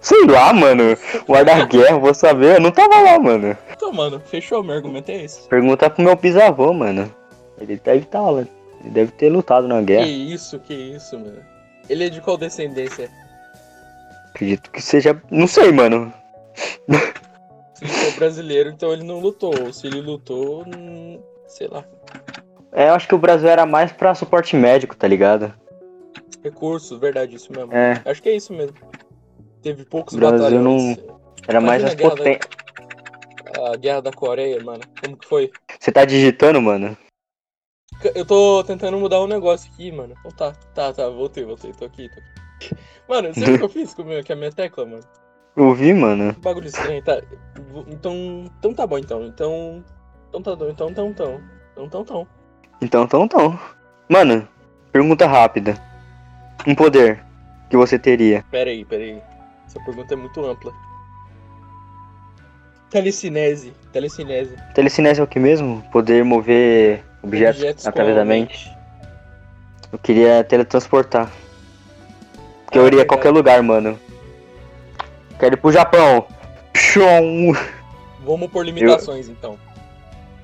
Sei 0.00 0.26
lá, 0.26 0.52
mano. 0.52 0.96
O 1.26 1.34
ar 1.34 1.44
da 1.44 1.64
guerra, 1.64 1.98
vou 1.98 2.12
saber. 2.12 2.56
Eu 2.56 2.60
não 2.60 2.70
tava 2.70 3.00
lá, 3.00 3.18
mano. 3.18 3.56
então, 3.72 3.90
mano, 3.92 4.20
fechou. 4.20 4.62
Meu 4.62 4.74
argumento 4.74 5.10
é 5.10 5.24
esse. 5.24 5.48
Pergunta 5.48 5.88
pro 5.88 6.04
meu 6.04 6.14
bisavô, 6.16 6.72
mano. 6.74 7.12
Ele 7.58 7.80
deve 7.82 8.00
estar 8.00 8.20
lá. 8.20 8.40
Ele 8.80 8.90
deve 8.90 9.12
ter 9.12 9.30
lutado 9.30 9.66
na 9.66 9.78
Que 9.80 9.84
guerra. 9.86 10.06
isso, 10.06 10.58
que 10.58 10.74
isso, 10.74 11.18
mano. 11.18 11.38
Ele 11.88 12.04
é 12.04 12.08
de 12.10 12.20
qual 12.20 12.36
descendência? 12.36 13.08
Acredito 14.30 14.70
que 14.70 14.82
seja. 14.82 15.18
Não 15.30 15.46
sei, 15.46 15.72
mano. 15.72 16.12
Se 17.74 17.84
ele 17.84 17.92
for 17.92 18.12
brasileiro, 18.18 18.70
então 18.70 18.92
ele 18.92 19.02
não 19.04 19.18
lutou. 19.20 19.54
Ou 19.62 19.72
se 19.72 19.86
ele 19.86 20.00
lutou, 20.00 20.64
hum, 20.66 21.20
sei 21.46 21.66
lá. 21.68 21.84
É, 22.72 22.88
eu 22.88 22.94
acho 22.94 23.06
que 23.06 23.14
o 23.14 23.18
Brasil 23.18 23.48
era 23.48 23.64
mais 23.66 23.92
pra 23.92 24.14
suporte 24.14 24.56
médico, 24.56 24.96
tá 24.96 25.06
ligado? 25.06 25.54
Recursos, 26.42 26.98
verdade, 26.98 27.36
isso 27.36 27.52
mesmo. 27.52 27.72
É, 27.72 28.00
Acho 28.04 28.22
que 28.22 28.28
é 28.28 28.36
isso 28.36 28.52
mesmo. 28.52 28.76
Teve 29.62 29.84
poucos 29.84 30.14
O 30.14 30.18
Brasil 30.18 30.40
batalhões. 30.40 30.98
era 31.48 31.60
mais 31.60 31.82
Imagina 31.82 31.86
as 31.86 31.92
a 31.92 31.94
guerra 31.94 32.10
potências. 32.10 32.48
A 33.72 33.76
guerra 33.76 34.02
da 34.02 34.12
Coreia, 34.12 34.62
mano. 34.62 34.82
Como 35.00 35.16
que 35.16 35.26
foi? 35.26 35.50
Você 35.80 35.90
tá 35.92 36.04
digitando, 36.04 36.60
mano? 36.60 36.96
Eu 38.14 38.26
tô 38.26 38.62
tentando 38.64 38.98
mudar 38.98 39.20
um 39.22 39.26
negócio 39.26 39.70
aqui, 39.72 39.90
mano. 39.92 40.14
Oh, 40.24 40.32
tá, 40.32 40.52
tá, 40.74 40.92
tá, 40.92 41.08
voltei, 41.08 41.44
voltei, 41.44 41.72
tô 41.72 41.84
aqui, 41.84 42.08
tô 42.08 42.20
aqui. 42.20 42.74
Mano, 43.08 43.32
viu 43.32 43.54
o 43.54 43.58
que 43.58 43.64
eu 43.64 43.68
fiz 43.70 43.94
com, 43.94 44.02
meu, 44.04 44.24
com 44.24 44.32
a 44.32 44.36
minha 44.36 44.52
tecla, 44.52 44.84
mano? 44.84 45.02
Eu 45.56 45.72
vi, 45.74 45.94
mano. 45.94 46.34
Bagulho 46.40 46.66
estranho, 46.66 47.02
tá? 47.02 47.20
Então, 47.88 48.44
então 48.58 48.74
tá 48.74 48.86
bom, 48.86 48.98
então. 48.98 49.24
Então, 49.24 49.84
então 50.28 50.42
tá 50.42 50.56
bom, 50.56 50.68
então, 50.68 50.90
então, 50.90 51.08
então. 51.08 51.40
Então, 51.72 51.84
então, 51.86 52.02
então. 52.02 52.26
Então, 52.80 53.04
então, 53.04 53.24
então. 53.24 53.60
Mano, 54.08 54.48
pergunta 54.92 55.26
rápida. 55.26 55.80
Um 56.66 56.74
poder 56.74 57.22
que 57.70 57.76
você 57.76 57.98
teria. 57.98 58.44
Pera 58.50 58.70
aí, 58.70 58.84
pera 58.84 59.02
aí. 59.02 59.22
Essa 59.66 59.78
pergunta 59.84 60.14
é 60.14 60.16
muito 60.16 60.44
ampla. 60.44 60.72
Telecinese, 62.90 63.72
telecinese. 63.92 64.56
Telecinese 64.74 65.20
é 65.20 65.22
o 65.24 65.26
que 65.26 65.38
mesmo? 65.38 65.82
Poder 65.90 66.24
mover 66.24 67.04
objetos, 67.22 67.82
com 67.82 67.88
através 67.88 68.14
da 68.14 68.24
mente. 68.24 68.70
Eu 69.90 69.98
queria 69.98 70.44
teletransportar. 70.44 71.30
Porque 72.64 72.78
eu 72.78 72.84
Ah, 72.84 72.86
iria 72.86 73.02
a 73.02 73.06
qualquer 73.06 73.30
lugar, 73.30 73.62
mano. 73.62 73.98
Quero 75.44 75.56
ir 75.56 75.58
pro 75.58 75.70
Japão. 75.70 76.24
Pshom. 76.72 77.52
Vamos 78.24 78.50
por 78.50 78.64
limitações, 78.64 79.28
então. 79.28 79.58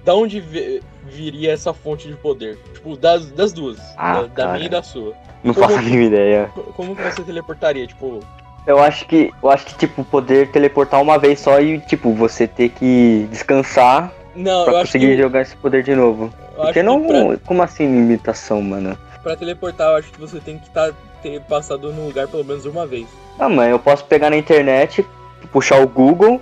Da 0.05 0.15
onde 0.15 0.41
vi- 0.41 0.83
viria 1.07 1.53
essa 1.53 1.73
fonte 1.73 2.07
de 2.07 2.15
poder? 2.17 2.59
Tipo, 2.75 2.99
das, 2.99 3.31
das 3.31 3.51
duas. 3.51 3.79
Ah, 3.97 4.25
da, 4.35 4.45
da 4.45 4.53
minha 4.53 4.67
e 4.67 4.69
da 4.69 4.83
sua. 4.83 5.15
Não 5.43 5.55
Como- 5.55 5.67
faço 5.67 5.79
a 5.79 5.83
mínima 5.83 6.05
ideia. 6.05 6.51
Co- 6.55 6.65
Como 6.77 6.95
que 6.95 7.03
você 7.03 7.23
teleportaria? 7.23 7.87
Tipo, 7.87 8.21
Eu 8.67 8.79
acho 8.79 9.07
que. 9.07 9.31
Eu 9.43 9.49
acho 9.51 9.65
que, 9.65 9.75
tipo, 9.79 10.05
poder 10.05 10.51
teleportar 10.51 11.01
uma 11.01 11.19
vez 11.19 11.41
só 11.41 11.59
e, 11.63 11.79
tipo, 11.81 12.13
você 12.13 12.47
ter 12.47 12.69
que 12.69 13.27
descansar 13.31 14.13
não, 14.37 14.65
pra 14.65 14.75
eu 14.75 14.81
conseguir 14.81 15.17
que. 15.17 15.23
jogar 15.23 15.41
esse 15.41 15.57
poder 15.57 15.83
de 15.83 15.95
novo. 15.97 16.31
eu 16.51 16.57
Porque 16.57 16.73
que 16.75 16.83
não. 16.83 17.07
pra, 17.07 17.39
Como 17.47 17.63
assim 17.63 17.87
limitação, 17.87 18.61
mano? 18.61 18.99
Pra 19.23 19.37
teleportar, 19.37 19.89
eu 19.91 19.97
acho 19.97 20.11
que 20.13 20.21
você 20.21 20.41
tem 20.41 20.59
que 20.59 20.71
tá, 20.71 20.93
ter 21.23 21.41
passado 21.43 21.93
no 21.93 22.07
lugar 22.07 22.29
pelo 22.29 22.45
menos 22.45 22.65
uma 22.67 22.87
vez. 22.87 23.07
Ah, 23.39 23.49
mãe, 23.49 23.71
eu 23.71 23.79
posso 23.79 24.05
pegar 24.05 24.31
na 24.31 24.37
internet, 24.37 25.07
puxar 25.53 25.81
o 25.81 25.89
Google, 25.89 26.41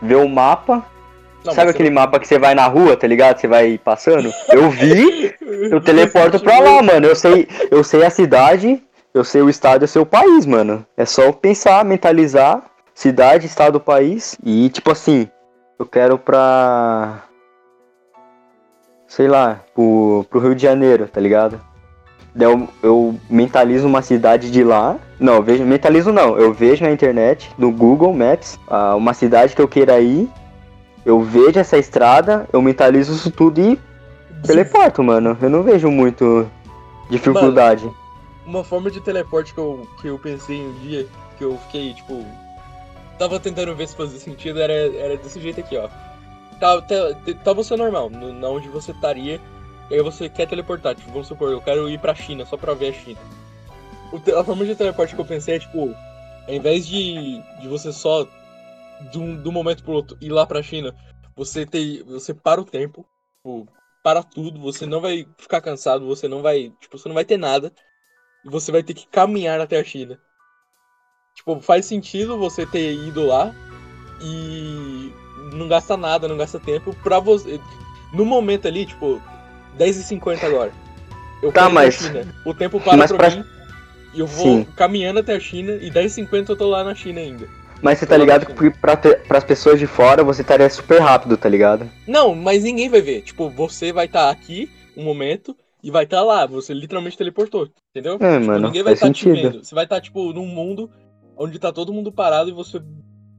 ver 0.00 0.16
o 0.16 0.28
mapa. 0.28 0.84
Não, 1.44 1.54
Sabe 1.54 1.70
aquele 1.70 1.90
mapa 1.90 2.20
que 2.20 2.28
você 2.28 2.38
vai 2.38 2.54
na 2.54 2.66
rua, 2.66 2.96
tá 2.96 3.06
ligado? 3.06 3.40
Você 3.40 3.48
vai 3.48 3.78
passando? 3.78 4.30
Eu 4.50 4.70
vi, 4.70 5.34
eu 5.70 5.80
teleporto 5.80 6.38
pra 6.38 6.58
lá, 6.58 6.82
mano. 6.82 7.06
Eu 7.06 7.16
sei, 7.16 7.48
eu 7.70 7.82
sei 7.82 8.04
a 8.04 8.10
cidade, 8.10 8.82
eu 9.14 9.24
sei 9.24 9.40
o 9.40 9.48
estado, 9.48 9.84
eu 9.84 9.88
sei 9.88 10.02
o 10.02 10.06
país, 10.06 10.44
mano. 10.44 10.86
É 10.96 11.06
só 11.06 11.32
pensar, 11.32 11.84
mentalizar, 11.84 12.62
cidade, 12.94 13.46
estado, 13.46 13.80
país. 13.80 14.36
E 14.44 14.68
tipo 14.68 14.90
assim, 14.90 15.28
eu 15.78 15.86
quero 15.86 16.18
pra. 16.18 17.24
Sei 19.08 19.26
lá, 19.26 19.60
pro, 19.74 20.24
pro 20.30 20.40
Rio 20.40 20.54
de 20.54 20.62
Janeiro, 20.62 21.08
tá 21.08 21.20
ligado? 21.20 21.60
Eu, 22.38 22.68
eu 22.82 23.18
mentalizo 23.28 23.86
uma 23.86 24.02
cidade 24.02 24.50
de 24.50 24.62
lá. 24.62 24.96
Não, 25.18 25.42
vejo, 25.42 25.64
mentalizo 25.64 26.12
não. 26.12 26.38
Eu 26.38 26.52
vejo 26.52 26.84
na 26.84 26.90
internet, 26.90 27.50
no 27.58 27.72
Google 27.72 28.12
Maps, 28.12 28.58
uma 28.96 29.12
cidade 29.14 29.54
que 29.54 29.62
eu 29.62 29.68
queira 29.68 30.00
ir. 30.00 30.28
Eu 31.04 31.20
vejo 31.22 31.58
essa 31.58 31.78
estrada, 31.78 32.48
eu 32.52 32.60
mentalizo 32.60 33.14
isso 33.14 33.30
tudo 33.30 33.60
e 33.60 33.80
teleporto, 34.46 35.02
mano. 35.02 35.36
Eu 35.40 35.50
não 35.50 35.62
vejo 35.62 35.90
muito 35.90 36.46
dificuldade. 37.08 37.90
Uma 38.46 38.64
forma 38.64 38.90
de 38.90 39.00
teleporte 39.00 39.52
que 39.52 39.60
eu, 39.60 39.86
que 40.00 40.08
eu 40.08 40.18
pensei 40.18 40.60
um 40.60 40.72
dia, 40.80 41.06
que 41.36 41.44
eu 41.44 41.58
fiquei, 41.66 41.94
tipo. 41.94 42.24
Tava 43.18 43.38
tentando 43.38 43.74
ver 43.74 43.88
se 43.88 43.96
fazia 43.96 44.18
sentido, 44.18 44.60
era, 44.60 44.72
era 44.72 45.16
desse 45.16 45.40
jeito 45.40 45.60
aqui, 45.60 45.76
ó. 45.76 45.88
tá, 46.58 46.80
tá, 46.80 46.94
tá 47.44 47.52
você 47.52 47.76
normal, 47.76 48.08
no, 48.08 48.32
na 48.32 48.48
onde 48.48 48.66
você 48.68 48.92
estaria, 48.92 49.38
e 49.90 49.94
aí 49.94 50.02
você 50.02 50.28
quer 50.28 50.46
teleportar. 50.46 50.94
Tipo, 50.94 51.10
vamos 51.10 51.26
supor, 51.26 51.50
eu 51.50 51.60
quero 51.60 51.88
ir 51.90 51.98
pra 51.98 52.14
China 52.14 52.46
só 52.46 52.56
pra 52.56 52.74
ver 52.74 52.90
a 52.90 52.92
China. 52.92 53.20
A 54.38 54.44
forma 54.44 54.64
de 54.64 54.74
teleporte 54.74 55.14
que 55.14 55.20
eu 55.20 55.26
pensei 55.26 55.56
é, 55.56 55.58
tipo, 55.58 55.94
ao 56.46 56.54
invés 56.54 56.86
de, 56.86 57.40
de 57.60 57.68
você 57.68 57.92
só, 57.92 58.26
de 59.10 59.18
um, 59.18 59.40
de 59.40 59.48
um 59.48 59.52
momento 59.52 59.82
pro 59.82 59.92
outro, 59.92 60.16
ir 60.20 60.30
lá 60.30 60.46
pra 60.46 60.62
China, 60.62 60.94
você, 61.36 61.66
ter, 61.66 62.02
você 62.04 62.32
para 62.32 62.60
o 62.60 62.64
tempo, 62.64 63.06
tipo, 63.36 63.68
para 64.02 64.22
tudo, 64.22 64.60
você 64.60 64.86
não 64.86 65.00
vai 65.00 65.26
ficar 65.38 65.60
cansado, 65.60 66.06
você 66.06 66.26
não 66.26 66.42
vai, 66.42 66.72
tipo, 66.80 66.98
você 66.98 67.08
não 67.08 67.14
vai 67.14 67.24
ter 67.24 67.36
nada, 67.36 67.72
e 68.44 68.48
você 68.48 68.72
vai 68.72 68.82
ter 68.82 68.94
que 68.94 69.06
caminhar 69.06 69.60
até 69.60 69.78
a 69.78 69.84
China. 69.84 70.20
Tipo, 71.34 71.60
faz 71.60 71.86
sentido 71.86 72.38
você 72.38 72.66
ter 72.66 72.92
ido 72.92 73.26
lá 73.26 73.54
e 74.20 75.12
não 75.54 75.68
gasta 75.68 75.96
nada, 75.96 76.28
não 76.28 76.36
gasta 76.36 76.58
tempo 76.58 76.94
pra 77.02 77.18
você. 77.20 77.60
No 78.12 78.24
momento 78.24 78.66
ali, 78.66 78.86
tipo, 78.86 79.22
10h50 79.78 80.44
agora. 80.44 80.72
Eu 81.42 81.52
Tá, 81.52 81.68
mas- 81.68 81.94
China. 81.94 82.26
O 82.44 82.52
tempo 82.54 82.80
para 82.80 82.96
mas 82.96 83.10
pra, 83.12 83.28
pra- 83.28 83.30
mim 83.36 83.44
e 84.12 84.20
eu 84.20 84.26
vou 84.26 84.44
Sim. 84.58 84.66
caminhando 84.76 85.20
até 85.20 85.34
a 85.36 85.40
China 85.40 85.72
e 85.72 85.90
10h50 85.90 86.50
eu 86.50 86.56
tô 86.56 86.68
lá 86.68 86.82
na 86.84 86.94
China 86.94 87.20
ainda. 87.20 87.46
Mas 87.82 87.98
você 87.98 88.06
tá 88.06 88.16
ligado 88.16 88.44
que 88.44 88.70
pra, 88.72 88.94
te, 88.94 89.14
pras 89.26 89.42
pessoas 89.42 89.78
de 89.78 89.86
fora 89.86 90.22
você 90.22 90.42
estaria 90.42 90.68
super 90.68 91.00
rápido, 91.00 91.36
tá 91.38 91.48
ligado? 91.48 91.88
Não, 92.06 92.34
mas 92.34 92.62
ninguém 92.64 92.90
vai 92.90 93.00
ver. 93.00 93.22
Tipo, 93.22 93.48
você 93.48 93.90
vai 93.92 94.04
estar 94.04 94.28
aqui 94.28 94.68
um 94.94 95.02
momento 95.02 95.56
e 95.82 95.90
vai 95.90 96.04
estar 96.04 96.22
lá. 96.22 96.44
Você 96.44 96.74
literalmente 96.74 97.16
teleportou, 97.16 97.68
entendeu? 97.90 98.18
É, 98.20 98.34
Tipo, 98.38 98.46
mano, 98.46 98.66
ninguém 98.66 98.82
vai 98.82 98.92
estar 98.92 99.10
te 99.10 99.30
vendo. 99.32 99.64
Você 99.64 99.74
vai 99.74 99.84
estar, 99.84 99.98
tipo, 100.02 100.30
num 100.34 100.44
mundo 100.46 100.90
onde 101.38 101.58
tá 101.58 101.72
todo 101.72 101.90
mundo 101.92 102.12
parado 102.12 102.50
e 102.50 102.52
você 102.52 102.82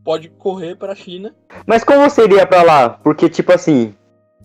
pode 0.04 0.30
correr 0.30 0.76
pra 0.76 0.96
China. 0.96 1.36
Mas 1.68 1.84
como 1.84 2.02
você 2.10 2.24
iria 2.24 2.48
pra 2.48 2.64
lá? 2.64 2.90
Porque, 2.90 3.30
tipo 3.30 3.52
assim, 3.54 3.94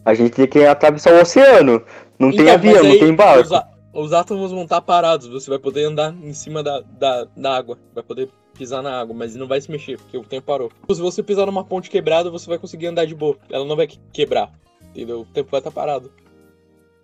a 0.07 0.15
gente 0.15 0.31
tem 0.31 0.47
que 0.47 0.65
atravessar 0.65 1.13
o 1.13 1.21
oceano. 1.21 1.83
Não 2.17 2.31
tem 2.31 2.43
Então, 2.43 2.55
avião, 2.55 2.75
mas 2.77 2.85
não 2.85 2.91
aí 2.93 2.99
tem 3.01 3.13
barco. 3.15 3.55
Os, 3.93 4.07
os 4.07 4.13
átomos 4.13 4.53
vão 4.53 4.63
estar 4.63 4.81
parados. 4.81 5.27
Você 5.27 5.51
vai 5.51 5.59
poder 5.59 5.85
andar 5.85 6.15
em 6.23 6.33
cima 6.33 6.63
da, 6.63 6.81
da, 6.81 7.27
da 7.37 7.57
água. 7.57 7.77
Vai 7.93 8.05
poder 8.05 8.29
pisar 8.57 8.83
na 8.83 9.01
água, 9.01 9.15
mas 9.15 9.35
não 9.35 9.49
vai 9.49 9.61
se 9.61 9.69
mexer, 9.69 9.99
porque 9.99 10.17
o 10.17 10.23
tempo 10.23 10.47
parou. 10.47 10.71
Se 10.91 11.01
você 11.01 11.25
pisar 11.25 11.45
numa 11.45 11.65
ponte 11.65 11.91
quebrada, 11.91 12.31
você 12.31 12.49
vai 12.49 12.57
conseguir 12.57 12.87
andar 12.87 13.05
de 13.05 13.17
boa. 13.17 13.37
Ela 13.51 13.65
não 13.65 13.75
vai 13.75 13.89
que- 13.89 13.99
quebrar. 14.13 14.49
Entendeu? 14.95 15.23
O 15.23 15.25
tempo 15.27 15.51
vai 15.51 15.59
estar 15.59 15.73
parado. 15.73 16.11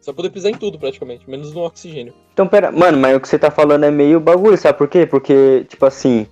Você 0.01 0.07
vai 0.07 0.15
poder 0.15 0.31
pisar 0.31 0.51
em 0.51 0.55
tudo, 0.55 0.79
praticamente, 0.79 1.29
menos 1.29 1.53
no 1.53 1.63
oxigênio. 1.63 2.15
Então, 2.33 2.47
pera, 2.47 2.71
mano, 2.71 2.99
mas 2.99 3.17
o 3.17 3.21
que 3.21 3.29
você 3.29 3.39
tá 3.39 3.51
falando 3.51 3.85
é 3.85 3.91
meio 3.91 4.21
bagulho, 4.21 4.57
sabe 4.57 4.79
por 4.79 4.87
quê? 4.89 5.07
Porque, 5.07 5.65
tipo 5.69 5.85
assim, 5.85 6.27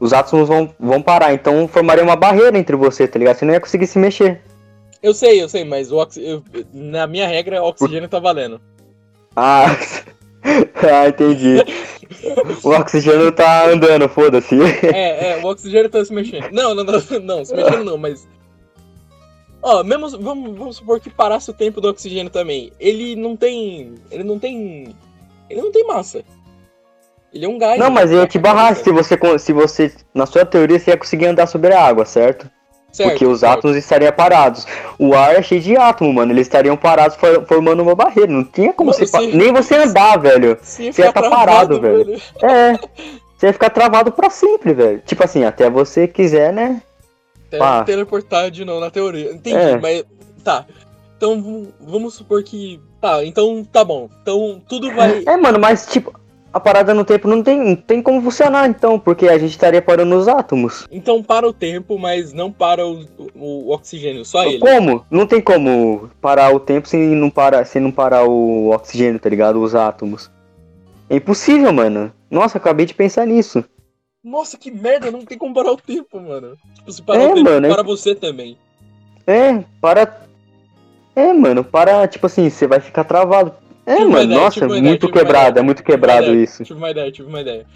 os 0.00 0.12
átomos 0.14 0.48
vão, 0.48 0.74
vão 0.80 1.00
parar, 1.02 1.32
então 1.34 1.68
formaria 1.68 2.02
uma 2.02 2.16
barreira 2.16 2.58
entre 2.58 2.74
você, 2.74 3.06
tá 3.06 3.18
ligado? 3.18 3.36
Você 3.36 3.44
não 3.44 3.52
ia 3.54 3.60
conseguir 3.60 3.86
se 3.86 3.98
mexer. 3.98 4.40
Eu 5.02 5.14
sei, 5.14 5.42
eu 5.42 5.48
sei, 5.48 5.64
mas 5.64 5.90
o 5.90 5.96
oxi- 5.96 6.22
eu- 6.22 6.42
na 6.72 7.06
minha 7.06 7.26
regra, 7.26 7.62
o 7.62 7.66
oxigênio 7.66 8.08
tá 8.08 8.18
valendo. 8.18 8.60
Ah, 9.34 9.66
ah 10.42 11.08
entendi. 11.08 11.56
O 12.62 12.70
oxigênio 12.70 13.32
tá 13.32 13.66
andando, 13.66 14.08
foda-se. 14.08 14.56
É, 14.92 15.32
é, 15.32 15.40
o 15.42 15.46
oxigênio 15.46 15.88
tá 15.88 16.04
se 16.04 16.12
mexendo. 16.12 16.50
Não, 16.52 16.74
não, 16.74 16.84
não, 16.84 17.00
não, 17.22 17.44
se 17.44 17.54
mexendo 17.54 17.84
não, 17.84 17.96
mas. 17.96 18.28
Ó, 19.62 19.82
mesmo. 19.82 20.18
Vamos, 20.18 20.58
vamos 20.58 20.76
supor 20.76 21.00
que 21.00 21.08
parasse 21.08 21.50
o 21.50 21.54
tempo 21.54 21.80
do 21.80 21.88
oxigênio 21.88 22.30
também. 22.30 22.72
Ele 22.78 23.16
não 23.16 23.36
tem. 23.36 23.94
Ele 24.10 24.24
não 24.24 24.38
tem. 24.38 24.94
Ele 25.48 25.62
não 25.62 25.72
tem 25.72 25.86
massa. 25.86 26.24
Ele 27.32 27.44
é 27.44 27.48
um 27.48 27.58
gás. 27.58 27.78
Não, 27.78 27.90
mas 27.90 28.10
ia 28.10 28.26
te 28.26 28.38
barrar 28.38 28.74
se 28.74 28.90
você, 28.90 29.16
se 29.38 29.52
você, 29.52 29.92
na 30.12 30.26
sua 30.26 30.44
teoria, 30.44 30.78
você 30.78 30.90
ia 30.90 30.96
conseguir 30.96 31.26
andar 31.26 31.46
sobre 31.46 31.72
a 31.72 31.82
água, 31.82 32.04
certo? 32.04 32.50
Certo, 32.92 33.10
Porque 33.10 33.26
os 33.26 33.40
certo. 33.40 33.58
átomos 33.58 33.76
estariam 33.76 34.12
parados. 34.12 34.66
O 34.98 35.14
ar 35.14 35.36
é 35.36 35.42
cheio 35.42 35.60
de 35.60 35.76
átomo, 35.76 36.12
mano. 36.12 36.32
Eles 36.32 36.46
estariam 36.46 36.76
parados 36.76 37.16
for- 37.16 37.44
formando 37.46 37.82
uma 37.82 37.94
barreira. 37.94 38.30
Não 38.32 38.42
tinha 38.44 38.72
como 38.72 38.90
Mano, 38.90 38.98
você. 39.06 39.10
pa- 39.10 39.20
Nem 39.20 39.52
você 39.52 39.76
andar, 39.76 40.16
velho. 40.18 40.58
Você 40.60 40.84
ia 40.84 40.92
ficar 40.92 41.12
tá 41.12 41.30
parado, 41.30 41.78
travado, 41.78 41.80
velho. 41.80 42.20
É. 42.42 42.72
Você 43.36 43.46
ia 43.46 43.52
ficar 43.52 43.70
travado 43.70 44.10
pra 44.12 44.28
sempre, 44.28 44.74
velho. 44.74 45.00
Tipo 45.06 45.24
assim, 45.24 45.44
até 45.44 45.70
você 45.70 46.06
quiser, 46.08 46.52
né? 46.52 46.82
Até 47.48 47.58
Pá. 47.58 47.84
teleportar 47.84 48.50
de 48.50 48.64
novo 48.64 48.80
na 48.80 48.90
teoria. 48.90 49.32
Entendi, 49.32 49.56
É. 49.56 49.78
mas. 49.78 50.04
Tá. 50.44 50.66
Então 51.16 51.68
vamos 51.80 52.14
supor 52.14 52.42
que. 52.42 52.80
Tá, 53.00 53.24
então 53.24 53.64
tá 53.64 53.82
bom. 53.84 54.08
Então 54.20 54.60
tudo 54.68 54.92
vai. 54.94 55.22
É, 55.26 55.36
mano, 55.36 55.58
mas 55.58 55.86
tipo, 55.86 56.12
a 56.52 56.58
parada 56.60 56.92
no 56.92 57.04
tempo 57.04 57.28
não 57.28 57.42
tem, 57.42 57.58
não 57.58 57.76
tem 57.76 58.02
como 58.02 58.20
funcionar, 58.22 58.68
então, 58.68 58.98
porque 58.98 59.28
a 59.28 59.38
gente 59.38 59.50
estaria 59.52 59.80
parando 59.80 60.16
os 60.16 60.26
átomos. 60.28 60.86
Então 60.90 61.22
para 61.22 61.46
o 61.48 61.52
tempo, 61.52 61.98
mas 61.98 62.32
não 62.32 62.50
para 62.50 62.86
o, 62.86 63.04
o- 63.34 63.70
oxigênio, 63.72 64.24
só 64.24 64.42
ele. 64.44 64.58
Como? 64.58 65.04
Não 65.10 65.26
tem 65.26 65.40
como 65.40 66.10
parar 66.20 66.52
o 66.54 66.58
tempo 66.60 66.88
sem 66.88 67.00
não 67.14 67.30
parar, 67.30 67.64
sem 67.66 67.80
não 67.80 67.92
parar 67.92 68.24
o 68.24 68.70
oxigênio, 68.70 69.20
tá 69.20 69.28
ligado? 69.28 69.60
Os 69.62 69.74
átomos. 69.74 70.30
É 71.08 71.16
impossível, 71.16 71.72
mano. 71.72 72.12
Nossa, 72.30 72.58
acabei 72.58 72.86
de 72.86 72.94
pensar 72.94 73.26
nisso. 73.26 73.64
Nossa, 74.22 74.58
que 74.58 74.70
merda, 74.70 75.10
não 75.10 75.24
tem 75.24 75.38
como 75.38 75.54
parar 75.54 75.72
o 75.72 75.76
tempo, 75.76 76.20
mano. 76.20 76.56
Tipo, 76.74 76.92
se 76.92 77.02
parar 77.02 77.22
É, 77.22 77.26
o 77.28 77.34
tempo, 77.34 77.50
mano, 77.50 77.66
é- 77.66 77.70
para 77.72 77.82
você 77.82 78.14
também. 78.14 78.56
É, 79.26 79.64
para. 79.80 80.20
É, 81.16 81.32
mano, 81.32 81.64
para, 81.64 82.06
tipo 82.06 82.26
assim, 82.26 82.48
você 82.50 82.66
vai 82.66 82.80
ficar 82.80 83.04
travado. 83.04 83.54
É, 83.90 83.96
Tive 83.96 84.08
mano, 84.10 84.24
ideia, 84.24 84.40
nossa, 84.40 84.60
tive 84.60 84.66
é 84.66 84.68
ideia, 84.68 84.82
muito 84.82 85.06
tive 85.06 85.12
quebrado, 85.12 85.48
ideia. 85.50 85.62
é 85.62 85.64
muito 85.64 85.76
Tive 85.78 85.86
quebrado 85.90 86.26
ideia, 86.26 86.44
isso. 86.44 86.64
Tive 86.64 86.78
uma 86.78 86.90
ideia, 86.90 87.12
tive 87.12 87.28
uma 87.28 87.40
ideia. 87.40 87.66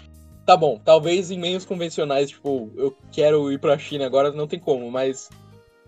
Tá 0.45 0.55
bom, 0.55 0.79
talvez 0.83 1.31
em 1.31 1.39
meios 1.39 1.65
convencionais, 1.65 2.29
tipo, 2.29 2.71
eu 2.77 2.95
quero 3.11 3.51
ir 3.51 3.59
pra 3.59 3.77
China 3.77 4.05
agora, 4.05 4.31
não 4.31 4.47
tem 4.47 4.59
como, 4.59 4.89
mas 4.91 5.29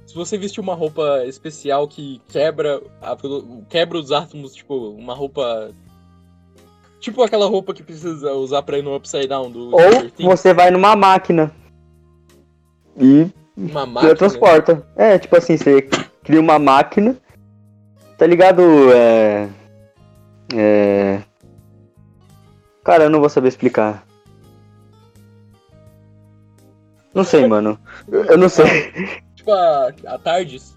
se 0.06 0.16
você 0.16 0.38
vestir 0.38 0.60
uma 0.62 0.74
roupa 0.74 1.24
especial 1.26 1.88
que 1.88 2.22
quebra, 2.30 2.82
a 3.02 3.16
quebra 3.70 3.98
os 3.98 4.12
átomos, 4.12 4.54
tipo, 4.56 4.74
uma 4.92 5.14
roupa. 5.14 5.72
Tipo 7.00 7.22
aquela 7.22 7.46
roupa 7.46 7.74
que 7.74 7.84
precisa 7.84 8.34
usar 8.34 8.64
pra 8.64 8.80
ir 8.80 8.84
no 8.84 8.96
Upside 8.96 9.28
Down 9.28 9.52
do 9.52 9.76
Ou 9.76 9.82
você 10.20 10.54
vai 10.54 10.72
numa 10.72 10.96
máquina 10.96 11.52
e 13.00 13.28
uma 13.56 13.86
máquina. 13.86 14.02
teletransporta. 14.02 14.88
É, 14.96 15.20
tipo 15.20 15.38
assim, 15.38 15.58
você 15.58 15.84
cria 16.24 16.40
uma 16.42 16.58
máquina, 16.58 17.16
tá 18.18 18.26
ligado? 18.26 18.64
É. 18.92 19.48
É. 20.56 21.20
Cara, 22.84 23.04
eu 23.06 23.10
não 23.10 23.20
vou 23.20 23.30
saber 23.30 23.50
explicar. 23.50 24.04
Não 27.14 27.24
sei, 27.24 27.46
mano. 27.48 27.80
Eu 28.10 28.38
não 28.38 28.50
sei. 28.50 28.66
Tipo 29.36 29.52
a, 29.52 29.92
a 30.08 30.18
Tardes. 30.18 30.76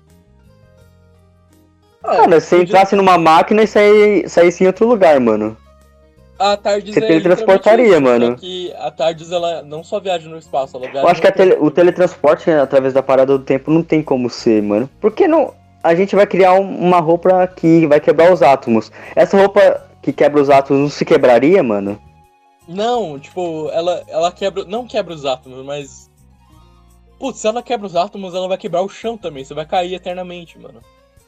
Ah, 2.02 2.16
Cara, 2.16 2.40
se 2.40 2.56
entrasse 2.56 2.96
numa 2.96 3.18
máquina 3.18 3.62
e 3.62 3.66
sair, 3.66 4.28
saísse 4.28 4.64
em 4.64 4.66
outro 4.66 4.86
lugar, 4.86 5.20
mano. 5.20 5.56
A 6.38 6.56
Tardes 6.56 6.94
Você 6.94 7.04
é 7.04 7.06
teletransportaria, 7.06 7.88
isso, 7.92 8.00
mano. 8.00 8.26
Só 8.28 8.34
que 8.36 8.72
a 8.78 8.90
Tardes, 8.90 9.30
ela 9.30 9.62
não 9.62 9.84
só 9.84 10.00
viaja 10.00 10.26
no 10.26 10.38
espaço, 10.38 10.74
ela 10.78 10.86
viaja 10.86 11.06
Eu 11.06 11.10
acho 11.10 11.20
que 11.20 11.30
tele- 11.30 11.58
o 11.60 11.70
teletransporte 11.70 12.48
né, 12.48 12.58
através 12.58 12.94
da 12.94 13.02
parada 13.02 13.36
do 13.36 13.44
tempo 13.44 13.70
não 13.70 13.82
tem 13.82 14.02
como 14.02 14.30
ser, 14.30 14.62
mano. 14.62 14.88
Porque 14.98 15.28
não. 15.28 15.52
A 15.82 15.94
gente 15.94 16.14
vai 16.14 16.26
criar 16.26 16.54
um- 16.54 16.78
uma 16.78 17.00
roupa 17.00 17.46
que 17.46 17.86
vai 17.86 18.00
quebrar 18.00 18.32
os 18.32 18.42
átomos. 18.42 18.92
Essa 19.16 19.38
roupa 19.38 19.86
que 20.02 20.12
quebra 20.12 20.40
os 20.40 20.50
átomos 20.50 20.82
não 20.82 20.90
se 20.90 21.04
quebraria, 21.04 21.62
mano? 21.62 22.00
Não, 22.68 23.18
tipo, 23.18 23.68
ela, 23.72 24.02
ela 24.08 24.30
quebra. 24.30 24.64
Não 24.64 24.86
quebra 24.86 25.14
os 25.14 25.24
átomos, 25.24 25.64
mas. 25.64 26.10
Putz, 27.18 27.40
se 27.40 27.46
ela 27.46 27.62
quebra 27.62 27.86
os 27.86 27.96
átomos, 27.96 28.34
ela 28.34 28.48
vai 28.48 28.56
quebrar 28.56 28.82
o 28.82 28.88
chão 28.88 29.16
também. 29.16 29.44
Você 29.44 29.54
vai 29.54 29.66
cair 29.66 29.94
eternamente, 29.94 30.58
mano. 30.58 30.80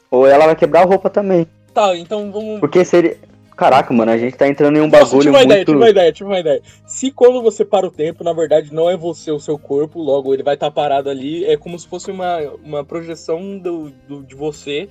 Ou 0.09 0.25
ela 0.27 0.45
vai 0.45 0.55
quebrar 0.55 0.81
a 0.81 0.85
roupa 0.85 1.09
também. 1.09 1.47
Tá, 1.73 1.95
então 1.97 2.31
vamos. 2.31 2.59
Porque 2.59 2.85
seria. 2.85 3.17
Caraca, 3.55 3.93
mano, 3.93 4.11
a 4.11 4.17
gente 4.17 4.35
tá 4.35 4.47
entrando 4.47 4.77
em 4.77 4.81
um 4.81 4.87
Nossa, 4.87 5.03
bagulho 5.05 5.21
tive 5.21 5.29
uma 5.29 5.37
muito. 5.39 5.51
ideia, 5.51 5.65
tive 5.65 5.77
uma 5.77 5.89
ideia, 5.89 6.11
tive 6.11 6.29
uma 6.29 6.39
ideia. 6.39 6.61
Se 6.87 7.11
quando 7.11 7.41
você 7.41 7.63
para 7.63 7.85
o 7.85 7.91
tempo, 7.91 8.23
na 8.23 8.33
verdade, 8.33 8.73
não 8.73 8.89
é 8.89 8.97
você 8.97 9.31
o 9.31 9.39
seu 9.39 9.57
corpo, 9.59 10.01
logo 10.01 10.33
ele 10.33 10.41
vai 10.43 10.55
estar 10.55 10.71
parado 10.71 11.09
ali, 11.09 11.45
é 11.45 11.55
como 11.55 11.77
se 11.77 11.87
fosse 11.87 12.09
uma, 12.09 12.39
uma 12.63 12.83
projeção 12.83 13.57
do, 13.59 13.91
do- 14.07 14.23
de 14.23 14.33
você. 14.35 14.89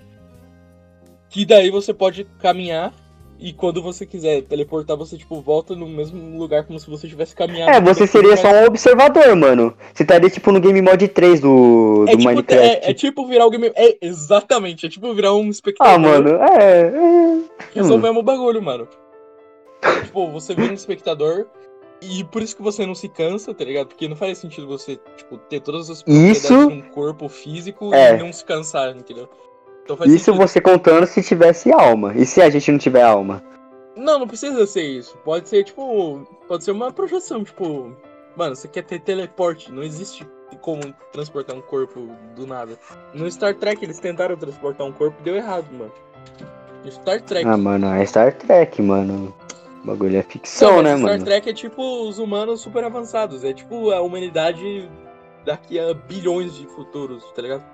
Que 1.28 1.44
daí 1.44 1.70
você 1.70 1.92
pode 1.94 2.24
caminhar 2.38 2.92
e 3.42 3.52
quando 3.52 3.82
você 3.82 4.06
quiser 4.06 4.42
teleportar, 4.42 4.96
você 4.96 5.16
tipo 5.18 5.40
volta 5.40 5.74
no 5.74 5.88
mesmo 5.88 6.38
lugar 6.38 6.64
como 6.64 6.78
se 6.78 6.88
você 6.88 7.08
tivesse 7.08 7.34
caminhado. 7.34 7.70
É, 7.72 7.80
você 7.80 8.06
seria 8.06 8.36
só 8.36 8.48
um 8.48 8.64
observador, 8.66 9.34
mano. 9.34 9.74
Você 9.92 10.02
estaria 10.04 10.30
tipo 10.30 10.52
no 10.52 10.60
Game 10.60 10.80
Mode 10.80 11.08
3 11.08 11.40
do, 11.40 12.04
do 12.04 12.08
É 12.08 12.12
tipo, 12.16 12.24
Minecraft. 12.24 12.64
é, 12.66 12.90
é 12.90 12.94
tipo 12.94 13.26
virar 13.26 13.46
o 13.46 13.50
game. 13.50 13.72
É, 13.74 13.96
exatamente, 14.00 14.86
é 14.86 14.88
tipo 14.88 15.12
virar 15.14 15.34
um 15.34 15.50
espectador 15.50 15.94
Ah, 15.94 15.98
mano, 15.98 16.28
é. 16.42 16.80
é. 16.88 17.40
resolvemos 17.74 18.20
o 18.20 18.22
bagulho, 18.22 18.62
mano. 18.62 18.86
tipo, 20.04 20.30
você 20.30 20.54
vira 20.54 20.70
um 20.70 20.74
espectador 20.74 21.46
e 22.00 22.24
por 22.24 22.42
isso 22.42 22.56
que 22.56 22.62
você 22.62 22.84
não 22.86 22.94
se 22.94 23.08
cansa, 23.08 23.52
tá 23.54 23.64
ligado? 23.64 23.88
Porque 23.88 24.08
não 24.08 24.16
faz 24.16 24.38
sentido 24.38 24.66
você, 24.66 24.98
tipo, 25.16 25.38
ter 25.38 25.60
todas 25.60 25.88
as 25.90 25.98
Isso- 26.06 26.46
propriedades 26.48 26.48
de 26.48 26.54
um 26.74 26.82
corpo 26.92 27.28
físico 27.28 27.92
É. 27.94 28.14
e 28.14 28.18
não 28.22 28.32
se 28.32 28.44
cansar, 28.44 28.96
entendeu? 28.96 29.28
Então 29.84 29.96
Isso 30.06 30.26
sentido. 30.26 30.36
você 30.36 30.60
contando 30.60 31.06
se 31.06 31.22
tivesse 31.22 31.72
alma. 31.72 32.12
E 32.14 32.24
se 32.24 32.40
a 32.40 32.48
gente 32.48 32.70
não 32.70 32.78
tiver 32.78 33.02
alma? 33.02 33.42
Não, 33.96 34.18
não 34.18 34.26
precisa 34.26 34.66
ser 34.66 34.84
isso. 34.84 35.16
Pode 35.24 35.48
ser, 35.48 35.64
tipo. 35.64 36.26
Pode 36.48 36.64
ser 36.64 36.70
uma 36.70 36.92
projeção, 36.92 37.44
tipo. 37.44 37.92
Mano, 38.36 38.56
você 38.56 38.68
quer 38.68 38.82
ter 38.84 39.00
teleporte. 39.00 39.70
Não 39.70 39.82
existe 39.82 40.26
como 40.60 40.82
transportar 41.12 41.56
um 41.56 41.60
corpo 41.60 42.08
do 42.34 42.46
nada. 42.46 42.78
No 43.12 43.30
Star 43.30 43.54
Trek 43.54 43.84
eles 43.84 43.98
tentaram 43.98 44.36
transportar 44.36 44.86
um 44.86 44.92
corpo 44.92 45.16
e 45.20 45.24
deu 45.24 45.36
errado, 45.36 45.66
mano. 45.72 45.92
No 46.84 46.90
Star 46.92 47.20
Trek. 47.22 47.46
Ah, 47.46 47.56
mano, 47.56 47.86
é 47.88 48.04
Star 48.06 48.34
Trek, 48.34 48.80
mano. 48.80 49.34
O 49.82 49.86
bagulho 49.86 50.16
é 50.16 50.22
ficção, 50.22 50.76
Não, 50.76 50.82
né, 50.82 50.96
Star 50.96 51.10
mano? 51.10 51.24
Trek 51.24 51.50
é 51.50 51.52
tipo 51.52 52.08
os 52.08 52.18
humanos 52.18 52.60
super 52.60 52.84
avançados. 52.84 53.44
É 53.44 53.52
tipo 53.52 53.90
a 53.90 54.00
humanidade 54.00 54.88
daqui 55.44 55.78
a 55.78 55.92
bilhões 55.92 56.54
de 56.54 56.66
futuros, 56.68 57.24
tá 57.34 57.42
ligado? 57.42 57.64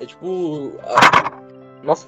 É 0.00 0.06
tipo. 0.06 0.72
a- 0.82 1.40
Nossa. 1.82 2.06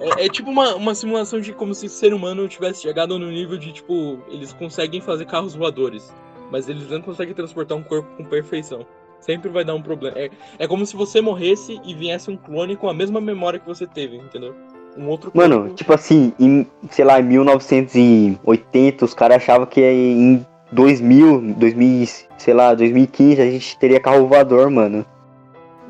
É, 0.00 0.26
é 0.26 0.28
tipo 0.28 0.50
uma, 0.50 0.74
uma 0.76 0.94
simulação 0.94 1.40
de 1.40 1.52
como 1.52 1.74
se 1.74 1.86
o 1.86 1.88
ser 1.90 2.14
humano 2.14 2.46
tivesse 2.48 2.82
chegado 2.82 3.18
no 3.18 3.30
nível 3.30 3.58
de, 3.58 3.72
tipo, 3.72 4.18
eles 4.28 4.52
conseguem 4.52 5.00
fazer 5.00 5.24
carros 5.26 5.54
voadores. 5.54 6.12
Mas 6.50 6.68
eles 6.68 6.88
não 6.88 7.02
conseguem 7.02 7.34
transportar 7.34 7.76
um 7.76 7.82
corpo 7.82 8.08
com 8.16 8.24
perfeição. 8.24 8.86
Sempre 9.20 9.50
vai 9.50 9.64
dar 9.64 9.74
um 9.74 9.82
problema. 9.82 10.16
É, 10.16 10.30
é 10.60 10.66
como 10.68 10.86
se 10.86 10.94
você 10.96 11.20
morresse 11.20 11.80
e 11.84 11.94
viesse 11.94 12.30
um 12.30 12.36
clone 12.36 12.76
com 12.76 12.88
a 12.88 12.94
mesma 12.94 13.20
memória 13.20 13.58
que 13.58 13.66
você 13.66 13.86
teve, 13.86 14.16
entendeu? 14.16 14.54
Um 14.96 15.08
outro 15.08 15.30
corpo. 15.30 15.36
Mano, 15.38 15.74
tipo 15.74 15.92
assim, 15.92 16.32
em, 16.38 16.66
sei 16.90 17.04
lá, 17.04 17.20
em 17.20 17.24
1980, 17.24 19.04
os 19.04 19.14
caras 19.14 19.38
achavam 19.38 19.66
que 19.66 19.80
em 19.80 20.44
2000, 20.72 21.54
2000, 21.56 22.06
sei 22.38 22.54
lá, 22.54 22.74
2015, 22.74 23.40
a 23.42 23.50
gente 23.50 23.78
teria 23.78 24.00
carro 24.00 24.26
voador, 24.26 24.70
mano. 24.70 25.04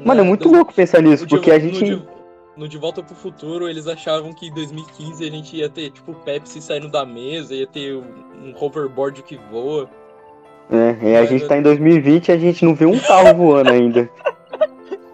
Mano, 0.04 0.20
é 0.20 0.24
muito 0.24 0.48
louco 0.48 0.72
pensar 0.72 1.02
nisso, 1.02 1.24
No 1.24 1.28
de- 1.28 1.34
porque 1.36 1.50
a 1.50 1.54
no 1.54 1.60
gente. 1.60 1.84
de- 1.84 2.02
No 2.56 2.68
De 2.68 2.76
Volta 2.78 3.02
pro 3.02 3.14
Futuro, 3.14 3.68
eles 3.68 3.86
achavam 3.86 4.32
que 4.32 4.48
em 4.48 4.52
2015 4.52 5.24
a 5.24 5.30
gente 5.30 5.56
ia 5.56 5.68
ter, 5.68 5.90
tipo, 5.90 6.12
Pepsi 6.14 6.60
saindo 6.60 6.88
da 6.88 7.06
mesa, 7.06 7.54
ia 7.54 7.66
ter 7.68 7.94
um, 7.96 8.52
hoverboard 8.60 9.22
que 9.22 9.36
voa. 9.50 9.88
É, 10.70 10.96
e 11.10 11.16
a 11.16 11.24
gente 11.24 11.46
tá 11.46 11.56
em 11.56 11.62
2020 11.62 12.28
e 12.28 12.32
a 12.32 12.36
gente 12.38 12.64
não 12.64 12.74
vê 12.74 12.84
um 12.84 12.98
carro 12.98 13.34
voando 13.36 13.70
ainda. 13.70 14.10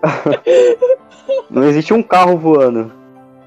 não 1.51 1.65
existe 1.65 1.93
um 1.95 2.03
carro 2.03 2.37
voando. 2.39 2.93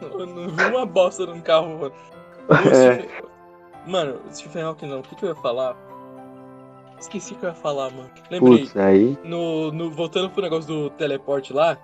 Eu 0.01 0.25
não 0.25 0.47
vi 0.49 0.63
uma 0.65 0.85
bosta 0.85 1.25
num 1.25 1.41
carro 1.41 1.77
voando. 1.77 1.93
É. 2.49 2.93
Stephen- 2.93 3.09
Mano, 3.85 4.19
o 4.29 4.33
Stephen 4.33 4.61
Hawking 4.63 4.87
não, 4.87 4.99
o 4.99 5.03
que, 5.03 5.15
que 5.15 5.23
eu 5.25 5.29
ia 5.29 5.35
falar? 5.35 5.75
Esqueci 6.99 7.33
o 7.33 7.37
que 7.37 7.45
eu 7.45 7.49
ia 7.49 7.55
falar, 7.55 7.89
mano. 7.91 8.09
Lembrei. 8.29 8.59
Putz, 8.59 8.75
aí. 8.77 9.17
no, 9.23 9.71
no- 9.71 9.91
voltando 9.91 10.29
pro 10.29 10.41
negócio 10.41 10.67
do 10.67 10.89
teleporte 10.91 11.53
lá, 11.53 11.77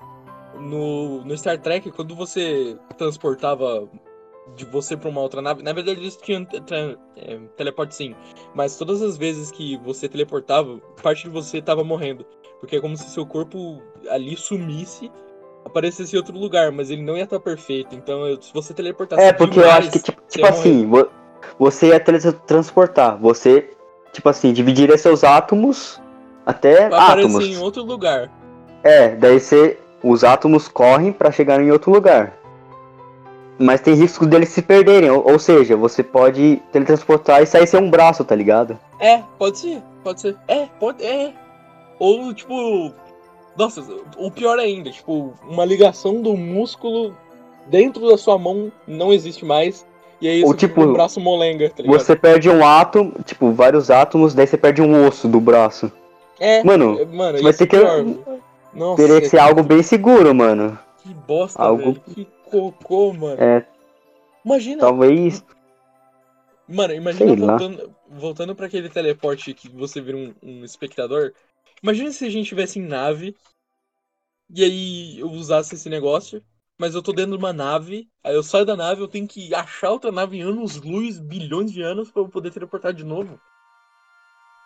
no, 0.59 1.23
no 1.23 1.37
Star 1.37 1.59
Trek, 1.59 1.91
quando 1.91 2.15
você 2.15 2.77
transportava 2.97 3.87
de 4.55 4.65
você 4.65 4.97
pra 4.97 5.09
uma 5.09 5.21
outra 5.21 5.41
nave, 5.41 5.63
na 5.63 5.71
verdade 5.71 5.99
eles 6.01 6.17
tinham 6.17 6.45
é, 7.15 7.37
teleporte 7.55 7.95
sim, 7.95 8.13
mas 8.53 8.75
todas 8.77 9.01
as 9.01 9.15
vezes 9.15 9.49
que 9.51 9.77
você 9.77 10.09
teleportava, 10.09 10.79
parte 11.01 11.23
de 11.23 11.29
você 11.29 11.61
tava 11.61 11.81
morrendo, 11.83 12.25
porque 12.59 12.75
é 12.75 12.81
como 12.81 12.97
se 12.97 13.09
seu 13.09 13.25
corpo 13.25 13.81
ali 14.09 14.35
sumisse, 14.35 15.09
aparecesse 15.63 16.13
em 16.13 16.19
outro 16.19 16.37
lugar, 16.37 16.73
mas 16.73 16.89
ele 16.89 17.01
não 17.03 17.15
ia 17.17 17.23
estar 17.23 17.39
perfeito, 17.39 17.95
então 17.95 18.27
eu- 18.27 18.41
se 18.41 18.53
você 18.53 18.73
teleportasse 18.73 19.23
É, 19.23 19.31
porque 19.31 19.57
eu 19.59 19.63
demais, 19.63 19.85
acho 19.87 19.91
que, 19.93 19.99
tipo, 20.03 20.21
você 20.27 20.39
tipo 20.41 20.45
morrer. 20.47 20.59
assim, 20.59 20.85
vo- 20.87 21.09
você 21.57 21.87
ia 21.87 21.99
teletransportar. 22.01 23.17
Você, 23.19 23.71
tipo 24.13 24.29
assim, 24.29 24.53
dividiria 24.53 24.97
seus 24.97 25.23
átomos 25.23 25.99
até 26.45 26.85
aparecer 26.85 27.25
átomos. 27.25 27.45
em 27.45 27.57
outro 27.57 27.83
lugar. 27.83 28.31
É, 28.83 29.09
daí 29.09 29.39
você. 29.39 29.79
Os 30.03 30.23
átomos 30.23 30.67
correm 30.67 31.13
pra 31.13 31.31
chegar 31.31 31.61
em 31.61 31.71
outro 31.71 31.89
lugar. 31.89 32.37
Mas 33.57 33.79
tem 33.79 33.93
risco 33.93 34.25
deles 34.25 34.49
se 34.49 34.61
perderem. 34.61 35.09
Ou, 35.09 35.31
ou 35.31 35.39
seja, 35.39 35.77
você 35.77 36.03
pode 36.03 36.61
teletransportar 36.73 37.41
e 37.41 37.45
sair 37.45 37.65
sem 37.65 37.79
um 37.79 37.89
braço, 37.89 38.23
tá 38.25 38.35
ligado? 38.35 38.77
É, 38.99 39.23
pode 39.39 39.59
ser, 39.59 39.81
pode 40.03 40.19
ser. 40.19 40.35
É, 40.47 40.65
pode, 40.79 41.03
é. 41.03 41.33
Ou, 41.99 42.33
tipo. 42.33 42.93
Nossa, 43.57 43.81
o 44.17 44.29
pior 44.29 44.59
ainda, 44.59 44.89
tipo, 44.89 45.33
uma 45.47 45.63
ligação 45.63 46.21
do 46.21 46.35
músculo 46.35 47.15
dentro 47.67 48.09
da 48.09 48.17
sua 48.17 48.37
mão 48.37 48.71
não 48.85 49.13
existe 49.13 49.45
mais. 49.45 49.85
E 50.23 50.27
aí 50.29 50.41
Ou, 50.45 50.53
tipo, 50.53 50.81
um 50.81 50.93
braço 50.93 51.19
molenga, 51.19 51.69
tá? 51.69 51.83
Você 51.85 52.15
perde 52.15 52.49
um 52.49 52.65
átomo, 52.65 53.11
tipo, 53.25 53.51
vários 53.51 53.91
átomos, 53.91 54.33
daí 54.33 54.47
você 54.47 54.57
perde 54.57 54.81
um 54.81 55.05
osso 55.05 55.27
do 55.27 55.37
braço. 55.41 55.91
É, 56.39 56.63
Mano, 56.63 56.97
é, 56.97 57.03
mano, 57.05 57.41
vai 57.41 57.51
isso 57.51 57.67
ter 57.67 57.75
é 57.75 58.03
que-. 58.03 58.19
Nossa, 58.73 59.01
Teria 59.03 59.19
que 59.19 59.27
ser 59.27 59.39
algo 59.39 59.61
bem 59.61 59.83
seguro, 59.83 60.33
mano. 60.33 60.79
que 60.99 61.13
bosta, 61.13 61.61
algo- 61.61 61.83
velho. 61.91 62.01
Que 62.15 62.25
cocô, 62.49 63.11
mano. 63.11 63.35
É, 63.37 63.65
Imagina, 64.45 64.79
talvez. 64.79 65.43
Mano, 66.69 66.93
imagina 66.93 67.35
Sei 67.35 67.45
lá. 67.45 67.57
voltando, 67.57 67.95
voltando 68.09 68.55
pra 68.55 68.67
aquele 68.67 68.87
teleporte 68.87 69.53
que 69.53 69.67
você 69.67 69.99
vira 69.99 70.15
um, 70.15 70.33
um 70.41 70.63
espectador. 70.63 71.33
Imagina 71.83 72.11
se 72.13 72.25
a 72.25 72.29
gente 72.29 72.47
tivesse 72.47 72.79
em 72.79 72.87
nave 72.87 73.35
e 74.55 74.63
aí 74.63 75.19
eu 75.19 75.29
usasse 75.29 75.75
esse 75.75 75.89
negócio, 75.89 76.41
mas 76.83 76.95
eu 76.95 77.01
tô 77.01 77.13
dentro 77.13 77.31
de 77.31 77.37
uma 77.37 77.53
nave, 77.53 78.09
aí 78.21 78.35
eu 78.35 78.43
saio 78.43 78.65
da 78.65 78.75
nave, 78.75 78.99
eu 79.01 79.07
tenho 79.07 79.25
que 79.25 79.55
achar 79.55 79.89
outra 79.89 80.11
nave 80.11 80.37
em 80.37 80.41
anos-luz, 80.41 81.17
bilhões 81.17 81.71
de 81.71 81.81
anos, 81.81 82.11
pra 82.11 82.21
eu 82.21 82.27
poder 82.27 82.51
teleportar 82.51 82.91
de 82.91 83.05
novo. 83.05 83.39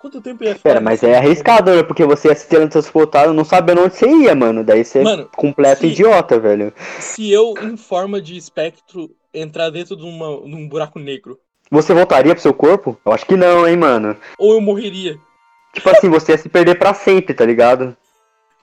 Quanto 0.01 0.19
tempo 0.19 0.43
ia 0.43 0.55
ficar? 0.55 0.63
Pera, 0.69 0.81
mas 0.81 1.03
é 1.03 1.15
arriscado, 1.15 1.69
né? 1.75 1.83
Porque 1.83 2.03
você 2.05 2.29
ia 2.29 2.35
se 2.35 2.47
teletransportar 2.49 3.31
não 3.31 3.45
sabendo 3.45 3.81
onde 3.83 3.95
você 3.95 4.07
ia, 4.09 4.33
mano. 4.33 4.63
Daí 4.63 4.83
você 4.83 4.97
é 4.97 5.03
Mano, 5.03 5.29
completo 5.37 5.81
se- 5.81 5.87
idiota, 5.89 6.39
velho. 6.39 6.73
se 6.99 7.31
eu, 7.31 7.53
em 7.61 7.77
forma 7.77 8.19
de 8.19 8.35
espectro, 8.35 9.11
entrar 9.31 9.69
dentro 9.69 9.95
de, 9.95 10.03
uma, 10.03 10.41
de 10.41 10.55
um 10.55 10.67
buraco 10.67 10.97
negro, 10.97 11.37
Você 11.69 11.93
voltaria 11.93 12.33
pro 12.33 12.41
seu 12.41 12.53
corpo? 12.53 12.99
Eu 13.05 13.11
acho 13.11 13.27
que 13.27 13.35
não, 13.35 13.67
hein, 13.67 13.77
mano. 13.77 14.17
ou 14.39 14.53
eu 14.53 14.61
morreria. 14.61 15.19
Tipo 15.71 15.91
assim, 15.91 16.09
você 16.09 16.31
ia 16.31 16.37
se 16.39 16.49
perder 16.49 16.79
pra 16.79 16.95
sempre, 16.95 17.35
tá 17.35 17.45
ligado? 17.45 17.95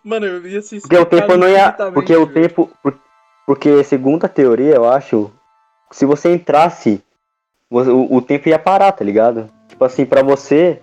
Mano, 0.02 0.26
eu 0.26 0.44
ia 0.44 0.60
se 0.60 0.80
Porque 0.80 0.96
o 0.96 1.06
tempo 1.06 1.36
não 1.36 1.48
ia. 1.48 1.70
Porque 1.72 2.16
o 2.16 2.26
tempo. 2.26 2.68
Porque, 3.46 3.82
segundo 3.84 4.24
a 4.24 4.28
teoria, 4.28 4.74
eu 4.74 4.88
acho. 4.88 5.30
Se 5.90 6.04
você 6.06 6.32
entrasse, 6.34 7.02
o, 7.70 8.16
o 8.16 8.22
tempo 8.22 8.48
ia 8.48 8.58
parar, 8.58 8.92
tá 8.92 9.04
ligado? 9.04 9.48
Tipo 9.68 9.84
assim, 9.84 10.04
pra 10.06 10.22
você. 10.22 10.80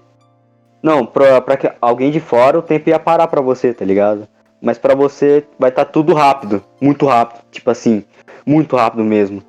Não, 0.81 1.05
pra, 1.05 1.41
pra 1.41 1.57
que- 1.57 1.71
alguém 1.81 2.11
de 2.11 2.19
fora, 2.19 2.57
o 2.57 2.61
tempo 2.61 2.89
ia 2.89 2.99
parar 2.99 3.27
pra 3.27 3.41
você, 3.41 3.73
tá 3.73 3.85
ligado? 3.85 4.27
Mas 4.61 4.77
pra 4.77 4.93
você 4.95 5.45
vai 5.59 5.69
estar 5.69 5.85
tudo 5.85 6.13
rápido. 6.13 6.63
Muito 6.79 7.05
rápido. 7.07 7.41
Tipo 7.51 7.69
assim, 7.71 8.03
muito 8.45 8.75
rápido 8.75 9.03
mesmo. 9.03 9.41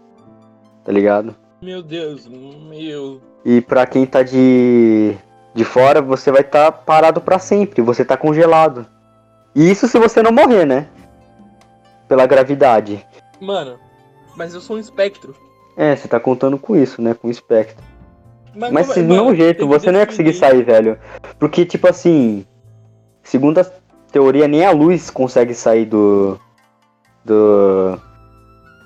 Tá 0.84 0.90
ligado? 0.92 1.34
Meu 1.62 1.82
Deus, 1.82 2.26
meu. 2.26 3.20
E 3.44 3.60
pra 3.60 3.86
quem 3.86 4.04
tá 4.06 4.22
de, 4.22 5.14
de 5.54 5.64
fora, 5.64 6.00
você 6.02 6.30
vai 6.32 6.40
estar 6.40 6.72
parado 6.72 7.20
pra 7.20 7.38
sempre. 7.38 7.82
Você 7.82 8.04
tá 8.04 8.16
congelado. 8.16 8.86
E 9.54 9.70
isso 9.70 9.86
se 9.86 9.98
você 9.98 10.22
não 10.22 10.32
morrer, 10.32 10.64
né? 10.64 10.88
Pela 12.12 12.26
gravidade. 12.26 13.02
Mano, 13.40 13.78
mas 14.36 14.52
eu 14.52 14.60
sou 14.60 14.76
um 14.76 14.78
espectro. 14.78 15.34
É, 15.74 15.96
você 15.96 16.06
tá 16.06 16.20
contando 16.20 16.58
com 16.58 16.76
isso, 16.76 17.00
né? 17.00 17.14
Com 17.14 17.28
o 17.28 17.30
espectro. 17.30 17.82
Mas 18.54 18.70
como- 18.70 18.92
se 18.92 19.02
não 19.02 19.34
jeito, 19.34 19.60
tem 19.60 19.66
que 19.66 19.72
você 19.78 19.90
não 19.90 19.98
ia 19.98 20.06
conseguir 20.06 20.34
sair, 20.34 20.62
velho. 20.62 20.98
Porque, 21.38 21.64
tipo 21.64 21.88
assim. 21.88 22.44
Segundo 23.22 23.60
a 23.60 23.66
teoria, 24.12 24.46
nem 24.46 24.62
a 24.62 24.72
luz 24.72 25.08
consegue 25.08 25.54
sair 25.54 25.86
do. 25.86 26.38
Do. 27.24 27.98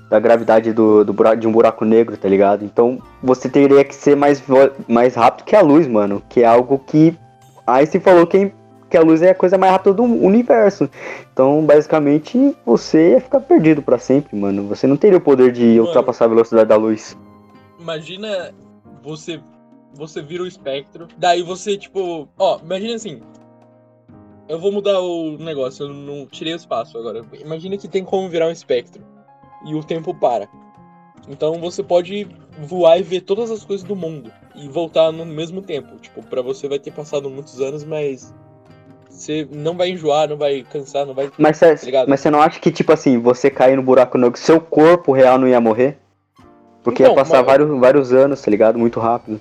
Da 0.09 0.21
gravidade 0.21 0.73
do, 0.73 1.05
do 1.05 1.13
buraco, 1.13 1.37
de 1.39 1.49
um 1.49 1.53
buraco 1.53 1.85
negro, 1.85 2.17
tá 2.17 2.29
ligado? 2.29 2.65
Então 2.65 3.03
você 3.21 3.49
teria 3.49 3.83
que 3.83 3.93
ser 3.93 4.15
mais, 4.15 4.41
mais 4.87 5.17
rápido 5.17 5.47
que 5.47 5.57
a 5.57 5.63
luz, 5.63 5.89
mano. 5.89 6.23
Que 6.29 6.45
é 6.45 6.47
algo 6.47 6.79
que. 6.79 7.19
Einstein 7.67 8.01
falou 8.01 8.25
que, 8.25 8.53
que 8.89 8.97
a 8.97 9.01
luz 9.03 9.23
é 9.23 9.31
a 9.31 9.35
coisa 9.35 9.59
mais 9.59 9.73
rápida 9.73 9.95
do 9.95 10.03
universo. 10.03 10.89
Então, 11.33 11.65
basicamente, 11.65 12.57
você 12.65 13.13
ia 13.13 13.21
ficar 13.21 13.41
perdido 13.41 13.83
pra 13.83 13.99
sempre, 13.99 14.37
mano. 14.37 14.67
Você 14.69 14.87
não 14.87 14.97
teria 14.97 15.19
o 15.19 15.21
poder 15.21 15.53
de 15.53 15.65
Mano. 15.65 15.87
ultrapassar 15.87 16.27
a 16.27 16.29
velocidade 16.29 16.69
da 16.69 16.77
luz. 16.77 17.17
Imagina 17.81 18.53
você. 19.03 19.41
Você 19.95 20.21
vira 20.21 20.43
o 20.43 20.47
espectro. 20.47 21.09
Daí 21.17 21.43
você, 21.43 21.77
tipo. 21.77 22.29
Ó, 22.39 22.59
imagina 22.63 22.95
assim. 22.95 23.21
Eu 24.49 24.61
vou 24.61 24.71
mudar 24.71 25.01
o 25.01 25.37
negócio, 25.39 25.87
eu 25.87 25.93
não 25.93 26.25
tirei 26.27 26.53
o 26.53 26.57
espaço 26.57 26.97
agora. 26.97 27.25
Imagina 27.41 27.77
que 27.77 27.89
tem 27.89 28.05
como 28.05 28.29
virar 28.29 28.47
um 28.47 28.53
espectro. 28.53 29.03
E 29.65 29.75
o 29.75 29.83
tempo 29.83 30.15
para. 30.15 30.49
Então 31.29 31.55
você 31.55 31.83
pode 31.83 32.29
voar 32.61 32.99
e 32.99 33.03
ver 33.03 33.23
todas 33.23 33.51
as 33.51 33.65
coisas 33.65 33.85
do 33.85 33.97
mundo. 33.97 34.31
E 34.55 34.69
voltar 34.69 35.11
no 35.11 35.27
mesmo 35.27 35.61
tempo. 35.61 35.97
Tipo, 35.99 36.23
pra 36.23 36.43
você 36.43 36.69
vai 36.69 36.79
ter 36.79 36.93
passado 36.93 37.29
muitos 37.29 37.61
anos, 37.61 37.83
mas. 37.85 38.33
Você 39.17 39.49
não 39.51 39.75
vai 39.77 39.89
enjoar, 39.91 40.29
não 40.29 40.37
vai 40.37 40.63
cansar, 40.71 41.07
não 41.07 41.15
vai. 41.15 41.31
Mas 41.39 41.57
você 41.57 41.75
você 42.07 42.31
não 42.31 42.41
acha 42.41 42.61
que, 42.61 42.71
tipo 42.71 42.93
assim, 42.93 43.19
você 43.19 43.49
cair 43.51 43.75
no 43.77 43.83
buraco 43.83 44.19
negro, 44.19 44.39
seu 44.39 44.61
corpo 44.61 45.11
real 45.13 45.39
não 45.39 45.49
ia 45.49 45.61
morrer? 45.61 45.97
Porque 46.85 47.03
Então, 47.03 47.15
ia 47.15 47.17
passar 47.19 47.39
mas- 47.39 47.47
vários, 47.47 47.81
vários 47.81 48.13
anos, 48.13 48.43
tá 48.43 48.51
ligado? 48.51 48.79
Muito 48.79 49.01
rápido. 49.01 49.41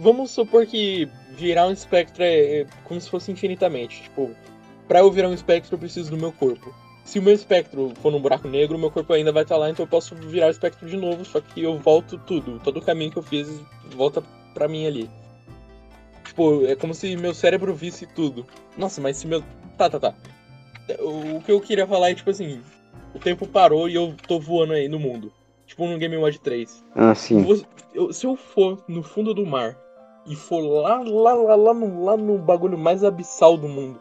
Vamos 0.00 0.32
supor 0.32 0.66
que 0.66 1.08
virar 1.36 1.66
um 1.68 1.72
espectro 1.72 2.22
é, 2.22 2.60
é 2.60 2.66
como 2.84 3.00
se 3.00 3.08
fosse 3.08 3.30
infinitamente. 3.30 4.02
Tipo, 4.02 4.30
pra 4.88 4.98
eu 4.98 5.10
virar 5.10 5.28
um 5.28 5.34
espectro, 5.34 5.74
eu 5.74 5.78
preciso 5.78 6.10
do 6.10 6.16
meu 6.16 6.32
corpo. 6.32 6.74
Se 7.04 7.20
o 7.20 7.22
meu 7.22 7.32
espectro 7.32 7.92
for 8.02 8.10
num 8.10 8.20
buraco 8.20 8.48
negro, 8.48 8.76
meu 8.76 8.90
corpo 8.90 9.12
ainda 9.12 9.30
vai 9.30 9.44
estar 9.44 9.56
lá, 9.56 9.70
então 9.70 9.84
eu 9.84 9.88
posso 9.88 10.14
virar 10.16 10.48
o 10.48 10.50
espectro 10.50 10.88
de 10.88 10.96
novo, 10.96 11.24
só 11.24 11.40
que 11.40 11.62
eu 11.62 11.78
volto 11.78 12.18
tudo. 12.18 12.60
Todo 12.64 12.78
o 12.78 12.82
caminho 12.82 13.12
que 13.12 13.16
eu 13.16 13.22
fiz 13.22 13.48
volta 13.94 14.22
pra 14.52 14.66
mim 14.66 14.86
ali. 14.86 15.08
Tipo, 16.36 16.66
é 16.66 16.76
como 16.76 16.92
se 16.92 17.16
meu 17.16 17.32
cérebro 17.32 17.74
visse 17.74 18.04
tudo. 18.04 18.44
Nossa, 18.76 19.00
mas 19.00 19.16
se 19.16 19.26
meu. 19.26 19.42
Tá, 19.78 19.88
tá, 19.88 19.98
tá. 19.98 20.14
O 21.00 21.40
que 21.40 21.50
eu 21.50 21.58
queria 21.62 21.86
falar 21.86 22.10
é, 22.10 22.14
tipo 22.14 22.28
assim, 22.28 22.60
o 23.14 23.18
tempo 23.18 23.46
parou 23.48 23.88
e 23.88 23.94
eu 23.94 24.14
tô 24.28 24.38
voando 24.38 24.74
aí 24.74 24.86
no 24.86 24.98
mundo. 25.00 25.32
Tipo 25.66 25.86
no 25.86 25.96
Game 25.96 26.14
Watch 26.18 26.38
3. 26.40 26.84
Ah, 26.94 27.14
sim. 27.14 27.46
Eu- 27.94 28.12
se 28.12 28.26
eu 28.26 28.36
for 28.36 28.84
no 28.86 29.02
fundo 29.02 29.32
do 29.32 29.46
mar 29.46 29.78
e 30.26 30.36
for 30.36 30.60
lá, 30.60 30.98
lá, 30.98 31.32
lá, 31.32 31.54
lá 31.56 31.72
no, 31.74 32.04
lá 32.04 32.16
no 32.18 32.36
bagulho 32.36 32.76
mais 32.76 33.02
abissal 33.02 33.56
do 33.56 33.66
mundo 33.66 33.98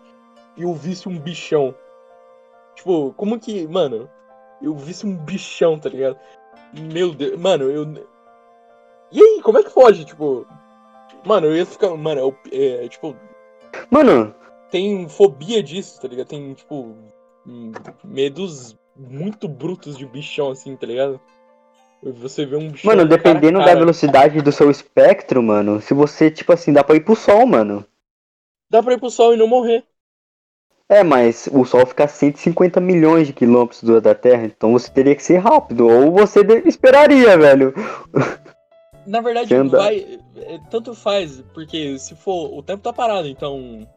e 0.58 0.64
eu 0.64 0.74
visse 0.74 1.08
um 1.08 1.18
bichão. 1.18 1.74
Tipo, 2.76 3.14
como 3.16 3.40
que. 3.40 3.66
Mano, 3.66 4.10
eu 4.62 4.76
visse 4.76 5.08
um 5.08 5.16
bichão, 5.16 5.80
tá 5.80 5.88
ligado? 5.88 6.18
Meu 6.74 7.14
Deus. 7.14 7.40
Mano, 7.40 7.64
eu. 7.72 7.86
E 9.10 9.22
aí, 9.22 9.42
como 9.42 9.58
é 9.58 9.64
que 9.64 9.70
foge? 9.70 10.04
Tipo. 10.04 10.46
Mano, 11.26 11.48
eu 11.48 11.56
ia 11.56 11.66
ficar. 11.66 11.96
Mano, 11.96 12.22
eu, 12.22 12.38
é, 12.52 12.88
tipo, 12.88 13.16
Mano, 13.90 14.34
tem 14.72 15.08
fobia 15.10 15.62
disso, 15.62 16.02
tá 16.02 16.08
ligado? 16.08 16.28
Tem, 16.28 16.54
tipo, 16.54 16.96
medos 18.04 18.78
muito 18.96 19.48
brutos 19.48 19.98
de 19.98 20.06
bichão, 20.06 20.52
assim, 20.52 20.76
tá 20.76 20.86
ligado? 20.86 21.20
Você 22.04 22.46
vê 22.46 22.56
um 22.56 22.70
bichão. 22.70 22.94
mano, 22.94 23.08
cara 23.08 23.18
dependendo 23.18 23.60
da 23.60 23.66
cara. 23.66 23.80
velocidade 23.80 24.42
do 24.42 24.52
seu 24.52 24.70
espectro, 24.70 25.42
mano, 25.42 25.82
se 25.82 25.94
você, 25.94 26.30
tipo 26.30 26.54
assim, 26.54 26.72
dá 26.72 26.84
pra 26.84 26.96
ir 26.96 27.02
pro 27.02 27.16
sol, 27.16 27.46
mano. 27.46 27.86
Dá 28.70 28.82
pra 28.82 28.94
ir 28.94 29.00
pro 29.00 29.10
sol 29.10 29.34
e 29.34 29.38
não 29.38 29.48
morrer. 29.48 29.84
É, 30.88 31.04
mas 31.04 31.50
o 31.52 31.66
Sol 31.66 31.84
fica 31.88 32.04
a 32.04 32.08
150 32.08 32.80
milhões 32.80 33.26
de 33.26 33.34
quilômetros 33.34 33.82
da 34.04 34.14
Terra, 34.14 34.46
então 34.46 34.72
você 34.72 34.92
teria 34.92 35.16
que 35.16 35.24
ser 35.24 35.38
rápido. 35.38 35.88
Ou 35.88 36.12
você 36.12 36.42
esperaria, 36.64 37.36
velho. 37.36 37.74
Na 39.06 39.22
verdade, 39.22 39.54
anda- 39.54 39.78
vai. 39.78 40.20
é, 40.38 40.60
Tanto 40.70 40.94
faz, 40.96 41.44
porque 41.54 41.98
se 42.00 42.16
for. 42.16 42.58
O 42.58 42.64
tempo 42.64 42.82
tá 42.84 42.92
parado, 42.94 43.28
então. 43.28 43.88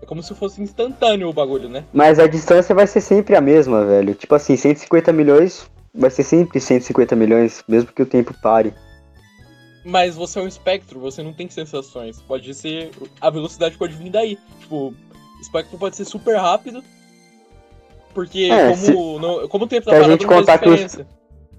É 0.00 0.06
como 0.06 0.22
se 0.22 0.34
fosse 0.34 0.60
instantâneo 0.60 1.28
o 1.28 1.32
bagulho, 1.32 1.68
né? 1.68 1.84
Mas 1.92 2.18
a 2.18 2.26
distância 2.26 2.74
vai 2.74 2.86
ser 2.88 3.00
sempre 3.00 3.36
a 3.36 3.40
mesma, 3.40 3.84
velho. 3.84 4.14
Tipo 4.14 4.34
assim, 4.34 4.56
150 4.56 5.12
milhões 5.12 5.70
vai 5.94 6.10
ser 6.10 6.24
sempre 6.24 6.58
150 6.60 7.14
milhões, 7.14 7.62
mesmo 7.68 7.92
que 7.92 8.02
o 8.02 8.06
tempo 8.06 8.34
pare. 8.42 8.74
Mas 9.84 10.14
você 10.16 10.38
é 10.38 10.42
um 10.42 10.48
espectro, 10.48 10.98
você 11.00 11.22
não 11.22 11.32
tem 11.32 11.48
sensações. 11.48 12.20
Pode 12.22 12.52
ser. 12.54 12.90
A 13.20 13.30
velocidade 13.30 13.76
pode 13.76 13.94
vir 13.94 14.10
daí. 14.10 14.38
Tipo, 14.60 14.92
espectro 15.40 15.78
pode 15.78 15.94
ser 15.96 16.04
super 16.04 16.36
rápido. 16.36 16.82
Porque 18.14 18.44
É, 18.50 18.64
como, 18.70 18.76
se- 18.76 18.92
não- 18.92 19.48
como 19.48 19.64
o 19.64 19.68
tempo 19.68 19.86
tá 19.86 19.92
se 19.92 19.96
a 19.96 20.00
parado, 20.00 20.12
gente 20.12 20.22
não 20.26 20.28
faz 20.28 20.40
contar 20.40 20.58
que 20.58 20.68
os- 20.68 20.80
diferença. 20.80 21.06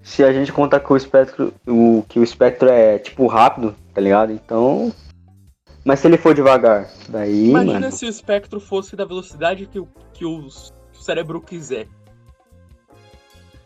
Se 0.03 0.23
a 0.23 0.33
gente 0.33 0.51
contar 0.51 0.81
que 0.81 0.91
o 0.91 0.97
espectro, 0.97 1.53
o, 1.65 2.03
que 2.07 2.19
o 2.19 2.23
espectro 2.23 2.69
é, 2.69 2.99
tipo, 2.99 3.25
rápido, 3.25 3.75
tá 3.93 4.01
ligado? 4.01 4.31
Então... 4.31 4.93
Mas 5.85 5.99
se 5.99 6.07
ele 6.07 6.17
for 6.17 6.33
devagar, 6.33 6.89
daí, 7.09 7.49
Imagina 7.49 7.79
mano... 7.79 7.91
se 7.91 8.05
o 8.05 8.09
espectro 8.09 8.59
fosse 8.59 8.95
da 8.95 9.03
velocidade 9.03 9.65
que 9.65 9.79
o, 9.79 9.87
que 10.13 10.23
o, 10.25 10.47
que 10.91 10.99
o 10.99 11.01
cérebro 11.01 11.41
quiser. 11.41 11.87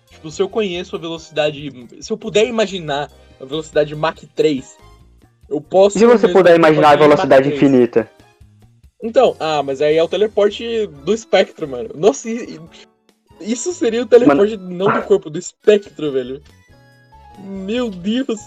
Tipo, 0.10 0.32
se 0.32 0.42
eu 0.42 0.50
conheço 0.50 0.96
a 0.96 1.00
velocidade. 1.00 1.88
Se 2.02 2.12
eu 2.12 2.18
puder 2.18 2.48
imaginar 2.48 3.12
a 3.40 3.46
velocidade 3.46 3.96
Mach 3.96 4.18
3, 4.36 4.78
eu 5.48 5.62
posso. 5.62 5.96
E 5.98 6.00
se 6.00 6.08
você 6.08 6.28
puder 6.28 6.56
imaginar 6.56 6.92
a 6.92 6.96
velocidade 6.96 7.50
3. 7.50 7.56
infinita? 7.56 8.10
Então, 9.04 9.36
ah, 9.40 9.62
mas 9.62 9.80
aí 9.80 9.96
é 9.96 10.04
o 10.04 10.08
teleporte 10.08 10.88
do 10.88 11.14
espectro, 11.14 11.68
mano. 11.68 11.90
Nossa, 11.94 12.28
i- 12.28 12.60
isso 13.42 13.74
seria 13.74 14.04
o 14.04 14.06
teleporte 14.06 14.58
não 14.58 14.92
do 14.92 15.02
corpo, 15.04 15.30
do 15.30 15.40
espectro, 15.40 16.12
velho. 16.12 16.42
Meu 17.40 17.90
Deus. 17.90 18.40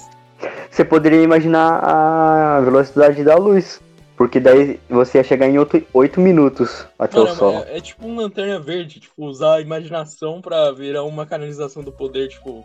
Você 0.71 0.85
poderia 0.85 1.23
imaginar 1.23 1.81
a 1.83 2.61
velocidade 2.61 3.23
da 3.23 3.37
luz. 3.37 3.81
Porque 4.21 4.39
daí 4.39 4.79
você 4.87 5.17
ia 5.17 5.25
chegar 5.25 5.49
em 5.49 5.57
8, 5.95 6.21
minutos 6.21 6.87
até 6.99 7.17
Mano, 7.19 7.31
o 7.31 7.35
sol. 7.35 7.65
é, 7.67 7.79
é 7.79 7.81
tipo 7.81 8.07
uma 8.07 8.21
lanterna 8.21 8.61
verde, 8.61 9.01
tipo, 9.01 9.25
usar 9.25 9.55
a 9.55 9.61
imaginação 9.63 10.43
pra 10.43 10.73
virar 10.73 11.05
uma 11.05 11.25
canalização 11.25 11.83
do 11.83 11.91
poder, 11.91 12.29
tipo. 12.29 12.63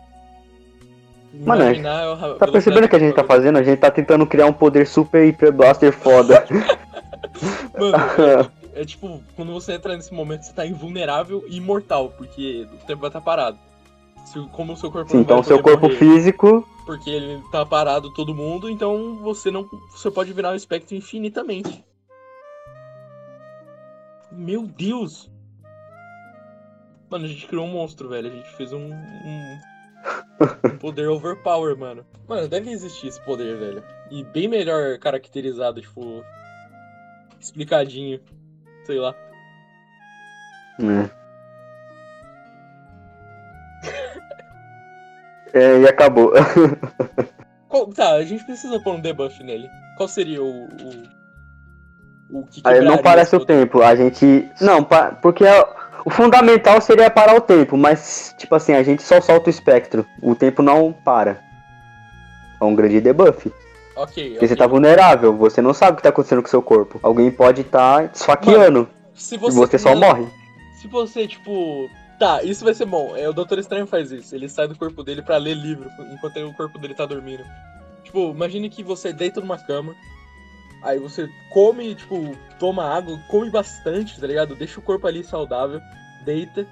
Mano, 1.32 1.64
Tá 2.38 2.46
percebendo 2.46 2.84
o 2.84 2.88
que 2.90 2.96
a 2.96 2.98
gente 2.98 3.14
tá 3.14 3.24
fazendo? 3.24 3.56
A 3.56 3.62
gente 3.62 3.78
tá 3.78 3.90
tentando 3.90 4.26
criar 4.26 4.44
um 4.44 4.52
poder 4.52 4.86
super 4.86 5.26
hiper 5.26 5.50
blaster 5.50 5.92
foda. 5.92 6.44
Mano, 7.78 8.50
é, 8.76 8.84
tipo, 8.84 9.22
quando 9.34 9.52
você 9.52 9.72
entra 9.72 9.96
nesse 9.96 10.12
momento, 10.12 10.42
você 10.42 10.52
tá 10.52 10.66
invulnerável 10.66 11.44
e 11.48 11.56
imortal, 11.56 12.10
porque 12.10 12.68
o 12.70 12.86
tempo 12.86 13.00
vai 13.00 13.08
estar 13.08 13.22
parado. 13.22 13.58
Se, 14.26 14.38
como 14.52 14.74
o 14.74 14.76
seu 14.76 14.90
corpo 14.90 15.10
Sim, 15.10 15.18
então 15.20 15.42
seu 15.42 15.62
corpo 15.62 15.86
morrer, 15.86 15.96
físico. 15.96 16.68
porque 16.84 17.08
ele 17.08 17.42
tá 17.50 17.64
parado 17.64 18.12
todo 18.12 18.34
mundo, 18.34 18.68
então 18.68 19.16
você 19.22 19.50
não. 19.50 19.66
Você 19.92 20.10
pode 20.10 20.32
virar 20.32 20.50
um 20.50 20.56
espectro 20.56 20.94
infinitamente. 20.94 21.84
Meu 24.30 24.66
Deus! 24.66 25.30
Mano, 27.08 27.24
a 27.24 27.28
gente 27.28 27.46
criou 27.46 27.64
um 27.64 27.72
monstro, 27.72 28.08
velho. 28.08 28.28
A 28.30 28.34
gente 28.34 28.50
fez 28.56 28.72
um. 28.72 28.90
um, 28.90 29.58
um 30.64 30.78
poder 30.78 31.08
overpower, 31.08 31.78
mano. 31.78 32.04
Mano, 32.28 32.48
deve 32.48 32.70
existir 32.70 33.06
esse 33.06 33.20
poder, 33.24 33.56
velho. 33.56 33.82
E 34.10 34.24
bem 34.24 34.48
melhor 34.48 34.98
caracterizado, 34.98 35.80
tipo. 35.80 36.22
Explicadinho. 37.40 38.20
Sei 38.86 38.98
lá. 38.98 39.14
né? 40.78 41.10
É, 45.52 45.78
e 45.80 45.88
acabou. 45.88 46.32
Qual- 47.68 47.86
tá, 47.88 48.12
a 48.14 48.22
gente 48.24 48.44
precisa 48.44 48.78
pôr 48.80 48.94
um 48.94 49.00
debuff 49.00 49.42
nele. 49.42 49.68
Qual 49.96 50.08
seria 50.08 50.42
o. 50.42 50.66
O, 52.30 52.40
o 52.40 52.46
que 52.46 52.60
Aí 52.64 52.80
não 52.80 52.98
parece 52.98 53.34
o 53.34 53.44
tempo. 53.44 53.82
A 53.82 53.96
gente. 53.96 54.48
Não, 54.60 54.84
pa- 54.84 55.12
porque 55.22 55.44
é- 55.44 55.66
o 56.04 56.10
fundamental 56.10 56.80
seria 56.80 57.10
parar 57.10 57.34
o 57.36 57.40
tempo, 57.40 57.76
mas, 57.76 58.34
tipo 58.38 58.54
assim, 58.54 58.74
a 58.74 58.82
gente 58.82 59.02
só 59.02 59.20
solta 59.20 59.48
o 59.48 59.50
espectro. 59.50 60.06
O 60.22 60.34
tempo 60.34 60.62
não 60.62 60.92
para. 60.92 61.40
É 62.60 62.64
um 62.64 62.74
grande 62.74 63.00
debuff. 63.00 63.52
Ok, 63.96 64.30
Porque 64.30 64.46
você 64.46 64.52
ok. 64.52 64.56
tá 64.56 64.66
vulnerável, 64.66 65.34
você 65.34 65.62
não 65.62 65.72
sabe 65.72 65.94
o 65.94 65.96
que 65.96 66.02
tá 66.02 66.10
acontecendo 66.10 66.42
com 66.42 66.48
o 66.48 66.50
seu 66.50 66.62
corpo. 66.62 67.00
Alguém 67.02 67.30
pode 67.30 67.62
estar 67.62 68.02
tá 68.02 68.10
esfaqueando 68.14 68.88
Se 69.14 69.36
e 69.36 69.38
você, 69.38 69.56
você 69.56 69.78
só 69.78 69.94
não, 69.94 70.00
morre. 70.00 70.26
Se 70.80 70.86
você, 70.86 71.26
tipo. 71.26 71.88
Tá, 72.18 72.42
isso 72.42 72.64
vai 72.64 72.74
ser 72.74 72.86
bom. 72.86 73.14
É, 73.16 73.28
o 73.28 73.32
Doutor 73.32 73.58
Estranho 73.58 73.86
faz 73.86 74.10
isso. 74.10 74.34
Ele 74.34 74.48
sai 74.48 74.68
do 74.68 74.76
corpo 74.76 75.02
dele 75.02 75.22
pra 75.22 75.36
ler 75.36 75.54
livro 75.54 75.90
enquanto 76.12 76.38
o 76.38 76.54
corpo 76.54 76.78
dele 76.78 76.94
tá 76.94 77.04
dormindo. 77.04 77.44
Tipo, 78.04 78.30
imagine 78.30 78.70
que 78.70 78.82
você 78.82 79.12
deita 79.12 79.40
numa 79.40 79.58
cama. 79.58 79.94
Aí 80.82 80.98
você 80.98 81.28
come, 81.52 81.94
tipo, 81.94 82.36
toma 82.58 82.84
água, 82.84 83.18
come 83.28 83.50
bastante, 83.50 84.20
tá 84.20 84.26
ligado? 84.26 84.54
Deixa 84.54 84.78
o 84.78 84.82
corpo 84.82 85.06
ali 85.06 85.24
saudável, 85.24 85.80
deita 86.24 86.66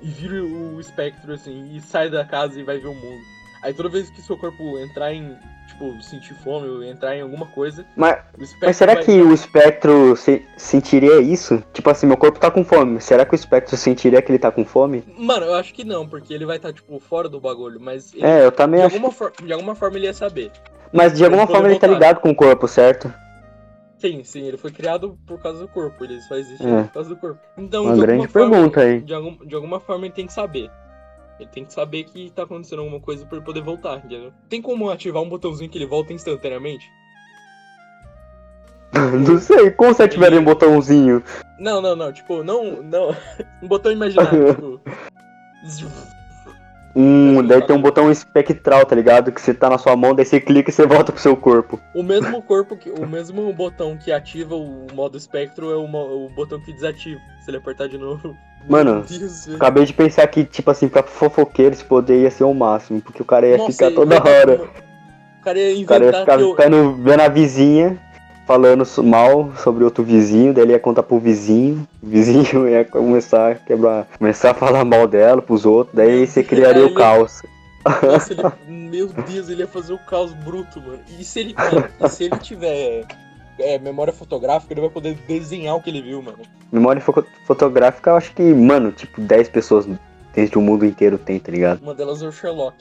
e 0.00 0.08
vira 0.08 0.42
o 0.42 0.78
espectro, 0.80 1.32
assim, 1.32 1.74
e 1.74 1.80
sai 1.80 2.08
da 2.08 2.24
casa 2.24 2.60
e 2.60 2.62
vai 2.62 2.78
ver 2.78 2.88
o 2.88 2.94
mundo. 2.94 3.37
Aí 3.62 3.72
toda 3.74 3.88
vez 3.88 4.08
que 4.10 4.22
seu 4.22 4.36
corpo 4.36 4.78
entrar 4.78 5.12
em, 5.12 5.36
tipo, 5.66 6.00
sentir 6.02 6.34
fome 6.34 6.68
ou 6.68 6.82
entrar 6.84 7.16
em 7.16 7.22
alguma 7.22 7.46
coisa, 7.46 7.84
Mas, 7.96 8.18
mas 8.62 8.76
será 8.76 8.94
vai... 8.94 9.02
que 9.04 9.10
o 9.20 9.32
espectro 9.34 10.14
se- 10.16 10.44
sentiria 10.56 11.20
isso? 11.20 11.62
Tipo 11.72 11.90
assim, 11.90 12.06
meu 12.06 12.16
corpo 12.16 12.38
tá 12.38 12.50
com 12.50 12.64
fome. 12.64 13.00
Será 13.00 13.24
que 13.24 13.34
o 13.34 13.36
espectro 13.36 13.76
sentiria 13.76 14.22
que 14.22 14.30
ele 14.30 14.38
tá 14.38 14.50
com 14.52 14.64
fome? 14.64 15.02
Mano, 15.18 15.46
eu 15.46 15.54
acho 15.54 15.74
que 15.74 15.82
não, 15.84 16.06
porque 16.08 16.32
ele 16.32 16.46
vai 16.46 16.56
estar, 16.56 16.72
tipo, 16.72 17.00
fora 17.00 17.28
do 17.28 17.40
bagulho, 17.40 17.80
mas 17.80 18.14
ele 18.14 18.24
É, 18.24 18.44
eu 18.44 18.52
também 18.52 18.80
de, 18.80 18.86
acho. 18.86 18.94
alguma 18.96 19.12
for- 19.12 19.32
de 19.42 19.52
alguma 19.52 19.74
forma 19.74 19.96
ele 19.96 20.06
ia 20.06 20.14
saber. 20.14 20.52
Mas 20.92 21.16
de 21.18 21.24
alguma 21.24 21.42
ele 21.42 21.52
forma 21.52 21.68
ele 21.68 21.78
tá 21.80 21.86
voltar. 21.88 22.00
ligado 22.00 22.20
com 22.20 22.30
o 22.30 22.34
corpo, 22.36 22.68
certo? 22.68 23.12
Sim, 23.98 24.22
sim, 24.22 24.46
ele 24.46 24.56
foi 24.56 24.70
criado 24.70 25.18
por 25.26 25.40
causa 25.42 25.58
do 25.58 25.66
corpo, 25.66 26.04
ele 26.04 26.20
só 26.20 26.36
existe 26.36 26.64
É. 26.64 26.84
por 26.84 26.92
causa 26.92 27.08
do 27.08 27.16
corpo. 27.16 27.40
Então, 27.56 27.82
Uma 27.84 27.94
de 27.96 28.00
grande 28.00 28.28
forma, 28.28 28.50
pergunta 28.52 28.80
aí. 28.80 29.00
De, 29.00 29.12
algum- 29.12 29.44
de 29.44 29.54
alguma 29.56 29.80
forma 29.80 30.06
ele 30.06 30.14
tem 30.14 30.26
que 30.28 30.32
saber. 30.32 30.70
Ele 31.38 31.48
tem 31.48 31.64
que 31.64 31.72
saber 31.72 32.04
que 32.04 32.30
tá 32.30 32.42
acontecendo 32.42 32.80
alguma 32.80 33.00
coisa 33.00 33.24
pra 33.24 33.36
ele 33.36 33.44
poder 33.44 33.62
voltar, 33.62 33.98
entendeu? 33.98 34.32
Tem 34.48 34.60
como 34.60 34.90
ativar 34.90 35.22
um 35.22 35.28
botãozinho 35.28 35.70
que 35.70 35.78
ele 35.78 35.86
volta 35.86 36.12
instantaneamente? 36.12 36.90
Não 39.26 39.38
sei, 39.38 39.70
como 39.70 39.94
se 39.94 40.08
tiver 40.08 40.32
um 40.34 40.44
botãozinho. 40.44 41.22
Não, 41.58 41.80
não, 41.80 41.94
não, 41.96 42.12
tipo, 42.12 42.42
não, 42.42 42.82
não. 42.82 43.14
Um 43.62 43.68
botão 43.68 43.90
imaginário, 43.92 44.80
tipo. 45.76 46.17
Hum, 46.96 47.46
daí 47.46 47.62
tem 47.62 47.76
um 47.76 47.82
botão 47.82 48.10
espectral, 48.10 48.84
tá 48.84 48.96
ligado? 48.96 49.30
Que 49.30 49.40
você 49.40 49.54
tá 49.54 49.68
na 49.70 49.78
sua 49.78 49.96
mão, 49.96 50.14
daí 50.14 50.24
você 50.24 50.40
clica 50.40 50.70
e 50.70 50.72
você 50.72 50.86
volta 50.86 51.12
pro 51.12 51.20
seu 51.20 51.36
corpo. 51.36 51.78
O 51.94 52.02
mesmo 52.02 52.42
corpo 52.42 52.76
que. 52.76 52.90
O 52.90 53.06
mesmo 53.06 53.52
botão 53.52 53.96
que 53.96 54.10
ativa 54.10 54.54
o 54.54 54.86
modo 54.94 55.16
espectro 55.16 55.70
é 55.70 55.76
o, 55.76 55.84
o 55.84 56.28
botão 56.30 56.60
que 56.60 56.72
desativa. 56.72 57.20
Se 57.40 57.50
ele 57.50 57.58
apertar 57.58 57.88
de 57.88 57.98
novo. 57.98 58.34
Mano, 58.68 59.04
Deus. 59.08 59.48
Acabei 59.54 59.84
de 59.84 59.92
pensar 59.92 60.26
que, 60.26 60.44
tipo 60.44 60.70
assim, 60.70 60.88
pra 60.88 61.02
fofoqueiro 61.02 61.74
esse 61.74 61.84
poder 61.84 62.22
ia 62.22 62.30
ser 62.30 62.44
o 62.44 62.54
máximo, 62.54 63.00
porque 63.00 63.22
o 63.22 63.24
cara 63.24 63.46
ia 63.46 63.58
Nossa, 63.58 63.72
ficar 63.72 63.90
toda 63.92 64.14
ia 64.16 64.20
hora. 64.22 64.60
O 65.40 65.44
cara 65.44 65.58
ia 65.58 65.82
O 65.82 65.86
cara 65.86 66.04
ia 66.04 66.10
inventar 66.10 66.38
ficar 66.38 66.68
vendo 66.68 67.20
a 67.20 67.28
vizinha, 67.28 67.98
falando 68.48 68.82
mal 69.04 69.52
sobre 69.62 69.84
outro 69.84 70.02
vizinho, 70.02 70.54
daí 70.54 70.64
ele 70.64 70.72
ia 70.72 70.80
contar 70.80 71.02
pro 71.02 71.18
vizinho, 71.18 71.86
o 72.02 72.06
vizinho 72.06 72.64
ia 72.66 72.82
começar 72.82 73.52
a 73.52 73.54
quebrar, 73.54 74.08
começar 74.16 74.52
a 74.52 74.54
falar 74.54 74.86
mal 74.86 75.06
dela 75.06 75.42
pros 75.42 75.66
outros, 75.66 75.94
daí 75.94 76.26
você 76.26 76.42
criaria 76.42 76.86
o 76.86 76.94
caos. 76.94 77.42
Nossa, 78.02 78.32
ele, 78.32 78.42
meu 78.88 79.08
Deus, 79.08 79.50
ele 79.50 79.60
ia 79.60 79.68
fazer 79.68 79.92
o 79.92 79.98
caos 79.98 80.32
bruto, 80.32 80.80
mano. 80.80 81.00
E 81.18 81.22
se 81.22 81.40
ele, 81.40 81.54
e 82.02 82.08
se 82.08 82.24
ele 82.24 82.38
tiver 82.38 83.04
é, 83.58 83.78
memória 83.78 84.14
fotográfica, 84.14 84.72
ele 84.72 84.80
vai 84.80 84.90
poder 84.90 85.14
desenhar 85.28 85.76
o 85.76 85.82
que 85.82 85.90
ele 85.90 86.00
viu, 86.00 86.22
mano. 86.22 86.38
Memória 86.72 87.02
fo 87.02 87.22
fotográfica, 87.46 88.10
eu 88.10 88.16
acho 88.16 88.32
que, 88.32 88.42
mano, 88.42 88.92
tipo, 88.92 89.20
10 89.20 89.50
pessoas 89.50 89.86
dentro 90.34 90.58
do 90.58 90.62
mundo 90.62 90.86
inteiro 90.86 91.18
tem, 91.18 91.38
tá 91.38 91.52
ligado? 91.52 91.82
Uma 91.82 91.94
delas 91.94 92.22
é 92.22 92.26
o 92.26 92.32
Sherlock. 92.32 92.76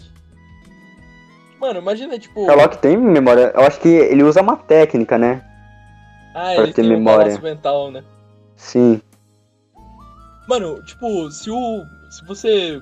Mano, 1.60 1.80
imagina, 1.80 2.18
tipo. 2.18 2.46
Sherlock 2.46 2.78
tem 2.78 2.96
memória. 2.96 3.52
Eu 3.54 3.62
acho 3.64 3.82
que 3.82 3.90
ele 3.90 4.24
usa 4.24 4.42
uma 4.42 4.56
técnica, 4.56 5.18
né? 5.18 5.42
Ah, 6.38 6.54
pra 6.54 6.64
ele 6.64 6.74
ter 6.74 6.82
tem 6.84 6.90
memória. 6.92 7.36
um 7.36 7.42
mental, 7.42 7.92
né? 7.92 8.04
Sim. 8.56 9.02
Mano, 10.48 10.82
tipo, 10.84 11.30
se 11.32 11.50
o. 11.50 11.84
Se 12.10 12.26
você. 12.26 12.82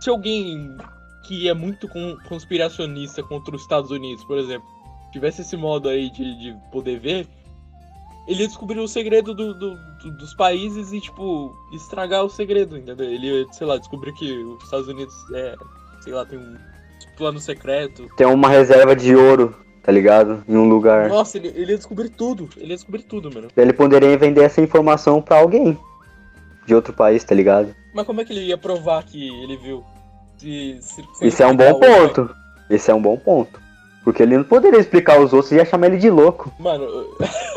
Se 0.00 0.10
alguém 0.10 0.76
que 1.24 1.48
é 1.48 1.54
muito 1.54 1.88
con- 1.88 2.16
conspiracionista 2.28 3.22
contra 3.22 3.54
os 3.54 3.62
Estados 3.62 3.90
Unidos, 3.90 4.22
por 4.24 4.38
exemplo, 4.38 4.66
tivesse 5.12 5.40
esse 5.42 5.56
modo 5.56 5.88
aí 5.88 6.08
de, 6.10 6.38
de 6.38 6.56
poder 6.70 6.98
ver, 7.00 7.26
ele 8.28 8.42
ia 8.42 8.46
descobrir 8.48 8.78
o 8.80 8.86
segredo 8.88 9.34
do, 9.34 9.52
do- 9.54 9.76
do- 9.76 10.10
dos 10.18 10.34
países 10.34 10.92
e, 10.92 11.00
tipo, 11.00 11.52
estragar 11.72 12.24
o 12.24 12.28
segredo, 12.30 12.76
entendeu? 12.76 13.10
Ele 13.10 13.26
ia, 13.40 13.52
sei 13.52 13.66
lá, 13.66 13.76
descobrir 13.76 14.12
que 14.14 14.32
os 14.32 14.62
Estados 14.64 14.88
Unidos 14.88 15.14
é. 15.34 15.54
Sei 16.00 16.12
lá, 16.12 16.24
tem 16.24 16.38
um 16.38 16.56
plano 17.16 17.40
secreto. 17.40 18.06
Tem 18.16 18.26
uma 18.26 18.48
reserva 18.48 18.94
de 18.94 19.14
ouro, 19.16 19.56
tá 19.86 19.92
ligado? 19.92 20.42
Em 20.48 20.56
um 20.56 20.68
lugar. 20.68 21.08
Nossa, 21.08 21.38
ele, 21.38 21.52
ele 21.54 21.70
ia 21.70 21.76
descobrir 21.76 22.08
tudo. 22.08 22.48
Ele 22.56 22.70
ia 22.70 22.74
descobrir 22.74 23.04
tudo, 23.04 23.32
mano. 23.32 23.46
Ele 23.56 23.72
poderia 23.72 24.18
vender 24.18 24.42
essa 24.42 24.60
informação 24.60 25.22
pra 25.22 25.38
alguém 25.38 25.78
de 26.66 26.74
outro 26.74 26.92
país, 26.92 27.22
tá 27.22 27.36
ligado? 27.36 27.72
Mas 27.94 28.04
como 28.04 28.20
é 28.20 28.24
que 28.24 28.32
ele 28.32 28.46
ia 28.46 28.58
provar 28.58 29.04
que 29.04 29.28
ele 29.44 29.56
viu? 29.56 29.84
Se, 30.38 30.78
se, 30.80 31.04
sem 31.14 31.28
Isso 31.28 31.40
é 31.40 31.46
um 31.46 31.56
bom 31.56 31.78
ponto. 31.78 32.34
Esse 32.68 32.90
é 32.90 32.94
um 32.94 33.00
bom 33.00 33.16
ponto. 33.16 33.60
Porque 34.02 34.24
ele 34.24 34.36
não 34.36 34.42
poderia 34.42 34.80
explicar 34.80 35.18
aos 35.18 35.32
outros 35.32 35.52
e 35.52 35.56
ia 35.56 35.64
chamar 35.64 35.86
ele 35.86 35.98
de 35.98 36.10
louco. 36.10 36.52
Mano, 36.58 36.88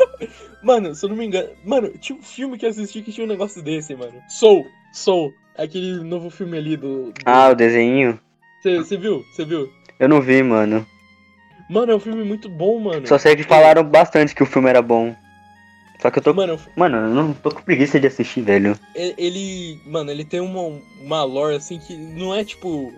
mano, 0.62 0.94
se 0.94 1.04
eu 1.04 1.08
não 1.08 1.16
me 1.16 1.26
engano. 1.26 1.48
Mano, 1.64 1.90
tinha 1.98 2.16
um 2.16 2.22
filme 2.22 2.56
que 2.56 2.64
eu 2.64 2.70
assisti 2.70 3.02
que 3.02 3.12
tinha 3.12 3.24
um 3.26 3.28
negócio 3.28 3.60
desse, 3.60 3.96
mano. 3.96 4.14
Soul, 4.28 4.64
Soul. 4.92 5.32
Aquele 5.58 6.04
novo 6.04 6.30
filme 6.30 6.56
ali 6.56 6.76
do. 6.76 7.12
Ah, 7.24 7.48
o 7.48 7.56
desenho? 7.56 8.20
Você 8.62 8.96
viu? 8.96 9.24
Você 9.32 9.44
viu? 9.44 9.68
Eu 9.98 10.08
não 10.08 10.20
vi, 10.22 10.42
mano. 10.44 10.86
Mano, 11.70 11.92
é 11.92 11.94
um 11.94 12.00
filme 12.00 12.24
muito 12.24 12.48
bom, 12.48 12.80
mano. 12.80 13.06
Só 13.06 13.16
sei 13.16 13.36
que 13.36 13.44
falaram 13.44 13.84
bastante 13.84 14.34
que 14.34 14.42
o 14.42 14.46
filme 14.46 14.68
era 14.68 14.82
bom. 14.82 15.14
Só 16.02 16.10
que 16.10 16.18
eu 16.18 16.22
tô. 16.22 16.34
Mano, 16.34 16.58
Mano, 16.74 16.96
eu 16.96 17.08
não 17.14 17.32
tô 17.32 17.50
com 17.52 17.62
preguiça 17.62 18.00
de 18.00 18.08
assistir, 18.08 18.40
velho. 18.40 18.76
ele. 18.92 19.80
Mano, 19.86 20.10
ele 20.10 20.24
tem 20.24 20.40
uma, 20.40 20.80
uma 21.00 21.22
lore 21.22 21.54
assim 21.54 21.78
que 21.78 21.96
não 21.96 22.34
é 22.34 22.42
tipo. 22.44 22.92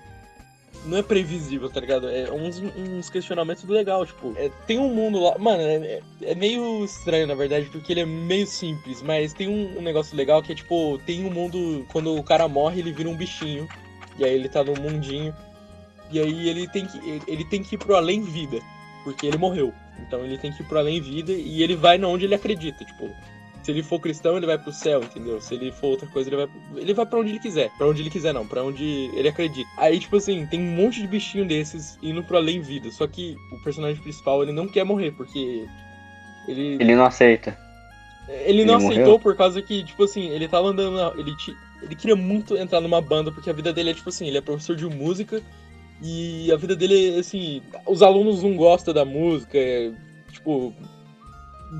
Não 0.86 0.96
é 0.96 1.02
previsível, 1.02 1.68
tá 1.68 1.80
ligado? 1.80 2.08
É 2.08 2.32
uns, 2.32 2.60
uns 2.74 3.10
questionamentos 3.10 3.62
legal, 3.64 4.06
tipo. 4.06 4.32
é- 4.38 4.50
tem 4.66 4.78
um 4.78 4.88
mundo 4.94 5.20
lá. 5.20 5.36
Mano, 5.36 5.60
é, 5.62 5.74
é- 5.74 6.02
é 6.22 6.34
meio 6.34 6.82
estranho, 6.82 7.26
na 7.26 7.34
verdade, 7.34 7.66
porque 7.66 7.92
ele 7.92 8.00
é 8.00 8.06
meio 8.06 8.46
simples, 8.46 9.02
mas 9.02 9.34
tem 9.34 9.48
um, 9.48 9.78
um 9.78 9.82
negócio 9.82 10.16
legal 10.16 10.42
que 10.42 10.52
é 10.52 10.54
tipo, 10.54 10.98
tem 11.04 11.26
um 11.26 11.30
mundo. 11.30 11.84
Quando 11.92 12.16
o 12.16 12.22
cara 12.24 12.48
morre, 12.48 12.80
ele 12.80 12.90
vira 12.92 13.10
um 13.10 13.14
bichinho. 13.16 13.68
E 14.18 14.24
aí 14.24 14.32
ele 14.34 14.48
tá 14.48 14.64
no 14.64 14.72
mundinho. 14.80 15.34
E 16.12 16.20
aí 16.20 16.48
ele 16.48 16.68
tem 16.68 16.86
que. 16.86 16.98
ele- 17.26 17.44
tem 17.44 17.62
que 17.62 17.74
ir 17.74 17.78
pro 17.78 17.94
além 17.96 18.22
vida. 18.22 18.60
Porque 19.04 19.26
ele 19.26 19.36
morreu. 19.38 19.72
Então 20.06 20.24
ele 20.24 20.38
tem 20.38 20.52
que 20.52 20.62
ir 20.62 20.66
pro 20.66 20.78
além 20.78 21.00
vida 21.00 21.32
e 21.32 21.62
ele 21.62 21.74
vai 21.74 21.98
na 21.98 22.06
onde 22.08 22.24
ele 22.24 22.34
acredita, 22.34 22.84
tipo. 22.84 23.10
Se 23.62 23.70
ele 23.70 23.82
for 23.84 24.00
cristão, 24.00 24.36
ele 24.36 24.46
vai 24.46 24.58
pro 24.58 24.72
céu, 24.72 25.00
entendeu? 25.04 25.40
Se 25.40 25.54
ele 25.54 25.70
for 25.70 25.88
outra 25.88 26.06
coisa, 26.08 26.28
ele 26.28 26.36
vai. 26.36 26.48
Ele 26.76 26.92
vai 26.94 27.06
pra 27.06 27.20
onde 27.20 27.30
ele 27.30 27.38
quiser. 27.38 27.70
Pra 27.78 27.86
onde 27.86 28.02
ele 28.02 28.10
quiser, 28.10 28.32
não. 28.34 28.44
Pra 28.44 28.62
onde 28.64 29.10
ele 29.14 29.28
acredita. 29.28 29.70
Aí, 29.76 30.00
tipo 30.00 30.16
assim, 30.16 30.44
tem 30.46 30.60
um 30.60 30.74
monte 30.74 31.00
de 31.00 31.06
bichinho 31.06 31.46
desses 31.46 31.96
indo 32.02 32.24
pro 32.24 32.36
além 32.36 32.60
vida. 32.60 32.90
Só 32.90 33.06
que 33.06 33.36
o 33.52 33.62
personagem 33.62 34.02
principal, 34.02 34.42
ele 34.42 34.52
não 34.52 34.66
quer 34.66 34.84
morrer, 34.84 35.12
porque. 35.12 35.64
Ele. 36.48 36.76
Ele 36.80 36.96
não 36.96 37.04
aceita. 37.04 37.56
Ele 38.28 38.64
não 38.64 38.76
Ele 38.76 38.84
aceitou 38.86 39.04
morreu? 39.04 39.18
por 39.20 39.36
causa 39.36 39.60
que, 39.62 39.84
tipo 39.84 40.04
assim, 40.04 40.28
ele 40.30 40.48
tava 40.48 40.68
andando 40.68 40.96
na. 40.96 41.12
Ele, 41.20 41.32
ele 41.82 41.94
queria 41.94 42.16
muito 42.16 42.56
entrar 42.56 42.80
numa 42.80 43.00
banda, 43.00 43.30
porque 43.30 43.50
a 43.50 43.52
vida 43.52 43.72
dele 43.72 43.90
é, 43.90 43.94
tipo 43.94 44.08
assim, 44.08 44.26
ele 44.26 44.38
é 44.38 44.40
professor 44.40 44.74
de 44.74 44.86
música. 44.86 45.40
E 46.02 46.50
a 46.52 46.56
vida 46.56 46.74
dele 46.74 47.16
é 47.16 47.20
assim. 47.20 47.62
Os 47.86 48.02
alunos 48.02 48.42
não 48.42 48.56
gostam 48.56 48.92
da 48.92 49.04
música. 49.04 49.56
é, 49.56 49.90
tipo. 50.32 50.72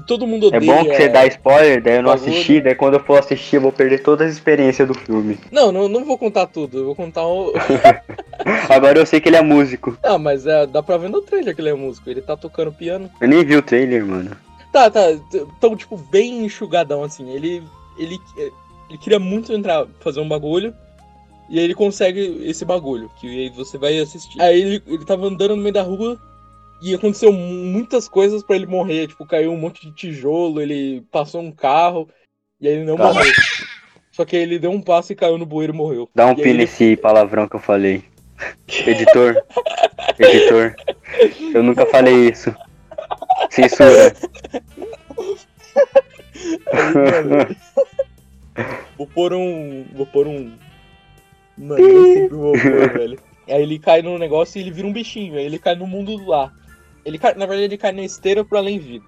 Todo 0.06 0.26
mundo 0.26 0.46
É 0.50 0.56
odeia. 0.56 0.72
bom 0.74 0.84
que 0.86 0.96
você 0.96 1.06
dá 1.06 1.26
spoiler, 1.26 1.82
daí 1.82 1.96
eu 1.96 2.02
não 2.02 2.12
assisti, 2.12 2.62
daí 2.62 2.74
quando 2.74 2.94
eu 2.94 3.00
for 3.04 3.18
assistir 3.18 3.56
eu 3.56 3.60
vou 3.60 3.70
perder 3.72 4.02
todas 4.02 4.26
as 4.28 4.32
experiências 4.32 4.88
do 4.88 4.94
filme. 4.94 5.38
Não, 5.50 5.70
não, 5.70 5.86
não 5.86 6.02
vou 6.02 6.16
contar 6.16 6.46
tudo. 6.46 6.78
Eu 6.78 6.84
vou 6.86 6.94
contar 6.94 7.26
o. 7.26 7.52
Agora 8.70 8.98
eu 8.98 9.04
sei 9.04 9.20
que 9.20 9.28
ele 9.28 9.36
é 9.36 9.42
músico. 9.42 9.94
Ah, 10.02 10.16
mas 10.16 10.46
é, 10.46 10.66
dá 10.66 10.82
pra 10.82 10.96
ver 10.96 11.10
no 11.10 11.20
trailer 11.20 11.54
que 11.54 11.60
ele 11.60 11.68
é 11.68 11.74
músico. 11.74 12.08
Ele 12.08 12.22
tá 12.22 12.34
tocando 12.36 12.72
piano. 12.72 13.10
Eu 13.20 13.28
nem 13.28 13.44
vi 13.44 13.54
o 13.54 13.60
trailer, 13.62 14.04
mano. 14.06 14.30
Tá, 14.72 14.90
tá. 14.90 15.00
Tão, 15.60 15.76
tipo, 15.76 15.98
bem 15.98 16.44
enxugadão, 16.44 17.02
assim. 17.02 17.28
Ele. 17.30 17.62
Ele, 17.98 18.18
ele 18.88 18.98
queria 18.98 19.18
muito 19.18 19.52
entrar, 19.52 19.86
fazer 20.00 20.20
um 20.20 20.28
bagulho. 20.28 20.72
E 21.52 21.58
aí 21.58 21.64
ele 21.66 21.74
consegue 21.74 22.40
esse 22.48 22.64
bagulho, 22.64 23.10
que 23.20 23.26
aí 23.28 23.50
você 23.50 23.76
vai 23.76 23.98
assistir. 23.98 24.40
Aí 24.40 24.58
ele, 24.58 24.82
ele 24.86 25.04
tava 25.04 25.26
andando 25.26 25.54
no 25.54 25.60
meio 25.62 25.74
da 25.74 25.82
rua 25.82 26.18
e 26.82 26.94
aconteceu 26.94 27.30
mu- 27.30 27.64
muitas 27.66 28.08
coisas 28.08 28.42
pra 28.42 28.56
ele 28.56 28.64
morrer. 28.66 29.08
Tipo, 29.08 29.26
caiu 29.26 29.52
um 29.52 29.56
monte 29.58 29.82
de 29.86 29.94
tijolo, 29.94 30.62
ele 30.62 31.02
passou 31.12 31.42
um 31.42 31.52
carro 31.52 32.08
e 32.58 32.66
aí 32.66 32.74
ele 32.76 32.84
não 32.86 32.96
Caralho. 32.96 33.16
morreu. 33.16 33.32
Só 34.12 34.24
que 34.24 34.34
aí 34.34 34.42
ele 34.42 34.58
deu 34.58 34.70
um 34.70 34.80
passo 34.80 35.12
e 35.12 35.16
caiu 35.16 35.36
no 35.36 35.44
bueiro 35.44 35.74
e 35.74 35.76
morreu. 35.76 36.08
Dá 36.14 36.24
um 36.26 36.30
E 36.30 36.36
aí 36.36 36.36
pi 36.42 36.48
ele- 36.48 36.58
nesse 36.58 36.96
palavrão 36.96 37.46
que 37.46 37.56
eu 37.56 37.60
falei. 37.60 38.02
Editor. 38.86 39.36
Editor. 40.18 40.74
Eu 41.54 41.62
nunca 41.62 41.84
falei 41.84 42.30
isso. 42.30 42.54
Censura. 43.50 44.14
Aí, 46.72 47.56
vou 48.98 49.06
pôr 49.06 49.32
um. 49.32 49.84
Vou 49.94 50.06
pôr 50.06 50.26
um. 50.26 50.52
Mano, 51.56 51.76
que 51.76 52.28
eu 52.30 52.38
vou 52.38 52.52
pôr, 52.52 52.92
velho. 52.92 53.18
Aí 53.48 53.62
ele 53.62 53.78
cai 53.78 54.02
num 54.02 54.18
negócio 54.18 54.58
e 54.58 54.62
ele 54.62 54.70
vira 54.70 54.86
um 54.86 54.92
bichinho. 54.92 55.34
Aí 55.34 55.44
ele 55.44 55.58
cai 55.58 55.74
no 55.74 55.86
mundo 55.86 56.16
lá. 56.26 56.52
Ele 57.04 57.18
cai, 57.18 57.34
na 57.34 57.46
verdade, 57.46 57.64
ele 57.64 57.78
cai 57.78 57.92
na 57.92 58.02
esteira 58.02 58.44
pro 58.44 58.58
além 58.58 58.78
vida. 58.78 59.04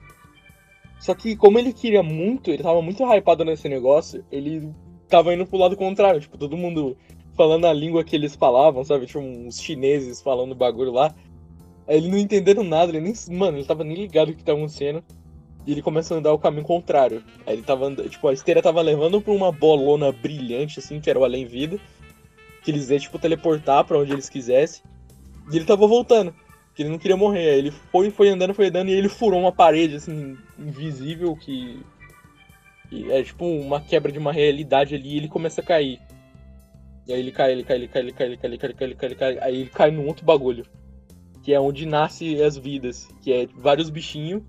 Só 0.99 1.15
que, 1.15 1.37
como 1.37 1.59
ele 1.59 1.73
queria 1.73 2.03
muito, 2.03 2.51
ele 2.51 2.63
tava 2.63 2.81
muito 2.81 3.05
hypado 3.05 3.45
nesse 3.45 3.69
negócio, 3.69 4.25
ele 4.33 4.71
tava 5.09 5.35
indo 5.35 5.47
pro 5.47 5.59
lado 5.59 5.77
contrário. 5.77 6.21
Tipo, 6.21 6.39
todo 6.39 6.57
mundo 6.57 6.97
falando 7.37 7.67
a 7.67 7.73
língua 7.73 8.05
que 8.05 8.17
eles 8.17 8.35
falavam, 8.35 8.85
sabe? 8.85 9.07
Tinha 9.07 9.23
uns 9.23 9.61
chineses 9.61 10.23
falando 10.23 10.55
bagulho 10.55 10.93
lá. 10.93 11.15
Aí 11.87 11.99
ele 11.99 12.09
não 12.09 12.19
entendendo 12.19 12.63
nada, 12.63 12.91
ele 12.91 13.01
nem. 13.01 13.15
Mano, 13.37 13.59
ele 13.59 13.67
tava 13.67 13.85
nem 13.85 13.97
ligado 13.97 14.31
o 14.31 14.35
que 14.35 14.43
tava 14.43 14.59
acontecendo. 14.59 15.05
E 15.67 15.73
ele 15.73 15.83
começa 15.83 16.15
a 16.15 16.19
andar 16.19 16.33
o 16.33 16.39
caminho 16.39 16.65
contrário. 16.65 17.23
Aí 17.47 17.55
ele 17.55 17.63
tava 17.63 17.87
andando. 17.87 18.09
Tipo, 18.09 18.29
a 18.29 18.33
esteira 18.33 18.63
tava 18.63 18.81
levando 18.81 19.21
pra 19.21 19.33
uma 19.33 19.53
bolona 19.53 20.11
brilhante, 20.11 20.79
assim, 20.79 21.01
que 21.01 21.09
era 21.09 21.19
o 21.19 21.25
além 21.25 21.47
vida. 21.47 21.79
Que 22.65 22.71
eles 22.71 22.91
iam, 22.91 22.99
tipo, 22.99 23.19
teleportar 23.19 23.85
pra 23.85 23.99
onde 23.99 24.13
eles 24.13 24.29
quisessem. 24.29 24.83
E 25.53 25.57
ele 25.57 25.65
tava 25.65 25.87
voltando. 25.87 26.35
Que 26.75 26.83
ele 26.83 26.91
não 26.91 26.99
queria 26.99 27.17
morrer. 27.17 27.51
Aí 27.51 27.59
ele 27.59 27.71
foi, 27.71 28.11
foi 28.11 28.29
andando, 28.29 28.55
foi 28.55 28.69
andando, 28.69 28.89
e 28.89 28.93
ele 28.93 29.09
furou 29.09 29.41
uma 29.41 29.53
parede, 29.53 29.97
assim, 29.97 30.37
invisível, 30.59 31.37
que. 31.37 31.81
que 32.89 33.13
é 33.13 33.23
tipo 33.23 33.45
uma 33.45 33.81
quebra 33.81 34.11
de 34.11 34.19
uma 34.19 34.33
realidade 34.33 34.95
ali 34.95 35.15
e 35.15 35.17
ele 35.19 35.29
começa 35.29 35.61
a 35.61 35.65
cair. 35.65 36.01
E 37.07 37.13
aí 37.13 37.21
ele 37.21 37.31
cai, 37.31 37.53
ele 37.53 37.63
cai, 37.63 37.77
ele 37.77 37.89
cai, 37.89 38.03
ele 38.03 38.13
cai, 38.13 38.27
ele 38.27 38.37
cai, 38.37 38.49
ele 38.49 38.59
cai, 38.59 38.67
ele 38.67 38.75
cai, 38.75 38.87
ele 38.87 38.95
cai, 38.95 39.09
ele 39.09 39.15
cai. 39.15 39.39
Aí 39.41 39.61
ele 39.61 39.71
cai 39.71 39.91
num 39.91 40.07
outro 40.07 40.25
bagulho. 40.25 40.67
Que 41.43 41.53
é 41.53 41.61
onde 41.61 41.85
nasce 41.85 42.43
as 42.43 42.57
vidas. 42.57 43.09
Que 43.23 43.33
é 43.33 43.47
vários 43.47 43.91
bichinhos. 43.91 44.43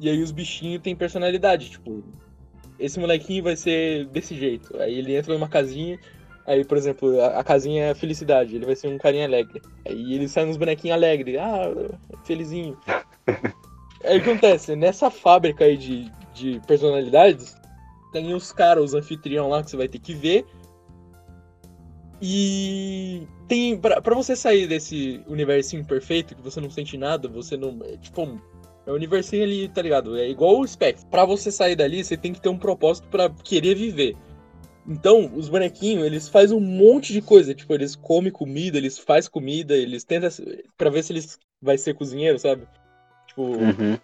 E 0.00 0.08
aí 0.08 0.22
os 0.22 0.30
bichinhos 0.30 0.80
têm 0.80 0.94
personalidade, 0.94 1.70
tipo, 1.70 2.04
esse 2.78 3.00
molequinho 3.00 3.42
vai 3.42 3.56
ser 3.56 4.06
desse 4.06 4.36
jeito. 4.36 4.80
Aí 4.80 4.94
ele 4.94 5.16
entra 5.16 5.34
numa 5.34 5.48
casinha, 5.48 5.98
aí, 6.48 6.64
por 6.64 6.76
exemplo, 6.76 7.20
a, 7.20 7.38
a 7.38 7.44
casinha 7.44 7.86
é 7.86 7.94
felicidade, 7.94 8.56
ele 8.56 8.66
vai 8.66 8.74
ser 8.74 8.88
um 8.88 8.98
carinha 8.98 9.26
alegre. 9.26 9.60
Aí 9.86 10.14
ele 10.14 10.28
sai 10.28 10.44
nos 10.46 10.56
bonequinhos 10.56 10.96
alegres, 10.96 11.36
ah, 11.38 11.70
felizinho. 12.24 12.76
aí 14.04 14.18
o 14.18 14.22
que 14.22 14.30
acontece? 14.30 14.74
Nessa 14.74 15.10
fábrica 15.10 15.64
aí 15.64 15.76
de, 15.76 16.10
de 16.34 16.60
personalidades, 16.66 17.54
tem 18.12 18.34
os 18.34 18.52
caras, 18.52 18.84
os 18.84 18.94
anfitrião 18.94 19.48
lá 19.48 19.62
que 19.62 19.70
você 19.70 19.76
vai 19.76 19.88
ter 19.88 19.98
que 19.98 20.14
ver. 20.14 20.46
E 22.20 23.22
tem. 23.46 23.78
Pra, 23.78 24.00
pra 24.00 24.14
você 24.14 24.34
sair 24.34 24.66
desse 24.66 25.22
universinho 25.28 25.84
perfeito, 25.84 26.34
que 26.34 26.42
você 26.42 26.60
não 26.60 26.70
sente 26.70 26.96
nada, 26.96 27.28
você 27.28 27.56
não. 27.56 27.78
é, 27.84 27.96
Tipo, 27.98 28.40
é 28.86 28.90
o 28.90 28.94
universinho 28.94 29.44
ali, 29.44 29.68
tá 29.68 29.82
ligado? 29.82 30.16
É 30.16 30.28
igual 30.28 30.58
o 30.58 30.66
Spectre. 30.66 31.06
Pra 31.10 31.24
você 31.24 31.52
sair 31.52 31.76
dali, 31.76 32.02
você 32.02 32.16
tem 32.16 32.32
que 32.32 32.40
ter 32.40 32.48
um 32.48 32.58
propósito 32.58 33.06
pra 33.08 33.30
querer 33.30 33.74
viver. 33.74 34.16
Então, 34.88 35.30
os 35.34 35.50
bonequinhos, 35.50 36.06
eles 36.06 36.28
fazem 36.28 36.56
um 36.56 36.60
monte 36.60 37.12
de 37.12 37.20
coisa. 37.20 37.54
Tipo, 37.54 37.74
eles 37.74 37.94
comem 37.94 38.32
comida, 38.32 38.78
eles 38.78 38.98
fazem 38.98 39.30
comida, 39.30 39.76
eles 39.76 40.02
tentam. 40.02 40.30
Pra 40.78 40.88
ver 40.88 41.04
se 41.04 41.12
eles 41.12 41.38
vai 41.60 41.76
ser 41.76 41.92
cozinheiro, 41.94 42.38
sabe? 42.38 42.66
Tipo, 43.26 43.42
Uhum. 43.42 43.98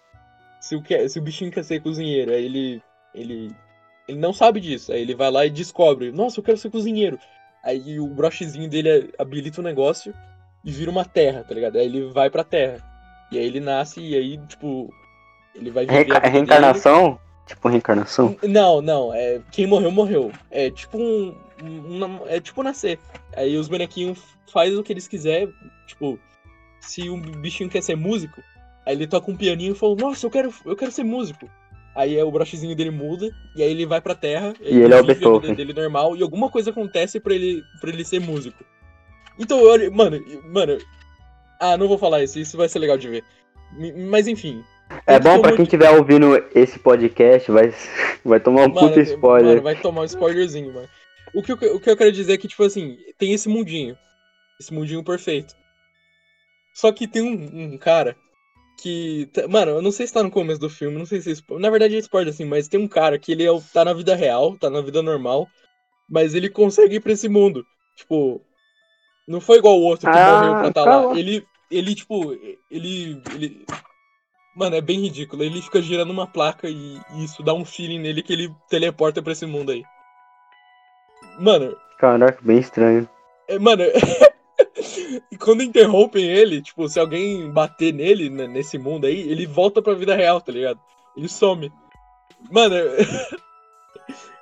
se 0.61 0.75
o, 0.75 0.83
que, 0.83 1.09
se 1.09 1.17
o 1.17 1.21
bichinho 1.23 1.51
quer 1.51 1.63
ser 1.63 1.81
cozinheiro, 1.81 2.31
aí 2.31 2.45
ele, 2.45 2.83
ele. 3.15 3.51
Ele 4.07 4.19
não 4.19 4.31
sabe 4.31 4.61
disso. 4.61 4.91
Aí 4.93 5.01
ele 5.01 5.15
vai 5.15 5.31
lá 5.31 5.43
e 5.47 5.49
descobre. 5.49 6.11
Nossa, 6.11 6.39
eu 6.39 6.43
quero 6.43 6.57
ser 6.57 6.69
cozinheiro. 6.69 7.17
Aí 7.63 7.99
o 7.99 8.05
brochezinho 8.05 8.69
dele 8.69 9.11
habilita 9.17 9.59
o 9.59 9.63
negócio 9.63 10.13
e 10.63 10.71
vira 10.71 10.91
uma 10.91 11.03
terra, 11.03 11.43
tá 11.43 11.55
ligado? 11.55 11.79
Aí 11.79 11.85
ele 11.85 12.05
vai 12.11 12.29
pra 12.29 12.43
terra. 12.43 12.77
E 13.31 13.39
aí 13.39 13.45
ele 13.45 13.59
nasce 13.59 13.99
e 14.01 14.15
aí, 14.15 14.37
tipo. 14.47 14.93
Ele 15.55 15.71
vai 15.71 15.87
viver. 15.87 16.05
Vida 16.05 16.19
reencarnação? 16.19 17.17
Tipo 17.45 17.69
reencarnação? 17.69 18.35
Não, 18.43 18.81
não. 18.81 19.13
É, 19.13 19.39
quem 19.51 19.67
morreu, 19.67 19.91
morreu. 19.91 20.31
É 20.49 20.69
tipo 20.71 20.97
um. 20.97 21.35
um- 21.63 22.27
é 22.27 22.39
tipo 22.39 22.63
nascer. 22.63 22.99
Aí 23.35 23.55
os 23.57 23.67
bonequinhos 23.67 24.19
fazem 24.51 24.77
o 24.77 24.83
que 24.83 24.91
eles 24.93 25.07
quiserem. 25.07 25.53
Tipo, 25.85 26.19
se 26.79 27.09
um 27.09 27.19
bichinho 27.21 27.69
quer 27.69 27.83
ser 27.83 27.95
músico, 27.95 28.41
aí 28.85 28.95
ele 28.95 29.07
toca 29.07 29.29
um 29.29 29.35
pianinho 29.35 29.73
e 29.73 29.75
fala, 29.75 29.95
nossa, 29.95 30.25
eu 30.25 30.31
quero, 30.31 30.53
eu 30.65 30.75
quero 30.75 30.91
ser 30.91 31.03
músico. 31.03 31.49
Aí 31.95 32.17
é, 32.17 32.23
o 32.23 32.31
brochezinho 32.31 32.75
dele 32.75 32.91
muda, 32.91 33.29
e 33.55 33.63
aí 33.63 33.71
ele 33.71 33.85
vai 33.85 34.01
pra 34.01 34.13
terra, 34.15 34.53
E 34.59 34.67
ele 34.79 34.93
é 34.93 34.97
o 34.99 35.01
vive 35.01 35.11
a 35.11 35.15
vida 35.15 35.29
Beethoven. 35.29 35.53
dele 35.55 35.73
normal, 35.73 36.15
e 36.17 36.21
alguma 36.23 36.49
coisa 36.49 36.71
acontece 36.71 37.19
pra 37.21 37.33
ele, 37.33 37.63
pra 37.79 37.89
ele 37.89 38.03
ser 38.03 38.19
músico. 38.19 38.65
Então, 39.39 39.63
olha, 39.63 39.89
mano, 39.91 40.19
mano. 40.51 40.77
Ah, 41.59 41.77
não 41.77 41.87
vou 41.87 41.97
falar 41.97 42.21
isso, 42.23 42.37
isso 42.37 42.57
vai 42.57 42.67
ser 42.67 42.79
legal 42.79 42.97
de 42.97 43.07
ver. 43.07 43.23
Mas 44.09 44.27
enfim. 44.27 44.61
É 45.07 45.19
bom 45.19 45.37
um 45.37 45.41
quem 45.41 45.63
estiver 45.63 45.89
ouvindo 45.91 46.35
esse 46.53 46.79
podcast, 46.79 47.51
vai, 47.51 47.73
vai 48.23 48.39
tomar 48.39 48.61
um 48.63 48.69
Mano, 48.73 48.87
puta 48.89 49.01
spoiler. 49.01 49.49
Mano, 49.51 49.61
vai 49.61 49.75
tomar 49.75 50.01
um 50.01 50.05
spoilerzinho, 50.05 50.73
mano. 50.73 50.87
O 51.33 51.43
que, 51.43 51.51
eu, 51.51 51.55
o 51.75 51.79
que 51.79 51.89
eu 51.89 51.97
quero 51.97 52.11
dizer 52.11 52.33
é 52.33 52.37
que, 52.37 52.47
tipo 52.47 52.63
assim, 52.63 52.97
tem 53.17 53.33
esse 53.33 53.49
mundinho. 53.49 53.97
Esse 54.59 54.73
mundinho 54.73 55.03
perfeito. 55.03 55.53
Só 56.73 56.91
que 56.91 57.07
tem 57.07 57.21
um, 57.21 57.73
um 57.73 57.77
cara 57.77 58.15
que. 58.81 59.29
tá- 59.33 59.47
Mano, 59.47 59.71
eu 59.71 59.81
não 59.81 59.91
sei 59.91 60.07
se 60.07 60.13
tá 60.13 60.23
no 60.23 60.31
começo 60.31 60.59
do 60.59 60.69
filme, 60.69 60.97
não 60.97 61.05
sei 61.05 61.21
se 61.21 61.31
é 61.31 61.59
Na 61.59 61.69
verdade 61.69 61.95
é 61.95 61.99
spoiler 61.99 62.33
assim, 62.33 62.45
mas 62.45 62.67
tem 62.67 62.79
um 62.79 62.87
cara 62.87 63.17
que 63.19 63.31
ele 63.31 63.43
é, 63.45 63.49
tá 63.73 63.83
na 63.85 63.93
vida 63.93 64.15
real, 64.15 64.57
tá 64.57 64.69
na 64.69 64.81
vida 64.81 65.01
normal, 65.01 65.47
mas 66.09 66.33
ele 66.35 66.49
consegue 66.49 66.95
ir 66.95 66.99
pra 66.99 67.11
esse 67.13 67.27
mundo. 67.27 67.65
Tipo. 67.95 68.41
Não 69.27 69.41
foi 69.41 69.57
igual 69.57 69.79
o 69.79 69.83
outro 69.83 70.09
que 70.09 70.17
Ah, 70.17 70.39
morreu 70.39 70.53
pra 70.61 70.71
tá 70.73 70.83
calma. 70.83 71.07
lá. 71.13 71.19
Ele. 71.19 71.45
Ele, 71.71 71.95
tipo. 71.95 72.31
Ele. 72.69 73.21
Ele. 73.33 73.65
Mano, 74.55 74.75
é 74.75 74.81
bem 74.81 75.01
ridículo. 75.01 75.43
Ele 75.43 75.61
fica 75.61 75.81
girando 75.81 76.11
uma 76.11 76.25
placa 76.25 76.69
e, 76.69 76.99
e 77.13 77.25
isso 77.25 77.43
dá 77.43 77.53
um 77.53 77.65
feeling 77.65 77.99
nele 77.99 78.23
que 78.23 78.31
ele 78.33 78.55
teleporta 78.69 79.21
pra 79.21 79.33
esse 79.33 79.45
mundo 79.45 79.71
aí. 79.71 79.83
Mano, 81.39 81.75
Caraca, 81.97 82.39
bem 82.41 82.59
estranho. 82.59 83.07
é, 83.47 83.59
mano. 83.59 83.83
e 85.31 85.37
quando 85.37 85.63
interrompem 85.63 86.25
ele, 86.25 86.61
tipo, 86.61 86.87
se 86.87 86.99
alguém 86.99 87.49
bater 87.51 87.93
nele, 87.93 88.29
né, 88.29 88.47
nesse 88.47 88.77
mundo 88.77 89.05
aí, 89.05 89.19
ele 89.19 89.45
volta 89.45 89.81
pra 89.81 89.93
vida 89.93 90.15
real, 90.15 90.39
tá 90.39 90.51
ligado? 90.51 90.79
Ele 91.15 91.27
some. 91.27 91.71
Mano, 92.49 92.75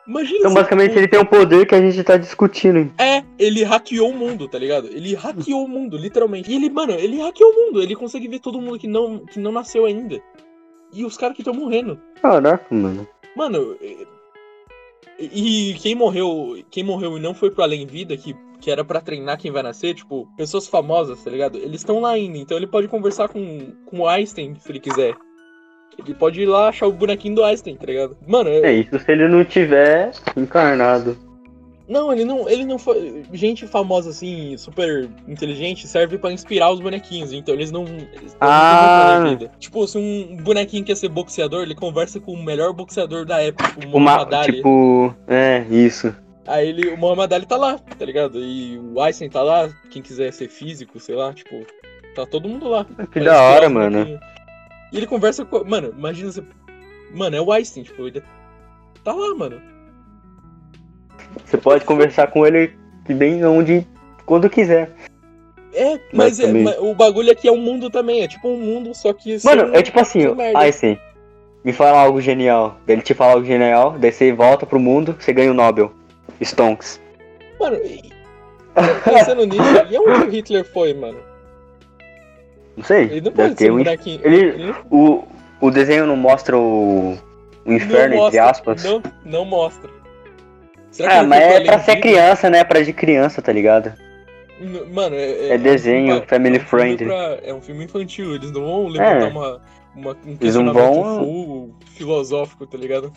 imagina 0.08 0.40
Então, 0.40 0.54
basicamente, 0.54 0.98
ele 0.98 1.08
tem 1.08 1.20
o 1.20 1.26
poder 1.26 1.66
que 1.66 1.76
a 1.76 1.82
gente 1.82 2.04
tá 2.04 2.18
discutindo. 2.18 2.92
É, 2.98 3.24
ele 3.38 3.64
hackeou 3.64 4.10
o 4.10 4.18
mundo, 4.18 4.48
tá 4.48 4.58
ligado? 4.58 4.88
Ele 4.88 5.16
hackeou 5.16 5.66
o 5.66 5.68
mundo, 5.68 5.98
literalmente. 5.98 6.52
E 6.52 6.56
ele, 6.56 6.70
mano, 6.70 6.94
ele 6.94 7.22
hackeou 7.22 7.52
o 7.52 7.56
mundo. 7.56 7.82
Ele 7.82 7.96
consegue 7.96 8.28
ver 8.28 8.40
todo 8.40 8.62
mundo 8.62 8.80
que 8.80 8.88
não, 8.88 9.20
que 9.20 9.40
não 9.40 9.52
nasceu 9.52 9.86
ainda. 9.86 10.22
E 10.94 11.04
os 11.06 11.18
caras 11.18 11.36
que 11.36 11.42
estão 11.42 11.54
morrendo. 11.54 12.00
Caraca, 12.22 12.74
mano. 12.74 13.08
Mano, 13.36 13.76
e, 15.20 15.72
e 15.72 15.74
quem 15.76 15.96
morreu, 15.96 16.64
quem 16.70 16.84
morreu 16.84 17.18
e 17.18 17.22
não 17.22 17.34
foi 17.34 17.52
pro 17.52 17.64
além 17.64 17.86
vida, 17.86 18.16
que, 18.18 18.36
que 18.60 18.72
era 18.72 18.84
pra 18.84 19.02
treinar 19.02 19.38
quem 19.38 19.52
vai 19.52 19.64
nascer, 19.64 19.94
tipo, 19.94 20.28
pessoas 20.38 20.68
famosas, 20.68 21.24
tá 21.24 21.30
ligado? 21.30 21.58
Eles 21.58 21.82
estão 21.82 22.00
lá 22.00 22.12
ainda, 22.12 22.38
então 22.38 22.58
ele 22.58 22.68
pode 22.68 22.88
conversar 22.88 23.30
com, 23.30 23.74
com 23.86 24.00
o 24.00 24.08
Einstein, 24.08 24.56
se 24.56 24.72
ele 24.72 24.80
quiser. 24.80 25.16
Ele 25.98 26.14
pode 26.14 26.42
ir 26.42 26.46
lá 26.46 26.70
achar 26.70 26.88
o 26.88 26.92
bonequinho 26.92 27.36
do 27.36 27.44
Einstein, 27.44 27.76
tá 27.76 27.86
ligado? 27.86 28.18
Mano, 28.28 28.50
É 28.50 28.72
isso 28.74 28.98
se 29.00 29.12
ele 29.12 29.28
não 29.28 29.44
tiver 29.46 30.12
encarnado. 30.36 31.18
Não, 31.88 32.14
ele 32.14 32.24
não, 32.24 32.50
ele 32.50 32.66
não 32.66 32.80
foi. 32.80 33.24
Gente 33.34 33.68
famosa 33.68 34.10
assim, 34.10 34.56
super 34.58 35.08
inteligente, 35.28 35.86
serve 35.86 36.18
pra 36.18 36.32
inspirar 36.32 36.72
os 36.72 36.80
bonequinhos. 36.80 37.34
Então 37.34 37.54
eles 37.54 37.72
não. 37.72 37.84
Eles 37.86 38.36
Ah. 38.40 39.20
não 39.22 39.30
vida. 39.32 39.52
Tipo, 39.60 39.86
se 39.86 39.98
um 39.98 40.38
bonequinho 40.38 40.84
quer 40.86 40.96
ser 40.96 41.10
boxeador, 41.10 41.62
ele 41.64 41.76
conversa 41.76 42.20
com 42.22 42.32
o 42.32 42.42
melhor 42.44 42.72
boxeador 42.74 43.26
da 43.26 43.42
época, 43.42 43.74
o 43.86 43.98
Uma, 43.98 44.16
Muhammad 44.16 44.34
Ali. 44.34 44.54
tipo, 44.54 45.14
é, 45.28 45.66
isso. 45.70 46.16
Aí 46.48 46.70
ele, 46.70 46.90
o 46.90 46.98
Muhammad 46.98 47.32
Ali 47.34 47.46
tá 47.46 47.58
lá, 47.58 47.78
tá 47.78 48.06
ligado? 48.06 48.40
E 48.40 48.78
o 48.80 49.00
Einstein 49.02 49.30
tá 49.30 49.42
lá, 49.44 49.70
quem 49.92 50.02
quiser 50.02 50.32
ser 50.32 50.48
físico, 50.50 51.00
sei 51.02 51.16
lá, 51.16 51.34
tipo, 51.34 51.66
tá 52.16 52.26
todo 52.26 52.48
mundo 52.50 52.68
lá. 52.70 52.86
Que 53.12 53.20
pra 53.20 53.24
da 53.24 53.42
hora, 53.44 53.70
mano. 53.70 54.06
bonequinhos. 54.06 54.33
E 54.94 54.98
ele 54.98 55.08
conversa 55.08 55.44
com. 55.44 55.64
Mano, 55.66 55.92
imagina 55.98 56.32
você. 56.32 56.44
Mano, 57.14 57.36
é 57.36 57.42
o 57.42 57.52
Einstein, 57.52 57.84
tipo, 57.84 58.08
ele 58.08 58.24
tá 59.04 59.12
lá, 59.12 59.36
mano. 59.36 59.60
Você 61.46 61.58
pode 61.58 61.84
conversar 61.84 62.28
com 62.28 62.46
ele 62.46 62.74
que 63.06 63.14
bem 63.14 63.44
onde, 63.44 63.86
quando 64.26 64.50
quiser. 64.50 64.92
É, 65.74 66.00
mas, 66.14 66.40
é, 66.40 66.46
também- 66.46 66.64
mas 66.64 66.78
o 66.80 66.94
bagulho 66.94 67.32
aqui 67.32 67.48
é 67.48 67.52
um 67.52 67.58
mundo 67.58 67.90
também, 67.90 68.22
é 68.22 68.28
tipo 68.28 68.48
um 68.48 68.58
mundo, 68.58 68.94
só 68.94 69.12
que. 69.14 69.38
Mano, 69.44 69.76
é 69.76 69.82
tipo 69.82 70.00
assim. 70.00 70.22
Einstein, 70.56 71.00
me 71.64 71.74
fala 71.74 72.00
algo 72.00 72.22
genial. 72.22 72.78
Ele 72.88 73.02
te 73.02 73.14
fala 73.16 73.34
algo 73.34 73.46
genial, 73.46 73.98
daí 73.98 74.12
você 74.12 74.32
volta 74.32 74.66
pro 74.66 74.80
mundo, 74.80 75.16
você 75.20 75.34
ganha 75.34 75.50
o 75.52 75.56
Nobel. 75.56 75.92
Stonks. 76.42 77.02
Mano, 77.60 77.78
e- 77.78 78.12
pensando 79.04 79.46
nisso, 79.46 79.64
e 79.90 79.98
onde 79.98 80.28
o 80.28 80.30
Hitler 80.30 80.66
foi, 80.72 80.94
mano? 80.94 81.20
Não 82.78 82.84
sei. 82.84 83.04
Ele 83.04 83.22
não 83.22 83.32
pode 83.32 83.58
ser 83.58 83.72
um 83.72 83.76
um- 83.76 83.78
bonequinho. 83.84 84.22
ele- 84.24 84.76
o, 84.90 85.24
o 85.62 85.72
desenho 85.72 86.06
não 86.08 86.16
mostra 86.16 86.58
o, 86.58 87.18
o 87.66 87.72
inferno, 87.74 88.16
não 88.16 88.28
entre 88.28 88.38
mostra, 88.40 88.50
aspas. 88.50 88.84
Não, 88.84 89.04
não 89.26 89.46
mostra. 89.46 89.90
Será 90.92 91.10
que 91.10 91.16
Ah, 91.18 91.24
mas 91.24 91.42
é 91.42 91.62
pra 91.62 91.80
ser 91.80 91.96
criança, 91.98 92.50
né? 92.50 92.64
Pra 92.64 92.82
de 92.82 92.94
criança, 92.94 93.42
tá 93.42 93.52
ligado? 93.52 93.94
Mano, 94.94 95.16
é, 95.16 95.50
É 95.50 95.58
desenho, 95.58 96.06
um 96.06 96.12
filme 96.18 96.28
family 96.28 96.58
é 96.58 96.62
um 96.62 96.64
friendly. 96.66 97.06
pra- 97.06 97.40
é 97.44 97.54
um 97.54 97.62
filme 97.62 97.84
infantil, 97.86 98.36
eles 98.36 98.52
não 98.52 98.62
vão 98.62 98.88
levantar 98.88 99.22
É. 99.22 99.26
uma, 99.30 99.62
uma, 99.96 100.18
um 100.26 100.38
questionamento 100.38 100.74
vão- 101.04 101.18
full 101.20 101.76
filosófico, 101.96 102.66
tá 102.68 102.78
ligado? 102.78 103.12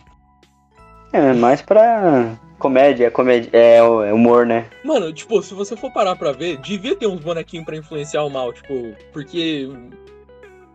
É, 1.13 1.33
mais 1.35 1.63
pra 1.63 2.33
comédia, 2.59 3.11
comédia, 3.11 3.51
é, 3.53 3.77
é 3.79 4.13
humor, 4.13 4.47
né? 4.47 4.67
Mano, 4.85 5.13
tipo, 5.13 5.43
se 5.43 5.55
você 5.55 5.77
for 5.77 5.93
parar 5.93 6.17
pra 6.17 6.33
ver, 6.33 6.57
devia 6.59 6.97
ter 6.97 7.07
uns 7.07 7.21
bonequinhos 7.21 7.65
pra 7.67 7.77
influenciar 7.77 8.23
o 8.25 8.31
mal, 8.31 8.53
tipo, 8.53 8.95
porque 9.13 9.69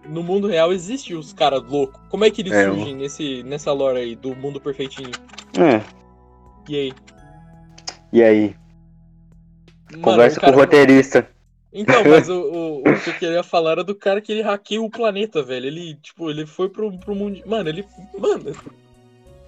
no 0.07 0.23
mundo 0.23 0.47
real 0.47 0.71
existe 0.73 1.13
os 1.13 1.33
caras 1.33 1.63
loucos. 1.63 1.99
Como 2.09 2.25
é 2.25 2.29
que 2.31 2.41
eles 2.41 2.53
É, 2.53 2.65
surgem 2.65 2.95
nesse, 2.95 3.43
nessa 3.43 3.71
lore 3.71 3.99
aí 3.99 4.15
do 4.15 4.35
mundo 4.35 4.59
perfeitinho? 4.59 5.11
É, 5.57 5.81
E 6.69 6.75
aí? 6.75 6.93
e 8.13 8.23
aí? 8.23 8.55
Mano, 9.91 10.03
Conversa 10.03 10.37
o 10.37 10.41
cara- 10.41 10.53
com 10.53 10.57
o 10.57 10.61
roteirista. 10.61 11.27
Então, 11.73 12.03
mas 12.09 12.27
o, 12.29 12.33
o, 12.41 12.79
o 12.79 12.83
que 12.83 13.09
eu 13.09 13.13
queria 13.13 13.43
falar 13.43 13.71
era 13.71 13.83
do 13.83 13.95
cara 13.95 14.19
que 14.21 14.31
ele 14.31 14.41
hackeia 14.41 14.81
o 14.81 14.89
planeta, 14.89 15.41
velho. 15.43 15.67
Ele, 15.67 15.95
tipo, 15.95 16.29
ele 16.29 16.45
foi 16.45 16.69
pro, 16.69 16.91
pro 16.99 17.15
mundo. 17.15 17.41
Mano, 17.45 17.69
ele. 17.69 17.85
Mano. 18.17 18.55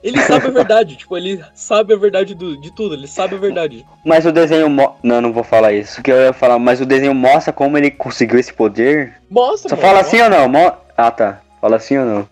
Ele 0.04 0.20
sabe 0.22 0.48
a 0.48 0.52
verdade, 0.52 0.98
tipo, 0.98 1.16
ele 1.18 1.42
sabe 1.54 1.94
a 1.94 1.98
verdade 1.98 2.36
do, 2.36 2.58
de 2.58 2.72
tudo, 2.72 2.94
ele 2.94 3.08
sabe 3.08 3.36
a 3.36 3.38
verdade. 3.38 3.86
Mas 4.06 4.26
o 4.26 4.34
desenho. 4.34 4.70
Mo... 4.70 4.96
Não, 5.02 5.22
não 5.22 5.32
vou 5.32 5.46
falar 5.46 5.72
isso. 5.72 6.04
Que 6.04 6.12
eu 6.12 6.18
ia 6.18 6.34
falar, 6.34 6.60
mas 6.60 6.82
o 6.82 6.86
desenho 6.86 7.14
mostra 7.16 7.54
como 7.54 7.78
ele 7.78 7.90
conseguiu 7.90 8.38
esse 8.38 8.54
poder. 8.54 9.14
Mostra, 9.30 9.70
Só 9.70 9.76
mano, 9.78 9.88
fala 9.88 10.00
mostra, 10.00 10.18
assim 10.18 10.24
ou 10.24 10.30
não? 10.30 10.50
Mo- 10.50 10.78
Ah, 10.98 11.10
tá. 11.10 11.42
Fala 11.62 11.78
assim 11.78 11.98
ou 11.98 12.06
não? 12.06 12.30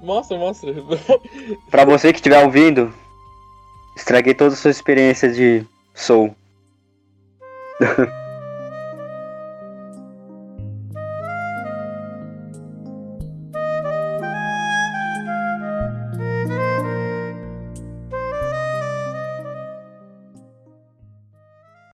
Mostra, 0.00 0.38
mostra. 0.38 0.72
Pra 1.70 1.84
você 1.84 2.12
que 2.12 2.18
estiver 2.18 2.44
ouvindo, 2.44 2.94
estraguei 3.96 4.32
toda 4.34 4.54
a 4.54 4.56
sua 4.56 4.70
experiência 4.70 5.28
de 5.28 5.66
Soul. 5.94 6.34